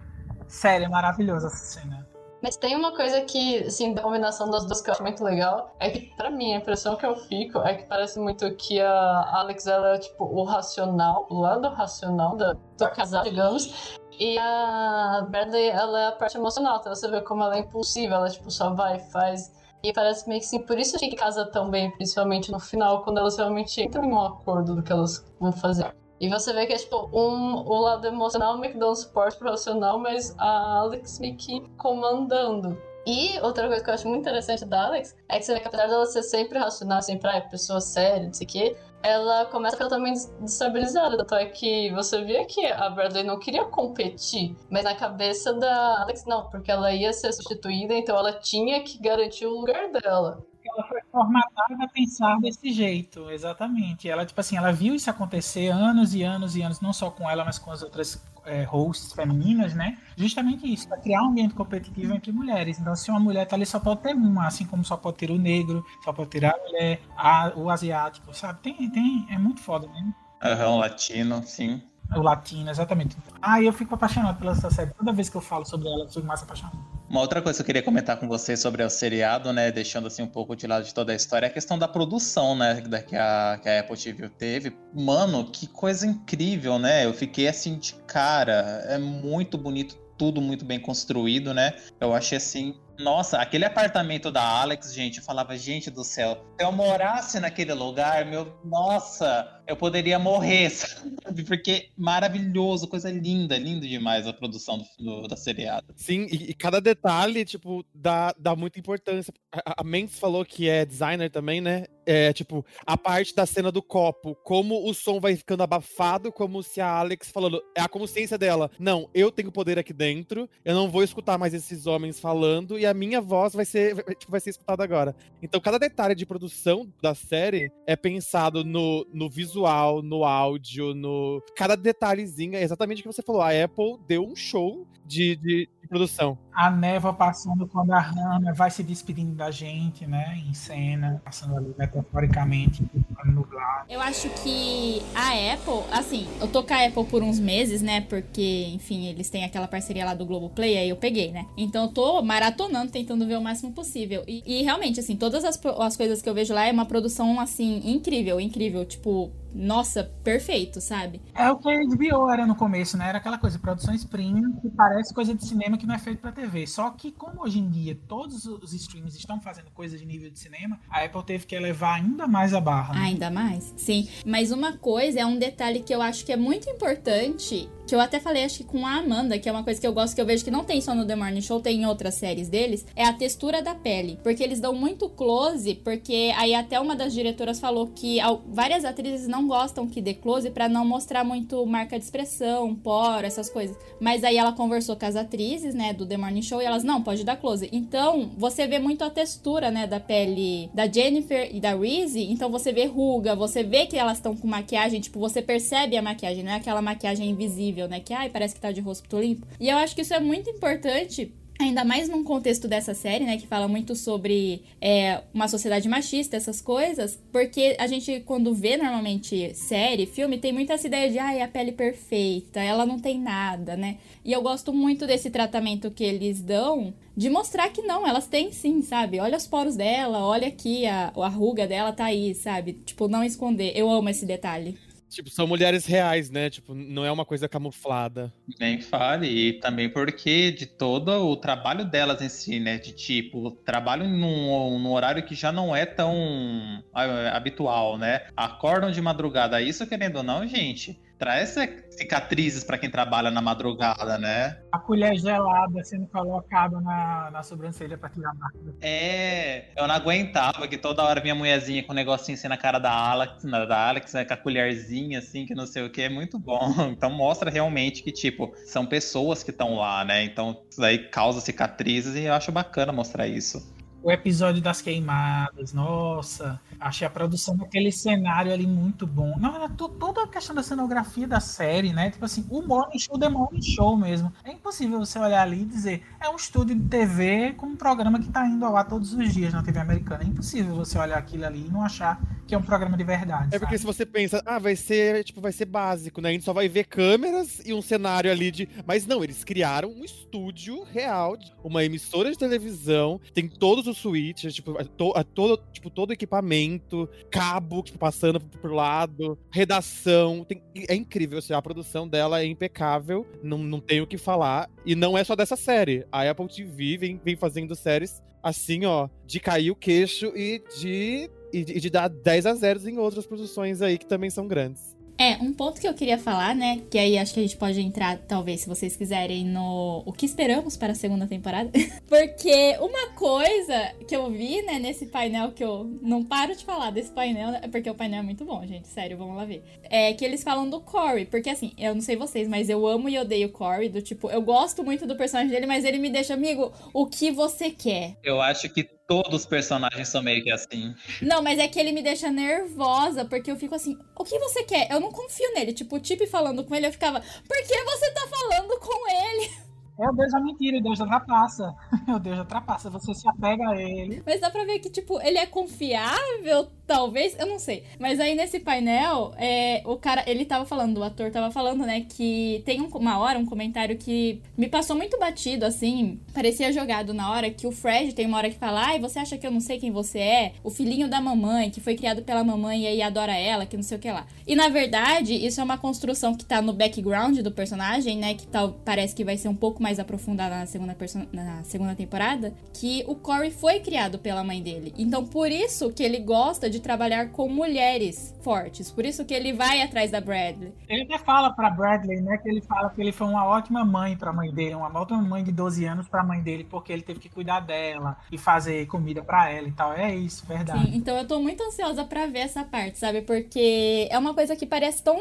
Sério, 0.46 0.84
é 0.84 0.88
maravilhosa 0.90 1.46
essa 1.46 1.80
cena. 1.80 2.06
Mas 2.42 2.56
tem 2.56 2.76
uma 2.76 2.94
coisa 2.94 3.22
que, 3.22 3.64
assim, 3.64 3.94
da 3.94 4.02
combinação 4.02 4.50
das 4.50 4.64
duas 4.64 4.80
que 4.80 4.90
eu 4.90 4.92
acho 4.92 5.02
muito 5.02 5.24
legal, 5.24 5.74
é 5.80 5.90
que, 5.90 6.14
pra 6.16 6.30
mim, 6.30 6.52
a 6.52 6.58
impressão 6.58 6.96
que 6.96 7.04
eu 7.04 7.16
fico 7.16 7.58
é 7.60 7.74
que 7.74 7.88
parece 7.88 8.20
muito 8.20 8.54
que 8.56 8.80
a 8.80 9.38
Alex, 9.38 9.66
ela 9.66 9.94
é, 9.94 9.98
tipo, 9.98 10.24
o 10.24 10.44
racional, 10.44 11.26
o 11.30 11.40
lado 11.40 11.68
racional 11.70 12.36
do, 12.36 12.54
do 12.54 12.90
casal, 12.90 13.24
digamos, 13.24 13.98
e 14.18 14.38
a 14.38 15.26
Bradley, 15.28 15.68
ela 15.68 16.00
é 16.00 16.06
a 16.08 16.12
parte 16.12 16.36
emocional, 16.36 16.78
então 16.80 16.94
você 16.94 17.08
vê 17.08 17.20
como 17.20 17.42
ela 17.42 17.56
é 17.56 17.60
impulsiva, 17.60 18.16
ela, 18.16 18.28
tipo, 18.28 18.50
só 18.50 18.74
vai 18.74 18.96
e 18.96 19.00
faz... 19.10 19.56
E 19.80 19.92
parece 19.92 20.28
meio 20.28 20.40
que 20.40 20.46
sim, 20.46 20.58
por 20.58 20.76
isso 20.76 20.98
que 20.98 21.14
casa 21.14 21.46
tão 21.46 21.70
bem, 21.70 21.92
principalmente 21.92 22.50
no 22.50 22.58
final, 22.58 23.04
quando 23.04 23.18
elas 23.18 23.36
realmente 23.36 23.80
entram 23.80 24.04
em 24.04 24.12
um 24.12 24.20
acordo 24.20 24.74
do 24.74 24.82
que 24.82 24.90
elas 24.90 25.24
vão 25.38 25.52
fazer. 25.52 25.94
E 26.20 26.28
você 26.28 26.52
vê 26.52 26.66
que 26.66 26.72
é 26.72 26.76
tipo 26.76 27.08
um, 27.12 27.54
o 27.54 27.80
lado 27.80 28.04
emocional 28.06 28.58
meio 28.58 28.72
que 28.72 28.78
dá 28.78 28.90
um 28.90 28.94
suporte 28.94 29.38
profissional, 29.38 30.00
mas 30.00 30.34
a 30.36 30.78
Alex 30.78 31.20
meio 31.20 31.36
que 31.36 31.60
comandando. 31.76 32.76
E 33.06 33.38
outra 33.40 33.68
coisa 33.68 33.82
que 33.82 33.88
eu 33.88 33.94
acho 33.94 34.08
muito 34.08 34.22
interessante 34.22 34.64
da 34.64 34.86
Alex 34.86 35.16
é 35.28 35.38
que 35.38 35.44
você 35.44 35.54
vê 35.54 35.60
que 35.60 35.68
apesar 35.68 35.86
dela 35.86 36.04
ser 36.06 36.22
sempre 36.22 36.58
racional, 36.58 37.00
sempre 37.00 37.30
ah, 37.30 37.40
pessoa 37.40 37.80
séria, 37.80 38.26
não 38.26 38.34
sei 38.34 38.46
o 38.46 38.50
quê, 38.50 38.76
ela 39.02 39.46
começa 39.46 39.76
a 39.76 39.78
ficar 39.78 39.88
também 39.88 40.14
destabilizada. 40.40 41.16
Tanto 41.18 41.34
é 41.34 41.46
que 41.46 41.90
você 41.92 42.22
via 42.24 42.44
que 42.44 42.64
a 42.66 42.90
Bradley 42.90 43.24
não 43.24 43.38
queria 43.38 43.64
competir, 43.64 44.56
mas 44.70 44.84
na 44.84 44.94
cabeça 44.94 45.52
da 45.54 46.02
Alex 46.02 46.24
não, 46.26 46.48
porque 46.50 46.70
ela 46.70 46.92
ia 46.92 47.12
ser 47.12 47.32
substituída, 47.32 47.94
então 47.94 48.16
ela 48.16 48.32
tinha 48.32 48.82
que 48.82 48.98
garantir 49.00 49.46
o 49.46 49.60
lugar 49.60 49.90
dela 49.90 50.44
ela 50.78 50.86
foi 50.86 51.00
formatada 51.10 51.84
a 51.84 51.88
pensar 51.88 52.38
desse 52.40 52.72
jeito, 52.72 53.28
exatamente. 53.30 54.08
Ela, 54.08 54.24
tipo 54.24 54.40
assim, 54.40 54.56
ela 54.56 54.72
viu 54.72 54.94
isso 54.94 55.10
acontecer 55.10 55.68
anos 55.68 56.14
e 56.14 56.22
anos 56.22 56.54
e 56.54 56.62
anos, 56.62 56.80
não 56.80 56.92
só 56.92 57.10
com 57.10 57.28
ela, 57.28 57.44
mas 57.44 57.58
com 57.58 57.72
as 57.72 57.82
outras 57.82 58.22
é, 58.44 58.62
hosts 58.62 59.12
femininas, 59.12 59.74
né? 59.74 59.98
Justamente 60.16 60.72
isso, 60.72 60.88
para 60.88 60.98
criar 60.98 61.22
um 61.22 61.30
ambiente 61.30 61.54
competitivo 61.54 62.14
entre 62.14 62.30
mulheres. 62.30 62.78
Então, 62.78 62.94
se 62.94 63.10
uma 63.10 63.18
mulher 63.18 63.46
tá 63.46 63.56
ali, 63.56 63.66
só 63.66 63.80
pode 63.80 64.02
ter 64.02 64.14
uma, 64.14 64.46
assim 64.46 64.64
como 64.64 64.84
só 64.84 64.96
pode 64.96 65.16
ter 65.16 65.30
o 65.30 65.38
negro, 65.38 65.84
só 66.04 66.12
pode 66.12 66.30
ter 66.30 66.44
a 66.44 66.54
mulher, 66.56 67.00
a, 67.16 67.52
o 67.56 67.68
asiático, 67.68 68.32
sabe? 68.32 68.60
Tem, 68.60 68.90
tem, 68.90 69.26
é 69.30 69.38
muito 69.38 69.60
foda, 69.60 69.88
né? 69.88 70.14
Aham, 70.42 70.68
uhum, 70.68 70.78
latino, 70.78 71.42
sim. 71.42 71.82
O 72.14 72.22
latino, 72.22 72.70
exatamente. 72.70 73.16
Ah, 73.42 73.60
eu 73.60 73.72
fico 73.72 73.94
apaixonado 73.94 74.38
pela 74.38 74.52
essa 74.52 74.70
série. 74.70 74.92
Toda 74.92 75.12
vez 75.12 75.28
que 75.28 75.36
eu 75.36 75.40
falo 75.40 75.66
sobre 75.66 75.88
ela, 75.88 76.04
eu 76.04 76.08
fico 76.08 76.26
mais 76.26 76.42
apaixonado. 76.42 76.97
Uma 77.08 77.22
outra 77.22 77.40
coisa 77.40 77.56
que 77.56 77.62
eu 77.62 77.66
queria 77.66 77.82
comentar 77.82 78.18
com 78.18 78.28
vocês 78.28 78.60
sobre 78.60 78.82
o 78.82 78.90
seriado, 78.90 79.50
né, 79.50 79.72
deixando 79.72 80.08
assim 80.08 80.22
um 80.22 80.28
pouco 80.28 80.54
de 80.54 80.66
lado 80.66 80.84
de 80.84 80.92
toda 80.92 81.12
a 81.12 81.16
história, 81.16 81.46
é 81.46 81.48
a 81.48 81.52
questão 81.52 81.78
da 81.78 81.88
produção, 81.88 82.54
né, 82.54 82.82
que 83.06 83.16
a, 83.16 83.58
que 83.62 83.68
a 83.68 83.80
Apple 83.80 83.96
TV 83.96 84.28
teve. 84.28 84.76
Mano, 84.94 85.50
que 85.50 85.66
coisa 85.66 86.06
incrível, 86.06 86.78
né? 86.78 87.06
Eu 87.06 87.14
fiquei 87.14 87.48
assim 87.48 87.78
de 87.78 87.94
cara. 88.06 88.84
É 88.88 88.98
muito 88.98 89.56
bonito, 89.56 89.96
tudo 90.18 90.42
muito 90.42 90.66
bem 90.66 90.78
construído, 90.78 91.54
né? 91.54 91.74
Eu 91.98 92.12
achei 92.12 92.36
assim 92.36 92.74
nossa, 92.98 93.38
aquele 93.38 93.64
apartamento 93.64 94.30
da 94.30 94.42
Alex, 94.42 94.92
gente, 94.92 95.18
eu 95.18 95.24
falava, 95.24 95.56
gente 95.56 95.90
do 95.90 96.02
céu, 96.02 96.44
se 96.58 96.64
eu 96.64 96.72
morasse 96.72 97.38
naquele 97.38 97.72
lugar, 97.72 98.26
meu, 98.26 98.58
nossa, 98.64 99.58
eu 99.68 99.76
poderia 99.76 100.18
morrer, 100.18 100.70
sabe? 101.22 101.44
Porque 101.44 101.90
maravilhoso, 101.96 102.88
coisa 102.88 103.10
linda, 103.10 103.56
lindo 103.58 103.86
demais 103.86 104.26
a 104.26 104.32
produção 104.32 104.78
do, 104.98 105.22
do 105.22 105.28
da 105.28 105.36
seriada. 105.36 105.86
Sim, 105.94 106.26
e, 106.30 106.50
e, 106.50 106.54
cada 106.54 106.80
detalhe, 106.80 107.44
tipo, 107.44 107.84
dá, 107.94 108.34
dá 108.38 108.56
muita 108.56 108.80
importância. 108.80 109.32
A, 109.52 109.82
a 109.82 109.84
Mendes 109.84 110.18
falou 110.18 110.44
que 110.44 110.68
é 110.68 110.86
designer 110.86 111.30
também, 111.30 111.60
né? 111.60 111.84
É, 112.06 112.32
tipo, 112.32 112.64
a 112.86 112.96
parte 112.96 113.34
da 113.34 113.44
cena 113.44 113.70
do 113.70 113.82
copo, 113.82 114.34
como 114.42 114.88
o 114.88 114.94
som 114.94 115.20
vai 115.20 115.36
ficando 115.36 115.62
abafado, 115.62 116.32
como 116.32 116.62
se 116.62 116.80
a 116.80 116.88
Alex 116.88 117.30
falando, 117.30 117.62
é 117.76 117.82
a 117.82 117.88
consciência 117.88 118.38
dela, 118.38 118.70
não, 118.78 119.10
eu 119.12 119.30
tenho 119.30 119.52
poder 119.52 119.78
aqui 119.78 119.92
dentro, 119.92 120.48
eu 120.64 120.74
não 120.74 120.90
vou 120.90 121.02
escutar 121.02 121.36
mais 121.36 121.52
esses 121.52 121.86
homens 121.86 122.18
falando, 122.18 122.78
e 122.78 122.86
a 122.88 122.94
minha 122.94 123.20
voz 123.20 123.54
vai 123.54 123.64
ser, 123.64 123.94
vai, 123.94 124.14
tipo, 124.14 124.30
vai 124.30 124.40
ser 124.40 124.50
escutada 124.50 124.82
agora. 124.82 125.14
Então, 125.42 125.60
cada 125.60 125.78
detalhe 125.78 126.14
de 126.14 126.26
produção 126.26 126.92
da 127.00 127.14
série 127.14 127.70
é 127.86 127.94
pensado 127.94 128.64
no, 128.64 129.06
no 129.12 129.28
visual, 129.28 130.02
no 130.02 130.24
áudio, 130.24 130.94
no. 130.94 131.42
Cada 131.56 131.76
detalhezinho 131.76 132.56
é 132.56 132.62
exatamente 132.62 133.00
o 133.00 133.02
que 133.02 133.12
você 133.12 133.22
falou. 133.22 133.42
A 133.42 133.50
Apple 133.50 133.98
deu 134.06 134.24
um 134.24 134.34
show 134.34 134.86
de, 135.06 135.36
de, 135.36 135.68
de 135.80 135.88
produção. 135.88 136.38
A 136.58 136.72
névoa 136.72 137.12
passando 137.12 137.68
quando 137.68 137.92
a 137.92 138.00
Hannah 138.00 138.52
vai 138.52 138.68
se 138.68 138.82
despedindo 138.82 139.32
da 139.32 139.48
gente, 139.48 140.04
né? 140.04 140.42
Em 140.44 140.52
cena, 140.52 141.22
passando 141.24 141.56
ali 141.56 141.72
metaforicamente, 141.78 142.82
nublado. 143.24 143.86
Eu 143.88 144.00
acho 144.00 144.28
que 144.42 145.00
a 145.14 145.54
Apple, 145.54 145.84
assim, 145.92 146.26
eu 146.40 146.48
tô 146.48 146.64
com 146.64 146.74
a 146.74 146.84
Apple 146.84 147.04
por 147.04 147.22
uns 147.22 147.38
meses, 147.38 147.80
né? 147.80 148.00
Porque, 148.00 148.66
enfim, 148.74 149.06
eles 149.06 149.30
têm 149.30 149.44
aquela 149.44 149.68
parceria 149.68 150.04
lá 150.04 150.14
do 150.14 150.26
Globoplay, 150.26 150.76
aí 150.76 150.88
eu 150.88 150.96
peguei, 150.96 151.30
né? 151.30 151.46
Então 151.56 151.84
eu 151.84 151.92
tô 151.92 152.22
maratonando, 152.22 152.90
tentando 152.90 153.24
ver 153.24 153.38
o 153.38 153.40
máximo 153.40 153.72
possível. 153.72 154.24
E, 154.26 154.42
e 154.44 154.62
realmente, 154.64 154.98
assim, 154.98 155.16
todas 155.16 155.44
as, 155.44 155.60
as 155.64 155.96
coisas 155.96 156.20
que 156.20 156.28
eu 156.28 156.34
vejo 156.34 156.52
lá 156.52 156.66
é 156.66 156.72
uma 156.72 156.86
produção, 156.86 157.38
assim, 157.38 157.82
incrível, 157.84 158.40
incrível. 158.40 158.84
Tipo, 158.84 159.30
nossa, 159.54 160.04
perfeito, 160.22 160.80
sabe? 160.80 161.20
É 161.34 161.50
o 161.50 161.56
que 161.56 161.68
a 161.68 161.84
HBO 161.84 162.30
era 162.30 162.46
no 162.46 162.54
começo, 162.54 162.96
né? 162.96 163.08
Era 163.08 163.18
aquela 163.18 163.38
coisa, 163.38 163.58
produções 163.58 164.04
premium 164.04 164.52
que 164.60 164.68
parece 164.68 165.14
coisa 165.14 165.34
de 165.34 165.44
cinema 165.44 165.76
que 165.76 165.86
não 165.86 165.94
é 165.94 165.98
feito 165.98 166.20
pra 166.20 166.32
TV. 166.32 166.66
Só 166.66 166.90
que 166.90 167.10
como 167.12 167.42
hoje 167.42 167.58
em 167.58 167.68
dia 167.68 167.98
todos 168.06 168.44
os 168.46 168.72
streams 168.72 169.16
estão 169.16 169.40
fazendo 169.40 169.70
coisas 169.70 169.98
de 169.98 170.06
nível 170.06 170.30
de 170.30 170.38
cinema, 170.38 170.78
a 170.90 171.04
Apple 171.04 171.24
teve 171.24 171.46
que 171.46 171.54
elevar 171.54 171.96
ainda 171.96 172.26
mais 172.26 172.54
a 172.54 172.60
barra. 172.60 172.94
Né? 172.94 173.00
Ainda 173.06 173.30
mais? 173.30 173.74
Sim. 173.76 174.08
Mas 174.24 174.50
uma 174.50 174.76
coisa, 174.76 175.20
é 175.20 175.26
um 175.26 175.38
detalhe 175.38 175.80
que 175.80 175.94
eu 175.94 176.02
acho 176.02 176.24
que 176.24 176.32
é 176.32 176.36
muito 176.36 176.68
importante 176.68 177.68
que 177.88 177.94
eu 177.94 178.00
até 178.00 178.20
falei, 178.20 178.44
acho 178.44 178.58
que 178.58 178.64
com 178.64 178.86
a 178.86 178.96
Amanda, 178.96 179.38
que 179.38 179.48
é 179.48 179.52
uma 179.52 179.64
coisa 179.64 179.80
que 179.80 179.86
eu 179.86 179.94
gosto, 179.94 180.14
que 180.14 180.20
eu 180.20 180.26
vejo 180.26 180.44
que 180.44 180.50
não 180.50 180.62
tem 180.62 180.78
só 180.78 180.94
no 180.94 181.06
The 181.06 181.16
Morning 181.16 181.40
Show, 181.40 181.58
tem 181.58 181.80
em 181.80 181.86
outras 181.86 182.16
séries 182.16 182.48
deles, 182.50 182.86
é 182.94 183.06
a 183.06 183.14
textura 183.14 183.62
da 183.62 183.74
pele. 183.74 184.18
Porque 184.22 184.42
eles 184.42 184.60
dão 184.60 184.74
muito 184.74 185.08
close, 185.08 185.74
porque 185.76 186.30
aí 186.36 186.54
até 186.54 186.78
uma 186.78 186.94
das 186.94 187.14
diretoras 187.14 187.58
falou 187.58 187.86
que 187.86 188.18
várias 188.46 188.84
atrizes 188.84 189.26
não 189.26 189.37
gostam 189.46 189.86
que 189.86 190.00
dê 190.00 190.14
close 190.14 190.50
para 190.50 190.68
não 190.68 190.84
mostrar 190.84 191.24
muito 191.24 191.64
marca 191.66 191.98
de 191.98 192.04
expressão, 192.04 192.74
poro, 192.74 193.26
essas 193.26 193.48
coisas. 193.48 193.76
Mas 194.00 194.24
aí 194.24 194.36
ela 194.36 194.52
conversou 194.52 194.96
com 194.96 195.06
as 195.06 195.16
atrizes, 195.16 195.74
né, 195.74 195.92
do 195.92 196.06
The 196.06 196.16
Morning 196.16 196.42
Show, 196.42 196.62
e 196.62 196.64
elas, 196.64 196.82
não, 196.82 197.02
pode 197.02 197.24
dar 197.24 197.36
close. 197.36 197.68
Então, 197.72 198.30
você 198.36 198.66
vê 198.66 198.78
muito 198.78 199.04
a 199.04 199.10
textura, 199.10 199.70
né, 199.70 199.86
da 199.86 200.00
pele 200.00 200.70
da 200.74 200.86
Jennifer 200.86 201.48
e 201.54 201.60
da 201.60 201.74
Reese, 201.74 202.24
então 202.24 202.50
você 202.50 202.72
vê 202.72 202.86
ruga, 202.86 203.34
você 203.34 203.62
vê 203.62 203.86
que 203.86 203.96
elas 203.96 204.18
estão 204.18 204.36
com 204.36 204.46
maquiagem, 204.46 205.00
tipo, 205.00 205.18
você 205.18 205.42
percebe 205.42 205.96
a 205.96 206.02
maquiagem, 206.02 206.42
não 206.42 206.52
é 206.52 206.56
aquela 206.56 206.82
maquiagem 206.82 207.28
invisível 207.28 207.78
né? 207.86 208.00
Que, 208.00 208.14
ai, 208.14 208.28
parece 208.30 208.54
que 208.54 208.60
tá 208.60 208.72
de 208.72 208.80
rosto 208.80 209.18
limpo. 209.18 209.46
E 209.60 209.68
eu 209.68 209.76
acho 209.76 209.94
que 209.94 210.02
isso 210.02 210.14
é 210.14 210.20
muito 210.20 210.48
importante 210.50 211.32
Ainda 211.60 211.84
mais 211.84 212.08
num 212.08 212.22
contexto 212.22 212.68
dessa 212.68 212.94
série, 212.94 213.24
né, 213.24 213.36
que 213.36 213.46
fala 213.48 213.66
muito 213.66 213.96
sobre 213.96 214.62
é, 214.80 215.22
uma 215.34 215.48
sociedade 215.48 215.88
machista, 215.88 216.36
essas 216.36 216.60
coisas, 216.60 217.18
porque 217.32 217.74
a 217.80 217.86
gente, 217.88 218.20
quando 218.20 218.54
vê 218.54 218.76
normalmente 218.76 219.52
série, 219.56 220.06
filme, 220.06 220.38
tem 220.38 220.52
muito 220.52 220.72
essa 220.72 220.86
ideia 220.86 221.10
de, 221.10 221.18
ai, 221.18 221.42
a 221.42 221.48
pele 221.48 221.72
perfeita, 221.72 222.60
ela 222.60 222.86
não 222.86 223.00
tem 223.00 223.20
nada, 223.20 223.76
né? 223.76 223.98
E 224.24 224.32
eu 224.32 224.40
gosto 224.40 224.72
muito 224.72 225.04
desse 225.04 225.30
tratamento 225.30 225.90
que 225.90 226.04
eles 226.04 226.40
dão, 226.40 226.94
de 227.16 227.28
mostrar 227.28 227.68
que 227.70 227.82
não, 227.82 228.06
elas 228.06 228.28
têm 228.28 228.52
sim, 228.52 228.80
sabe? 228.80 229.18
Olha 229.18 229.36
os 229.36 229.46
poros 229.48 229.74
dela, 229.74 230.24
olha 230.24 230.46
aqui, 230.46 230.86
a, 230.86 231.12
a 231.16 231.28
ruga 231.28 231.66
dela 231.66 231.92
tá 231.92 232.04
aí, 232.04 232.36
sabe? 232.36 232.74
Tipo, 232.86 233.08
não 233.08 233.24
esconder. 233.24 233.72
Eu 233.74 233.90
amo 233.90 234.08
esse 234.08 234.24
detalhe. 234.24 234.78
Tipo, 235.08 235.30
são 235.30 235.46
mulheres 235.46 235.86
reais, 235.86 236.30
né? 236.30 236.50
Tipo, 236.50 236.74
não 236.74 237.04
é 237.04 237.10
uma 237.10 237.24
coisa 237.24 237.48
camuflada. 237.48 238.32
Nem 238.58 238.80
fale. 238.80 239.26
E 239.26 239.52
também 239.54 239.88
porque 239.88 240.52
de 240.52 240.66
todo 240.66 241.10
o 241.10 241.36
trabalho 241.36 241.84
delas 241.84 242.20
em 242.20 242.28
si, 242.28 242.60
né? 242.60 242.78
De 242.78 242.92
tipo, 242.92 243.50
trabalho 243.50 244.08
num, 244.08 244.78
num 244.78 244.92
horário 244.92 245.24
que 245.24 245.34
já 245.34 245.50
não 245.50 245.74
é 245.74 245.86
tão 245.86 246.82
ah, 246.92 247.36
habitual, 247.36 247.96
né? 247.98 248.26
Acordam 248.36 248.90
de 248.90 249.00
madrugada. 249.00 249.60
Isso, 249.60 249.86
querendo 249.86 250.16
ou 250.16 250.22
não, 250.22 250.46
gente, 250.46 251.00
traz 251.18 251.56
cicatrizes 251.90 252.62
para 252.62 252.78
quem 252.78 252.88
trabalha 252.88 253.30
na 253.30 253.40
madrugada, 253.40 254.16
né? 254.18 254.58
A 254.70 254.78
colher 254.78 255.16
gelada 255.16 255.82
sendo 255.82 256.06
colocada 256.06 256.80
na, 256.80 257.30
na 257.30 257.42
sobrancelha 257.42 257.98
para 257.98 258.08
tirar 258.08 258.30
a 258.30 258.34
marca. 258.34 258.58
É, 258.80 259.66
eu 259.76 259.86
não 259.88 259.94
aguentava 259.94 260.68
que 260.68 260.78
toda 260.78 261.02
hora 261.02 261.20
minha 261.20 261.34
mulherzinha 261.34 261.82
com 261.82 261.92
um 261.92 261.94
negocinho 261.96 262.38
assim 262.38 262.48
na 262.48 262.56
cara 262.56 262.78
da 262.78 262.92
Alex, 262.92 263.42
na, 263.44 263.64
da 263.64 263.88
Alex, 263.88 264.14
né, 264.14 264.24
com 264.24 264.34
a 264.34 264.36
colherzinha 264.36 265.18
assim, 265.18 265.44
que 265.44 265.54
não 265.54 265.66
sei 265.66 265.84
o 265.84 265.90
que, 265.90 266.02
é 266.02 266.08
muito 266.08 266.38
bom. 266.38 266.58
Então 266.98 267.10
mostra 267.10 267.50
realmente 267.50 268.02
que, 268.02 268.10
tipo, 268.10 268.52
são 268.64 268.86
pessoas 268.86 269.42
que 269.42 269.50
estão 269.50 269.76
lá, 269.76 270.04
né? 270.04 270.24
Então 270.24 270.62
isso 270.70 270.80
daí 270.80 270.98
causa 270.98 271.40
cicatrizes 271.40 272.14
e 272.14 272.24
eu 272.24 272.34
acho 272.34 272.50
bacana 272.50 272.92
mostrar 272.92 273.26
isso. 273.26 273.77
O 274.02 274.12
episódio 274.12 274.62
das 274.62 274.80
queimadas, 274.80 275.72
nossa, 275.72 276.60
achei 276.78 277.06
a 277.06 277.10
produção 277.10 277.56
daquele 277.56 277.90
cenário 277.90 278.52
ali 278.52 278.66
muito 278.66 279.06
bom. 279.06 279.36
Não, 279.38 279.68
toda 279.70 280.22
a 280.22 280.28
questão 280.28 280.54
da 280.54 280.62
cenografia 280.62 281.26
da 281.26 281.40
série, 281.40 281.92
né? 281.92 282.10
Tipo 282.10 282.24
assim, 282.24 282.46
o 282.48 282.62
Morning 282.62 282.98
Show 282.98 283.18
The 283.18 283.28
Morning 283.28 283.62
Show 283.62 283.96
mesmo. 283.96 284.32
É 284.44 284.52
impossível 284.52 284.98
você 284.98 285.18
olhar 285.18 285.42
ali 285.42 285.62
e 285.62 285.64
dizer, 285.64 286.02
é 286.20 286.28
um 286.28 286.36
estúdio 286.36 286.76
de 286.76 286.88
TV 286.88 287.54
com 287.54 287.66
um 287.66 287.76
programa 287.76 288.20
que 288.20 288.28
tá 288.28 288.46
indo 288.46 288.64
ao 288.64 288.76
ar 288.76 288.86
todos 288.86 289.12
os 289.12 289.34
dias 289.34 289.52
na 289.52 289.62
TV 289.62 289.80
americana. 289.80 290.22
É 290.22 290.26
impossível 290.26 290.74
você 290.76 290.98
olhar 290.98 291.18
aquilo 291.18 291.44
ali 291.44 291.66
e 291.66 291.70
não 291.70 291.82
achar 291.82 292.20
que 292.46 292.54
é 292.54 292.58
um 292.58 292.62
programa 292.62 292.96
de 292.96 293.04
verdade. 293.04 293.54
É 293.54 293.58
porque 293.58 293.76
sabe? 293.76 293.78
se 293.78 293.86
você 293.86 294.06
pensa, 294.06 294.42
ah, 294.46 294.58
vai 294.58 294.76
ser, 294.76 295.24
tipo, 295.24 295.40
vai 295.40 295.52
ser 295.52 295.66
básico, 295.66 296.20
né? 296.20 296.30
A 296.30 296.32
gente 296.32 296.44
só 296.44 296.52
vai 296.52 296.68
ver 296.68 296.84
câmeras 296.84 297.60
e 297.64 297.74
um 297.74 297.82
cenário 297.82 298.30
ali 298.30 298.50
de. 298.50 298.68
Mas 298.86 299.06
não, 299.06 299.22
eles 299.22 299.44
criaram 299.44 299.90
um 299.90 300.04
estúdio 300.04 300.84
real, 300.84 301.36
uma 301.62 301.84
emissora 301.84 302.30
de 302.30 302.38
televisão, 302.38 303.20
tem 303.34 303.48
todos 303.48 303.87
os 303.88 303.98
switches, 303.98 304.54
tipo, 304.54 304.72
to, 304.84 305.12
todo, 305.34 305.62
tipo, 305.72 305.90
todo 305.90 306.10
o 306.10 306.12
equipamento, 306.12 307.08
cabo 307.30 307.82
tipo, 307.82 307.98
passando 307.98 308.40
pro 308.40 308.74
lado, 308.74 309.38
redação. 309.50 310.44
Tem, 310.44 310.62
é 310.88 310.94
incrível, 310.94 311.38
assim, 311.38 311.52
a 311.52 311.62
produção 311.62 312.06
dela 312.06 312.40
é 312.40 312.46
impecável, 312.46 313.26
não, 313.42 313.58
não 313.58 313.80
tenho 313.80 314.04
o 314.04 314.06
que 314.06 314.18
falar. 314.18 314.70
E 314.84 314.94
não 314.94 315.16
é 315.16 315.24
só 315.24 315.34
dessa 315.34 315.56
série. 315.56 316.06
A 316.12 316.28
Apple 316.28 316.48
TV 316.48 316.96
vem, 316.96 317.20
vem 317.22 317.36
fazendo 317.36 317.74
séries 317.74 318.22
assim, 318.42 318.84
ó, 318.84 319.08
de 319.26 319.40
cair 319.40 319.70
o 319.70 319.76
queixo 319.76 320.26
e 320.36 320.62
de 320.78 321.30
e 321.52 321.64
de, 321.64 321.72
e 321.78 321.80
de 321.80 321.90
dar 321.90 322.08
10 322.08 322.46
a 322.46 322.54
0 322.54 322.88
em 322.88 322.98
outras 322.98 323.26
produções 323.26 323.80
aí 323.80 323.98
que 323.98 324.06
também 324.06 324.30
são 324.30 324.46
grandes. 324.46 324.97
É, 325.18 325.32
um 325.42 325.52
ponto 325.52 325.80
que 325.80 325.88
eu 325.88 325.94
queria 325.94 326.16
falar, 326.16 326.54
né? 326.54 326.80
Que 326.88 326.96
aí 326.96 327.18
acho 327.18 327.34
que 327.34 327.40
a 327.40 327.42
gente 327.42 327.56
pode 327.56 327.80
entrar, 327.80 328.18
talvez, 328.18 328.60
se 328.60 328.68
vocês 328.68 328.96
quiserem, 328.96 329.44
no 329.44 330.04
o 330.06 330.12
que 330.12 330.24
esperamos 330.24 330.76
para 330.76 330.92
a 330.92 330.94
segunda 330.94 331.26
temporada. 331.26 331.70
Porque 332.06 332.76
uma 332.80 333.10
coisa 333.14 333.94
que 334.06 334.14
eu 334.14 334.30
vi, 334.30 334.62
né, 334.62 334.78
nesse 334.78 335.06
painel 335.06 335.50
que 335.50 335.64
eu 335.64 335.84
não 336.00 336.22
paro 336.22 336.54
de 336.54 336.64
falar 336.64 336.90
desse 336.90 337.10
painel, 337.10 337.50
né, 337.50 337.60
porque 337.70 337.90
o 337.90 337.94
painel 337.94 338.20
é 338.20 338.22
muito 338.22 338.44
bom, 338.44 338.64
gente, 338.64 338.86
sério, 338.88 339.18
vamos 339.18 339.36
lá 339.36 339.44
ver. 339.44 339.62
É 339.84 340.12
que 340.14 340.24
eles 340.24 340.42
falam 340.42 340.70
do 340.70 340.80
Corey, 340.80 341.26
porque 341.26 341.50
assim, 341.50 341.72
eu 341.76 341.94
não 341.94 342.00
sei 342.00 342.16
vocês, 342.16 342.48
mas 342.48 342.70
eu 342.70 342.86
amo 342.86 343.08
e 343.08 343.18
odeio 343.18 343.48
o 343.48 343.52
Corey, 343.52 343.88
do 343.88 344.00
tipo, 344.00 344.30
eu 344.30 344.40
gosto 344.40 344.82
muito 344.84 345.06
do 345.06 345.16
personagem 345.16 345.50
dele, 345.50 345.66
mas 345.66 345.84
ele 345.84 345.98
me 345.98 346.08
deixa, 346.08 346.34
amigo, 346.34 346.72
o 346.94 347.06
que 347.06 347.30
você 347.30 347.70
quer? 347.70 348.16
Eu 348.22 348.40
acho 348.40 348.68
que 348.70 348.88
todos 349.08 349.40
os 349.40 349.46
personagens 349.46 350.06
são 350.06 350.22
meio 350.22 350.44
que 350.44 350.50
assim. 350.50 350.94
Não, 351.22 351.42
mas 351.42 351.58
é 351.58 351.66
que 351.66 351.80
ele 351.80 351.92
me 351.92 352.02
deixa 352.02 352.30
nervosa, 352.30 353.24
porque 353.24 353.50
eu 353.50 353.56
fico 353.56 353.74
assim, 353.74 353.98
o 354.14 354.22
que 354.22 354.38
você 354.38 354.62
quer? 354.62 354.86
Eu 354.90 355.00
não 355.00 355.10
confio 355.10 355.52
nele. 355.54 355.72
Tipo, 355.72 355.96
o 355.96 356.00
Tip 356.00 356.26
falando 356.26 356.62
com 356.62 356.74
ele, 356.74 356.86
eu 356.86 356.92
ficava, 356.92 357.20
por 357.20 357.56
que 357.56 357.84
você 357.84 358.10
tá 358.12 358.28
falando 358.28 358.78
com 358.78 359.10
ele? 359.10 359.67
É 360.00 360.08
o 360.08 360.12
Deus 360.12 360.30
da 360.30 360.38
mentira, 360.40 360.78
o 360.78 360.80
Deus 360.82 360.98
da 360.98 361.06
trapaça. 361.06 361.74
É 362.06 362.14
o 362.14 362.18
Deus 362.20 362.36
da 362.38 362.44
trapaça, 362.44 362.88
você 362.88 363.12
se 363.12 363.28
apega 363.28 363.68
a 363.70 363.80
ele. 363.82 364.22
Mas 364.24 364.40
dá 364.40 364.48
pra 364.48 364.64
ver 364.64 364.78
que, 364.78 364.88
tipo, 364.88 365.20
ele 365.20 365.36
é 365.38 365.44
confiável, 365.46 366.68
talvez, 366.86 367.36
eu 367.38 367.46
não 367.46 367.58
sei. 367.58 367.82
Mas 367.98 368.20
aí 368.20 368.34
nesse 368.34 368.60
painel, 368.60 369.32
é, 369.36 369.82
o 369.84 369.96
cara, 369.96 370.22
ele 370.26 370.44
tava 370.44 370.64
falando, 370.64 370.98
o 370.98 371.02
ator 371.02 371.30
tava 371.30 371.50
falando, 371.50 371.84
né, 371.84 372.02
que 372.08 372.62
tem 372.64 372.80
um- 372.80 372.86
uma 372.88 373.18
hora, 373.18 373.38
um 373.38 373.44
comentário 373.44 373.98
que 373.98 374.40
me 374.56 374.68
passou 374.68 374.96
muito 374.96 375.18
batido, 375.18 375.66
assim, 375.66 376.20
parecia 376.32 376.72
jogado 376.72 377.12
na 377.12 377.30
hora, 377.30 377.50
que 377.50 377.66
o 377.66 377.72
Fred 377.72 378.14
tem 378.14 378.26
uma 378.26 378.38
hora 378.38 378.48
que 378.50 378.56
fala, 378.56 378.86
ai, 378.86 379.00
você 379.00 379.18
acha 379.18 379.36
que 379.36 379.46
eu 379.46 379.50
não 379.50 379.60
sei 379.60 379.78
quem 379.78 379.90
você 379.90 380.18
é? 380.18 380.52
O 380.62 380.70
filhinho 380.70 381.08
da 381.08 381.20
mamãe, 381.20 381.70
que 381.70 381.80
foi 381.80 381.96
criado 381.96 382.22
pela 382.22 382.44
mamãe 382.44 382.82
e 382.82 382.86
aí 382.86 383.02
adora 383.02 383.36
ela, 383.36 383.66
que 383.66 383.76
não 383.76 383.82
sei 383.82 383.98
o 383.98 384.00
que 384.00 384.10
lá. 384.10 384.26
E 384.46 384.54
na 384.54 384.68
verdade, 384.68 385.34
isso 385.34 385.60
é 385.60 385.64
uma 385.64 385.76
construção 385.76 386.34
que 386.36 386.44
tá 386.44 386.62
no 386.62 386.72
background 386.72 387.38
do 387.40 387.50
personagem, 387.52 388.16
né, 388.16 388.34
que 388.34 388.46
tal, 388.46 388.72
parece 388.84 389.14
que 389.14 389.24
vai 389.24 389.36
ser 389.36 389.48
um 389.48 389.54
pouco 389.56 389.82
mais 389.82 389.87
aprofundada 389.96 390.58
na 390.58 390.66
segunda, 390.66 390.96
na 391.32 391.62
segunda 391.62 391.94
temporada, 391.94 392.52
que 392.74 393.04
o 393.06 393.14
Corey 393.14 393.52
foi 393.52 393.78
criado 393.78 394.18
pela 394.18 394.42
mãe 394.42 394.60
dele. 394.60 394.92
Então, 394.98 395.24
por 395.24 395.52
isso 395.52 395.92
que 395.92 396.02
ele 396.02 396.18
gosta 396.18 396.68
de 396.68 396.80
trabalhar 396.80 397.30
com 397.30 397.48
mulheres 397.48 398.34
fortes. 398.42 398.90
Por 398.90 399.06
isso 399.06 399.24
que 399.24 399.32
ele 399.32 399.52
vai 399.52 399.82
atrás 399.82 400.10
da 400.10 400.20
Bradley. 400.20 400.72
Ele 400.88 401.02
até 401.02 401.18
fala 401.18 401.52
pra 401.52 401.70
Bradley, 401.70 402.20
né, 402.20 402.38
que 402.38 402.48
ele 402.48 402.60
fala 402.60 402.90
que 402.90 403.00
ele 403.00 403.12
foi 403.12 403.28
uma 403.28 403.44
ótima 403.44 403.84
mãe 403.84 404.16
pra 404.16 404.32
mãe 404.32 404.52
dele, 404.52 404.74
uma 404.74 404.90
ótima 404.98 405.22
mãe 405.22 405.44
de 405.44 405.52
12 405.52 405.84
anos 405.84 406.08
pra 406.08 406.24
mãe 406.24 406.40
dele, 406.40 406.64
porque 406.64 406.92
ele 406.92 407.02
teve 407.02 407.20
que 407.20 407.28
cuidar 407.28 407.60
dela 407.60 408.16
e 408.32 408.38
fazer 408.38 408.86
comida 408.86 409.22
pra 409.22 409.50
ela 409.50 409.68
e 409.68 409.72
tal. 409.72 409.92
É 409.92 410.12
isso, 410.14 410.44
verdade. 410.46 410.90
Sim, 410.90 410.96
então 410.96 411.16
eu 411.16 411.26
tô 411.26 411.38
muito 411.38 411.62
ansiosa 411.62 412.04
pra 412.04 412.26
ver 412.26 412.40
essa 412.40 412.64
parte, 412.64 412.98
sabe? 412.98 413.22
Porque 413.22 414.08
é 414.10 414.18
uma 414.18 414.34
coisa 414.34 414.56
que 414.56 414.66
parece 414.66 415.02
tão 415.02 415.18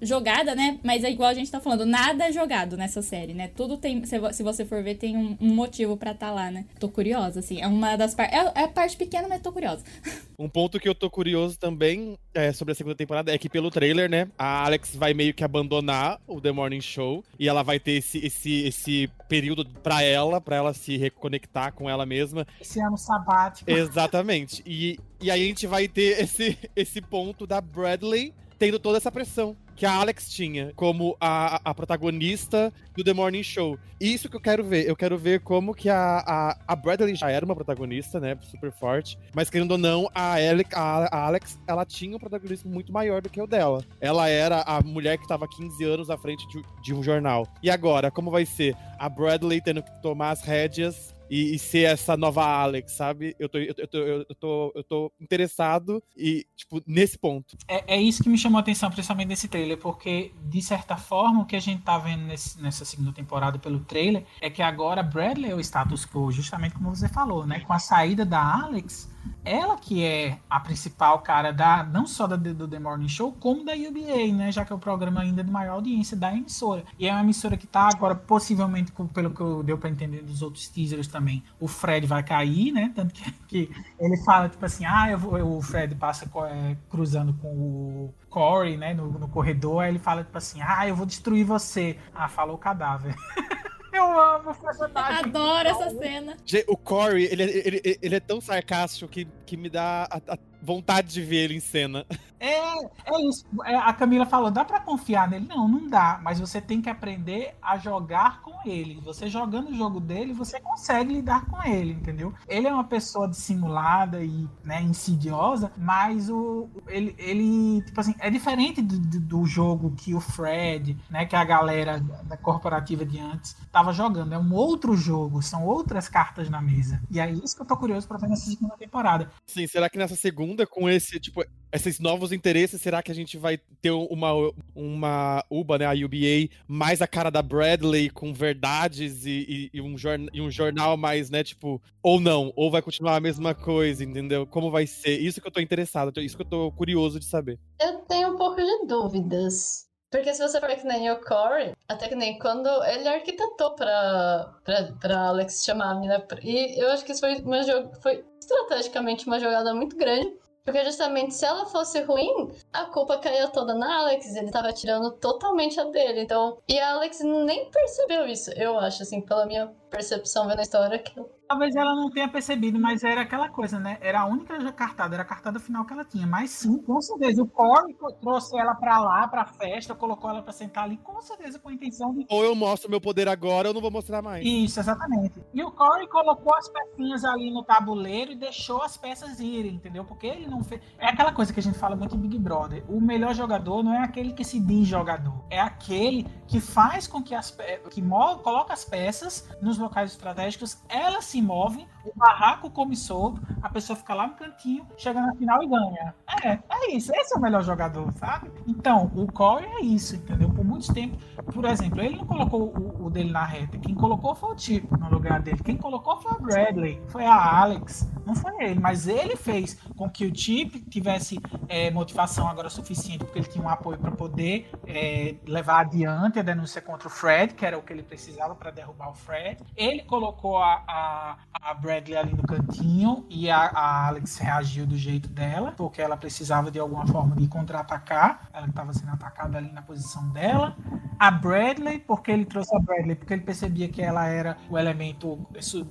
jogada, 0.00 0.54
né? 0.54 0.78
Mas 0.84 1.02
é 1.02 1.10
igual 1.10 1.30
a 1.30 1.34
gente 1.34 1.50
tá 1.50 1.60
falando, 1.60 1.86
nada 1.86 2.28
é 2.28 2.32
jogado 2.32 2.76
nessa 2.76 3.02
série, 3.02 3.34
né? 3.34 3.48
Tudo 3.48 3.76
tem, 3.76 4.04
se 4.06 4.18
vo- 4.18 4.32
se 4.32 4.42
você 4.42 4.64
for 4.64 4.82
ver, 4.82 4.94
tem 4.96 5.16
um, 5.16 5.36
um 5.40 5.54
motivo 5.54 5.96
pra 5.96 6.14
tá 6.14 6.30
lá, 6.30 6.50
né? 6.50 6.64
Tô 6.78 6.88
curiosa, 6.88 7.40
assim. 7.40 7.60
É 7.60 7.66
uma 7.66 7.96
das 7.96 8.14
partes. 8.14 8.36
É, 8.38 8.60
é 8.60 8.64
a 8.64 8.68
parte 8.68 8.96
pequena, 8.96 9.28
mas 9.28 9.42
tô 9.42 9.52
curiosa. 9.52 9.84
Um 10.38 10.50
ponto 10.50 10.78
que 10.78 10.86
eu 10.86 10.94
tô 10.94 11.08
curioso 11.08 11.58
também 11.58 12.18
é, 12.34 12.52
sobre 12.52 12.72
a 12.72 12.74
segunda 12.74 12.94
temporada 12.94 13.34
é 13.34 13.38
que 13.38 13.48
pelo 13.48 13.70
trailer, 13.70 14.10
né, 14.10 14.28
a 14.36 14.66
Alex 14.66 14.94
vai 14.94 15.14
meio 15.14 15.32
que 15.32 15.42
abandonar 15.42 16.20
o 16.26 16.42
The 16.42 16.52
Morning 16.52 16.82
Show 16.82 17.24
e 17.38 17.48
ela 17.48 17.62
vai 17.62 17.80
ter 17.80 17.92
esse, 17.92 18.18
esse, 18.18 18.66
esse 18.66 19.10
período 19.30 19.64
pra 19.82 20.02
ela, 20.02 20.38
pra 20.38 20.56
ela 20.56 20.74
se 20.74 20.98
reconectar 20.98 21.72
com 21.72 21.88
ela 21.88 22.04
mesma. 22.04 22.46
Esse 22.60 22.78
ano 22.80 22.98
sabático. 22.98 23.70
Exatamente. 23.70 24.62
E, 24.66 24.98
e 25.22 25.30
aí 25.30 25.42
a 25.42 25.46
gente 25.46 25.66
vai 25.66 25.88
ter 25.88 26.20
esse, 26.22 26.58
esse 26.76 27.00
ponto 27.00 27.46
da 27.46 27.58
Bradley 27.62 28.34
tendo 28.58 28.78
toda 28.78 28.98
essa 28.98 29.10
pressão 29.10 29.56
que 29.76 29.84
a 29.84 29.92
Alex 29.92 30.30
tinha 30.30 30.72
como 30.74 31.16
a, 31.20 31.60
a 31.62 31.74
protagonista 31.74 32.72
do 32.96 33.04
The 33.04 33.12
Morning 33.12 33.42
Show. 33.42 33.78
Isso 34.00 34.28
que 34.28 34.36
eu 34.36 34.40
quero 34.40 34.64
ver. 34.64 34.88
Eu 34.88 34.96
quero 34.96 35.18
ver 35.18 35.40
como 35.40 35.74
que 35.74 35.90
a, 35.90 36.24
a, 36.26 36.58
a 36.66 36.74
Bradley 36.74 37.14
já 37.14 37.30
era 37.30 37.44
uma 37.44 37.54
protagonista, 37.54 38.18
né? 38.18 38.36
Super 38.40 38.72
forte. 38.72 39.18
Mas 39.34 39.50
querendo 39.50 39.72
ou 39.72 39.78
não, 39.78 40.10
a, 40.14 40.36
a, 40.74 41.16
a 41.16 41.26
Alex, 41.26 41.58
ela 41.66 41.84
tinha 41.84 42.16
um 42.16 42.18
protagonismo 42.18 42.70
muito 42.70 42.92
maior 42.92 43.20
do 43.20 43.28
que 43.28 43.40
o 43.40 43.46
dela. 43.46 43.84
Ela 44.00 44.28
era 44.28 44.62
a 44.62 44.80
mulher 44.80 45.18
que 45.18 45.28
tava 45.28 45.46
15 45.46 45.84
anos 45.84 46.10
à 46.10 46.16
frente 46.16 46.46
de, 46.48 46.62
de 46.82 46.94
um 46.94 47.02
jornal. 47.02 47.46
E 47.62 47.70
agora, 47.70 48.10
como 48.10 48.30
vai 48.30 48.46
ser? 48.46 48.74
A 48.98 49.08
Bradley 49.08 49.60
tendo 49.60 49.82
que 49.82 50.02
tomar 50.02 50.30
as 50.30 50.40
rédeas 50.42 51.14
e, 51.30 51.54
e 51.54 51.58
ser 51.58 51.82
essa 51.84 52.16
nova 52.16 52.44
Alex, 52.44 52.92
sabe? 52.92 53.34
Eu 53.38 53.48
tô, 53.48 53.58
eu, 53.58 53.74
tô, 53.74 53.98
eu 53.98 54.34
tô, 54.34 54.72
eu 54.74 54.84
tô 54.84 55.12
interessado 55.20 56.02
e, 56.16 56.46
tipo, 56.56 56.82
nesse 56.86 57.18
ponto. 57.18 57.56
É, 57.68 57.96
é 57.96 58.00
isso 58.00 58.22
que 58.22 58.28
me 58.28 58.38
chamou 58.38 58.58
a 58.58 58.60
atenção, 58.60 58.90
principalmente 58.90 59.28
nesse 59.28 59.48
trailer, 59.48 59.78
porque, 59.78 60.32
de 60.44 60.62
certa 60.62 60.96
forma, 60.96 61.42
o 61.42 61.46
que 61.46 61.56
a 61.56 61.60
gente 61.60 61.82
tá 61.82 61.98
vendo 61.98 62.24
nesse- 62.24 62.60
nessa 62.60 62.84
segunda 62.84 63.12
temporada 63.12 63.58
pelo 63.58 63.80
trailer 63.80 64.24
é 64.40 64.48
que 64.50 64.62
agora 64.62 65.02
Bradley 65.02 65.50
é 65.50 65.54
o 65.54 65.60
status 65.60 66.04
quo, 66.06 66.30
justamente 66.30 66.74
como 66.74 66.94
você 66.94 67.08
falou, 67.08 67.46
né? 67.46 67.60
Com 67.60 67.72
a 67.72 67.78
saída 67.78 68.24
da 68.24 68.40
Alex, 68.64 69.08
ela 69.44 69.76
que 69.76 70.04
é 70.04 70.38
a 70.48 70.60
principal 70.60 71.20
cara 71.20 71.52
da 71.52 71.82
não 71.84 72.06
só 72.06 72.26
da, 72.26 72.36
do 72.36 72.66
The 72.66 72.78
Morning 72.78 73.08
Show, 73.08 73.32
como 73.32 73.64
da 73.64 73.72
UBA, 73.72 74.32
né? 74.32 74.52
Já 74.52 74.64
que 74.64 74.72
é 74.72 74.76
o 74.76 74.78
programa 74.78 75.20
ainda 75.20 75.42
de 75.42 75.50
maior 75.50 75.74
audiência 75.74 76.16
da 76.16 76.34
emissora. 76.34 76.84
E 76.98 77.06
é 77.08 77.12
uma 77.12 77.22
emissora 77.22 77.56
que 77.56 77.66
tá 77.66 77.88
agora, 77.88 78.14
possivelmente, 78.14 78.92
pelo 79.12 79.30
que 79.30 79.40
eu 79.40 79.62
deu 79.62 79.78
pra 79.78 79.90
entender 79.90 80.22
dos 80.22 80.42
outros 80.42 80.68
teasers 80.68 81.06
também, 81.06 81.42
o 81.60 81.68
Fred 81.68 82.06
vai 82.06 82.22
cair, 82.22 82.72
né? 82.72 82.92
Tanto 82.94 83.14
que, 83.14 83.32
que 83.46 83.70
ele 83.98 84.16
fala, 84.24 84.48
tipo 84.48 84.64
assim, 84.64 84.84
ah, 84.84 85.10
eu 85.10 85.18
vou, 85.18 85.58
o 85.58 85.62
Fred 85.62 85.94
passa 85.94 86.28
é, 86.48 86.76
cruzando 86.88 87.34
com 87.34 87.48
o 87.48 88.14
Corey, 88.28 88.76
né, 88.76 88.92
no, 88.92 89.10
no 89.10 89.28
corredor, 89.28 89.82
aí 89.82 89.90
ele 89.90 89.98
fala, 89.98 90.22
tipo 90.22 90.36
assim, 90.36 90.60
ah, 90.60 90.86
eu 90.86 90.94
vou 90.94 91.06
destruir 91.06 91.44
você. 91.44 91.98
Ah, 92.14 92.28
falou 92.28 92.56
o 92.56 92.58
cadáver. 92.58 93.14
eu 93.96 94.20
amo 94.20 94.50
o 94.50 94.54
personagem. 94.54 95.18
Adoro 95.18 95.68
essa 95.68 95.90
cena. 95.90 96.36
O 96.68 96.76
Corey, 96.76 97.24
ele, 97.24 97.42
é- 97.42 97.46
ele, 97.66 97.80
ele, 97.84 97.98
ele 98.02 98.14
é 98.14 98.20
tão 98.20 98.40
sarcástico 98.40 99.10
que, 99.10 99.26
que 99.44 99.56
me 99.56 99.68
dá 99.68 100.04
a, 100.10 100.34
a 100.34 100.38
vontade 100.62 101.12
de 101.12 101.22
ver 101.22 101.44
ele 101.44 101.56
em 101.56 101.60
cena. 101.60 102.06
É, 102.38 102.84
é 102.84 103.28
isso. 103.28 103.44
É, 103.64 103.76
a 103.76 103.92
Camila 103.92 104.26
falou, 104.26 104.50
dá 104.50 104.64
pra 104.64 104.80
confiar 104.80 105.28
nele? 105.28 105.46
Não, 105.48 105.66
não 105.66 105.88
dá. 105.88 106.20
Mas 106.22 106.38
você 106.38 106.60
tem 106.60 106.82
que 106.82 106.90
aprender 106.90 107.56
a 107.62 107.78
jogar 107.78 108.42
com 108.42 108.56
ele. 108.68 109.00
Você 109.02 109.28
jogando 109.28 109.70
o 109.70 109.74
jogo 109.74 110.00
dele, 110.00 110.32
você 110.32 110.60
consegue 110.60 111.14
lidar 111.14 111.46
com 111.46 111.62
ele, 111.62 111.92
entendeu? 111.92 112.34
Ele 112.48 112.66
é 112.66 112.72
uma 112.72 112.84
pessoa 112.84 113.28
dissimulada 113.28 114.22
e 114.22 114.46
né, 114.64 114.82
insidiosa, 114.82 115.72
mas 115.76 116.28
o, 116.28 116.68
ele, 116.88 117.14
ele, 117.18 117.82
tipo 117.82 118.00
assim, 118.00 118.14
é 118.18 118.30
diferente 118.30 118.82
do, 118.82 118.98
do, 118.98 119.46
jogo 119.46 119.94
que 119.96 120.14
o 120.14 120.20
Fred, 120.20 120.96
né, 121.08 121.24
que 121.24 121.36
a 121.36 121.44
galera 121.44 122.00
da 122.24 122.36
corporativa 122.36 123.04
de 123.04 123.18
antes 123.18 123.56
tava 123.72 123.92
jogando. 123.92 124.34
É 124.34 124.38
um 124.38 124.52
outro 124.52 124.96
jogo, 124.96 125.40
são 125.40 125.64
outras 125.64 126.08
cartas 126.08 126.50
na 126.50 126.60
mesa. 126.60 127.00
E 127.10 127.20
é 127.20 127.30
isso 127.30 127.56
que 127.56 127.62
eu 127.62 127.66
tô 127.66 127.76
curioso 127.76 128.06
pra 128.06 128.18
ver 128.18 128.28
nessa 128.28 128.50
segunda 128.50 128.76
temporada. 128.76 129.30
Sim, 129.46 129.66
será 129.66 129.88
que 129.88 129.98
nessa 129.98 130.16
segunda, 130.16 130.45
com 130.66 130.88
esse, 130.88 131.18
tipo, 131.18 131.42
esses 131.72 131.98
novos 131.98 132.30
interesses, 132.32 132.80
será 132.80 133.02
que 133.02 133.10
a 133.10 133.14
gente 133.14 133.36
vai 133.38 133.58
ter 133.80 133.90
uma, 133.90 134.30
uma 134.74 135.44
UBA, 135.50 135.78
né, 135.78 135.86
a 135.86 135.92
UBA, 135.92 136.48
mais 136.68 137.00
a 137.02 137.06
cara 137.06 137.30
da 137.30 137.42
Bradley, 137.42 138.10
com 138.10 138.32
verdades 138.32 139.24
e, 139.26 139.30
e- 139.48 139.70
e 139.78 139.80
um, 139.80 139.96
jorn- 139.96 140.28
e 140.32 140.40
um 140.40 140.50
jornal 140.50 140.96
mais, 140.96 141.30
né, 141.30 141.42
tipo, 141.42 141.80
ou 142.02 142.20
não, 142.20 142.52
ou 142.54 142.70
vai 142.70 142.82
continuar 142.82 143.16
a 143.16 143.20
mesma 143.20 143.54
coisa, 143.54 144.04
entendeu? 144.04 144.46
Como 144.46 144.70
vai 144.70 144.86
ser? 144.86 145.18
Isso 145.20 145.40
que 145.40 145.46
eu 145.48 145.52
tô 145.52 145.60
interessado, 145.60 146.12
isso 146.20 146.36
que 146.36 146.42
eu 146.42 146.48
tô 146.48 146.70
curioso 146.72 147.18
de 147.18 147.24
saber. 147.24 147.58
Eu 147.80 147.98
tenho 148.08 148.34
um 148.34 148.36
pouco 148.36 148.56
de 148.60 148.86
dúvidas. 148.86 149.85
Porque 150.10 150.32
se 150.32 150.42
você 150.42 150.60
for 150.60 150.68
que 150.68 150.86
nem 150.86 151.10
o 151.10 151.20
Corey, 151.20 151.74
até 151.88 152.08
que 152.08 152.14
nem 152.14 152.38
quando 152.38 152.68
ele 152.84 153.08
arquitetou 153.08 153.74
pra, 153.74 154.54
pra, 154.64 154.92
pra 155.00 155.28
Alex 155.28 155.64
chamar 155.64 155.90
a 155.90 155.94
mina. 155.94 156.24
E 156.42 156.80
eu 156.80 156.90
acho 156.90 157.04
que 157.04 157.12
isso 157.12 157.20
foi, 157.20 157.36
uma 157.36 157.62
foi 158.00 158.24
estrategicamente 158.40 159.26
uma 159.26 159.40
jogada 159.40 159.74
muito 159.74 159.96
grande. 159.96 160.32
Porque 160.64 160.84
justamente 160.84 161.32
se 161.32 161.44
ela 161.44 161.64
fosse 161.66 162.02
ruim, 162.02 162.50
a 162.72 162.86
culpa 162.86 163.18
caía 163.18 163.46
toda 163.46 163.72
na 163.72 164.00
Alex. 164.00 164.34
Ele 164.34 164.50
tava 164.50 164.72
tirando 164.72 165.12
totalmente 165.12 165.78
a 165.78 165.84
dele. 165.84 166.22
Então. 166.22 166.58
E 166.68 166.76
a 166.78 166.94
Alex 166.94 167.20
nem 167.20 167.70
percebeu 167.70 168.26
isso, 168.26 168.50
eu 168.52 168.76
acho, 168.78 169.02
assim, 169.04 169.20
pela 169.20 169.46
minha 169.46 169.68
percepção 169.88 170.48
vendo 170.48 170.58
a 170.58 170.62
história, 170.62 170.98
que 170.98 171.14
Talvez 171.48 171.76
ela 171.76 171.94
não 171.94 172.10
tenha 172.10 172.28
percebido, 172.28 172.78
mas 172.78 173.04
era 173.04 173.20
aquela 173.20 173.48
coisa, 173.48 173.78
né? 173.78 173.98
Era 174.00 174.20
a 174.20 174.26
única 174.26 174.72
cartada, 174.72 175.14
era 175.14 175.22
a 175.22 175.26
cartada 175.26 175.60
final 175.60 175.84
que 175.84 175.92
ela 175.92 176.04
tinha. 176.04 176.26
Mas 176.26 176.50
sim, 176.50 176.78
com 176.82 177.00
certeza. 177.00 177.42
O 177.42 177.46
Corey 177.46 177.96
trouxe 178.20 178.58
ela 178.58 178.74
pra 178.74 178.98
lá, 178.98 179.28
pra 179.28 179.44
festa, 179.44 179.94
colocou 179.94 180.28
ela 180.28 180.42
pra 180.42 180.52
sentar 180.52 180.84
ali, 180.84 180.96
com 180.98 181.20
certeza 181.20 181.58
com 181.58 181.68
a 181.68 181.72
intenção 181.72 182.12
de. 182.12 182.26
Ou 182.28 182.44
eu 182.44 182.54
mostro 182.54 182.90
meu 182.90 183.00
poder 183.00 183.28
agora, 183.28 183.68
ou 183.68 183.70
eu 183.70 183.74
não 183.74 183.80
vou 183.80 183.90
mostrar 183.90 184.20
mais. 184.22 184.44
Isso, 184.44 184.80
exatamente. 184.80 185.40
E 185.54 185.62
o 185.62 185.70
Corey 185.70 186.08
colocou 186.08 186.54
as 186.54 186.68
pecinhas 186.68 187.24
ali 187.24 187.50
no 187.52 187.62
tabuleiro 187.62 188.32
e 188.32 188.36
deixou 188.36 188.82
as 188.82 188.96
peças 188.96 189.38
irem, 189.38 189.74
entendeu? 189.74 190.04
Porque 190.04 190.26
ele 190.26 190.46
não 190.46 190.64
fez. 190.64 190.80
É 190.98 191.06
aquela 191.06 191.32
coisa 191.32 191.52
que 191.52 191.60
a 191.60 191.62
gente 191.62 191.78
fala 191.78 191.94
muito 191.94 192.16
em 192.16 192.20
Big 192.20 192.38
Brother. 192.38 192.84
O 192.88 193.00
melhor 193.00 193.34
jogador 193.34 193.82
não 193.82 193.94
é 193.94 194.02
aquele 194.02 194.32
que 194.32 194.44
se 194.44 194.58
diz 194.58 194.88
jogador, 194.88 195.44
é 195.50 195.60
aquele 195.60 196.26
que 196.46 196.60
faz 196.60 197.06
com 197.06 197.22
que 197.22 197.34
as 197.34 197.50
pe... 197.50 197.80
que 197.90 198.02
coloca 198.42 198.72
as 198.72 198.84
peças 198.84 199.48
nos 199.60 199.78
locais 199.78 200.12
estratégicos, 200.12 200.82
elas 200.88 201.24
se 201.24 201.35
movem, 201.42 201.86
o 202.06 202.12
barraco 202.16 202.70
come 202.70 202.96
solto, 202.96 203.40
a 203.62 203.68
pessoa 203.68 203.96
fica 203.96 204.14
lá 204.14 204.26
no 204.26 204.34
cantinho, 204.34 204.86
chega 204.96 205.20
na 205.20 205.34
final 205.34 205.62
e 205.62 205.66
ganha. 205.66 206.14
É, 206.44 206.52
é 206.52 206.92
isso. 206.92 207.12
Esse 207.14 207.34
é 207.34 207.38
o 207.38 207.40
melhor 207.40 207.62
jogador, 207.62 208.12
sabe? 208.12 208.50
Então, 208.66 209.10
o 209.14 209.30
Corey 209.30 209.68
é 209.68 209.80
isso, 209.80 210.16
entendeu? 210.16 210.50
Por 210.50 210.64
muito 210.64 210.92
tempo, 210.92 211.16
por 211.52 211.64
exemplo, 211.64 212.00
ele 212.00 212.16
não 212.16 212.26
colocou 212.26 212.62
o, 212.62 213.06
o 213.06 213.10
dele 213.10 213.30
na 213.30 213.44
reta. 213.44 213.78
Quem 213.78 213.94
colocou 213.94 214.34
foi 214.34 214.50
o 214.50 214.54
Tipo 214.54 214.96
no 214.96 215.08
lugar 215.08 215.40
dele. 215.40 215.60
Quem 215.62 215.76
colocou 215.76 216.16
foi 216.20 216.32
a 216.32 216.38
Bradley, 216.38 217.00
foi 217.08 217.24
a 217.24 217.60
Alex. 217.60 218.10
Não 218.24 218.34
foi 218.34 218.52
ele, 218.64 218.80
mas 218.80 219.06
ele 219.06 219.36
fez 219.36 219.74
com 219.96 220.10
que 220.10 220.26
o 220.26 220.34
Chip 220.34 220.80
tivesse 220.90 221.38
é, 221.68 221.90
motivação 221.90 222.48
agora 222.48 222.68
suficiente, 222.68 223.24
porque 223.24 223.38
ele 223.38 223.48
tinha 223.48 223.64
um 223.64 223.68
apoio 223.68 223.98
para 223.98 224.10
poder 224.10 224.68
é, 224.86 225.36
levar 225.46 225.80
adiante 225.80 226.38
a 226.38 226.42
denúncia 226.42 226.80
contra 226.82 227.06
o 227.06 227.10
Fred, 227.10 227.54
que 227.54 227.64
era 227.64 227.78
o 227.78 227.82
que 227.82 227.92
ele 227.92 228.02
precisava 228.02 228.54
para 228.54 228.70
derrubar 228.70 229.10
o 229.10 229.14
Fred. 229.14 229.62
Ele 229.76 230.02
colocou 230.02 230.58
a, 230.58 230.82
a, 230.88 231.36
a 231.52 231.74
Bradley 231.74 231.95
ali 231.96 232.34
no 232.34 232.42
cantinho 232.42 233.24
e 233.28 233.50
a, 233.50 233.66
a, 233.66 234.06
Alex 234.08 234.38
reagiu 234.38 234.86
do 234.86 234.96
jeito 234.96 235.28
dela, 235.28 235.72
porque 235.76 236.00
ela 236.00 236.16
precisava 236.16 236.70
de 236.70 236.78
alguma 236.78 237.06
forma 237.06 237.36
de 237.36 237.46
contra-atacar. 237.48 238.48
Ela 238.52 238.66
estava 238.66 238.92
sendo 238.92 239.12
atacada 239.12 239.58
ali 239.58 239.70
na 239.72 239.82
posição 239.82 240.28
dela. 240.30 240.76
A 241.18 241.30
Bradley, 241.30 241.98
porque 241.98 242.30
ele 242.30 242.44
trouxe 242.44 242.74
a 242.76 242.78
Bradley, 242.78 243.14
porque 243.14 243.32
ele 243.32 243.42
percebia 243.42 243.88
que 243.88 244.02
ela 244.02 244.26
era 244.26 244.56
o 244.68 244.78
elemento 244.78 245.46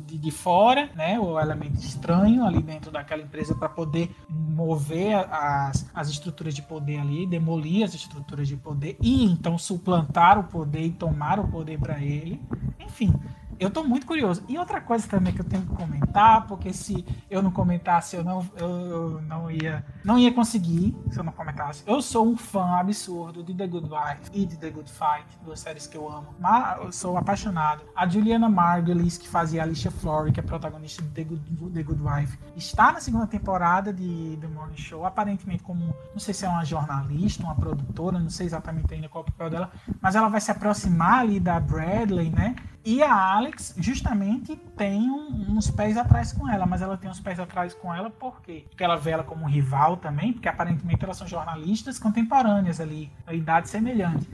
de, 0.05 0.17
de 0.17 0.31
fora, 0.31 0.89
né? 0.95 1.19
O 1.19 1.39
elemento 1.39 1.79
estranho 1.79 2.45
ali 2.45 2.61
dentro 2.61 2.91
daquela 2.91 3.23
empresa 3.23 3.55
para 3.55 3.69
poder 3.69 4.15
mover 4.29 5.15
as, 5.31 5.89
as 5.93 6.09
estruturas 6.09 6.53
de 6.53 6.61
poder 6.61 6.99
ali, 6.99 7.25
demolir 7.25 7.83
as 7.83 7.93
estruturas 7.93 8.47
de 8.47 8.55
poder 8.55 8.97
e 9.01 9.25
então 9.25 9.57
suplantar 9.57 10.39
o 10.39 10.43
poder 10.43 10.85
e 10.85 10.91
tomar 10.91 11.39
o 11.39 11.47
poder 11.47 11.79
para 11.79 11.99
ele. 11.99 12.41
Enfim, 12.79 13.13
eu 13.59 13.69
tô 13.69 13.83
muito 13.83 14.05
curioso. 14.05 14.43
E 14.47 14.57
outra 14.57 14.81
coisa 14.81 15.07
também 15.07 15.33
que 15.33 15.41
eu 15.41 15.45
tenho 15.45 15.63
que 15.63 15.73
comentar, 15.73 16.47
porque 16.47 16.73
se 16.73 17.05
eu 17.29 17.41
não 17.41 17.51
comentasse, 17.51 18.15
eu 18.15 18.23
não, 18.23 18.45
eu, 18.57 18.69
eu 18.69 19.21
não 19.21 19.51
ia 19.51 19.85
não 20.03 20.19
ia 20.19 20.31
conseguir 20.33 20.95
se 21.09 21.19
eu 21.19 21.23
não 21.23 21.31
comentasse. 21.31 21.83
Eu 21.85 22.01
sou 22.01 22.27
um 22.27 22.37
fã 22.37 22.77
absurdo 22.79 23.43
de 23.43 23.53
The 23.53 23.67
Good 23.67 23.89
Wife 23.89 24.31
e 24.33 24.45
de 24.45 24.57
The 24.57 24.69
Good 24.69 24.91
Fight, 24.91 25.25
duas 25.43 25.59
séries 25.59 25.87
que 25.87 25.97
eu 25.97 26.09
amo. 26.09 26.27
Mas 26.39 26.77
eu 26.77 26.91
sou 26.91 27.17
apaixonado. 27.17 27.83
A 27.95 28.07
Juliana 28.07 28.49
Margulies, 28.49 29.17
que 29.17 29.27
fazia 29.27 29.61
a 29.61 29.65
Alicia 29.65 29.91
Flory, 29.91 30.31
que 30.31 30.39
é 30.39 30.43
protagonista 30.43 31.01
de 31.01 31.09
The 31.09 31.23
Good, 31.23 31.71
The 31.73 31.83
Good 31.83 32.01
Wife, 32.01 32.37
está 32.55 32.91
na 32.91 32.99
segunda 32.99 33.27
temporada 33.27 33.91
de 33.91 34.37
The 34.39 34.47
Morning 34.47 34.77
Show, 34.77 35.05
aparentemente 35.05 35.63
como, 35.63 35.95
não 36.13 36.19
sei 36.19 36.33
se 36.33 36.45
é 36.45 36.49
uma 36.49 36.63
jornalista, 36.63 37.43
uma 37.43 37.55
produtora, 37.55 38.19
não 38.19 38.29
sei 38.29 38.45
exatamente 38.45 38.93
ainda 38.93 39.09
qual 39.09 39.23
é 39.23 39.27
o 39.27 39.31
papel 39.31 39.49
dela, 39.49 39.71
mas 40.01 40.15
ela 40.15 40.29
vai 40.29 40.41
se 40.41 40.51
aproximar 40.51 41.21
ali 41.21 41.39
da 41.39 41.59
Bradley, 41.59 42.29
né? 42.29 42.55
E 42.83 43.01
a 43.01 43.11
Alex, 43.45 43.75
justamente, 43.77 44.55
tem 44.75 45.09
um, 45.11 45.55
uns 45.55 45.69
pés 45.69 45.97
atrás 45.97 46.33
com 46.33 46.49
ela, 46.49 46.65
mas 46.65 46.81
ela 46.81 46.97
tem 46.97 47.07
uns 47.07 47.19
pés 47.19 47.39
atrás 47.39 47.75
com 47.75 47.93
ela 47.93 48.09
por 48.09 48.41
quê? 48.41 48.65
Porque 48.67 48.83
ela 48.83 48.95
vê 48.95 49.11
ela 49.11 49.23
como 49.23 49.45
um 49.45 49.47
rival 49.47 49.97
também, 49.97 50.33
porque 50.33 50.49
aparentemente 50.49 51.05
elas 51.05 51.15
são 51.15 51.27
jornalistas 51.27 51.99
contemporâneas 51.99 52.81
ali, 52.81 53.11
a 53.25 53.35
idade 53.35 53.69
semelhante. 53.69 54.27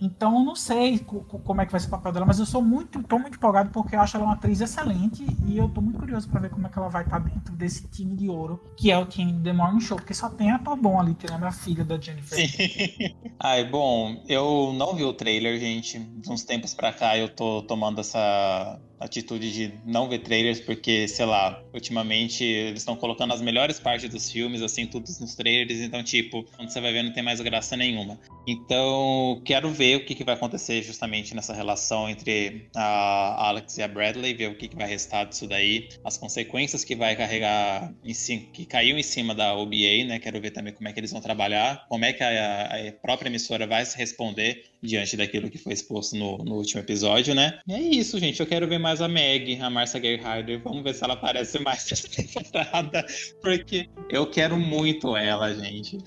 Então 0.00 0.38
eu 0.38 0.44
não 0.44 0.54
sei 0.54 0.98
como 0.98 1.60
é 1.60 1.66
que 1.66 1.72
vai 1.72 1.80
ser 1.80 1.88
o 1.88 1.90
papel 1.90 2.12
dela, 2.12 2.26
mas 2.26 2.38
eu 2.38 2.46
sou 2.46 2.62
muito, 2.62 3.02
tô 3.02 3.18
muito 3.18 3.36
empolgado 3.36 3.70
porque 3.70 3.96
eu 3.96 4.00
acho 4.00 4.16
ela 4.16 4.26
uma 4.26 4.34
atriz 4.34 4.60
excelente 4.60 5.24
e 5.46 5.58
eu 5.58 5.68
tô 5.68 5.80
muito 5.80 5.98
curioso 5.98 6.28
para 6.28 6.40
ver 6.40 6.50
como 6.50 6.66
é 6.66 6.70
que 6.70 6.78
ela 6.78 6.88
vai 6.88 7.02
estar 7.04 7.20
tá 7.20 7.28
dentro 7.28 7.54
desse 7.54 7.88
time 7.88 8.14
de 8.14 8.28
ouro, 8.28 8.62
que 8.76 8.90
é 8.90 8.98
o 8.98 9.06
time 9.06 9.32
do 9.32 9.42
The 9.42 9.52
Morning 9.52 9.80
Show, 9.80 9.96
porque 9.96 10.14
só 10.14 10.28
tem 10.28 10.50
ator 10.50 10.76
bom 10.76 11.00
ali, 11.00 11.14
tirando 11.14 11.44
a 11.44 11.52
filha 11.52 11.84
da 11.84 11.98
Jennifer. 12.00 12.38
Sim. 12.38 13.14
Ai, 13.40 13.64
bom, 13.64 14.22
eu 14.28 14.72
não 14.74 14.94
vi 14.94 15.04
o 15.04 15.12
trailer, 15.12 15.58
gente. 15.58 15.98
De 15.98 16.30
uns 16.30 16.44
tempos 16.44 16.74
pra 16.74 16.92
cá 16.92 17.16
eu 17.16 17.28
tô 17.28 17.62
tomando 17.62 18.00
essa 18.00 18.80
atitude 19.00 19.52
de 19.52 19.72
não 19.84 20.08
ver 20.08 20.20
trailers, 20.20 20.60
porque, 20.60 21.06
sei 21.08 21.26
lá, 21.26 21.62
ultimamente 21.72 22.44
eles 22.44 22.80
estão 22.80 22.96
colocando 22.96 23.32
as 23.32 23.40
melhores 23.40 23.78
partes 23.78 24.08
dos 24.08 24.30
filmes, 24.30 24.62
assim, 24.62 24.86
tudo 24.86 25.06
nos 25.20 25.34
trailers, 25.34 25.80
então, 25.80 26.02
tipo, 26.02 26.44
quando 26.56 26.70
você 26.70 26.80
vai 26.80 26.92
ver, 26.92 27.02
não 27.02 27.12
tem 27.12 27.22
mais 27.22 27.40
graça 27.40 27.76
nenhuma. 27.76 28.18
Então, 28.46 29.40
quero 29.44 29.70
ver 29.70 29.96
o 29.96 30.04
que, 30.04 30.14
que 30.14 30.24
vai 30.24 30.34
acontecer 30.34 30.82
justamente 30.82 31.34
nessa 31.34 31.52
relação 31.52 32.08
entre 32.08 32.68
a 32.74 33.48
Alex 33.48 33.78
e 33.78 33.82
a 33.82 33.88
Bradley, 33.88 34.34
ver 34.34 34.50
o 34.50 34.56
que, 34.56 34.68
que 34.68 34.76
vai 34.76 34.88
restar 34.88 35.26
disso 35.26 35.46
daí, 35.46 35.88
as 36.04 36.16
consequências 36.16 36.84
que 36.84 36.96
vai 36.96 37.14
carregar, 37.14 37.92
em 38.04 38.14
cima, 38.14 38.42
que 38.52 38.64
caiu 38.64 38.98
em 38.98 39.02
cima 39.02 39.34
da 39.34 39.54
OBA, 39.54 40.04
né? 40.06 40.18
Quero 40.18 40.40
ver 40.40 40.50
também 40.50 40.72
como 40.72 40.88
é 40.88 40.92
que 40.92 41.00
eles 41.00 41.12
vão 41.12 41.20
trabalhar, 41.20 41.86
como 41.88 42.04
é 42.04 42.12
que 42.12 42.22
a, 42.22 42.88
a 42.88 42.92
própria 42.92 43.28
emissora 43.28 43.66
vai 43.66 43.84
se 43.84 43.96
responder 43.96 44.64
diante 44.82 45.16
daquilo 45.16 45.50
que 45.50 45.58
foi 45.58 45.72
exposto 45.72 46.16
no, 46.16 46.38
no 46.38 46.56
último 46.56 46.80
episódio, 46.80 47.34
né? 47.34 47.60
E 47.66 47.72
é 47.72 47.80
isso, 47.80 48.18
gente. 48.18 48.40
Eu 48.40 48.46
quero 48.46 48.68
ver 48.68 48.78
mais 48.78 49.00
a 49.00 49.08
Meg, 49.08 49.60
a 49.60 49.68
Marcia 49.68 50.00
Gay 50.00 50.20
Harder. 50.20 50.62
Vamos 50.62 50.82
ver 50.82 50.94
se 50.94 51.04
ela 51.04 51.14
aparece 51.14 51.58
mais 51.60 51.86
nessa 51.90 52.08
temporada, 52.08 53.04
porque 53.42 53.88
eu 54.10 54.28
quero 54.30 54.56
muito 54.56 55.16
ela, 55.16 55.52
gente. 55.54 55.98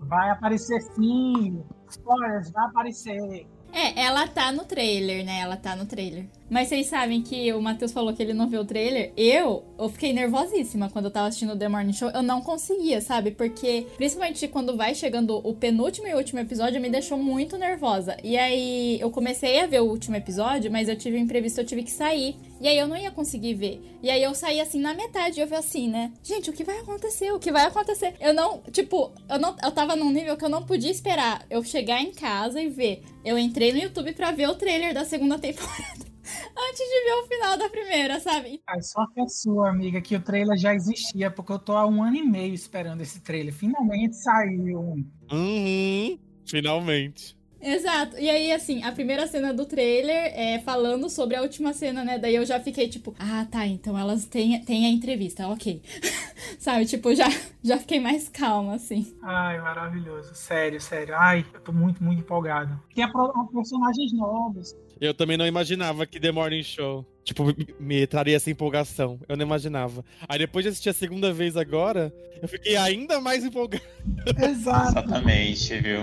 Vai 0.00 0.30
aparecer 0.30 0.80
sim. 0.94 1.62
Spoilers, 1.90 2.50
vai 2.50 2.66
aparecer. 2.66 3.46
É, 3.72 4.00
ela 4.00 4.26
tá 4.26 4.50
no 4.52 4.64
trailer, 4.64 5.24
né? 5.24 5.40
Ela 5.40 5.56
tá 5.56 5.76
no 5.76 5.86
trailer. 5.86 6.26
Mas 6.50 6.68
vocês 6.68 6.86
sabem 6.86 7.22
que 7.22 7.52
o 7.52 7.60
Matheus 7.60 7.92
falou 7.92 8.12
que 8.12 8.22
ele 8.22 8.32
não 8.32 8.48
viu 8.48 8.62
o 8.62 8.64
trailer. 8.64 9.12
Eu, 9.16 9.64
eu 9.78 9.88
fiquei 9.88 10.12
nervosíssima 10.12 10.88
quando 10.88 11.06
eu 11.06 11.10
tava 11.10 11.28
assistindo 11.28 11.52
o 11.52 11.58
The 11.58 11.68
Morning 11.68 11.92
Show. 11.92 12.10
Eu 12.10 12.22
não 12.22 12.40
conseguia, 12.40 13.00
sabe? 13.00 13.32
Porque, 13.32 13.86
principalmente 13.96 14.48
quando 14.48 14.76
vai 14.76 14.94
chegando 14.94 15.36
o 15.46 15.54
penúltimo 15.54 16.06
e 16.06 16.14
último 16.14 16.40
episódio, 16.40 16.80
me 16.80 16.88
deixou 16.88 17.18
muito 17.18 17.58
nervosa. 17.58 18.16
E 18.24 18.36
aí, 18.38 18.98
eu 19.00 19.10
comecei 19.10 19.60
a 19.60 19.66
ver 19.66 19.80
o 19.80 19.86
último 19.86 20.16
episódio, 20.16 20.70
mas 20.72 20.88
eu 20.88 20.96
tive 20.96 21.18
um 21.18 21.20
imprevisto, 21.20 21.60
eu 21.60 21.66
tive 21.66 21.82
que 21.82 21.90
sair. 21.90 22.36
E 22.60 22.66
aí, 22.66 22.78
eu 22.78 22.88
não 22.88 22.96
ia 22.96 23.10
conseguir 23.10 23.54
ver. 23.54 23.80
E 24.02 24.08
aí, 24.08 24.22
eu 24.22 24.34
saí 24.34 24.60
assim 24.60 24.80
na 24.80 24.94
metade. 24.94 25.40
Eu 25.40 25.46
vi 25.46 25.54
assim, 25.54 25.88
né? 25.88 26.12
Gente, 26.22 26.48
o 26.48 26.52
que 26.52 26.64
vai 26.64 26.78
acontecer? 26.78 27.30
O 27.32 27.38
que 27.38 27.52
vai 27.52 27.66
acontecer? 27.66 28.14
Eu 28.20 28.32
não, 28.32 28.62
tipo, 28.72 29.12
eu 29.28 29.38
não, 29.38 29.54
eu 29.62 29.70
tava 29.70 29.94
num 29.94 30.10
nível 30.10 30.36
que 30.36 30.44
eu 30.44 30.48
não 30.48 30.64
podia 30.64 30.90
esperar 30.90 31.44
eu 31.50 31.62
chegar 31.62 32.00
em 32.00 32.12
casa 32.12 32.60
e 32.60 32.68
ver. 32.70 33.02
Eu 33.22 33.38
entrei 33.38 33.72
no 33.72 33.78
YouTube 33.78 34.12
pra 34.12 34.30
ver 34.30 34.48
o 34.48 34.54
trailer 34.54 34.94
da 34.94 35.04
segunda 35.04 35.38
temporada 35.38 36.08
antes 36.56 36.78
de 36.78 37.04
ver 37.04 37.12
o 37.12 37.26
final 37.26 37.56
da 37.56 37.68
primeira, 37.68 38.20
sabe? 38.20 38.62
Ai, 38.66 38.82
só 38.82 39.06
que 39.12 39.20
é 39.20 39.26
sua, 39.28 39.70
amiga, 39.70 40.00
que 40.00 40.16
o 40.16 40.20
trailer 40.20 40.56
já 40.58 40.74
existia, 40.74 41.30
porque 41.30 41.52
eu 41.52 41.58
tô 41.58 41.72
há 41.72 41.86
um 41.86 42.02
ano 42.02 42.16
e 42.16 42.22
meio 42.22 42.54
esperando 42.54 43.00
esse 43.00 43.20
trailer. 43.20 43.52
Finalmente 43.52 44.16
saiu. 44.16 45.04
Uhum, 45.30 46.18
finalmente. 46.46 47.38
Exato. 47.60 48.16
E 48.18 48.30
aí, 48.30 48.52
assim, 48.52 48.82
a 48.84 48.92
primeira 48.92 49.26
cena 49.26 49.52
do 49.52 49.66
trailer 49.66 50.32
é 50.34 50.60
falando 50.60 51.10
sobre 51.10 51.34
a 51.36 51.42
última 51.42 51.72
cena, 51.72 52.04
né? 52.04 52.18
Daí 52.18 52.36
eu 52.36 52.46
já 52.46 52.60
fiquei 52.60 52.88
tipo, 52.88 53.14
ah, 53.18 53.44
tá, 53.50 53.66
então 53.66 53.98
elas 53.98 54.24
têm, 54.24 54.64
têm 54.64 54.86
a 54.86 54.90
entrevista, 54.90 55.48
ok. 55.48 55.82
Sabe, 56.58 56.86
tipo, 56.86 57.12
já, 57.14 57.26
já 57.62 57.78
fiquei 57.78 57.98
mais 57.98 58.28
calma, 58.28 58.74
assim. 58.74 59.16
Ai, 59.22 59.60
maravilhoso. 59.60 60.34
Sério, 60.34 60.80
sério. 60.80 61.16
Ai, 61.16 61.44
eu 61.52 61.60
tô 61.60 61.72
muito, 61.72 62.02
muito 62.02 62.20
empolgado. 62.20 62.80
Tem 62.94 63.04
a, 63.04 63.08
a 63.08 63.46
personagens 63.52 64.12
novos. 64.12 64.76
Eu 65.00 65.14
também 65.14 65.36
não 65.36 65.46
imaginava 65.46 66.06
que 66.06 66.18
The 66.18 66.32
Morning 66.32 66.62
Show, 66.62 67.06
tipo, 67.22 67.44
me 67.78 68.06
traria 68.06 68.36
essa 68.36 68.50
empolgação. 68.50 69.20
Eu 69.28 69.36
não 69.36 69.44
imaginava. 69.44 70.04
Aí 70.28 70.38
depois 70.38 70.64
de 70.64 70.70
assistir 70.70 70.88
a 70.88 70.94
segunda 70.94 71.32
vez 71.32 71.56
agora, 71.56 72.12
eu 72.42 72.48
fiquei 72.48 72.76
ainda 72.76 73.20
mais 73.20 73.44
empolgado. 73.44 73.82
Exato. 74.42 74.98
Exatamente, 74.98 75.76
viu? 75.78 76.00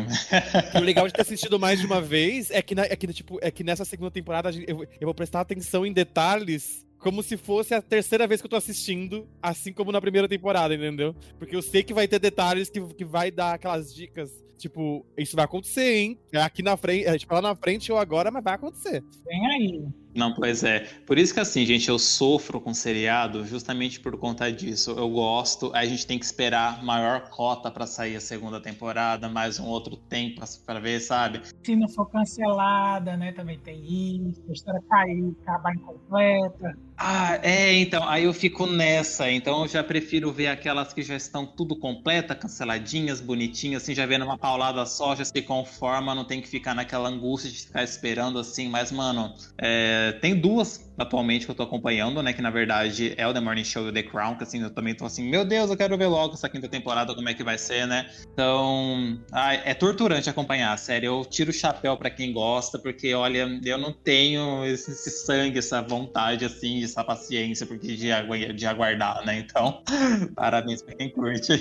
E 0.74 0.78
o 0.78 0.82
legal 0.82 1.08
de 1.08 1.14
ter 1.14 1.22
assistido 1.22 1.60
mais 1.60 1.80
de 1.80 1.86
uma 1.86 2.02
vez 2.02 2.50
é 2.52 2.62
que, 2.62 2.74
na, 2.74 2.84
é 2.84 2.96
que, 2.96 3.08
tipo, 3.08 3.38
é 3.42 3.52
que 3.52 3.64
nessa 3.64 3.84
segunda 3.84 4.12
temporada 4.12 4.50
eu, 4.68 4.84
eu 4.84 5.06
vou 5.06 5.14
prestar 5.14 5.42
atenção 5.42 5.86
em 5.86 5.92
detalhes 5.92 6.86
como 7.00 7.22
se 7.22 7.38
fosse 7.38 7.74
a 7.74 7.82
terceira 7.82 8.28
vez 8.28 8.42
que 8.42 8.46
eu 8.46 8.50
tô 8.50 8.56
assistindo, 8.56 9.28
assim 9.42 9.72
como 9.72 9.92
na 9.92 10.02
primeira 10.02 10.28
temporada, 10.28 10.74
entendeu? 10.74 11.16
Porque 11.38 11.56
eu 11.56 11.62
sei 11.62 11.84
que 11.84 11.94
vai 11.94 12.08
ter 12.08 12.20
detalhes 12.20 12.70
que, 12.70 12.82
que 12.94 13.06
vai 13.06 13.32
dar 13.32 13.54
aquelas 13.54 13.94
dicas 13.94 14.44
tipo, 14.58 15.06
isso 15.18 15.36
vai 15.36 15.46
acontecer, 15.46 15.98
hein? 15.98 16.20
É 16.32 16.42
aqui 16.42 16.64
na 16.64 16.78
frente, 16.78 17.06
é, 17.06 17.18
tipo, 17.18 17.34
lá 17.34 17.42
na 17.42 17.56
frente 17.56 17.92
ou 17.92 17.98
agora, 17.98 18.32
mas 18.32 18.44
vai 18.44 18.56
acontecer. 18.56 19.04
Vem 19.26 19.48
aí. 19.48 19.86
Não, 20.16 20.34
pois 20.34 20.64
é. 20.64 20.80
Por 21.06 21.18
isso 21.20 21.34
que 21.34 21.42
assim, 21.42 21.66
gente, 21.66 21.90
eu 21.90 22.00
sofro 22.00 22.62
com 22.62 22.74
seriado 22.74 23.46
justamente 23.46 24.00
por 24.00 24.18
conta 24.18 24.50
disso. 24.50 24.92
Eu 24.92 25.10
gosto, 25.10 25.72
a 25.76 25.86
gente 25.86 26.08
tem 26.08 26.18
que 26.18 26.24
esperar 26.24 26.84
maior 26.84 27.30
cota 27.30 27.70
para 27.70 27.86
sair 27.86 28.16
a 28.16 28.22
segunda 28.22 28.62
temporada, 28.62 29.28
mais 29.28 29.60
um 29.60 29.66
outro 29.66 29.98
tempo 29.98 30.42
para 30.66 30.80
ver, 30.80 31.02
sabe? 31.02 31.42
Se 31.64 31.76
não 31.76 31.90
for 31.90 32.06
cancelada, 32.10 33.18
né, 33.18 33.34
também 33.34 33.60
tem 33.60 34.30
isso, 34.30 34.42
a 34.48 34.54
história 34.54 34.82
cair, 34.90 35.36
acabar 35.42 35.76
incompleta. 35.76 36.78
Ah, 36.98 37.40
é, 37.44 37.74
então, 37.74 38.08
aí 38.08 38.24
eu 38.24 38.34
fico 38.34 38.66
nessa. 38.66 39.30
Então 39.30 39.64
eu 39.64 39.68
já 39.68 39.84
prefiro 39.84 40.32
ver 40.32 40.48
aquelas 40.48 40.94
que 40.94 41.04
já 41.04 41.16
estão 41.16 41.46
tudo 41.46 41.76
completa, 41.78 42.34
canceladinhas, 42.34 43.20
bonitinhas, 43.20 43.84
assim, 43.84 43.94
já 43.94 44.06
vendo 44.06 44.24
uma 44.24 44.38
paulada 44.38 44.86
só, 44.86 45.14
já 45.14 45.26
se 45.26 45.42
conforma, 45.42 46.16
não 46.16 46.24
tem 46.24 46.42
que 46.42 46.48
ficar 46.48 46.74
naquela 46.74 47.10
angústia 47.10 47.52
de 47.52 47.60
ficar 47.60 47.84
esperando 47.84 48.40
assim. 48.40 48.70
Mas, 48.70 48.92
mano, 48.94 49.34
é, 49.58 50.14
tem 50.22 50.40
duas 50.40 50.90
atualmente 50.98 51.46
que 51.46 51.52
eu 51.52 51.56
tô 51.56 51.64
acompanhando, 51.64 52.22
né? 52.22 52.34
Que 52.34 52.42
na 52.42 52.50
verdade 52.50 53.14
é 53.18 53.28
o 53.28 53.34
The 53.34 53.40
Morning 53.40 53.64
Show 53.64 53.86
e 53.86 53.90
o 53.90 53.94
The 53.94 54.04
Crown, 54.04 54.36
que 54.36 54.44
assim, 54.44 54.62
eu 54.62 54.70
também 54.70 54.96
tô 54.96 55.06
assim, 55.06 55.28
meu 55.30 55.46
Deus, 55.46 55.70
eu 55.70 55.78
quero 55.78 55.98
ver 55.98 56.08
logo 56.08 56.34
essa 56.34 56.50
quinta 56.50 56.68
temporada, 56.68 57.14
como 57.14 57.28
é 57.30 57.34
que 57.34 57.44
vai 57.44 57.58
ser, 57.58 57.88
né? 57.88 58.10
Então, 58.32 59.20
ai, 59.32 59.62
é 59.66 59.74
torturante 59.74 60.30
acompanhar 60.30 60.74
a 60.74 60.78
série. 60.78 61.06
Eu 61.06 61.26
tiro 61.26 61.50
o 61.50 61.54
chapéu 61.54 61.98
para 61.98 62.10
quem 62.10 62.32
gosta, 62.34 62.80
porque 62.80 63.14
olha, 63.14 63.48
eu 63.64 63.78
não 63.78 63.92
tenho 63.92 64.66
esse, 64.66 64.92
esse 64.92 65.26
sangue, 65.26 65.60
essa 65.60 65.82
vontade, 65.82 66.46
assim, 66.46 66.84
essa 66.84 67.04
paciência 67.04 67.66
porque 67.66 67.96
de, 67.96 68.54
de 68.54 68.66
aguardar, 68.66 69.26
né? 69.26 69.40
Então, 69.40 69.82
parabéns 70.36 70.82
pra 70.82 70.96
quem 70.96 71.10
curte. 71.10 71.52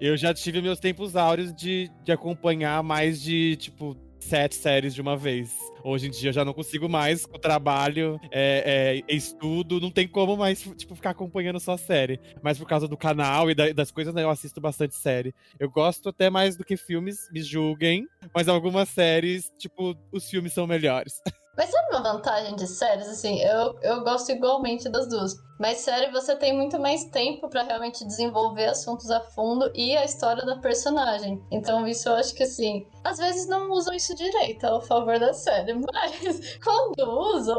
Eu 0.00 0.16
já 0.16 0.32
tive 0.32 0.62
meus 0.62 0.78
tempos 0.78 1.16
áureos 1.16 1.52
de, 1.52 1.90
de 2.04 2.12
acompanhar 2.12 2.82
mais 2.84 3.20
de, 3.20 3.56
tipo, 3.56 3.96
sete 4.28 4.56
séries 4.56 4.94
de 4.94 5.00
uma 5.00 5.16
vez. 5.16 5.50
Hoje 5.82 6.06
em 6.06 6.10
dia 6.10 6.28
eu 6.28 6.32
já 6.34 6.44
não 6.44 6.52
consigo 6.52 6.86
mais, 6.88 7.24
com 7.24 7.38
trabalho, 7.38 8.20
é, 8.30 9.02
é, 9.08 9.14
estudo, 9.14 9.80
não 9.80 9.90
tem 9.90 10.06
como 10.06 10.36
mais, 10.36 10.60
tipo, 10.76 10.94
ficar 10.94 11.10
acompanhando 11.10 11.58
só 11.58 11.76
série. 11.78 12.20
Mas 12.42 12.58
por 12.58 12.66
causa 12.66 12.86
do 12.86 12.96
canal 12.96 13.50
e 13.50 13.54
da, 13.54 13.72
das 13.72 13.90
coisas, 13.90 14.12
né, 14.12 14.22
eu 14.22 14.30
assisto 14.30 14.60
bastante 14.60 14.94
série. 14.94 15.34
Eu 15.58 15.70
gosto 15.70 16.10
até 16.10 16.28
mais 16.28 16.56
do 16.56 16.64
que 16.64 16.76
filmes, 16.76 17.28
me 17.32 17.42
julguem, 17.42 18.06
mas 18.34 18.48
algumas 18.48 18.90
séries, 18.90 19.50
tipo, 19.56 19.96
os 20.12 20.28
filmes 20.28 20.52
são 20.52 20.66
melhores. 20.66 21.22
Mas 21.56 21.70
sabe 21.70 21.88
uma 21.90 22.12
vantagem 22.12 22.54
de 22.54 22.68
séries? 22.68 23.08
Assim, 23.08 23.40
eu, 23.40 23.76
eu 23.82 24.04
gosto 24.04 24.30
igualmente 24.30 24.88
das 24.88 25.08
duas. 25.08 25.34
Mas 25.58 25.78
série 25.78 26.10
você 26.12 26.36
tem 26.36 26.56
muito 26.56 26.78
mais 26.78 27.04
tempo 27.06 27.48
para 27.48 27.64
realmente 27.64 28.04
desenvolver 28.06 28.66
assuntos 28.66 29.10
a 29.10 29.20
fundo 29.20 29.70
e 29.74 29.96
a 29.96 30.04
história 30.04 30.44
da 30.46 30.56
personagem. 30.56 31.42
Então 31.50 31.86
isso 31.86 32.08
eu 32.08 32.14
acho 32.14 32.34
que 32.34 32.44
assim, 32.44 32.86
às 33.02 33.18
vezes 33.18 33.48
não 33.48 33.70
usam 33.72 33.94
isso 33.94 34.14
direito 34.14 34.64
ao 34.64 34.80
favor 34.80 35.18
da 35.18 35.32
série, 35.34 35.74
mas 35.92 36.58
quando 36.62 37.34
usam. 37.34 37.58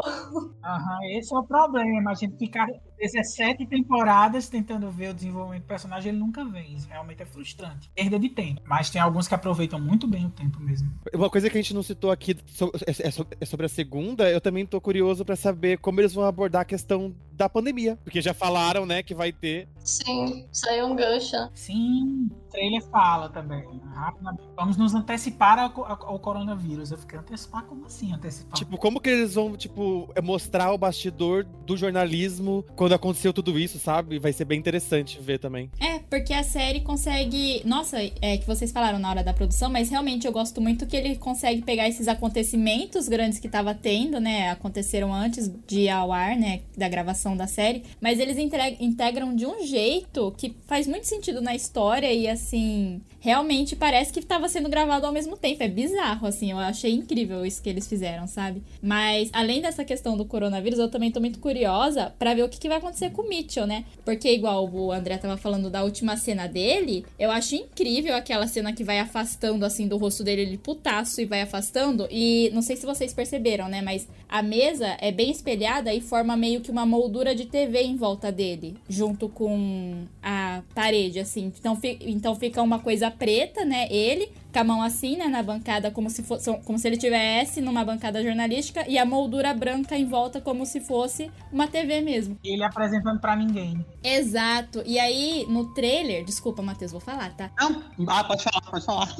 Aham, 0.63 0.99
esse 1.11 1.33
é 1.33 1.37
o 1.37 1.43
problema. 1.43 2.11
A 2.11 2.13
gente 2.13 2.37
ficar 2.37 2.67
17 2.97 3.65
temporadas 3.67 4.47
tentando 4.47 4.89
ver 4.89 5.09
o 5.09 5.13
desenvolvimento 5.13 5.63
do 5.63 5.67
personagem, 5.67 6.09
ele 6.09 6.19
nunca 6.19 6.45
vem. 6.45 6.75
Isso 6.75 6.87
realmente 6.87 7.21
é 7.21 7.25
frustrante. 7.25 7.89
Perda 7.95 8.17
de 8.17 8.29
tempo. 8.29 8.61
Mas 8.65 8.89
tem 8.89 9.01
alguns 9.01 9.27
que 9.27 9.35
aproveitam 9.35 9.79
muito 9.79 10.07
bem 10.07 10.25
o 10.25 10.29
tempo 10.29 10.59
mesmo. 10.59 10.89
Uma 11.13 11.29
coisa 11.29 11.49
que 11.49 11.57
a 11.57 11.61
gente 11.61 11.73
não 11.73 11.83
citou 11.83 12.11
aqui 12.11 12.37
é, 12.85 12.91
é, 12.91 13.11
é 13.41 13.45
sobre 13.45 13.65
a 13.65 13.69
segunda, 13.69 14.29
eu 14.29 14.39
também 14.39 14.65
tô 14.65 14.79
curioso 14.79 15.25
para 15.25 15.35
saber 15.35 15.79
como 15.79 15.99
eles 15.99 16.13
vão 16.13 16.25
abordar 16.25 16.61
a 16.61 16.65
questão 16.65 17.13
da 17.39 17.49
pandemia. 17.49 17.97
Porque 18.03 18.21
já 18.21 18.33
falaram, 18.33 18.85
né, 18.85 19.01
que 19.01 19.15
vai 19.15 19.31
ter. 19.31 19.67
Sim, 19.83 20.45
saiu 20.51 20.85
um 20.87 20.95
gancho. 20.95 21.35
Sim, 21.55 22.27
o 22.29 22.51
trailer 22.51 22.83
fala 22.91 23.29
também. 23.29 23.81
Rapidamente. 23.93 24.43
Vamos 24.55 24.77
nos 24.77 24.93
antecipar 24.93 25.57
ao, 25.57 25.85
ao, 25.85 26.19
coronavírus. 26.19 26.91
Eu 26.91 26.97
fiquei 26.97 27.17
antecipar 27.17 27.63
como 27.63 27.85
assim 27.85 28.13
antecipar? 28.13 28.53
Tipo, 28.53 28.77
como 28.77 28.99
que 28.99 29.09
eles 29.09 29.35
vão, 29.35 29.55
tipo, 29.55 30.13
mostrar 30.21 30.71
o 30.73 30.77
bastidor 30.77 31.43
do 31.43 31.77
jornalismo 31.77 32.63
quando 32.75 32.93
aconteceu 32.93 33.33
tudo 33.33 33.57
isso, 33.57 33.79
sabe? 33.79 34.19
Vai 34.19 34.33
ser 34.33 34.45
bem 34.45 34.59
interessante 34.59 35.19
ver 35.19 35.39
também. 35.39 35.71
É, 35.79 35.88
porque 36.09 36.33
a 36.33 36.43
série 36.43 36.81
consegue. 36.81 37.61
Nossa, 37.65 37.97
é 38.21 38.37
que 38.37 38.47
vocês 38.47 38.71
falaram 38.71 38.99
na 38.99 39.09
hora 39.09 39.23
da 39.23 39.33
produção, 39.33 39.69
mas 39.69 39.89
realmente 39.89 40.25
eu 40.25 40.31
gosto 40.31 40.59
muito 40.59 40.87
que 40.87 40.97
ele 40.97 41.15
consegue 41.15 41.61
pegar 41.61 41.87
esses 41.87 42.07
acontecimentos 42.07 43.07
grandes 43.07 43.39
que 43.39 43.47
tava 43.47 43.73
tendo, 43.73 44.19
né? 44.19 44.49
Aconteceram 44.49 45.13
antes 45.13 45.51
de 45.67 45.81
ir 45.81 45.89
ao 45.89 46.11
ar, 46.11 46.35
né? 46.35 46.61
Da 46.77 46.89
gravação 46.89 47.37
da 47.37 47.47
série, 47.47 47.83
mas 48.01 48.19
eles 48.19 48.37
integram 48.79 49.35
de 49.35 49.45
um 49.45 49.65
jeito 49.65 50.33
que 50.37 50.55
faz 50.65 50.87
muito 50.87 51.05
sentido 51.05 51.41
na 51.41 51.55
história 51.55 52.11
e 52.11 52.27
assim, 52.27 53.01
realmente 53.19 53.75
parece 53.75 54.11
que 54.11 54.19
estava 54.19 54.47
sendo 54.47 54.69
gravado 54.69 55.05
ao 55.05 55.11
mesmo 55.11 55.37
tempo. 55.37 55.61
É 55.61 55.67
bizarro, 55.67 56.25
assim, 56.25 56.51
eu 56.51 56.57
achei 56.57 56.93
incrível 56.93 57.45
isso 57.45 57.61
que 57.61 57.69
eles 57.69 57.87
fizeram, 57.87 58.27
sabe? 58.27 58.63
Mas 58.81 59.29
além 59.33 59.61
dessa 59.61 59.83
questão 59.83 60.17
do 60.17 60.25
coronavírus, 60.25 60.79
eu 60.79 60.89
também 60.89 61.11
tô 61.11 61.19
muito 61.19 61.39
curiosa 61.39 62.13
para 62.17 62.33
ver 62.33 62.43
o 62.43 62.49
que, 62.49 62.59
que, 62.59 62.69
vai 62.69 62.77
acontecer 62.77 63.11
com 63.11 63.23
o 63.23 63.29
Mitchell, 63.29 63.67
né? 63.67 63.85
Porque, 64.05 64.31
igual 64.31 64.69
o 64.69 64.91
André 64.91 65.17
tava 65.17 65.37
falando 65.37 65.69
da 65.69 65.83
última 65.83 65.98
cena 66.17 66.47
dele, 66.47 67.05
eu 67.17 67.31
acho 67.31 67.55
incrível 67.55 68.15
aquela 68.15 68.47
cena 68.47 68.73
que 68.73 68.83
vai 68.83 68.99
afastando, 68.99 69.65
assim, 69.65 69.87
do 69.87 69.97
rosto 69.97 70.23
dele, 70.23 70.41
ele 70.41 70.57
putaço 70.57 71.21
e 71.21 71.25
vai 71.25 71.41
afastando. 71.41 72.07
E 72.11 72.49
não 72.53 72.61
sei 72.61 72.75
se 72.75 72.85
vocês 72.85 73.13
perceberam, 73.13 73.67
né? 73.67 73.81
Mas 73.81 74.07
a 74.27 74.41
mesa 74.41 74.97
é 74.99 75.11
bem 75.11 75.31
espelhada 75.31 75.93
e 75.93 76.01
forma 76.01 76.35
meio 76.37 76.61
que 76.61 76.71
uma 76.71 76.85
moldura 76.85 77.33
de 77.33 77.45
TV 77.45 77.81
em 77.81 77.95
volta 77.95 78.31
dele, 78.31 78.75
junto 78.87 79.29
com 79.29 80.05
a 80.21 80.61
parede, 80.73 81.19
assim. 81.19 81.51
Então, 81.59 81.77
então 82.01 82.35
fica 82.35 82.61
uma 82.61 82.79
coisa 82.79 83.09
preta, 83.09 83.65
né? 83.65 83.87
Ele, 83.91 84.29
com 84.51 84.59
a 84.59 84.63
mão 84.63 84.81
assim, 84.81 85.15
né, 85.15 85.27
na 85.27 85.43
bancada, 85.43 85.91
como 85.91 86.09
se 86.09 86.23
fosse, 86.23 86.51
como 86.59 86.77
se 86.77 86.87
ele 86.87 86.97
tivesse 86.97 87.61
numa 87.61 87.85
bancada 87.85 88.23
jornalística 88.23 88.85
e 88.87 88.97
a 88.97 89.05
moldura 89.05 89.53
branca 89.53 89.95
em 89.95 90.05
volta 90.05 90.41
como 90.41 90.65
se 90.65 90.79
fosse 90.79 91.31
uma 91.51 91.67
TV 91.67 92.01
mesmo. 92.01 92.37
E 92.43 92.53
ele 92.53 92.63
apresentando 92.63 93.19
para 93.19 93.35
ninguém. 93.35 93.85
Exato. 94.03 94.81
E 94.85 94.97
aí, 94.97 95.45
no 95.49 95.73
trailer, 95.73 96.25
desculpa, 96.25 96.61
Matheus, 96.61 96.91
vou 96.91 97.01
falar, 97.01 97.35
tá? 97.35 97.51
Não, 97.59 97.83
ah, 98.07 98.23
pode 98.23 98.43
falar, 98.43 98.61
pode 98.61 98.85
falar. 98.85 99.15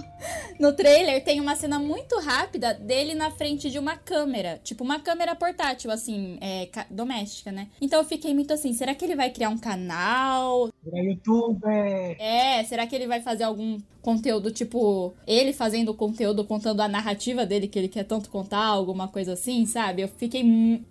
No 0.60 0.74
trailer 0.74 1.24
tem 1.24 1.40
uma 1.40 1.56
cena 1.56 1.80
muito 1.80 2.20
rápida 2.20 2.74
dele 2.74 3.14
na 3.14 3.32
frente 3.32 3.70
de 3.70 3.80
uma 3.80 3.96
câmera, 3.96 4.60
tipo 4.62 4.84
uma 4.84 5.00
câmera 5.00 5.34
portátil, 5.34 5.90
assim, 5.90 6.38
é, 6.42 6.70
doméstica, 6.90 7.50
né? 7.50 7.70
Então 7.80 8.00
eu 8.00 8.06
fiquei 8.06 8.34
muito 8.34 8.54
assim, 8.54 8.74
será 8.74 8.94
que 8.94 9.06
ele 9.06 9.16
vai 9.16 9.30
criar 9.30 9.50
um 9.50 9.58
canal? 9.58 10.70
Pra 10.84 11.00
youtuber. 11.00 12.18
É, 12.20 12.62
será 12.66 12.86
que 12.86 12.96
ele 12.96 13.08
vai 13.08 13.22
fazer 13.22 13.46
algum 13.46 13.80
conteúdo, 14.10 14.52
tipo, 14.52 15.14
ele 15.28 15.54
fazendo 15.54 15.94
conteúdo, 15.94 16.44
contando 16.44 16.82
a 16.82 16.88
narrativa 16.88 17.46
dele 17.46 17.68
que 17.68 17.78
ele 17.78 17.88
quer 17.88 18.04
tanto 18.04 18.30
contar, 18.30 18.66
alguma 18.66 19.08
coisa 19.08 19.34
assim, 19.34 19.66
sabe? 19.68 20.02
Eu 20.02 20.08
fiquei. 20.08 20.44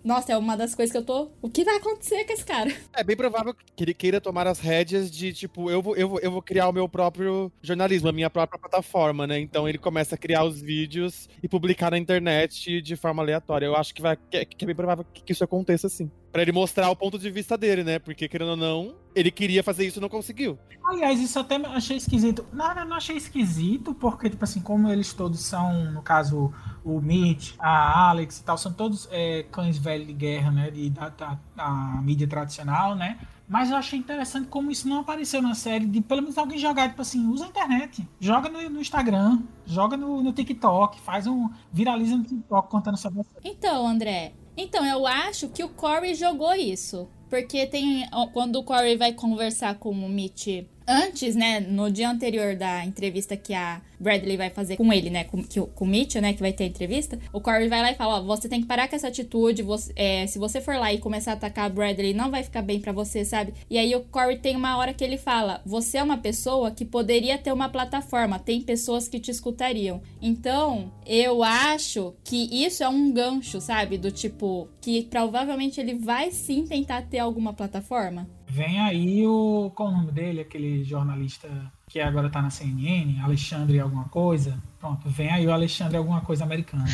Nossa, 0.03 0.31
é 0.31 0.37
uma 0.37 0.55
das 0.55 0.73
coisas 0.73 0.91
que 0.91 0.97
eu 0.97 1.03
tô. 1.03 1.29
O 1.41 1.49
que 1.49 1.65
vai 1.65 1.75
acontecer 1.75 2.23
com 2.23 2.33
esse 2.33 2.45
cara? 2.45 2.69
É 2.99 3.03
bem 3.03 3.15
provável 3.15 3.53
que 3.53 3.83
ele 3.83 3.93
queira 3.93 4.19
tomar 4.19 4.45
as 4.45 4.59
rédeas 4.59 5.09
de, 5.09 5.31
tipo, 5.31 5.69
eu 5.69 5.81
vou, 5.81 5.95
eu 5.95 6.09
vou, 6.09 6.19
eu 6.19 6.31
vou 6.31 6.41
criar 6.41 6.67
o 6.67 6.73
meu 6.73 6.89
próprio 6.89 7.51
jornalismo, 7.61 8.09
a 8.09 8.11
minha 8.11 8.29
própria 8.29 8.59
plataforma, 8.59 9.25
né? 9.25 9.39
Então 9.39 9.69
ele 9.69 9.77
começa 9.77 10.15
a 10.15 10.17
criar 10.17 10.43
os 10.43 10.61
vídeos 10.61 11.29
e 11.41 11.47
publicar 11.47 11.91
na 11.91 11.97
internet 11.97 12.81
de 12.81 12.95
forma 12.95 13.21
aleatória. 13.23 13.65
Eu 13.65 13.75
acho 13.75 13.93
que, 13.93 14.01
vai, 14.01 14.17
que, 14.17 14.43
que 14.45 14.65
é 14.65 14.67
bem 14.67 14.75
provável 14.75 15.05
que 15.13 15.31
isso 15.31 15.43
aconteça 15.43 15.87
assim. 15.87 16.11
Pra 16.31 16.41
ele 16.41 16.51
mostrar 16.51 16.89
o 16.89 16.95
ponto 16.95 17.17
de 17.17 17.29
vista 17.31 17.57
dele, 17.57 17.83
né? 17.83 17.99
Porque, 17.99 18.27
querendo 18.27 18.51
ou 18.51 18.55
não, 18.55 18.95
ele 19.15 19.31
queria 19.31 19.63
fazer 19.63 19.85
isso 19.85 19.99
e 19.99 20.01
não 20.01 20.09
conseguiu. 20.09 20.59
Aliás, 20.85 21.19
isso 21.19 21.39
até 21.39 21.55
achei 21.55 21.97
esquisito. 21.97 22.45
Não, 22.53 22.73
não, 22.75 22.85
não 22.85 22.97
achei 22.97 23.17
esquisito, 23.17 23.93
porque, 23.93 24.29
tipo 24.29 24.43
assim, 24.43 24.61
como 24.61 24.89
eles 24.89 25.13
todos 25.13 25.39
são, 25.41 25.91
no 25.91 26.01
caso, 26.01 26.53
o 26.83 27.01
Mitch, 27.01 27.53
a 27.57 28.09
Alex 28.09 28.39
e 28.39 28.43
tal, 28.43 28.57
são 28.57 28.71
todos 28.71 29.07
é, 29.11 29.43
cães 29.51 29.77
velhos 29.77 30.07
de 30.07 30.13
guerra, 30.13 30.51
né? 30.51 30.71
De, 30.71 30.89
da, 30.89 31.09
da, 31.09 31.39
da 31.55 31.69
mídia 32.01 32.27
tradicional, 32.27 32.95
né? 32.95 33.19
Mas 33.49 33.71
eu 33.71 33.77
achei 33.77 33.97
interessante 33.97 34.47
como 34.47 34.69
isso 34.69 34.87
não 34.87 34.99
apareceu 34.99 35.41
na 35.41 35.55
série, 35.55 35.87
de 35.87 36.01
pelo 36.01 36.21
menos 36.21 36.37
alguém 36.37 36.59
jogar, 36.59 36.87
tipo 36.89 37.01
assim, 37.01 37.27
usa 37.27 37.45
a 37.45 37.47
internet, 37.47 38.07
joga 38.19 38.47
no, 38.47 38.69
no 38.69 38.79
Instagram, 38.79 39.41
joga 39.65 39.97
no, 39.97 40.21
no, 40.21 40.31
TikTok, 40.31 41.01
faz 41.01 41.25
um. 41.25 41.49
viraliza 41.73 42.15
no 42.15 42.23
TikTok 42.23 42.69
contando 42.69 42.97
sobre 42.97 43.23
você. 43.23 43.35
Então, 43.43 43.87
André, 43.87 44.33
então, 44.61 44.85
eu 44.85 45.07
acho 45.07 45.49
que 45.49 45.63
o 45.63 45.69
Corey 45.69 46.13
jogou 46.13 46.53
isso. 46.53 47.07
Porque 47.29 47.65
tem. 47.67 48.07
Quando 48.33 48.57
o 48.57 48.63
Corey 48.63 48.97
vai 48.97 49.13
conversar 49.13 49.75
com 49.75 49.91
o 49.91 50.09
Mitch 50.09 50.65
antes, 50.89 51.35
né, 51.35 51.59
no 51.59 51.91
dia 51.91 52.09
anterior 52.09 52.55
da 52.55 52.83
entrevista 52.83 53.37
que 53.37 53.53
a 53.53 53.79
Bradley 53.99 54.37
vai 54.37 54.49
fazer 54.49 54.75
com 54.75 54.91
ele, 54.91 55.11
né, 55.11 55.23
com, 55.23 55.43
que, 55.43 55.61
com 55.61 55.85
o 55.85 55.87
Mitchell, 55.87 56.21
né, 56.21 56.33
que 56.33 56.39
vai 56.39 56.51
ter 56.51 56.63
a 56.63 56.67
entrevista, 56.67 57.19
o 57.31 57.39
Corey 57.39 57.67
vai 57.67 57.81
lá 57.81 57.91
e 57.91 57.95
fala, 57.95 58.19
ó, 58.19 58.23
você 58.23 58.49
tem 58.49 58.61
que 58.61 58.65
parar 58.65 58.87
com 58.87 58.95
essa 58.95 59.07
atitude, 59.07 59.61
você, 59.61 59.93
é, 59.95 60.25
se 60.25 60.39
você 60.39 60.59
for 60.59 60.75
lá 60.77 60.91
e 60.91 60.97
começar 60.97 61.31
a 61.31 61.33
atacar 61.35 61.65
a 61.65 61.69
Bradley, 61.69 62.13
não 62.13 62.31
vai 62.31 62.41
ficar 62.41 62.63
bem 62.63 62.79
para 62.79 62.91
você, 62.91 63.23
sabe? 63.23 63.53
E 63.69 63.77
aí 63.77 63.95
o 63.95 64.01
Corey 64.01 64.39
tem 64.39 64.55
uma 64.55 64.77
hora 64.77 64.93
que 64.93 65.03
ele 65.03 65.17
fala, 65.17 65.61
você 65.63 65.99
é 65.99 66.03
uma 66.03 66.17
pessoa 66.17 66.71
que 66.71 66.85
poderia 66.85 67.37
ter 67.37 67.53
uma 67.53 67.69
plataforma, 67.69 68.39
tem 68.39 68.61
pessoas 68.61 69.07
que 69.07 69.19
te 69.19 69.29
escutariam. 69.29 70.01
Então, 70.19 70.91
eu 71.05 71.43
acho 71.43 72.15
que 72.23 72.49
isso 72.65 72.83
é 72.83 72.89
um 72.89 73.11
gancho, 73.11 73.61
sabe, 73.61 73.97
do 73.97 74.11
tipo, 74.11 74.67
que 74.81 75.03
provavelmente 75.03 75.79
ele 75.79 75.93
vai 75.93 76.31
sim 76.31 76.65
tentar 76.65 77.03
ter 77.03 77.19
alguma 77.19 77.53
plataforma. 77.53 78.27
Vem 78.49 78.79
aí 78.81 79.27
o. 79.27 79.71
Qual 79.75 79.89
o 79.89 79.91
nome 79.91 80.11
dele? 80.11 80.41
Aquele 80.41 80.83
jornalista 80.83 81.47
que 81.87 81.99
agora 81.99 82.29
tá 82.29 82.41
na 82.41 82.49
CNN, 82.49 83.19
Alexandre 83.21 83.79
alguma 83.79 84.05
coisa. 84.09 84.57
Pronto, 84.79 85.07
vem 85.07 85.31
aí 85.31 85.45
o 85.45 85.53
Alexandre 85.53 85.97
alguma 85.97 86.21
coisa 86.21 86.43
americano. 86.43 86.85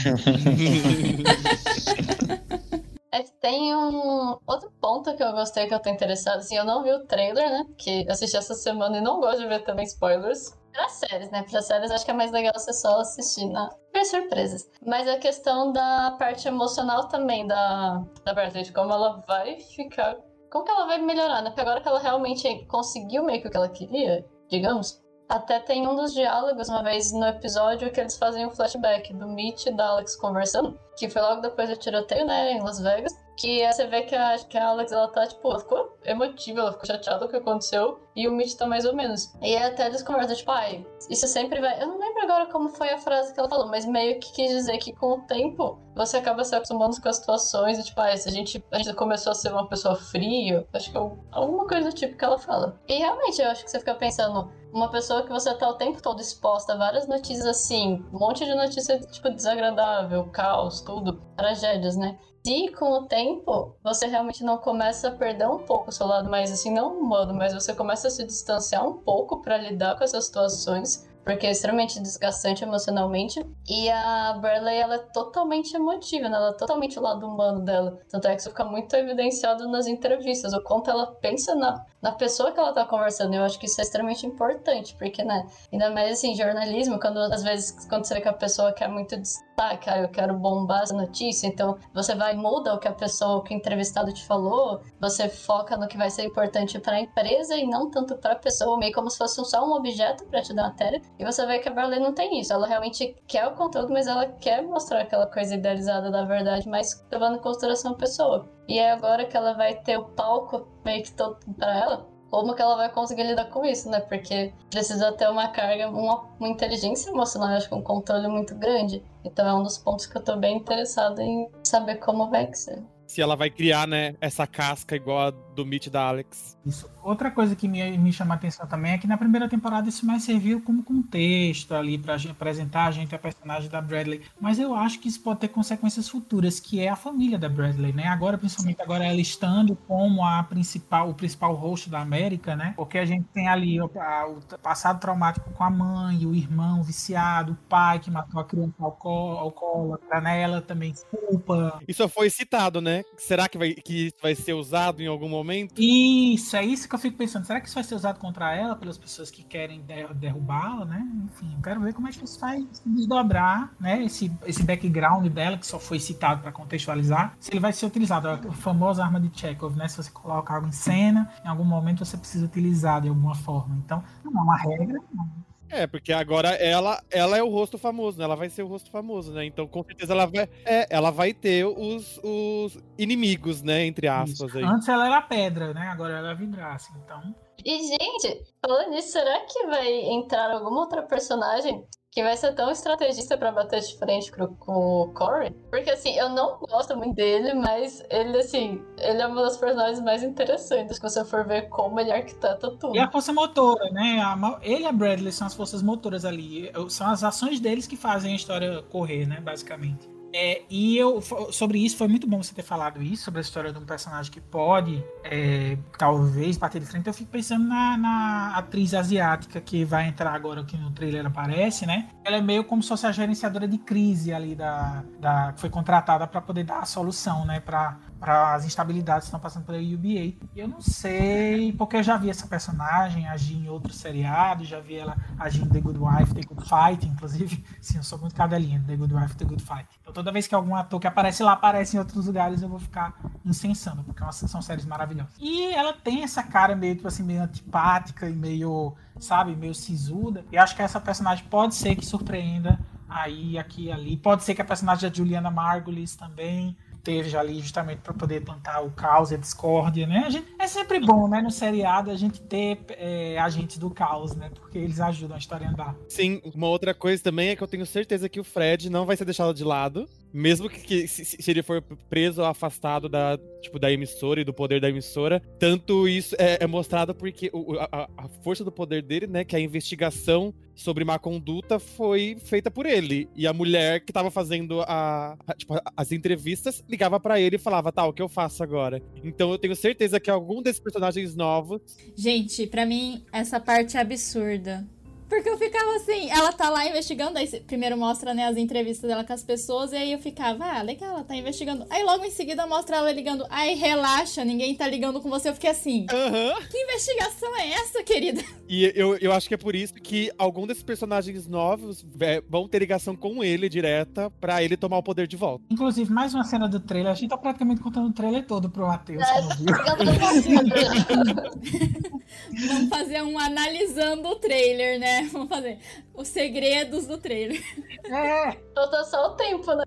É 3.16 3.24
tem 3.40 3.74
um 3.74 4.38
outro 4.46 4.70
ponto 4.82 5.16
que 5.16 5.24
eu 5.24 5.32
gostei 5.32 5.68
que 5.68 5.74
eu 5.74 5.80
tô 5.80 5.90
interessado. 5.90 6.40
Assim, 6.40 6.58
eu 6.58 6.66
não 6.66 6.84
vi 6.84 6.92
o 6.92 7.06
trailer, 7.06 7.50
né? 7.50 7.66
Que 7.78 8.06
assisti 8.10 8.36
essa 8.36 8.54
semana 8.54 8.98
e 8.98 9.02
não 9.02 9.22
gosto 9.22 9.42
de 9.42 9.48
ver 9.48 9.64
também 9.64 9.86
spoilers. 9.86 10.54
Para 10.74 10.90
séries, 10.90 11.32
né? 11.32 11.42
Para 11.50 11.62
séries 11.62 11.92
acho 11.92 12.04
que 12.04 12.12
é 12.12 12.14
mais 12.14 12.34
legal 12.34 12.52
você 12.54 12.74
só 12.74 13.00
assistir 13.00 13.46
na 13.46 13.70
ver 13.94 14.04
surpresas. 14.04 14.70
Mas 14.86 15.08
a 15.08 15.18
questão 15.18 15.72
da 15.72 16.12
parte 16.20 16.46
emocional 16.46 17.08
também 17.08 17.48
da 17.48 18.04
da 18.26 18.34
Bradley, 18.34 18.66
de 18.66 18.74
como 18.74 18.92
ela 18.92 19.24
vai 19.26 19.62
ficar, 19.62 20.18
como 20.56 20.64
que 20.64 20.72
ela 20.72 20.86
vai 20.86 21.02
melhorar, 21.02 21.42
né? 21.42 21.50
Porque 21.50 21.60
agora 21.60 21.82
que 21.82 21.88
ela 21.90 22.00
realmente 22.00 22.66
conseguiu 22.68 23.26
meio 23.26 23.42
que 23.42 23.48
o 23.50 23.52
que 23.52 23.58
ela 23.58 23.68
queria, 23.68 24.26
digamos, 24.50 25.04
até 25.28 25.60
tem 25.60 25.86
um 25.86 25.98
dos 25.98 26.14
diálogos, 26.14 26.70
uma 26.70 26.82
vez 26.82 27.12
no 27.12 27.26
episódio, 27.26 27.92
que 27.92 28.00
eles 28.00 28.18
fazem 28.18 28.46
um 28.46 28.50
flashback 28.50 29.14
do 29.14 29.28
Mitch 29.28 29.66
e 29.66 29.72
da 29.72 29.88
Alex 29.88 30.16
conversando, 30.16 30.80
que 30.98 31.10
foi 31.10 31.22
logo 31.22 31.42
depois 31.42 31.70
do 31.70 31.76
tiroteio, 31.76 32.26
né, 32.26 32.54
em 32.54 32.62
Las 32.62 32.80
Vegas. 32.80 33.14
Que 33.36 33.66
você 33.68 33.86
vê 33.88 34.04
que 34.04 34.16
a, 34.16 34.38
que 34.38 34.58
a 34.58 34.70
Alex, 34.70 34.92
ela 34.92 35.08
tá, 35.10 35.28
tipo, 35.28 35.50
ela 35.50 35.60
ficou 35.60 35.98
emotiva, 36.06 36.62
ela 36.62 36.72
ficou 36.72 36.86
chateada 36.86 37.20
com 37.20 37.26
o 37.26 37.30
que 37.30 37.36
aconteceu, 37.36 38.00
e 38.16 38.28
o 38.28 38.32
Mitch 38.32 38.56
tá 38.56 38.66
mais 38.66 38.86
ou 38.86 38.96
menos. 38.96 39.34
E 39.42 39.58
até 39.58 39.88
eles 39.88 40.04
conversam, 40.04 40.36
tipo, 40.36 40.52
ai, 40.52 40.86
isso 41.10 41.28
sempre 41.28 41.60
vai. 41.60 41.82
Eu 41.82 41.88
não 41.88 42.00
lembro 42.00 42.24
agora 42.24 42.46
como 42.46 42.70
foi 42.70 42.90
a 42.92 42.98
frase 42.98 43.34
que 43.34 43.40
ela 43.40 43.50
falou, 43.50 43.68
mas 43.68 43.86
meio 43.86 44.20
que 44.20 44.32
quis 44.32 44.50
dizer 44.50 44.78
que 44.78 44.94
com 44.94 45.14
o 45.14 45.22
tempo 45.24 45.80
você 45.96 46.18
acaba 46.18 46.44
se 46.44 46.56
acostumando 46.56 47.02
com 47.02 47.10
as 47.10 47.18
situações, 47.18 47.78
e 47.78 47.84
tipo, 47.84 48.00
ai, 48.00 48.18
se 48.18 48.30
a 48.30 48.32
gente, 48.32 48.64
a 48.72 48.78
gente 48.78 48.94
começou 48.94 49.32
a 49.32 49.36
ser 49.36 49.52
uma 49.52 49.68
pessoa 49.68 49.96
fria, 49.96 50.66
acho 50.74 50.92
que 50.92 50.98
é 50.98 51.02
alguma 51.32 51.68
coisa 51.68 51.90
do 51.90 51.96
tipo 51.96 52.18
que 52.18 52.24
ela 52.24 52.38
fala. 52.38 52.80
E 52.88 52.98
realmente, 52.98 53.42
eu 53.42 53.50
acho 53.50 53.66
que 53.66 53.72
você 53.72 53.80
fica 53.80 53.96
pensando, 53.96 54.50
uma 54.72 54.90
pessoa 54.90 55.24
que 55.24 55.30
você 55.30 55.54
tá 55.54 55.70
o 55.70 55.76
tempo 55.76 56.02
todo 56.02 56.22
exposta 56.22 56.74
a 56.74 56.78
várias 56.78 57.08
notícias 57.08 57.46
assim, 57.46 58.06
um 58.14 58.20
monte 58.20 58.46
de 58.46 58.54
notícia, 58.54 59.00
tipo, 59.00 59.30
desagradável, 59.30 60.26
caos, 60.32 60.82
tudo, 60.82 61.22
tragédias, 61.38 61.96
né? 61.96 62.18
Se 62.46 62.70
com 62.74 62.92
o 62.92 63.08
tempo 63.08 63.76
você 63.84 64.06
realmente 64.06 64.44
não 64.44 64.60
começa 64.60 65.08
a 65.08 65.12
perder 65.12 65.50
um 65.50 65.58
pouco 65.58 65.90
o 65.90 65.92
seu 65.92 66.06
lado 66.06 66.30
mais 66.30 66.52
assim, 66.52 66.72
não 66.72 66.96
humano, 66.96 67.34
mas 67.34 67.56
você 67.56 67.74
começa 67.74 68.08
a 68.08 68.12
se 68.12 68.24
distanciar 68.24 68.88
um 68.88 69.00
pouco 69.00 69.42
para 69.42 69.58
lidar 69.58 69.98
com 69.98 70.04
essas 70.04 70.26
situações, 70.26 71.10
porque 71.24 71.48
é 71.48 71.50
extremamente 71.50 72.00
desgastante 72.00 72.64
emocionalmente. 72.64 73.44
E 73.68 73.90
a 73.90 74.38
Bradley, 74.40 74.78
ela 74.78 74.94
é 74.94 75.00
totalmente 75.12 75.76
emotiva, 75.76 76.30
né? 76.30 76.38
Ela 76.38 76.50
é 76.50 76.54
totalmente 76.54 77.00
o 77.00 77.02
lado 77.02 77.26
humano 77.26 77.66
dela. 77.66 77.98
Tanto 78.08 78.28
é 78.28 78.36
que 78.36 78.42
isso 78.42 78.52
fica 78.52 78.64
muito 78.64 78.96
evidenciado 78.96 79.68
nas 79.68 79.88
entrevistas, 79.88 80.54
o 80.54 80.62
quanto 80.62 80.92
ela 80.92 81.08
pensa 81.16 81.56
na, 81.56 81.84
na 82.06 82.12
pessoa 82.12 82.52
que 82.52 82.60
ela 82.60 82.72
tá 82.72 82.86
conversando. 82.86 83.34
Eu 83.34 83.44
acho 83.44 83.58
que 83.58 83.66
isso 83.66 83.82
é 83.82 83.84
extremamente 83.84 84.28
importante, 84.28 84.96
porque, 84.96 85.24
né? 85.24 85.48
Ainda 85.74 85.90
mais 85.90 86.12
assim, 86.12 86.36
jornalismo, 86.36 87.00
quando 87.00 87.18
às 87.18 87.42
vezes 87.42 87.88
quando 87.88 88.06
você 88.06 88.14
vê 88.14 88.22
que 88.22 88.28
a 88.28 88.34
pessoa 88.34 88.72
quer 88.72 88.88
muito 88.88 89.18
destaque, 89.18 89.90
ah, 89.90 89.98
eu 90.04 90.10
quero 90.10 90.36
bombar 90.36 90.84
essa 90.84 90.94
notícia, 90.94 91.48
então 91.48 91.80
você 91.96 92.14
vai 92.14 92.36
muda 92.36 92.76
o 92.76 92.80
que 92.80 92.88
a 92.88 92.94
pessoa, 92.94 93.38
o 93.38 93.42
que 93.42 93.56
o 93.56 93.58
entrevistado 93.58 94.14
te 94.14 94.24
falou, 94.28 94.82
você 95.02 95.28
foca 95.28 95.76
no 95.76 95.88
que 95.88 95.98
vai 95.98 96.12
ser 96.12 96.26
importante 96.26 96.78
para 96.78 96.98
a 96.98 97.02
empresa 97.02 97.58
e 97.58 97.66
não 97.66 97.90
tanto 97.90 98.16
para 98.18 98.34
a 98.34 98.36
pessoa, 98.36 98.78
meio 98.78 98.94
como 98.94 99.10
se 99.10 99.18
fosse 99.18 99.44
só 99.44 99.68
um 99.68 99.74
objeto 99.74 100.26
para 100.26 100.44
te 100.44 100.54
dar 100.54 100.66
matéria. 100.66 101.02
E 101.18 101.26
você 101.26 101.44
vê 101.48 101.58
que 101.58 101.70
a 101.70 101.74
Berlin 101.74 102.02
não 102.02 102.14
tem 102.14 102.40
isso. 102.40 102.54
Ela 102.54 102.68
realmente 102.68 103.16
quer 103.28 103.48
o 103.48 103.56
conteúdo, 103.56 103.92
mas 103.92 104.06
ela 104.06 104.28
quer 104.28 104.62
mostrar 104.62 105.02
aquela 105.02 105.26
coisa 105.26 105.56
idealizada 105.56 106.12
da 106.12 106.24
verdade, 106.24 106.70
mas 106.70 107.04
levando 107.12 107.38
em 107.38 107.42
consideração 107.42 107.94
a 107.94 107.96
pessoa. 107.96 108.48
E 108.68 108.80
é 108.80 108.92
agora 108.92 109.26
que 109.26 109.36
ela 109.38 109.54
vai 109.54 109.76
ter 109.76 109.98
o 109.98 110.06
palco 110.06 110.68
meio 110.84 111.04
que 111.04 111.12
todo 111.12 111.38
para 111.58 111.78
ela, 111.78 112.08
como 112.30 112.56
que 112.56 112.62
ela 112.62 112.76
vai 112.76 112.92
conseguir 112.92 113.24
lidar 113.24 113.46
com 113.46 113.64
isso, 113.64 113.90
né? 113.90 114.00
Porque 114.00 114.54
precisa 114.70 115.12
ter 115.12 115.30
uma 115.30 115.50
carga, 115.50 115.90
uma, 115.90 116.24
uma 116.40 116.50
inteligência 116.50 117.10
emocional, 117.10 117.50
acho 117.50 117.70
que 117.70 117.76
um 117.76 117.82
controle 117.82 118.28
muito 118.28 118.56
grande. 118.56 119.04
Então 119.24 119.48
é 119.48 119.54
um 119.54 119.64
dos 119.64 119.78
pontos 119.78 120.06
que 120.06 120.18
eu 120.18 120.24
tô 120.24 120.36
bem 120.36 120.58
interessado 120.58 121.22
em 121.22 121.50
saber 121.64 121.96
como 121.98 122.30
vai 122.30 122.52
ser 122.54 122.84
se 123.08 123.22
ela 123.22 123.36
vai 123.36 123.50
criar, 123.50 123.88
né, 123.88 124.16
essa 124.20 124.48
casca 124.48 124.96
igual 124.96 125.28
a 125.28 125.30
do 125.30 125.66
Mitch 125.66 125.88
da 125.90 126.08
Alex. 126.08 126.58
Isso. 126.66 126.90
Outra 127.06 127.30
coisa 127.30 127.56
que 127.56 127.68
me, 127.68 127.96
me 128.00 128.12
chama 128.12 128.34
a 128.34 128.38
atenção 128.38 128.66
também 128.66 128.94
é 128.94 128.98
que 128.98 129.06
na 129.06 129.16
primeira 129.16 129.48
temporada 129.48 129.88
isso 129.88 130.04
mais 130.08 130.24
serviu 130.24 130.60
como 130.60 130.82
contexto 130.82 131.76
ali 131.76 132.00
para 132.00 132.16
apresentar 132.16 132.86
a 132.86 132.92
gente 132.92 133.14
a 133.14 133.20
personagem 133.20 133.70
da 133.70 133.80
Bradley, 133.80 134.24
mas 134.42 134.58
eu 134.58 134.74
acho 134.74 135.00
que 135.00 135.08
isso 135.08 135.22
pode 135.22 135.42
ter 135.42 135.50
consequências 135.50 136.10
futuras, 136.10 136.60
que 136.60 136.80
é 136.80 136.90
a 136.90 136.96
família 136.96 137.38
da 137.38 137.48
Bradley, 137.48 137.94
né? 137.94 138.08
Agora, 138.08 138.40
principalmente 138.40 138.82
agora 138.82 139.06
ela 139.06 139.22
estando 139.22 139.76
como 139.88 140.26
a 140.26 140.42
principal, 140.42 141.08
o 141.08 141.14
principal 141.14 141.54
host 141.54 141.92
da 141.92 142.00
América, 142.00 142.56
né? 142.56 142.74
Porque 142.76 142.98
a 142.98 143.06
gente 143.06 143.26
tem 143.32 143.48
ali 143.48 143.80
o, 143.80 143.92
a, 144.00 144.28
o 144.28 144.42
passado 144.58 145.00
traumático 145.00 145.52
com 145.52 145.64
a 145.64 145.70
mãe, 145.70 146.26
o 146.26 146.34
irmão 146.34 146.82
viciado, 146.82 147.54
o 147.54 147.70
pai 147.70 148.00
que 148.00 148.10
matou 148.10 148.42
a 148.42 148.44
criança 148.44 148.74
alcoólatra, 148.80 150.22
né? 150.22 150.42
Ela 150.42 150.60
também 150.60 150.96
culpa. 151.12 151.80
Isso 151.88 152.10
foi 152.10 152.32
citado, 152.32 152.82
né? 152.82 153.04
Será 153.16 153.48
que 153.48 153.60
vai, 153.60 153.74
que 153.74 154.12
vai 154.20 154.34
ser 154.34 154.54
usado 154.54 155.04
em 155.04 155.08
algum 155.08 155.30
momento? 155.30 155.76
Isso, 155.78 156.56
é 156.56 156.66
isso 156.66 156.90
que 156.90 156.95
eu 156.96 157.00
fico 157.00 157.18
pensando. 157.18 157.46
Será 157.46 157.62
que 157.62 157.68
isso 157.68 157.76
vai 157.76 157.84
ser 157.84 157.96
usado 157.96 158.20
contra 158.20 158.54
ela 158.56 158.76
pelas 158.76 158.98
pessoas 158.98 159.30
que 159.30 159.44
querem 159.44 159.86
derrubá-la, 160.16 160.86
né? 160.86 161.08
Enfim, 161.26 161.54
eu 161.56 161.62
quero 161.62 161.82
ver 161.82 161.94
como 161.94 162.08
é 162.08 162.12
que 162.12 162.24
isso 162.24 162.40
vai 162.40 162.66
se 162.72 162.88
desdobrar, 162.90 163.74
né? 163.80 164.04
Esse, 164.04 164.32
esse 164.46 164.64
background 164.64 165.28
dela, 165.28 165.58
que 165.58 165.68
só 165.68 165.80
foi 165.80 166.00
citado 166.00 166.42
para 166.42 166.52
contextualizar, 166.52 167.36
se 167.40 167.52
ele 167.52 167.60
vai 167.60 167.74
ser 167.74 167.86
utilizado. 167.86 168.28
A 168.28 168.38
famosa 168.54 169.04
arma 169.04 169.20
de 169.20 169.30
Chekhov, 169.38 169.76
né? 169.76 169.88
Se 169.88 169.98
você 169.98 170.12
coloca 170.12 170.54
algo 170.54 170.68
em 170.68 170.72
cena, 170.72 171.30
em 171.44 171.48
algum 171.48 171.64
momento 171.64 172.04
você 172.04 172.18
precisa 172.18 172.46
utilizar 172.46 173.02
de 173.02 173.10
alguma 173.10 173.36
forma. 173.36 173.76
Então, 173.78 174.04
não 174.24 174.40
é 174.40 174.44
uma 174.44 174.58
regra, 174.58 175.00
não 175.14 175.46
é, 175.82 175.88
porque 175.88 176.14
agora 176.14 176.50
ela, 176.50 177.02
ela 177.12 177.38
é 177.38 177.44
o 177.44 177.50
rosto 177.50 177.78
famoso, 177.78 178.18
né? 178.18 178.24
Ela 178.24 178.36
vai 178.36 178.50
ser 178.50 178.64
o 178.64 178.68
rosto 178.68 178.90
famoso, 178.90 179.34
né? 179.34 179.46
Então, 179.46 179.68
com 179.68 179.84
certeza, 179.84 180.14
ela 180.14 180.26
vai, 180.26 180.50
é, 180.66 180.88
ela 180.90 181.12
vai 181.12 181.34
ter 181.34 181.66
os, 181.66 182.20
os 182.24 182.78
inimigos, 182.98 183.62
né? 183.62 183.86
Entre 183.86 184.08
aspas. 184.08 184.56
Aí. 184.56 184.64
Antes 184.64 184.88
ela 184.88 185.06
era 185.06 185.22
pedra, 185.22 185.74
né? 185.74 185.88
Agora 185.88 186.18
ela 186.18 186.32
é 186.32 186.36
vidraça, 186.36 186.92
então... 187.04 187.36
E, 187.64 187.80
gente, 187.80 188.44
falando 188.62 188.92
nisso, 188.92 189.12
será 189.12 189.40
que 189.40 189.66
vai 189.66 189.92
entrar 189.92 190.52
alguma 190.52 190.82
outra 190.82 191.02
personagem 191.02 191.84
que 192.16 192.24
vai 192.24 192.38
ser 192.38 192.54
tão 192.56 192.72
estrategista 192.72 193.38
para 193.38 193.52
bater 193.52 193.82
de 193.82 193.98
frente 193.98 194.32
com, 194.32 194.46
o 194.72 195.14
Corey. 195.14 195.52
Porque, 195.70 195.90
assim, 195.90 196.18
eu 196.18 196.30
não 196.30 196.58
gosto 196.60 196.96
muito 196.96 197.14
dele, 197.14 197.54
mas 197.54 198.02
ele, 198.10 198.38
assim, 198.38 198.82
ele 198.98 199.22
é 199.22 199.28
uma 199.28 199.42
das 199.42 199.58
personagens 199.58 200.00
mais 200.00 200.24
interessantes, 200.24 200.98
que 200.98 201.10
você 201.10 201.26
for 201.26 201.46
ver 201.46 201.68
como 201.68 202.00
ele 202.00 202.14
arquiteta 202.14 202.72
tudo. 202.72 202.96
E 202.96 203.00
a 203.00 203.12
força 203.12 203.34
motora, 203.34 203.92
né? 203.92 204.24
Ele 204.62 204.84
e 204.84 204.86
a 204.86 204.94
Bradley 204.94 205.34
são 205.34 205.46
as 205.46 205.54
forças 205.54 205.84
motoras 205.84 206.24
ali. 206.24 206.72
São 206.88 207.08
as 207.08 207.22
ações 207.22 207.60
deles 207.60 207.86
que 207.86 207.98
fazem 207.98 208.32
a 208.32 208.36
história 208.36 208.82
correr, 208.84 209.26
né? 209.26 209.42
Basicamente. 209.42 210.15
É, 210.38 210.64
e 210.70 210.98
eu 210.98 211.22
sobre 211.50 211.78
isso 211.78 211.96
foi 211.96 212.10
muito 212.10 212.28
bom 212.28 212.44
você 212.44 212.54
ter 212.54 212.62
falado 212.62 213.02
isso 213.02 213.24
sobre 213.24 213.40
a 213.40 213.42
história 213.42 213.72
de 213.72 213.80
um 213.80 213.86
personagem 213.86 214.30
que 214.30 214.42
pode 214.42 215.02
é, 215.24 215.78
talvez 215.98 216.58
bater 216.58 216.82
de 216.82 216.86
frente. 216.86 217.08
Eu 217.08 217.14
fico 217.14 217.32
pensando 217.32 217.66
na, 217.66 217.96
na, 217.96 218.58
atriz 218.58 218.94
asiática 218.94 219.62
que 219.62 219.86
vai 219.86 220.10
entrar 220.10 220.34
agora 220.34 220.60
aqui 220.60 220.76
no 220.76 220.92
trailer 220.92 221.26
aparece, 221.26 221.86
né? 221.86 222.10
Ela 222.26 222.36
é 222.36 222.42
meio 222.42 222.66
como 222.66 222.84
se 222.84 222.90
fosse 222.90 223.08
a 223.08 223.14
gerenciadora 223.14 223.66
de 223.66 223.78
crise 223.78 224.34
ali 224.34 224.56
da, 224.56 225.06
da 225.22 225.54
que 225.54 225.62
foi 225.62 225.70
contratada 225.70 226.28
para 226.28 226.42
poder 226.42 226.66
dar 226.66 226.80
a 226.80 226.86
solução, 226.86 227.46
né? 227.46 227.62
Para 227.62 227.98
para 228.20 228.56
as 228.56 228.66
instabilidades 228.66 229.24
que 229.24 229.28
estão 229.28 229.40
passando 229.40 229.66
pela 229.66 229.78
UBA. 229.78 230.36
Eu 230.56 230.68
não 230.68 230.82
sei, 230.82 231.74
porque 231.74 231.98
eu 231.98 232.04
já 232.04 232.18
vi 232.18 232.30
essa 232.30 232.48
personagem 232.48 233.28
agir 233.28 233.56
em 233.56 233.70
outros 233.70 233.98
seriados, 233.98 234.68
já 234.68 234.80
vi 234.80 234.96
ela 234.96 235.18
agir 235.38 235.64
em 235.64 235.70
The 235.70 235.82
Good 235.82 236.00
Wife, 236.00 236.34
The 236.34 236.42
Good 236.42 236.68
Fight, 236.68 237.08
inclusive. 237.08 237.64
Sim, 237.82 237.98
eu 237.98 238.04
sou 238.04 238.18
muito 238.20 238.36
cadelinha 238.36 238.84
The 238.86 238.96
Good 238.96 239.14
Wife, 239.14 239.36
The 239.36 239.46
Good 239.46 239.64
Fight. 239.64 239.88
Então 240.02 240.14
toda 240.14 240.32
vez 240.32 240.48
que 240.48 240.56
algum 240.56 240.76
ator 240.76 241.00
que 241.00 241.08
aparece 241.08 241.44
lá 241.44 241.54
aparece 241.54 241.96
em 241.96 242.00
outros 242.00 242.26
lugares, 242.26 242.62
eu 242.62 242.70
vou 242.70 242.80
ficar 242.80 243.14
incensando, 243.44 244.04
porque 244.04 244.24
é 244.24 244.32
são 244.32 244.62
séries 244.62 244.86
maravilhosas. 244.86 245.34
E 245.40 245.74
ela 245.74 245.94
tem 245.94 246.24
essa 246.24 246.44
cara 246.44 246.76
meio, 246.76 246.96
tipo 246.96 247.08
assim, 247.08 247.24
meio 247.24 247.44
antipática 247.44 248.30
e 248.30 248.34
meio, 248.34 248.96
sabe, 249.20 249.56
meio 249.56 249.76
sisuda. 249.76 250.46
E 250.52 250.58
acho 250.58 250.76
que 250.76 250.82
essa 250.82 251.00
personagem 251.00 251.46
pode 251.46 251.76
ser 251.76 251.96
que 251.96 252.06
surpreenda 252.06 252.80
aí, 253.08 253.58
aqui 253.58 253.92
ali. 253.92 254.18
Pode 254.18 254.44
ser 254.44 254.56
que 254.56 254.62
a 254.62 254.66
personagem 254.66 255.10
da 255.10 255.16
Juliana 255.16 255.52
Margulis 255.52 256.16
também 256.16 256.76
esteja 257.06 257.40
ali 257.40 257.62
justamente 257.62 258.00
para 258.00 258.14
poder 258.14 258.42
plantar 258.42 258.82
o 258.82 258.90
caos 258.90 259.32
e 259.32 259.36
a 259.36 259.38
discórdia, 259.38 260.08
né? 260.08 260.24
A 260.26 260.30
gente, 260.30 260.48
é 260.58 260.68
sempre 260.68 261.00
bom, 261.00 261.28
né, 261.28 261.42
no 261.42 261.52
seriado, 261.52 262.10
a 262.10 262.16
gente 262.16 262.42
ter 262.42 262.80
é, 262.90 263.38
do 263.80 263.90
caos, 263.92 264.36
né? 264.36 264.50
Porque 264.76 264.88
eles 264.88 265.00
ajudam 265.00 265.36
a 265.36 265.40
história 265.40 265.68
a 265.68 265.72
andar. 265.72 265.96
Sim, 266.10 266.42
uma 266.54 266.68
outra 266.68 266.94
coisa 266.94 267.24
também 267.24 267.48
é 267.48 267.56
que 267.56 267.64
eu 267.64 267.68
tenho 267.68 267.86
certeza 267.86 268.28
que 268.28 268.42
o 268.42 268.44
Fred 268.44 268.90
não 268.90 269.06
vai 269.06 269.16
ser 269.16 269.24
deixado 269.24 269.54
de 269.54 269.64
lado, 269.64 270.06
mesmo 270.34 270.70
que, 270.70 270.82
que 270.82 271.08
se, 271.08 271.24
se, 271.24 271.50
ele 271.50 271.64
for 271.64 271.82
preso 272.10 272.42
ou 272.42 272.48
afastado 272.48 273.08
da, 273.08 273.40
tipo, 273.62 273.80
da 273.80 273.90
emissora 273.90 274.42
e 274.42 274.44
do 274.44 274.54
poder 274.54 274.82
da 274.82 274.90
emissora. 274.90 275.42
Tanto 275.58 276.10
isso 276.10 276.36
é, 276.38 276.58
é 276.62 276.68
mostrado 276.68 277.16
porque 277.16 277.50
o, 277.54 277.80
a, 277.80 278.10
a 278.18 278.28
força 278.44 278.66
do 278.66 278.72
poder 278.72 279.02
dele, 279.02 279.28
né, 279.28 279.46
que 279.46 279.56
é 279.56 279.60
a 279.60 279.62
investigação 279.62 280.54
sobre 280.76 281.06
má 281.06 281.18
conduta 281.18 281.80
foi 281.80 282.36
feita 282.44 282.70
por 282.70 282.86
ele. 282.86 283.30
E 283.34 283.48
a 283.48 283.54
mulher 283.54 284.02
que 284.02 284.12
tava 284.12 284.30
fazendo 284.30 284.82
a, 284.82 285.38
a 285.48 285.54
tipo, 285.54 285.74
as 285.96 286.12
entrevistas 286.12 286.84
ligava 286.90 287.18
para 287.18 287.40
ele 287.40 287.56
e 287.56 287.60
falava, 287.60 287.92
tá, 287.92 288.06
o 288.06 288.12
que 288.12 288.22
eu 288.22 288.28
faço 288.28 288.62
agora? 288.62 289.02
Então 289.24 289.52
eu 289.52 289.58
tenho 289.58 289.76
certeza 289.76 290.20
que 290.20 290.30
algum 290.30 290.62
desses 290.62 290.82
personagens 290.82 291.34
novos. 291.34 291.82
Gente, 292.16 292.68
para 292.68 292.86
mim, 292.86 293.24
essa 293.32 293.58
parte 293.58 293.96
é 293.96 294.02
absurda 294.02 294.65
vida. 294.66 294.95
Porque 295.28 295.50
eu 295.50 295.58
ficava 295.58 295.96
assim, 295.96 296.30
ela 296.30 296.52
tá 296.52 296.70
lá 296.70 296.88
investigando, 296.88 297.38
aí 297.38 297.48
primeiro 297.62 297.98
mostra, 297.98 298.34
né, 298.34 298.46
as 298.46 298.58
entrevistas 298.58 299.10
dela 299.10 299.24
com 299.24 299.34
as 299.34 299.44
pessoas, 299.44 299.92
e 299.92 299.96
aí 299.96 300.12
eu 300.12 300.20
ficava, 300.20 300.66
ah, 300.66 300.82
legal, 300.82 301.16
ela 301.16 301.24
tá 301.24 301.36
investigando. 301.36 301.86
Aí 301.90 302.04
logo 302.04 302.24
em 302.24 302.32
seguida 302.32 302.66
mostra 302.68 302.98
ela 302.98 303.12
ligando, 303.12 303.46
ai, 303.50 303.74
relaxa, 303.74 304.46
ninguém 304.46 304.76
tá 304.76 304.88
ligando 304.88 305.22
com 305.22 305.30
você. 305.30 305.50
Eu 305.50 305.54
fiquei 305.54 305.70
assim, 305.70 306.06
Aham. 306.12 306.54
que 306.70 306.78
investigação 306.78 307.56
é 307.58 307.70
essa, 307.72 308.04
querida? 308.04 308.44
E 308.68 308.92
eu, 308.96 309.18
eu 309.18 309.32
acho 309.32 309.48
que 309.48 309.54
é 309.54 309.58
por 309.58 309.76
isso 309.76 309.94
que 309.94 310.32
algum 310.38 310.66
desses 310.66 310.84
personagens 310.84 311.48
novos 311.48 312.06
é, 312.20 312.42
vão 312.50 312.68
ter 312.68 312.80
ligação 312.80 313.16
com 313.16 313.44
ele 313.44 313.70
direta 313.70 314.30
pra 314.30 314.64
ele 314.64 314.78
tomar 314.78 314.98
o 314.98 315.04
poder 315.04 315.28
de 315.28 315.38
volta. 315.38 315.64
Inclusive, 315.70 316.12
mais 316.12 316.34
uma 316.34 316.44
cena 316.44 316.68
do 316.68 316.80
trailer. 316.80 317.12
A 317.12 317.16
gente 317.16 317.30
tá 317.30 317.38
praticamente 317.38 317.82
contando 317.82 318.10
o 318.10 318.14
trailer 318.14 318.46
todo 318.46 318.70
pro 318.70 318.88
Matheus, 318.88 319.24
É. 319.24 319.36
Vamos 322.68 322.90
fazer 322.90 323.22
um 323.22 323.38
analisando 323.38 324.30
o 324.30 324.36
trailer, 324.36 325.00
né? 325.00 325.15
Vamos 325.32 325.50
fazer 325.50 325.80
os 326.14 326.28
segredos 326.28 327.06
do 327.08 327.18
trailer. 327.18 327.62
É, 328.06 328.58
Faltou 328.74 329.04
só 329.06 329.28
o 329.28 329.36
tempo, 329.36 329.74
né? 329.74 329.84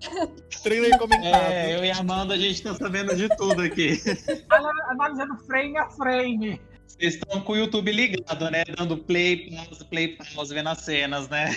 Trailer 0.62 0.98
comentado. 0.98 1.52
É, 1.52 1.74
eu 1.76 1.84
e 1.84 1.90
a 1.90 1.98
Amanda, 1.98 2.34
a 2.34 2.38
gente 2.38 2.62
tá 2.62 2.74
sabendo 2.74 3.14
de 3.16 3.28
tudo 3.36 3.62
aqui. 3.62 4.00
ana- 4.50 4.86
analisando 4.90 5.36
frame 5.46 5.76
a 5.78 5.88
frame. 5.90 6.60
Vocês 6.86 7.14
estão 7.14 7.40
com 7.42 7.52
o 7.52 7.56
YouTube 7.56 7.92
ligado, 7.92 8.50
né? 8.50 8.64
Dando 8.76 8.96
play, 8.98 9.50
pause, 9.50 9.84
play, 9.84 10.16
pause, 10.34 10.52
vendo 10.54 10.68
as 10.70 10.80
cenas, 10.80 11.28
né? 11.28 11.50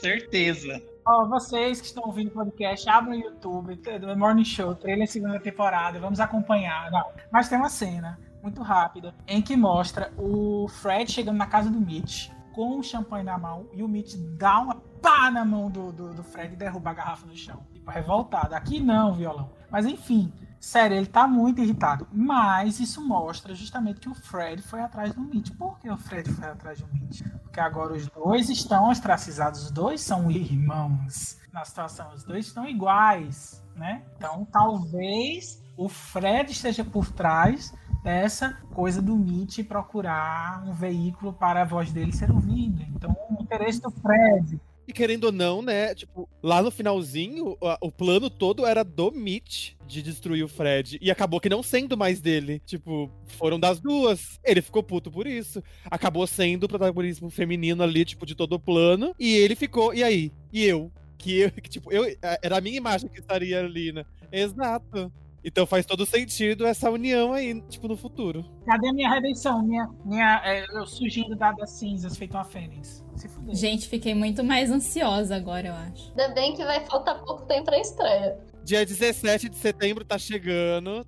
Certeza. 0.00 0.82
Ó, 1.06 1.24
vocês 1.26 1.80
que 1.80 1.86
estão 1.86 2.04
ouvindo 2.06 2.28
o 2.28 2.32
podcast, 2.32 2.88
abram 2.88 3.12
o 3.16 3.20
YouTube, 3.20 3.76
do 4.00 4.16
Morning 4.16 4.44
Show, 4.44 4.74
trailer 4.74 5.06
segunda 5.06 5.38
temporada, 5.38 6.00
vamos 6.00 6.18
acompanhar. 6.18 6.90
Não, 6.90 7.04
mas 7.30 7.48
tem 7.48 7.58
uma 7.58 7.68
cena 7.68 8.18
muito 8.42 8.62
rápida 8.62 9.14
em 9.26 9.40
que 9.42 9.56
mostra 9.56 10.12
o 10.18 10.66
Fred 10.68 11.10
chegando 11.10 11.36
na 11.36 11.46
casa 11.46 11.70
do 11.70 11.80
Mitch 11.80 12.28
com 12.56 12.78
o 12.78 12.82
champanhe 12.82 13.22
na 13.22 13.36
mão 13.36 13.68
e 13.74 13.82
o 13.82 13.88
Mitch 13.88 14.14
dá 14.38 14.58
uma 14.60 14.76
pá 15.02 15.30
na 15.30 15.44
mão 15.44 15.70
do, 15.70 15.92
do, 15.92 16.14
do 16.14 16.24
Fred 16.24 16.54
e 16.54 16.56
derruba 16.56 16.88
a 16.88 16.94
garrafa 16.94 17.26
no 17.26 17.36
chão. 17.36 17.62
Tipo, 17.74 17.90
revoltado. 17.90 18.54
Aqui 18.54 18.80
não, 18.80 19.12
violão. 19.12 19.50
Mas 19.70 19.84
enfim, 19.84 20.32
sério, 20.58 20.96
ele 20.96 21.06
tá 21.06 21.28
muito 21.28 21.60
irritado. 21.60 22.08
Mas 22.10 22.80
isso 22.80 23.06
mostra 23.06 23.54
justamente 23.54 24.00
que 24.00 24.08
o 24.08 24.14
Fred 24.14 24.62
foi 24.62 24.80
atrás 24.80 25.12
do 25.12 25.20
Mitch. 25.20 25.54
Por 25.54 25.78
que 25.78 25.90
o 25.90 25.98
Fred 25.98 26.32
foi 26.32 26.48
atrás 26.48 26.80
do 26.80 26.88
Mitch? 26.94 27.20
Porque 27.42 27.60
agora 27.60 27.92
os 27.92 28.06
dois 28.08 28.48
estão 28.48 28.88
ostracizados, 28.88 29.64
os 29.64 29.70
dois 29.70 30.00
são 30.00 30.30
irmãos 30.30 31.38
na 31.52 31.62
situação, 31.62 32.14
os 32.14 32.24
dois 32.24 32.46
estão 32.46 32.66
iguais, 32.66 33.62
né? 33.74 34.02
Então 34.16 34.46
talvez 34.50 35.62
o 35.76 35.88
Fred 35.88 36.52
esteja 36.52 36.84
por 36.84 37.10
trás 37.10 37.72
dessa 38.02 38.52
coisa 38.72 39.02
do 39.02 39.16
Mitch 39.16 39.64
procurar 39.64 40.64
um 40.66 40.72
veículo 40.72 41.32
para 41.32 41.62
a 41.62 41.64
voz 41.64 41.92
dele 41.92 42.12
ser 42.12 42.30
ouvida. 42.30 42.86
Então 42.94 43.14
o 43.30 43.42
interesse 43.42 43.80
do 43.80 43.90
Fred. 43.90 44.60
E 44.88 44.92
querendo 44.92 45.24
ou 45.24 45.32
não, 45.32 45.60
né? 45.60 45.92
Tipo, 45.96 46.28
lá 46.40 46.62
no 46.62 46.70
finalzinho, 46.70 47.56
o 47.80 47.90
plano 47.90 48.30
todo 48.30 48.64
era 48.64 48.84
do 48.84 49.10
Mitch 49.10 49.72
de 49.84 50.00
destruir 50.00 50.44
o 50.44 50.48
Fred. 50.48 50.96
E 51.02 51.10
acabou 51.10 51.40
que 51.40 51.48
não 51.48 51.60
sendo 51.60 51.96
mais 51.96 52.20
dele. 52.20 52.62
Tipo, 52.64 53.10
foram 53.26 53.58
das 53.58 53.80
duas. 53.80 54.38
Ele 54.44 54.62
ficou 54.62 54.84
puto 54.84 55.10
por 55.10 55.26
isso. 55.26 55.60
Acabou 55.90 56.24
sendo 56.24 56.64
o 56.64 56.68
protagonismo 56.68 57.28
feminino 57.28 57.82
ali, 57.82 58.04
tipo, 58.04 58.24
de 58.24 58.36
todo 58.36 58.52
o 58.52 58.60
plano. 58.60 59.12
E 59.18 59.34
ele 59.34 59.56
ficou. 59.56 59.92
E 59.92 60.04
aí? 60.04 60.32
E 60.52 60.62
eu? 60.64 60.92
Que 61.18 61.40
eu, 61.40 61.50
que, 61.50 61.68
tipo, 61.68 61.90
eu. 61.92 62.04
Era 62.40 62.58
a 62.58 62.60
minha 62.60 62.76
imagem 62.76 63.10
que 63.10 63.18
estaria 63.18 63.58
ali, 63.58 63.90
né? 63.90 64.04
Exato. 64.30 65.12
Então 65.48 65.64
faz 65.64 65.86
todo 65.86 66.04
sentido 66.04 66.66
essa 66.66 66.90
união 66.90 67.32
aí, 67.32 67.60
tipo, 67.68 67.86
no 67.86 67.96
futuro. 67.96 68.44
Cadê 68.66 68.88
a 68.88 68.92
minha 68.92 69.08
redenção? 69.08 69.62
Minha, 69.64 69.88
minha, 70.04 70.42
é, 70.44 70.64
eu 70.76 70.84
surgindo 70.86 71.36
da- 71.36 71.52
das 71.52 71.70
cinzas, 71.70 72.16
feito 72.16 72.34
uma 72.36 72.42
fênix. 72.44 73.04
Se 73.14 73.28
fuder. 73.28 73.54
Gente, 73.54 73.86
fiquei 73.88 74.12
muito 74.12 74.42
mais 74.42 74.72
ansiosa 74.72 75.36
agora, 75.36 75.68
eu 75.68 75.74
acho. 75.74 76.08
Ainda 76.10 76.34
bem 76.34 76.52
que 76.56 76.64
vai 76.64 76.84
faltar 76.84 77.22
pouco 77.22 77.46
tempo 77.46 77.66
pra 77.66 77.78
estreia. 77.78 78.36
Dia 78.64 78.84
17 78.84 79.48
de 79.48 79.56
setembro 79.56 80.04
tá 80.04 80.18
chegando. 80.18 81.06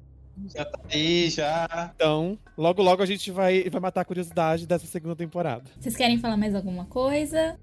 Já 0.55 0.65
tá 0.65 0.79
aí, 0.89 1.29
já. 1.29 1.91
Então, 1.97 2.39
logo 2.57 2.81
logo 2.81 3.03
a 3.03 3.07
gente 3.07 3.33
vai, 3.33 3.69
vai 3.69 3.81
matar 3.81 4.03
a 4.03 4.05
curiosidade 4.05 4.69
dessa 4.69 4.87
segunda 4.87 5.17
temporada. 5.17 5.65
Vocês 5.81 5.97
querem 5.97 6.17
falar 6.17 6.37
mais 6.37 6.55
alguma 6.55 6.85
coisa? 6.85 7.59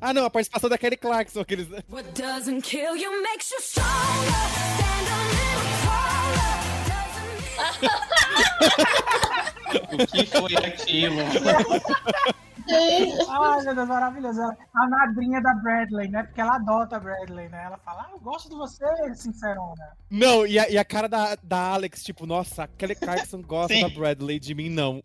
Ah, 0.00 0.14
não, 0.14 0.24
a 0.24 0.30
participação 0.30 0.70
da 0.70 0.78
Kelly 0.78 0.96
Clarkson, 0.96 1.40
aqueles. 1.40 1.68
What 1.90 2.12
doesn't 2.12 2.62
kill 2.62 2.96
you 2.96 3.22
makes 3.22 3.50
you 3.50 3.60
stronger. 3.60 3.90
Stand. 4.78 5.00
Doesn't 5.10 5.49
O 9.92 10.06
que 10.06 10.26
foi 10.26 10.56
aquilo? 10.56 11.20
Ai, 13.28 13.62
meu 13.64 13.74
Deus, 13.74 13.88
maravilhoso. 13.88 14.40
A 14.42 14.88
madrinha 14.88 15.40
da 15.40 15.54
Bradley, 15.54 16.08
né? 16.08 16.22
Porque 16.22 16.40
ela 16.40 16.56
adota 16.56 16.96
a 16.96 17.00
Bradley, 17.00 17.48
né? 17.48 17.64
Ela 17.64 17.78
fala, 17.78 18.06
ah, 18.08 18.12
eu 18.12 18.20
gosto 18.20 18.48
de 18.48 18.54
você, 18.54 18.84
sincerona. 19.14 19.96
Não, 20.08 20.46
e 20.46 20.58
a, 20.58 20.68
e 20.68 20.78
a 20.78 20.84
cara 20.84 21.08
da, 21.08 21.36
da 21.42 21.72
Alex, 21.72 22.02
tipo, 22.02 22.26
nossa, 22.26 22.64
a 22.64 22.68
Kelly 22.68 22.94
Clarkson 22.94 23.42
gosta 23.42 23.74
Sim. 23.74 23.82
da 23.82 23.88
Bradley, 23.88 24.38
de 24.38 24.54
mim 24.54 24.70
não. 24.70 25.02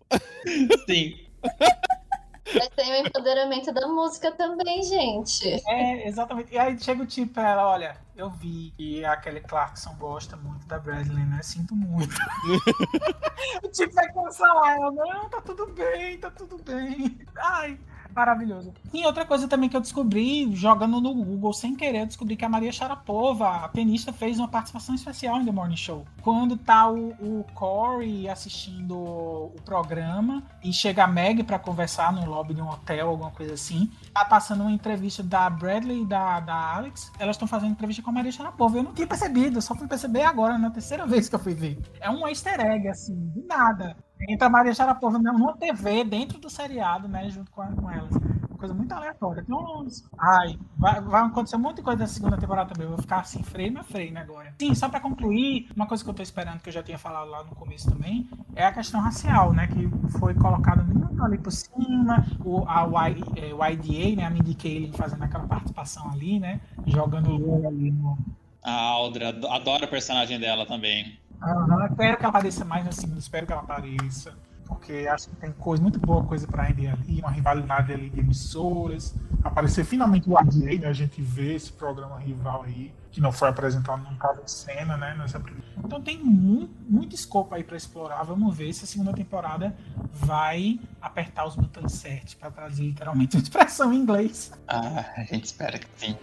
Sim. 0.88 1.16
Mas 2.54 2.70
tem 2.70 2.92
o 2.92 3.08
empoderamento 3.08 3.74
da 3.74 3.88
música 3.88 4.32
também, 4.32 4.84
gente. 4.84 5.62
É, 5.68 6.08
exatamente. 6.08 6.54
E 6.54 6.58
aí 6.58 6.78
chega 6.80 7.02
o 7.02 7.06
tipo 7.06 7.40
ela, 7.40 7.68
olha, 7.68 7.98
eu 8.16 8.30
vi 8.30 8.72
que 8.78 9.04
a 9.04 9.18
Kelly 9.18 9.42
Clarkson 9.42 9.96
gosta 9.96 10.38
muito 10.38 10.66
da 10.68 10.78
Bradley, 10.78 11.26
né? 11.26 11.42
Sinto 11.42 11.76
muito. 11.76 12.14
o 13.64 13.68
tipo 13.70 13.94
vai 13.94 14.12
consolar 14.12 14.76
ela, 14.76 14.92
não, 14.92 15.30
tá 15.30 15.42
tudo 15.42 15.68
bem, 15.68 16.20
tá 16.20 16.30
tudo 16.30 16.58
bem. 16.64 17.18
Ai, 17.36 17.80
maravilhoso. 18.16 18.74
E 18.94 19.06
outra 19.06 19.26
coisa 19.26 19.48
também 19.48 19.68
que 19.68 19.76
eu 19.76 19.82
descobri, 19.82 20.50
jogando 20.56 21.02
no 21.02 21.14
Google 21.14 21.54
sem 21.54 21.76
querer, 21.76 22.02
eu 22.02 22.06
descobri 22.06 22.36
que 22.36 22.46
a 22.46 22.50
Maria 22.50 22.72
Sharapova, 22.72 23.66
a 23.66 23.68
tenista, 23.68 24.14
fez 24.14 24.40
uma 24.40 24.48
participação 24.48 24.96
especial 24.96 25.42
em 25.42 25.46
The 25.46 25.52
Morning 25.52 25.76
Show. 25.76 26.06
Quando 26.22 26.56
tá 26.56 26.90
o, 26.90 27.10
o 27.20 27.46
Corey 27.54 28.30
assistindo 28.30 28.98
o 28.98 29.56
programa 29.66 30.44
e 30.64 30.72
chega 30.72 31.04
a 31.04 31.08
Meg 31.08 31.44
pra 31.44 31.60
conversar 31.60 32.14
no 32.14 32.26
lobby 32.26 32.54
de 32.54 32.62
um 32.62 32.70
hotel, 32.70 33.10
alguma 33.10 33.32
coisa 33.32 33.54
assim, 33.54 33.92
tá 34.14 34.24
passando 34.24 34.62
uma 34.62 34.72
entrevista 34.72 35.22
da 35.22 35.50
Bradley 35.50 36.04
e 36.04 36.06
da, 36.06 36.40
da 36.40 36.76
Alex. 36.76 37.12
Elas 37.20 37.36
estão 37.36 37.48
fazendo 37.48 37.72
entrevista 37.72 38.02
com 38.02 38.12
a 38.12 38.14
Maria 38.14 38.32
Sharapova. 38.32 38.78
Eu 38.78 38.84
não 38.84 38.94
tinha 38.94 39.08
percebido, 39.08 39.62
só 39.62 39.76
fui 39.76 39.88
perceber 39.88 40.24
agora, 40.24 40.58
na 40.58 40.72
terceira 40.72 41.06
vez 41.08 41.28
que 41.28 41.36
eu 41.36 41.40
fui 41.40 41.54
ver. 41.54 41.78
É 42.00 42.10
um 42.10 42.28
easter 42.28 42.60
egg, 42.60 42.88
assim, 42.88 43.16
de 43.36 43.44
nada. 43.46 43.98
Entra 44.28 44.48
a 44.48 44.50
Maria 44.50 44.74
Sharapova 44.74 45.20
numa 45.20 45.54
TV 45.58 46.04
dentro 46.04 46.40
do 46.40 46.50
seriado, 46.50 47.08
né, 47.08 47.30
junto 47.30 47.52
com, 47.52 47.62
a- 47.62 47.68
com 47.72 47.90
elas. 47.92 48.16
Uma 48.16 48.58
coisa 48.58 48.74
muito 48.74 48.92
aleatória. 48.94 49.44
Tem 49.44 49.54
uns... 49.56 50.08
Ai, 50.18 50.58
vai, 50.78 51.02
vai 51.02 51.22
acontecer 51.24 51.58
muita 51.58 51.84
coisa 51.84 52.00
na 52.00 52.08
segunda 52.08 52.38
temporada 52.38 52.70
também. 52.74 52.86
Eu 52.86 52.92
vou 52.92 53.02
ficar 53.02 53.20
assim, 53.20 53.44
frame 53.44 53.78
a 53.78 53.84
frame 53.84 54.18
agora. 54.18 54.54
Sim, 54.60 54.74
só 54.74 54.88
pra 54.88 55.00
concluir, 55.02 55.68
uma 55.76 55.86
coisa 55.86 56.04
que 56.04 56.10
eu 56.10 56.14
tô 56.14 56.24
esperando, 56.24 56.62
que 56.62 56.70
eu 56.70 56.74
já 56.74 56.82
tinha 56.82 56.98
falado 56.98 57.30
lá 57.30 57.44
no 57.44 57.54
começo 57.56 57.90
também, 57.92 58.28
é 58.56 58.66
a 58.66 58.72
questão 58.72 59.02
racial, 59.02 59.54
né? 59.54 59.68
Que 59.68 59.90
foi 60.18 60.34
colocada 60.34 60.84
muito 60.84 61.22
ali 61.24 61.38
por 61.38 61.52
cima. 61.52 62.26
O, 62.44 62.64
a 62.68 63.10
y, 63.10 63.22
é, 63.36 63.50
YDA, 63.74 64.16
né? 64.22 64.26
A 64.26 64.30
Mindy 64.30 64.56
Kaling 64.56 64.94
fazendo 64.94 65.24
aquela 65.24 65.46
participação 65.46 66.10
ali, 66.12 66.40
né? 66.40 66.62
Jogando 66.86 67.30
o 67.36 67.68
ali 67.68 67.92
no. 67.92 68.18
A 68.64 68.72
Aldra, 68.72 69.30
adoro 69.30 69.86
o 69.86 69.90
personagem 69.90 70.40
dela 70.40 70.66
também. 70.66 71.18
Aham, 71.42 71.88
espero 71.90 72.18
que 72.18 72.26
apareça 72.26 72.66
mais 72.66 72.86
na 72.86 72.92
segunda, 72.92 73.20
espero 73.20 73.46
que 73.46 73.54
ela 73.54 73.62
apareça. 73.62 74.34
Porque 74.68 75.08
acho 75.08 75.30
que 75.30 75.36
tem 75.36 75.52
coisa, 75.52 75.82
muito 75.82 76.00
boa 76.00 76.24
coisa 76.24 76.48
pra 76.48 76.64
render 76.64 76.88
ali, 76.88 77.20
uma 77.20 77.30
rivalidade 77.30 77.94
ali 77.94 78.10
de 78.10 78.20
emissoras. 78.20 79.14
Aparecer 79.44 79.84
finalmente 79.86 80.28
o 80.28 80.34
YDA, 80.40 80.82
né? 80.82 80.88
A 80.88 80.94
gente 80.94 81.22
vê 81.22 81.54
esse 81.54 81.72
programa 81.72 82.18
rival 82.18 82.64
aí, 82.64 82.92
que 83.12 83.22
não 83.22 83.32
foi 83.32 83.48
apresentado 83.48 84.02
num 84.04 84.18
caso 84.18 84.42
de 84.44 84.50
cena, 84.50 84.98
né? 84.98 85.14
Nessa... 85.16 85.40
Então 85.78 86.02
tem 86.02 86.18
muito, 86.18 86.74
muito 86.90 87.16
escopo 87.16 87.54
aí 87.54 87.64
pra 87.64 87.78
explorar. 87.78 88.24
Vamos 88.24 88.58
ver 88.58 88.74
se 88.74 88.86
a 88.86 88.88
segunda 88.88 89.14
temporada 89.14 89.76
vai 90.12 90.80
apertar 91.00 91.46
os 91.46 91.56
botões 91.56 91.92
certos 91.92 92.34
pra 92.34 92.50
trazer 92.50 92.86
literalmente 92.86 93.38
a 93.38 93.40
expressão 93.40 93.94
em 93.94 93.98
inglês. 93.98 94.52
Ah, 94.68 95.06
a 95.16 95.24
gente 95.26 95.46
espera 95.46 95.78
que 95.78 95.88
sim. 95.96 96.18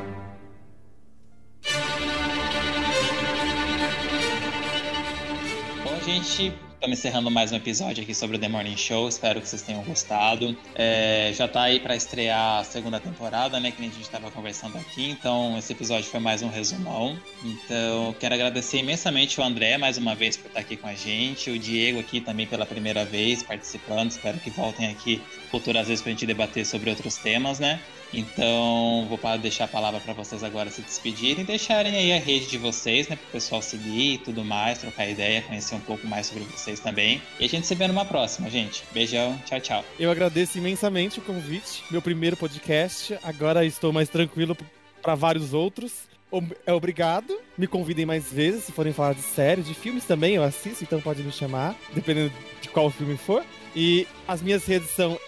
Bom, 5.83 5.99
gente, 6.05 6.53
estamos 6.73 6.97
encerrando 6.97 7.29
mais 7.29 7.51
um 7.51 7.55
episódio 7.55 8.01
aqui 8.03 8.15
sobre 8.15 8.37
o 8.37 8.39
The 8.39 8.47
Morning 8.47 8.77
Show. 8.77 9.07
Espero 9.07 9.39
que 9.39 9.47
vocês 9.47 9.61
tenham 9.61 9.83
gostado. 9.83 10.57
É, 10.73 11.31
já 11.35 11.47
tá 11.47 11.63
aí 11.63 11.79
para 11.79 11.95
estrear 11.95 12.59
a 12.59 12.63
segunda 12.63 12.99
temporada, 12.99 13.59
né? 13.59 13.71
Que 13.71 13.81
a 13.81 13.85
gente 13.85 14.01
estava 14.01 14.31
conversando 14.31 14.77
aqui. 14.77 15.09
Então, 15.09 15.57
esse 15.57 15.73
episódio 15.73 16.09
foi 16.09 16.19
mais 16.19 16.41
um 16.41 16.49
resumão. 16.49 17.19
Então, 17.43 18.15
quero 18.19 18.33
agradecer 18.33 18.79
imensamente 18.79 19.39
o 19.39 19.43
André 19.43 19.77
mais 19.77 19.97
uma 19.97 20.15
vez 20.15 20.35
por 20.37 20.47
estar 20.47 20.61
aqui 20.61 20.75
com 20.75 20.87
a 20.87 20.95
gente, 20.95 21.51
o 21.51 21.59
Diego 21.59 21.99
aqui 21.99 22.19
também 22.19 22.47
pela 22.47 22.65
primeira 22.65 23.05
vez 23.05 23.43
participando. 23.43 24.11
Espero 24.11 24.39
que 24.39 24.49
voltem 24.49 24.87
aqui 24.87 25.21
futuras 25.49 25.87
vezes 25.87 26.01
para 26.01 26.09
a 26.09 26.13
gente 26.13 26.25
debater 26.25 26.65
sobre 26.65 26.89
outros 26.89 27.17
temas, 27.17 27.59
né? 27.59 27.79
Então, 28.13 29.05
vou 29.07 29.19
deixar 29.41 29.65
a 29.65 29.67
palavra 29.67 29.99
para 29.99 30.13
vocês 30.13 30.43
agora 30.43 30.69
se 30.69 30.81
despedirem, 30.81 31.45
deixarem 31.45 31.95
aí 31.95 32.13
a 32.13 32.19
rede 32.19 32.47
de 32.47 32.57
vocês, 32.57 33.07
né, 33.07 33.15
para 33.15 33.27
o 33.27 33.31
pessoal 33.31 33.61
seguir 33.61 34.13
e 34.13 34.17
tudo 34.17 34.43
mais, 34.43 34.79
trocar 34.79 35.07
ideia, 35.07 35.41
conhecer 35.41 35.75
um 35.75 35.79
pouco 35.79 36.05
mais 36.07 36.27
sobre 36.27 36.43
vocês 36.43 36.79
também. 36.79 37.21
E 37.39 37.45
a 37.45 37.49
gente 37.49 37.65
se 37.65 37.75
vê 37.75 37.87
numa 37.87 38.05
próxima, 38.05 38.49
gente. 38.49 38.83
Beijão, 38.91 39.39
tchau, 39.45 39.59
tchau. 39.59 39.85
Eu 39.99 40.11
agradeço 40.11 40.57
imensamente 40.57 41.19
o 41.19 41.21
convite, 41.21 41.83
meu 41.89 42.01
primeiro 42.01 42.35
podcast. 42.35 43.17
Agora 43.23 43.65
estou 43.65 43.93
mais 43.93 44.09
tranquilo 44.09 44.57
para 45.01 45.15
vários 45.15 45.53
outros. 45.53 46.09
É 46.65 46.71
obrigado. 46.71 47.37
Me 47.57 47.67
convidem 47.67 48.05
mais 48.05 48.31
vezes, 48.31 48.63
se 48.63 48.71
forem 48.71 48.93
falar 48.93 49.13
de 49.13 49.21
séries, 49.21 49.67
de 49.67 49.73
filmes 49.73 50.05
também, 50.05 50.35
eu 50.35 50.43
assisto, 50.43 50.83
então 50.83 51.01
pode 51.01 51.21
me 51.23 51.31
chamar, 51.31 51.75
dependendo 51.93 52.31
de 52.61 52.69
qual 52.69 52.89
filme 52.89 53.17
for. 53.17 53.43
E 53.75 54.07
as 54.27 54.41
minhas 54.41 54.65
redes 54.65 54.89
são 54.91 55.19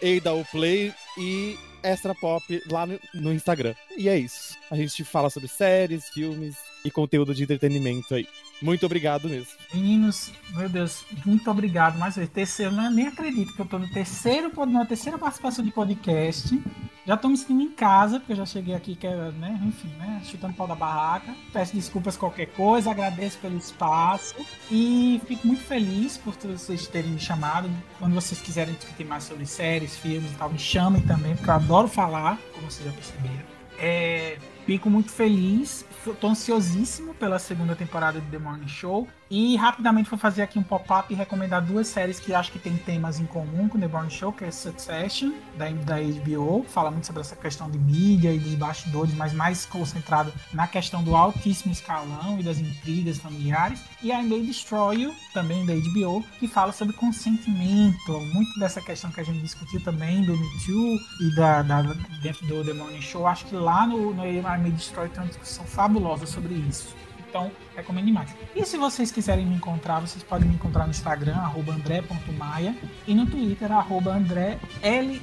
Play 0.51 0.93
e 1.17 1.57
Extra 1.83 2.15
Pop 2.15 2.63
lá 2.69 2.85
no, 3.13 3.33
Instagram. 3.33 3.75
E 3.97 4.09
é 4.09 4.17
isso. 4.17 4.57
A 4.71 4.75
gente 4.75 5.03
fala 5.03 5.29
sobre 5.29 5.47
séries, 5.47 6.09
filmes 6.09 6.55
e 6.83 6.89
conteúdo 6.89 7.33
de 7.33 7.43
entretenimento 7.43 8.15
aí. 8.15 8.27
Muito 8.61 8.85
obrigado 8.85 9.27
mesmo. 9.27 9.51
Meninos, 9.73 10.31
meu 10.55 10.69
Deus, 10.69 11.05
muito 11.25 11.49
obrigado 11.51 11.97
mais 11.99 12.15
uma 12.15 12.21
vez. 12.21 12.29
Terceiro, 12.29 12.71
não, 12.71 12.89
nem 12.89 13.07
acredito 13.07 13.53
que 13.53 13.59
eu 13.59 13.65
tô 13.65 13.77
no 13.77 13.89
terceiro, 13.91 14.51
na 14.65 14.85
terceira 14.85 15.17
participação 15.17 15.63
de 15.63 15.71
podcast. 15.71 16.59
Já 17.05 17.17
tô 17.17 17.27
me 17.27 17.37
sentindo 17.37 17.61
em 17.61 17.71
casa, 17.71 18.17
porque 18.17 18.31
eu 18.31 18.37
já 18.37 18.45
cheguei 18.45 18.73
aqui, 18.73 18.95
que 18.95 19.05
é, 19.05 19.31
né, 19.31 19.59
enfim, 19.65 19.89
né, 19.97 20.21
chutando 20.23 20.53
pau 20.53 20.65
da 20.65 20.75
barraca. 20.75 21.35
Peço 21.51 21.75
desculpas 21.75 22.15
qualquer 22.15 22.45
coisa, 22.47 22.91
agradeço 22.91 23.37
pelo 23.39 23.57
espaço 23.57 24.35
e 24.71 25.21
fico 25.27 25.45
muito 25.45 25.61
feliz 25.61 26.17
por 26.17 26.33
vocês 26.33 26.87
terem 26.87 27.11
me 27.11 27.19
chamado. 27.19 27.69
Quando 27.99 28.13
vocês 28.13 28.41
quiserem 28.41 28.73
discutir 28.73 29.03
mais 29.03 29.25
sobre 29.25 29.45
séries, 29.45 29.97
filmes 29.97 30.31
e 30.31 30.35
tal, 30.35 30.49
me 30.49 30.59
chamem 30.59 31.01
também, 31.01 31.35
porque 31.35 31.49
eu 31.49 31.55
adoro 31.55 31.89
falar, 31.89 32.39
como 32.53 32.71
vocês 32.71 32.85
já 32.85 32.93
perceberam. 32.93 33.53
É, 33.77 34.37
fico 34.65 34.89
muito 34.89 35.11
feliz, 35.11 35.85
tô 36.21 36.27
ansiosíssimo 36.27 37.13
pela 37.15 37.37
segunda 37.37 37.75
temporada 37.75 38.21
de 38.21 38.27
The 38.27 38.37
Morning 38.37 38.67
Show. 38.67 39.09
E 39.29 39.55
rapidamente 39.55 40.09
vou 40.09 40.19
fazer 40.19 40.43
aqui 40.43 40.59
um 40.59 40.63
pop-up 40.63 41.11
e 41.11 41.15
recomendar 41.15 41.59
duas 41.65 41.87
séries 41.87 42.19
que 42.19 42.35
acho 42.35 42.51
que 42.51 42.59
tem 42.59 42.77
temas 42.77 43.19
em 43.19 43.25
comum 43.25 43.67
com 43.67 43.79
The 43.79 43.87
Morning 43.87 44.11
Show, 44.11 44.31
que 44.31 44.43
é 44.45 44.51
Succession, 44.51 45.31
da, 45.57 45.69
da 45.71 45.95
HBO, 45.99 46.63
fala 46.69 46.91
muito 46.91 47.07
sobre 47.07 47.21
essa 47.21 47.35
questão 47.35 47.69
de 47.71 47.79
mídia 47.79 48.31
e 48.31 48.37
de 48.37 48.55
bastidores, 48.55 49.11
mas 49.15 49.33
mais 49.33 49.65
concentrado 49.65 50.31
na 50.53 50.67
questão 50.67 51.01
do 51.03 51.15
altíssimo 51.15 51.71
escalão 51.71 52.39
e 52.39 52.43
das 52.43 52.59
intrigas 52.59 53.17
familiares. 53.17 53.81
E 54.03 54.11
I 54.11 54.23
May 54.23 54.41
Destroy 54.45 55.01
You, 55.01 55.15
também 55.33 55.65
da 55.65 55.73
HBO, 55.73 56.23
que 56.39 56.47
fala 56.47 56.71
sobre 56.71 56.93
consentimento, 56.95 58.11
muito 58.33 58.59
dessa 58.59 58.81
questão 58.81 59.09
que 59.09 59.19
a 59.19 59.23
gente 59.23 59.39
discutiu 59.39 59.81
também 59.83 60.23
do 60.25 60.37
Me 60.37 60.47
Too 60.63 60.99
e 61.21 61.35
da, 61.35 61.63
da- 61.63 61.81
dentro 62.21 62.45
do 62.45 62.63
The 62.63 62.73
Morning 62.73 63.01
Show. 63.01 63.25
Acho 63.25 63.45
que 63.45 63.55
lá 63.55 63.87
no, 63.87 64.13
no 64.13 64.23
I 64.27 64.41
May 64.41 64.71
Destroy 64.71 65.09
tem 65.09 65.21
uma 65.23 65.29
discussão 65.29 65.65
fabulosa 65.65 66.27
sobre 66.27 66.53
isso. 66.53 66.95
Então, 67.33 67.51
recomendo 67.75 68.05
demais. 68.05 68.29
E 68.55 68.63
se 68.63 68.77
vocês 68.77 69.11
quiserem 69.11 69.43
me 69.43 69.55
encontrar, 69.55 69.99
vocês 69.99 70.23
podem 70.23 70.47
me 70.47 70.53
encontrar 70.53 70.83
no 70.83 70.91
Instagram, 70.91 71.35
andré.maia, 71.67 72.77
e 73.07 73.15
no 73.15 73.25
Twitter, 73.25 73.71
andrélml. 73.71 75.19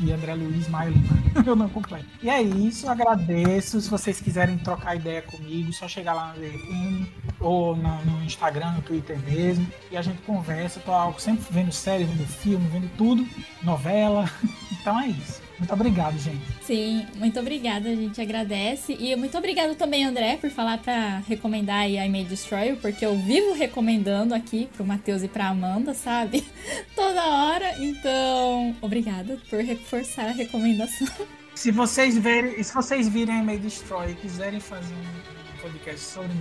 E 0.00 0.12
André 0.12 0.34
Luiz 0.34 0.68
Maia 0.68 0.90
Lima. 0.90 1.08
Eu 1.44 1.56
não 1.56 1.68
completo. 1.68 2.06
E 2.22 2.30
é 2.30 2.40
isso, 2.40 2.88
agradeço. 2.88 3.80
Se 3.80 3.90
vocês 3.90 4.20
quiserem 4.20 4.56
trocar 4.58 4.94
ideia 4.94 5.20
comigo, 5.22 5.72
só 5.72 5.88
chegar 5.88 6.14
lá 6.14 6.32
no 6.32 6.40
LinkedIn, 6.40 7.12
ou 7.40 7.74
no, 7.74 8.04
no 8.04 8.22
Instagram, 8.22 8.70
no 8.70 8.82
Twitter 8.82 9.18
mesmo, 9.18 9.66
e 9.90 9.96
a 9.96 10.02
gente 10.02 10.22
conversa. 10.22 10.78
Tô 10.78 10.92
sempre 11.18 11.44
vendo 11.50 11.72
série, 11.72 12.04
vendo 12.04 12.24
filme, 12.26 12.66
vendo 12.68 12.88
tudo, 12.96 13.26
novela. 13.60 14.30
Então 14.80 14.98
é 14.98 15.08
isso. 15.08 15.39
Muito 15.60 15.74
obrigado, 15.74 16.18
gente. 16.18 16.40
Sim, 16.62 17.06
muito 17.16 17.38
obrigada, 17.38 17.90
a 17.90 17.94
gente 17.94 18.18
agradece. 18.18 18.96
E 18.98 19.14
muito 19.14 19.36
obrigado 19.36 19.74
também, 19.74 20.06
André, 20.06 20.38
por 20.38 20.48
falar 20.48 20.78
pra 20.78 21.18
recomendar 21.28 21.80
aí 21.80 21.98
I 21.98 22.08
May 22.08 22.24
Destroy 22.24 22.70
You, 22.70 22.76
porque 22.78 23.04
eu 23.04 23.14
vivo 23.18 23.52
recomendando 23.52 24.34
aqui 24.34 24.70
pro 24.74 24.86
Matheus 24.86 25.22
e 25.22 25.28
pra 25.28 25.48
Amanda, 25.48 25.92
sabe? 25.92 26.42
Toda 26.96 27.22
hora. 27.22 27.74
Então, 27.78 28.74
obrigada 28.80 29.38
por 29.50 29.60
reforçar 29.62 30.28
a 30.28 30.32
recomendação. 30.32 31.08
Se 31.54 31.70
vocês 31.70 32.16
verem, 32.16 32.62
se 32.62 32.72
vocês 32.72 33.06
virem 33.06 33.40
a 33.40 33.42
May 33.42 33.58
Destroy 33.58 34.12
e 34.12 34.14
quiserem 34.14 34.60
fazer 34.60 34.94
um 34.94 35.39
podcast 35.60 36.00
sobre. 36.00 36.32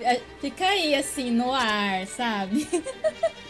É, 0.00 0.20
Fica 0.40 0.64
aí, 0.66 0.94
assim, 0.94 1.30
no 1.30 1.52
ar, 1.52 2.06
sabe? 2.06 2.66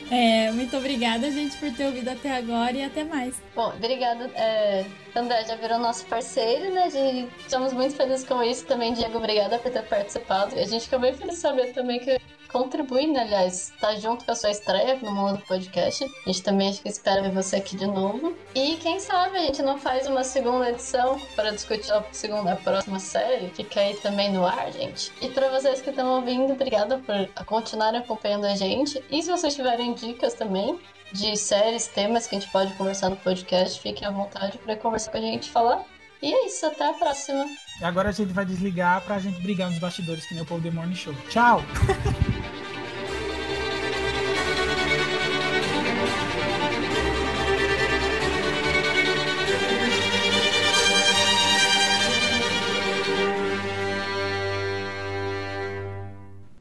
É, 0.08 0.52
muito 0.52 0.76
obrigada, 0.76 1.28
gente, 1.32 1.56
por 1.56 1.68
ter 1.72 1.84
ouvido 1.86 2.08
até 2.08 2.30
agora 2.36 2.70
e 2.70 2.84
até 2.84 3.02
mais. 3.02 3.42
Bom, 3.56 3.70
obrigada. 3.70 4.30
É, 4.36 4.84
André 5.16 5.44
já 5.44 5.56
virou 5.56 5.80
nosso 5.80 6.06
parceiro, 6.06 6.72
né? 6.72 6.86
De- 6.86 7.26
Estamos 7.40 7.72
muito 7.72 7.96
felizes 7.96 8.24
com 8.24 8.40
isso 8.40 8.64
também, 8.66 8.94
Diego. 8.94 9.18
Obrigada 9.18 9.58
por 9.58 9.72
ter 9.72 9.82
participado. 9.82 10.54
A 10.56 10.64
gente 10.64 10.84
ficou 10.84 11.00
bem 11.00 11.12
feliz 11.12 11.34
de 11.34 11.40
saber 11.40 11.72
também 11.72 11.98
que 11.98 12.20
contribui, 12.56 13.06
né? 13.06 13.20
Aliás, 13.20 13.70
tá 13.78 13.94
junto 13.96 14.24
com 14.24 14.32
a 14.32 14.34
sua 14.34 14.50
estreia 14.50 14.98
no 15.02 15.12
mundo 15.12 15.36
do 15.36 15.44
podcast. 15.44 16.04
A 16.04 16.28
gente 16.30 16.42
também 16.42 16.70
acho 16.70 16.80
que 16.80 16.88
espera 16.88 17.20
ver 17.20 17.30
você 17.30 17.56
aqui 17.56 17.76
de 17.76 17.86
novo. 17.86 18.34
E 18.54 18.76
quem 18.76 18.98
sabe 18.98 19.36
a 19.36 19.40
gente 19.42 19.62
não 19.62 19.78
faz 19.78 20.06
uma 20.06 20.24
segunda 20.24 20.70
edição 20.70 21.20
para 21.34 21.50
discutir 21.50 21.92
a 21.92 22.02
segunda, 22.12 22.54
a 22.54 22.56
próxima 22.56 22.98
série. 22.98 23.50
Fica 23.50 23.80
aí 23.80 23.94
também 23.96 24.32
no 24.32 24.46
ar, 24.46 24.72
gente. 24.72 25.12
E 25.20 25.28
para 25.28 25.50
vocês 25.50 25.82
que 25.82 25.90
estão 25.90 26.16
ouvindo, 26.16 26.54
obrigada 26.54 26.98
por 26.98 27.44
continuarem 27.44 28.00
acompanhando 28.00 28.46
a 28.46 28.54
gente. 28.54 29.04
E 29.10 29.22
se 29.22 29.30
vocês 29.30 29.54
tiverem 29.54 29.92
dicas 29.92 30.32
também, 30.32 30.80
de 31.12 31.36
séries, 31.36 31.86
temas 31.86 32.26
que 32.26 32.36
a 32.36 32.40
gente 32.40 32.50
pode 32.50 32.72
conversar 32.74 33.10
no 33.10 33.16
podcast, 33.16 33.80
fiquem 33.80 34.08
à 34.08 34.10
vontade 34.10 34.56
para 34.58 34.76
conversar 34.76 35.10
com 35.10 35.18
a 35.18 35.20
gente 35.20 35.48
e 35.48 35.50
falar. 35.50 35.84
E 36.22 36.32
é 36.32 36.46
isso, 36.46 36.64
até 36.64 36.88
a 36.88 36.94
próxima. 36.94 37.44
E 37.80 37.84
agora 37.84 38.08
a 38.08 38.12
gente 38.12 38.32
vai 38.32 38.46
desligar 38.46 39.02
pra 39.02 39.18
gente 39.18 39.40
brigar 39.42 39.70
nos 39.70 39.78
bastidores 39.78 40.24
que 40.26 40.32
nem 40.32 40.42
o 40.42 40.46
Paul 40.46 40.62
The 40.62 40.70
Morning 40.70 40.94
Show. 40.94 41.14
Tchau! 41.28 41.60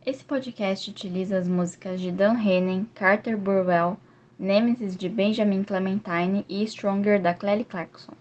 Esse 0.06 0.24
podcast 0.24 0.88
utiliza 0.92 1.36
as 1.36 1.48
músicas 1.48 2.00
de 2.00 2.12
Dan 2.12 2.36
Hennen, 2.36 2.88
Carter 2.94 3.36
Burwell, 3.36 3.98
Nemesis 4.38 4.96
de 4.96 5.10
Benjamin 5.10 5.64
Clementine 5.64 6.46
e 6.48 6.64
Stronger 6.68 7.20
da 7.20 7.34
Kelly 7.34 7.64
Clarkson. 7.64 8.14